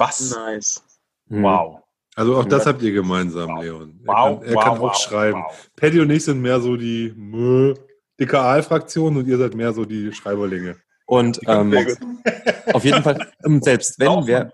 [0.00, 0.30] Was?
[0.34, 0.82] Nice.
[1.28, 1.42] Mhm.
[1.42, 1.82] Wow.
[2.16, 3.62] Also auch das habt ihr gemeinsam, Wow.
[3.62, 4.00] Leon.
[4.02, 5.42] Er Wow, kann, er wow, kann auch schreiben.
[5.46, 5.70] wow.
[5.76, 7.74] Paddy und ich sind mehr so die mö,
[8.18, 10.76] DKA-Fraktion und ihr seid mehr so die Schreiberlinge.
[11.06, 11.98] Und ähm, Sehr gut.
[12.74, 14.52] auf jeden Fall, ähm, selbst wenn Auch wir,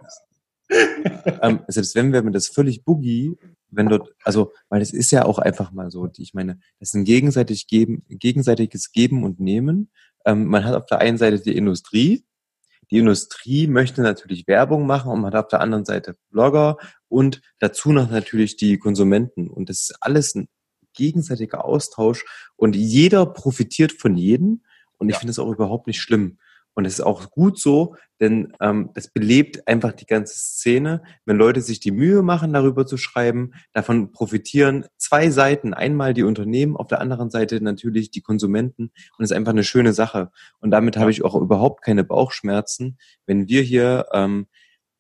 [1.42, 3.36] ähm, selbst wenn wir mit das völlig boogie,
[3.70, 6.90] wenn dort, also, weil es ist ja auch einfach mal so, die, ich meine, das
[6.90, 9.90] ist ein gegenseitig geben, gegenseitiges Geben und Nehmen.
[10.24, 12.24] Ähm, man hat auf der einen Seite die Industrie,
[12.90, 16.76] die Industrie möchte natürlich Werbung machen und man hat auf der anderen Seite Blogger
[17.08, 19.48] und dazu noch natürlich die Konsumenten.
[19.48, 20.48] Und das ist alles ein
[20.94, 22.24] gegenseitiger Austausch
[22.56, 24.62] und jeder profitiert von jedem.
[24.98, 25.20] Und ich Ja.
[25.20, 26.38] finde es auch überhaupt nicht schlimm.
[26.76, 31.02] Und es ist auch gut so, denn ähm, es belebt einfach die ganze Szene.
[31.24, 35.72] Wenn Leute sich die Mühe machen, darüber zu schreiben, davon profitieren zwei Seiten.
[35.72, 38.92] Einmal die Unternehmen, auf der anderen Seite natürlich die Konsumenten.
[39.16, 40.30] Und es ist einfach eine schöne Sache.
[40.60, 44.46] Und damit habe ich auch überhaupt keine Bauchschmerzen, wenn wir hier, ähm,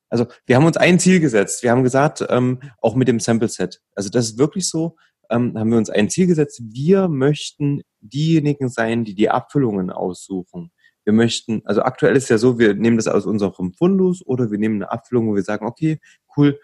[0.08, 1.62] also wir haben uns ein Ziel gesetzt.
[1.62, 3.82] Wir haben gesagt, ähm, auch mit dem Sample Set.
[3.94, 4.96] Also das ist wirklich so,
[5.28, 6.62] ähm, haben wir uns ein Ziel gesetzt.
[6.64, 10.70] Wir möchten diejenigen sein, die die Abfüllungen aussuchen.
[11.06, 14.58] Wir möchten, also aktuell ist ja so, wir nehmen das aus unserem Fundus oder wir
[14.58, 16.00] nehmen eine Abfüllung, wo wir sagen, okay,
[16.36, 16.58] cool,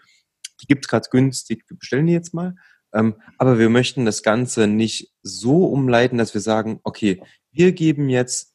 [0.61, 2.55] die gibt's gerade günstig, wir bestellen die jetzt mal.
[2.93, 8.09] Ähm, aber wir möchten das Ganze nicht so umleiten, dass wir sagen, okay, wir geben
[8.09, 8.53] jetzt,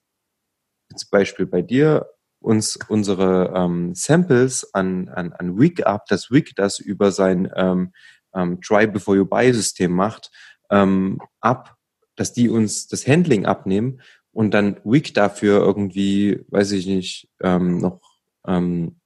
[0.95, 2.07] zum Beispiel bei dir,
[2.41, 7.93] uns unsere ähm, Samples an, an, an Wig ab, dass Wig das über sein ähm,
[8.35, 10.31] ähm, Try Before You Buy System macht,
[10.71, 11.77] ähm, ab,
[12.15, 14.03] dass die uns das Handling abnehmen
[14.39, 17.99] und dann Wig dafür irgendwie, weiß ich nicht, ähm, noch
[18.47, 19.01] ähm,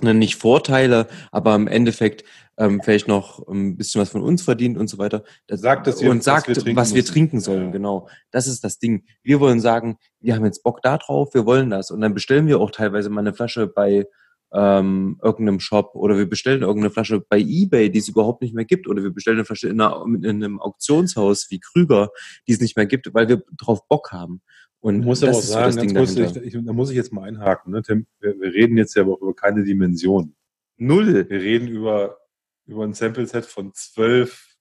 [0.00, 2.22] ne, nicht Vorteile, aber im Endeffekt
[2.56, 5.24] ähm, vielleicht noch ein bisschen was von uns verdient und so weiter.
[5.48, 7.70] Das, Sagt, wir- und was sagt, wir trinken was wir trinken sollen, Ja.
[7.72, 8.08] genau.
[8.30, 9.02] Das ist das Ding.
[9.24, 11.90] Wir wollen sagen, wir haben jetzt Bock da drauf, wir wollen das.
[11.90, 14.06] Und dann bestellen wir auch teilweise mal eine Flasche bei
[14.52, 18.64] ähm, irgendeinem Shop oder wir bestellen irgendeine Flasche bei Ebay, die es überhaupt nicht mehr
[18.64, 22.10] gibt, oder wir bestellen eine Flasche in, einer, in einem Auktionshaus wie Krüger,
[22.46, 24.42] die es nicht mehr gibt, weil wir drauf Bock haben.
[24.80, 27.28] Und muss aber auch so sagen, Ding kurz, ich, ich, da muss ich jetzt mal
[27.28, 27.72] einhaken.
[27.72, 30.34] Ne, Tim, wir, wir reden jetzt ja aber auch über keine Dimension.
[30.78, 31.28] Null.
[31.28, 32.18] Wir reden über,
[32.66, 34.56] über ein Sample-Set von zwölf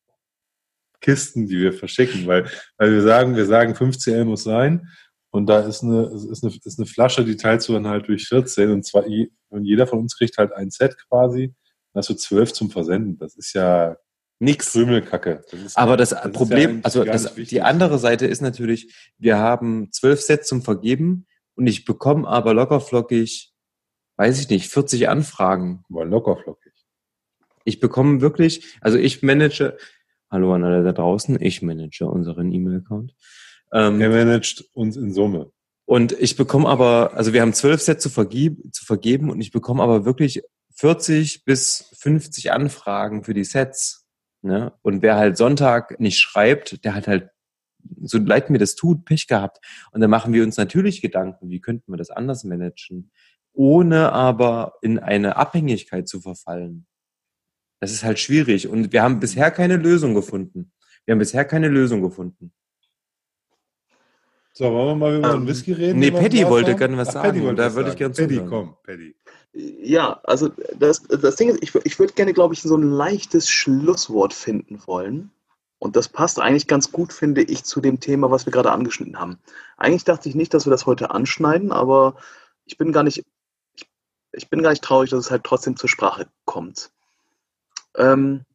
[1.00, 4.90] Kisten, die wir verschicken, weil, weil wir sagen, wir sagen 5CL muss sein
[5.32, 8.28] und da ist eine, ist eine, ist eine Flasche, die teilst du dann halt durch
[8.28, 11.54] 14 und zwar und jeder von uns kriegt halt ein Set quasi.
[11.94, 13.18] Dann hast du zwölf zum Versenden.
[13.18, 13.98] Das ist ja
[14.40, 14.72] Nix.
[14.72, 15.44] Krümelkacke.
[15.52, 19.38] Das ist, Aber das, ja Problem, eigentlich also das, die andere Seite ist natürlich, wir
[19.38, 23.52] haben zwölf Sets zum Vergeben und ich bekomme aber lockerflockig,
[24.16, 25.84] weiß ich nicht, 40 Anfragen.
[25.90, 26.72] War lockerflockig.
[27.66, 29.78] Ich bekomme wirklich, also ich manage,
[30.32, 33.14] hallo an alle da draußen, ich manage unseren E-Mail-Account.
[33.74, 35.52] Ähm, Er managt uns in Summe.
[35.86, 39.52] Und ich bekomme aber, also wir haben zwölf Sets zu, vergib, zu vergeben und ich
[39.52, 40.44] bekomme aber wirklich
[40.76, 43.99] 40 bis 50 Anfragen für die Sets.
[44.42, 44.72] Ne?
[44.82, 47.30] Und wer halt Sonntag nicht schreibt, der hat halt,
[48.02, 49.60] so leid mir das tut, Pech gehabt.
[49.92, 53.12] Und dann machen wir uns natürlich Gedanken, wie könnten wir das anders managen,
[53.54, 56.86] ohne aber in eine Abhängigkeit zu verfallen.
[57.82, 60.72] Das ist halt schwierig und wir haben bisher keine Lösung gefunden.
[61.06, 62.54] Wir haben bisher keine Lösung gefunden.
[64.54, 66.00] So, wollen wir mal über Ähm, den Whisky reden?
[66.00, 68.00] nee, Paddy wollte gerne was Ach, sagen, Paddy wollte da würde ich sagen.
[68.00, 68.50] gern Paddy, zuhören.
[68.50, 69.16] komm, Paddy.
[69.54, 73.50] Ja, also das, das Ding ist, ich, ich würde gerne, glaube ich, so ein leichtes
[73.50, 75.32] Schlusswort finden wollen.
[75.80, 79.18] Und das passt eigentlich ganz gut, finde ich, zu dem Thema, was wir gerade angeschnitten
[79.20, 79.40] haben.
[79.78, 82.16] Eigentlich dachte ich nicht, dass wir das heute anschneiden, aber
[82.66, 83.26] ich bin gar nicht,
[83.76, 83.88] ich,
[84.34, 86.92] ich bin gar nicht traurig, dass es halt trotzdem zur Sprache kommt.
[87.96, 88.46] Ähm,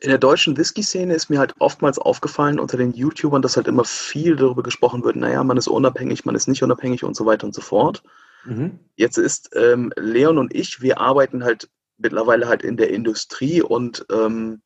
[0.00, 3.84] in der deutschen Whisky-Szene ist mir halt oftmals aufgefallen unter den YouTubern, dass halt immer
[3.84, 7.46] viel darüber gesprochen wird, naja, man ist unabhängig, man ist nicht unabhängig und so weiter
[7.46, 8.02] und so fort.
[8.44, 8.78] Mhm.
[8.96, 11.68] Jetzt ist ähm, Leon und ich, wir arbeiten halt
[11.98, 14.62] mittlerweile halt in der Industrie und ähm,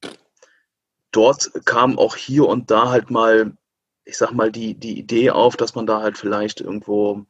[1.12, 3.52] dort kam auch hier und da halt mal
[4.08, 7.26] ich sag mal, die, die Idee auf, dass man da halt vielleicht irgendwo,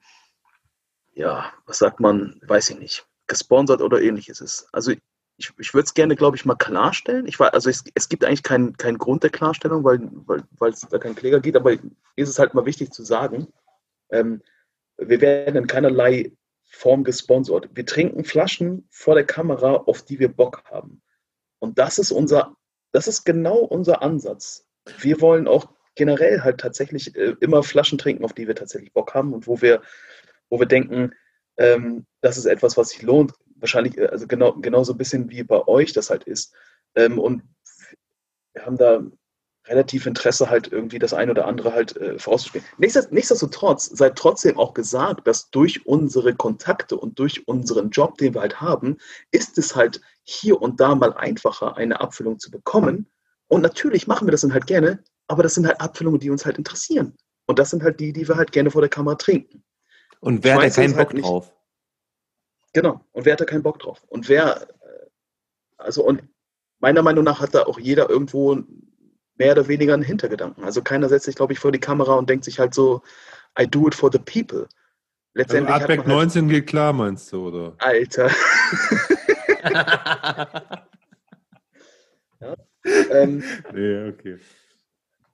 [1.13, 4.69] ja, was sagt man, weiß ich nicht, gesponsert oder ähnliches ist.
[4.73, 4.93] Also
[5.37, 7.27] ich, ich würde es gerne, glaube ich, mal klarstellen.
[7.27, 10.71] Ich war, also es, es gibt eigentlich keinen keinen Grund der Klarstellung, weil weil weil
[10.71, 13.49] es da keinen Kläger gibt, aber ist es halt mal wichtig zu sagen,
[14.11, 14.41] ähm,
[14.99, 16.33] wir werden in keinerlei
[16.71, 17.71] Form gesponsert.
[17.73, 21.03] Wir trinken Flaschen vor der Kamera, auf die wir Bock haben.
[21.59, 22.57] Und das ist unser,
[22.93, 24.67] das ist genau unser Ansatz.
[25.01, 29.15] Wir wollen auch generell halt tatsächlich äh, immer Flaschen trinken, auf die wir tatsächlich Bock
[29.15, 29.83] haben und wo wir,
[30.49, 31.13] wo wir denken,
[31.57, 33.33] ähm, das ist etwas, was sich lohnt.
[33.57, 36.55] Wahrscheinlich, äh, also genau, genauso ein bisschen wie bei euch das halt ist.
[36.95, 37.43] Ähm, und
[38.53, 39.03] wir haben da
[39.69, 42.67] relativ Interesse, halt irgendwie das eine oder andere halt äh, vorauszuspielen.
[42.79, 48.41] Nichtsdestotrotz sei trotzdem auch gesagt, dass durch unsere Kontakte und durch unseren Job, den wir
[48.41, 48.97] halt haben,
[49.31, 53.07] ist es halt hier und da mal einfacher, eine Abfüllung zu bekommen.
[53.49, 56.45] Und natürlich machen wir das dann halt gerne, aber das sind halt Abfüllungen, die uns
[56.45, 57.17] halt interessieren.
[57.47, 59.65] Und das sind halt die, die wir halt gerne vor der Kamera trinken.
[60.21, 61.55] Und wer hat da keinen halt Bock drauf?
[62.73, 63.01] Genau.
[63.13, 64.05] Und wer hat da keinen Bock drauf?
[64.09, 65.07] Und wer, äh,
[65.79, 66.23] also und
[66.79, 68.59] meiner Meinung nach hat da auch jeder irgendwo
[69.39, 70.65] mehr oder weniger einen Hintergedanken.
[70.65, 73.03] Also keiner setzt sich, glaube ich, vor die Kamera und denkt sich halt so,
[73.59, 74.69] I do it for the people.
[75.35, 77.75] Letztendlich also Artback halt 19 geht klar, meinst du, oder?
[77.79, 78.31] Alter.
[82.41, 82.57] ja.
[83.11, 83.43] ähm,
[83.73, 84.39] nee, okay.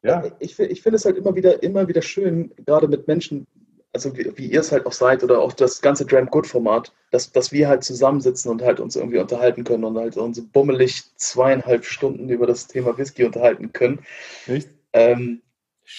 [0.02, 0.24] Ja.
[0.39, 3.47] Ich, ich finde es halt immer wieder, immer wieder schön, gerade mit Menschen,
[3.94, 6.92] also wie, wie ihr es halt auch seid oder auch das ganze Dram Good Format,
[7.12, 11.04] dass, dass wir halt zusammensitzen und halt uns irgendwie unterhalten können und halt uns bummelig
[11.16, 14.04] zweieinhalb Stunden über das Thema Whisky unterhalten können.
[14.46, 14.68] Echt?
[14.92, 15.42] Ähm,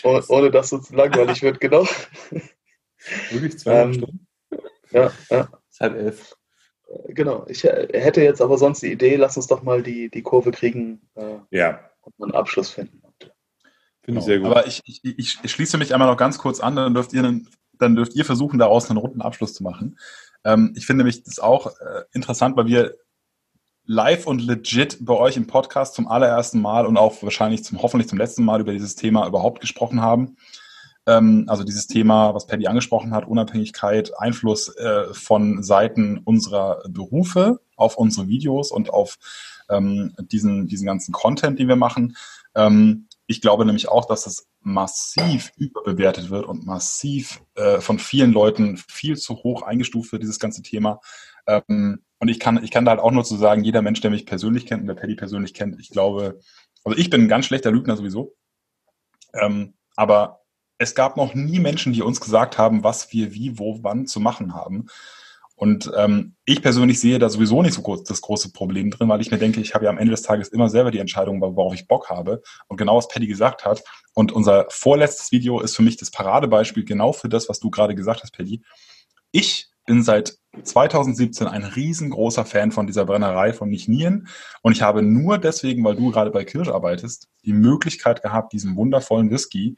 [0.04, 1.88] ohne, ohne dass es langweilig wird, genau.
[3.32, 4.28] Wirklich zweieinhalb ähm, Stunden?
[4.92, 5.50] Ja, ja.
[5.80, 6.36] halb elf.
[7.08, 7.46] Genau.
[7.48, 11.02] Ich hätte jetzt aber sonst die Idee, lass uns doch mal die, die Kurve kriegen
[11.16, 11.80] äh, ja.
[12.02, 13.02] und einen Abschluss finden.
[14.06, 14.52] Finde ich sehr gut.
[14.52, 17.50] Aber ich, ich, ich, schließe mich einmal noch ganz kurz an, dann dürft ihr, einen,
[17.80, 19.98] dann dürft ihr versuchen, daraus einen runden Abschluss zu machen.
[20.44, 22.96] Ähm, ich finde nämlich das auch äh, interessant, weil wir
[23.86, 28.10] live und legit bei euch im Podcast zum allerersten Mal und auch wahrscheinlich zum hoffentlich
[28.10, 30.38] zum letzten Mal über dieses Thema überhaupt gesprochen haben.
[31.06, 37.60] Ähm, also dieses Thema, was Paddy angesprochen hat, Unabhängigkeit, Einfluss äh, von Seiten unserer Berufe
[37.76, 39.18] auf unsere Videos und auf
[39.70, 42.16] ähm, diesen, diesen ganzen Content, den wir machen.
[42.56, 48.32] Ähm, ich glaube nämlich auch, dass es massiv überbewertet wird und massiv äh, von vielen
[48.32, 51.00] Leuten viel zu hoch eingestuft wird, dieses ganze Thema.
[51.48, 54.12] Ähm, und ich kann, ich kann da halt auch nur zu sagen, jeder Mensch, der
[54.12, 56.40] mich persönlich kennt und der Paddy persönlich kennt, ich glaube,
[56.84, 58.36] also ich bin ein ganz schlechter Lügner sowieso.
[59.34, 60.42] Ähm, aber
[60.78, 64.20] es gab noch nie Menschen, die uns gesagt haben, was wir wie, wo, wann zu
[64.20, 64.88] machen haben.
[65.56, 69.22] Und ähm, ich persönlich sehe da sowieso nicht so groß, das große Problem drin, weil
[69.22, 71.74] ich mir denke, ich habe ja am Ende des Tages immer selber die Entscheidung, worauf
[71.74, 72.42] ich Bock habe.
[72.68, 73.82] Und genau was Paddy gesagt hat.
[74.14, 77.96] Und unser vorletztes Video ist für mich das Paradebeispiel genau für das, was du gerade
[77.96, 78.64] gesagt hast, Paddy.
[79.32, 84.28] Ich bin seit 2017 ein riesengroßer Fan von dieser Brennerei von Nichnien.
[84.62, 88.76] Und ich habe nur deswegen, weil du gerade bei Kirsch arbeitest, die Möglichkeit gehabt, diesen
[88.76, 89.78] wundervollen Whisky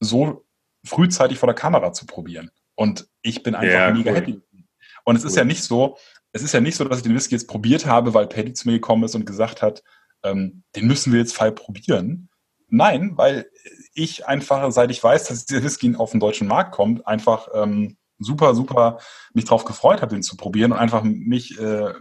[0.00, 0.44] so
[0.84, 2.50] frühzeitig vor der Kamera zu probieren.
[2.74, 4.16] Und ich bin einfach ja, mega cool.
[4.16, 4.42] happy
[5.04, 5.28] und es cool.
[5.28, 5.96] ist ja nicht so,
[6.32, 8.68] es ist ja nicht so, dass ich den Whisky jetzt probiert habe, weil Paddy zu
[8.68, 9.82] mir gekommen ist und gesagt hat,
[10.22, 12.28] ähm, den müssen wir jetzt voll probieren.
[12.68, 13.48] Nein, weil
[13.94, 17.96] ich einfach, seit ich weiß, dass dieser Whisky auf den deutschen Markt kommt, einfach ähm,
[18.18, 18.98] super, super
[19.32, 21.92] mich drauf gefreut habe, den zu probieren und einfach mich äh,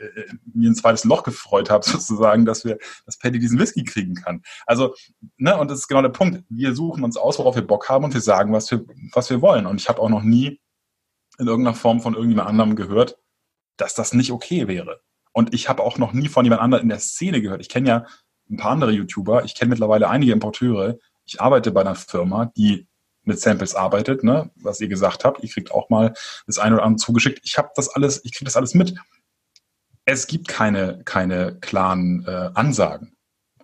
[0.00, 4.14] äh, mir ein zweites Loch gefreut habe, sozusagen, dass wir, dass Paddy diesen Whisky kriegen
[4.14, 4.42] kann.
[4.66, 4.94] Also,
[5.36, 6.42] ne, und das ist genau der Punkt.
[6.48, 9.42] Wir suchen uns aus, worauf wir Bock haben und wir sagen, was wir, was wir
[9.42, 9.66] wollen.
[9.66, 10.60] Und ich habe auch noch nie
[11.40, 13.18] in irgendeiner Form von irgendjemand anderem gehört,
[13.76, 15.00] dass das nicht okay wäre.
[15.32, 17.60] Und ich habe auch noch nie von jemand anderem in der Szene gehört.
[17.60, 18.06] Ich kenne ja
[18.50, 20.98] ein paar andere YouTuber, ich kenne mittlerweile einige Importeure.
[21.24, 22.88] Ich arbeite bei einer Firma, die
[23.22, 25.42] mit Samples arbeitet, ne, was ihr gesagt habt.
[25.42, 26.14] Ihr kriegt auch mal
[26.46, 27.40] das eine oder andere zugeschickt.
[27.44, 28.94] Ich habe das alles, ich kriege das alles mit.
[30.04, 33.16] Es gibt keine, keine klaren äh, Ansagen.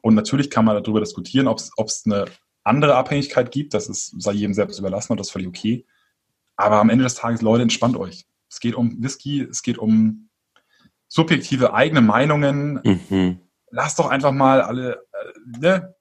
[0.02, 2.26] Und natürlich kann man darüber diskutieren, ob es eine
[2.62, 3.74] andere Abhängigkeit gibt.
[3.74, 5.84] Das ist, sei jedem selbst überlassen und das ist völlig okay.
[6.56, 8.26] Aber am Ende des Tages, Leute, entspannt euch.
[8.50, 10.28] Es geht um Whisky, es geht um
[11.08, 12.80] subjektive eigene Meinungen.
[12.82, 13.40] Mhm.
[13.70, 15.94] Lasst doch einfach mal alle, äh, ne,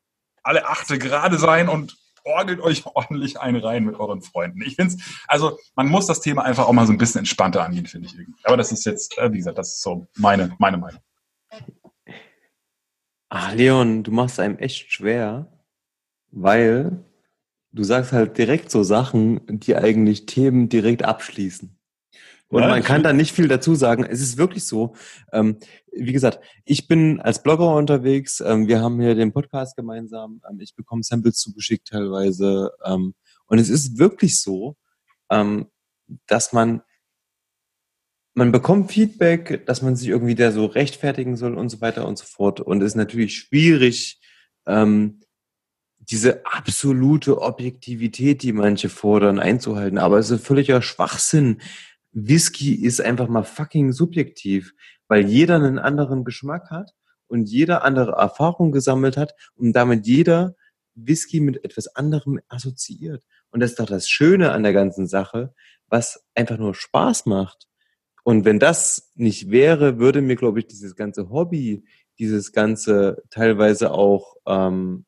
[0.44, 4.62] alle achte gerade sein und orgelt euch ordentlich ein rein mit euren Freunden.
[4.62, 7.64] Ich finde es, also man muss das Thema einfach auch mal so ein bisschen entspannter
[7.64, 8.42] angehen, finde ich irgendwie.
[8.44, 11.02] Aber das ist jetzt, äh, wie gesagt, das ist so meine, meine Meinung.
[13.30, 15.52] Ach, Leon, du machst einem echt schwer,
[16.32, 17.04] weil
[17.76, 21.78] du sagst halt direkt so Sachen, die eigentlich Themen direkt abschließen.
[22.48, 24.06] Und Ja, man kann da nicht viel dazu sagen.
[24.06, 24.96] Es ist wirklich so.
[25.34, 25.58] Ähm,
[25.92, 28.40] wie gesagt, ich bin als Blogger unterwegs.
[28.40, 30.42] Ähm, wir haben hier den Podcast gemeinsam.
[30.50, 32.72] Ähm, ich bekomme Samples zugeschickt teilweise.
[32.86, 33.14] Ähm,
[33.48, 34.78] und es ist wirklich so,
[35.30, 35.68] ähm,
[36.28, 36.82] dass man
[38.38, 42.18] man bekommt Feedback, dass man sich irgendwie da so rechtfertigen soll und so weiter und
[42.18, 42.60] so fort.
[42.60, 44.20] Und es ist natürlich schwierig,
[44.68, 45.22] ähm,
[46.10, 49.98] diese absolute Objektivität, die manche fordern, einzuhalten.
[49.98, 51.62] Aber es ist völliger Schwachsinn.
[52.12, 54.74] Whisky ist einfach mal fucking subjektiv,
[55.08, 56.92] weil jeder einen anderen Geschmack hat
[57.28, 60.56] und jeder andere Erfahrung gesammelt hat und damit jeder
[60.96, 63.24] Whisky mit etwas anderem assoziiert.
[63.52, 65.54] Und das ist doch das Schöne an der ganzen Sache,
[65.88, 67.68] was einfach nur Spaß macht.
[68.24, 71.84] Und wenn das nicht wäre, würde mir, glaube ich, dieses ganze Hobby,
[72.18, 75.06] dieses ganze teilweise auch, ähm,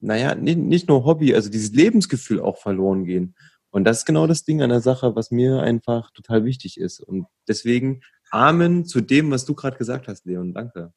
[0.00, 3.34] naja, nicht, nur Hobby, also dieses Lebensgefühl auch verloren gehen.
[3.70, 7.00] Und das ist genau das Ding an der Sache, was mir einfach total wichtig ist.
[7.00, 8.00] Und deswegen
[8.30, 10.54] Amen zu dem, was du gerade gesagt hast, Leon.
[10.54, 10.92] Danke.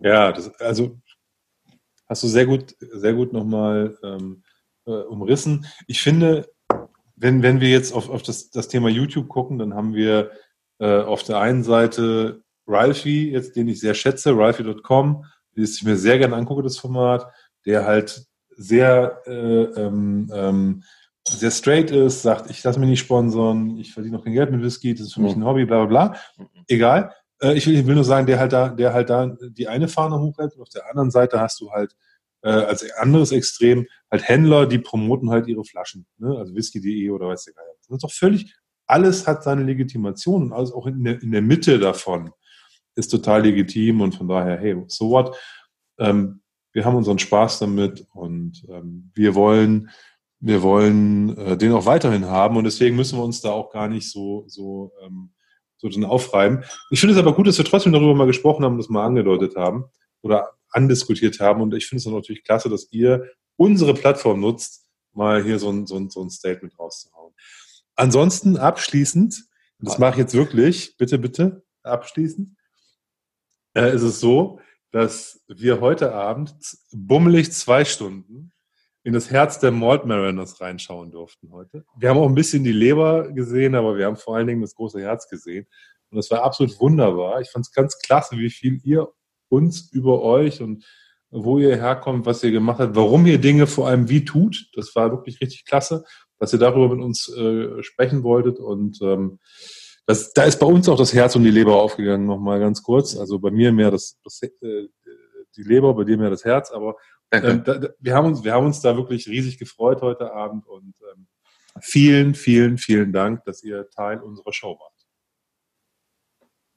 [0.00, 0.98] Ja, das, also
[2.08, 4.42] hast du sehr gut, sehr gut nochmal ähm,
[4.86, 5.66] äh, umrissen.
[5.86, 6.48] Ich finde,
[7.14, 10.32] wenn, wenn wir jetzt auf, auf das, das Thema YouTube gucken, dann haben wir
[10.78, 15.96] äh, auf der einen Seite Ralphie, jetzt den ich sehr schätze, ralphie.com, das ich mir
[15.96, 17.32] sehr gerne angucke, das Format,
[17.66, 20.82] der halt sehr, äh, ähm, ähm,
[21.28, 24.62] sehr straight ist, sagt, ich lasse mich nicht sponsern, ich verdiene noch kein Geld mit
[24.62, 26.46] Whisky, das ist für mich ein Hobby, bla bla bla.
[26.68, 27.12] Egal.
[27.42, 29.88] Äh, ich, will, ich will nur sagen, der halt da, der halt da die eine
[29.88, 31.94] Fahne hochhält und auf der anderen Seite hast du halt
[32.42, 36.36] äh, als anderes Extrem halt Händler, die promoten halt ihre Flaschen, ne?
[36.38, 37.74] also whisky.de oder weiß der Geier.
[37.80, 38.54] Das ist doch völlig,
[38.86, 42.30] alles hat seine Legitimation und alles auch in der, in der Mitte davon
[42.94, 45.36] ist total legitim und von daher, hey, so what?
[45.98, 46.40] Ähm,
[46.76, 49.88] wir haben unseren Spaß damit und ähm, wir wollen,
[50.40, 53.88] wir wollen äh, den auch weiterhin haben und deswegen müssen wir uns da auch gar
[53.88, 55.30] nicht so, so, ähm,
[55.78, 56.64] so drin aufreiben.
[56.90, 59.06] Ich finde es aber gut, dass wir trotzdem darüber mal gesprochen haben und das mal
[59.06, 59.86] angedeutet haben
[60.20, 64.86] oder andiskutiert haben und ich finde es auch natürlich klasse, dass ihr unsere Plattform nutzt,
[65.14, 67.32] mal hier so ein, so ein, so ein Statement rauszuhauen.
[67.94, 69.46] Ansonsten abschließend,
[69.78, 72.50] das mache ich jetzt wirklich, bitte, bitte, abschließend,
[73.72, 74.60] äh, ist es so,
[74.96, 76.54] dass wir heute Abend
[76.90, 78.52] bummelig zwei Stunden
[79.02, 81.84] in das Herz der Malt Mariners reinschauen durften heute.
[81.98, 84.74] Wir haben auch ein bisschen die Leber gesehen, aber wir haben vor allen Dingen das
[84.74, 85.66] große Herz gesehen.
[86.08, 87.42] Und das war absolut wunderbar.
[87.42, 89.08] Ich fand es ganz klasse, wie viel ihr
[89.50, 90.86] uns über euch und
[91.28, 94.70] wo ihr herkommt, was ihr gemacht habt, warum ihr Dinge vor allem wie tut.
[94.72, 96.06] Das war wirklich richtig klasse,
[96.38, 98.58] dass ihr darüber mit uns äh, sprechen wolltet.
[98.60, 99.40] Und ähm,
[100.06, 103.16] das, da ist bei uns auch das Herz und die Leber aufgegangen, nochmal ganz kurz.
[103.16, 104.88] Also bei mir mehr das, das äh,
[105.56, 106.96] die Leber, bei dir mehr das Herz, aber
[107.32, 110.64] ähm, da, da, wir, haben uns, wir haben uns da wirklich riesig gefreut heute Abend
[110.66, 111.26] und ähm,
[111.80, 114.92] vielen, vielen, vielen Dank, dass ihr Teil unserer Show wart.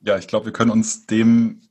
[0.01, 1.61] Ja, ich glaube, wir können uns dem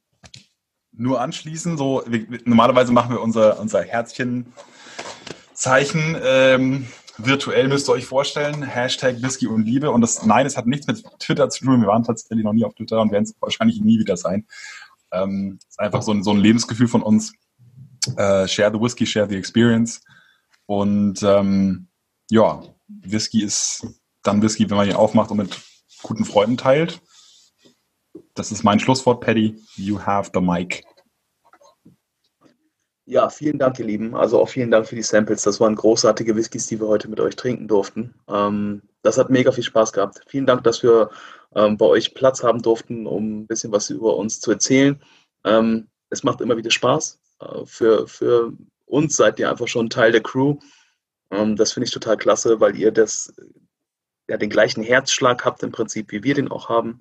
[0.93, 1.77] nur anschließen.
[1.77, 6.17] So, wir, normalerweise machen wir unser, unser Herzchen-Zeichen.
[6.23, 6.87] Ähm,
[7.19, 8.63] virtuell müsst ihr euch vorstellen.
[8.63, 9.91] Hashtag Whisky und Liebe.
[9.91, 11.81] Und das, nein, es hat nichts mit Twitter zu tun.
[11.81, 14.47] Wir waren tatsächlich noch nie auf Twitter und werden es wahrscheinlich nie wieder sein.
[15.13, 17.33] Ähm, ist einfach so ein, so ein Lebensgefühl von uns.
[18.17, 20.01] Äh, share the Whisky, share the experience.
[20.67, 21.89] Und ähm,
[22.31, 23.87] ja, Whisky ist
[24.23, 25.59] dann Whisky, wenn man ihn aufmacht und mit
[26.03, 27.01] guten Freunden teilt.
[28.35, 29.59] Das ist mein Schlusswort, Paddy.
[29.77, 30.85] You have the mic.
[33.11, 34.15] Ja, vielen Dank, ihr Lieben.
[34.15, 35.41] Also auch vielen Dank für die Samples.
[35.41, 38.13] Das waren großartige Whiskys, die wir heute mit euch trinken durften.
[38.29, 40.21] Ähm, das hat mega viel Spaß gehabt.
[40.27, 41.09] Vielen Dank, dass wir
[41.55, 45.01] ähm, bei euch Platz haben durften, um ein bisschen was über uns zu erzählen.
[45.45, 47.19] Ähm, es macht immer wieder Spaß.
[47.41, 48.53] Äh, für, für
[48.85, 50.59] uns seid ihr einfach schon Teil der Crew.
[51.31, 53.33] Ähm, das finde ich total klasse, weil ihr das,
[54.29, 56.99] ja, den gleichen Herzschlag habt im Prinzip, wie wir den auch haben.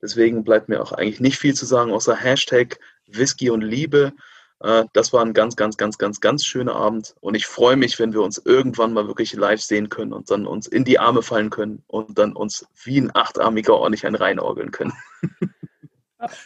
[0.00, 2.78] Deswegen bleibt mir auch eigentlich nicht viel zu sagen, außer Hashtag
[3.08, 4.12] Whisky und Liebe.
[4.60, 7.14] Äh, Das war ein ganz, ganz, ganz, ganz, ganz schöner Abend.
[7.20, 10.46] Und ich freue mich, wenn wir uns irgendwann mal wirklich live sehen können und dann
[10.46, 14.70] uns in die Arme fallen können und dann uns wie ein Achtarmiger ordentlich einen reinorgeln
[14.70, 14.92] können.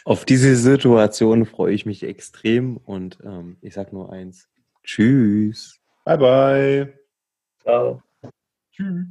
[0.05, 4.47] Auf diese Situation freue ich mich extrem und ähm, ich sage nur eins.
[4.83, 5.79] Tschüss.
[6.05, 6.99] Bye, bye.
[7.61, 8.03] Ciao.
[8.71, 9.07] Tschüss.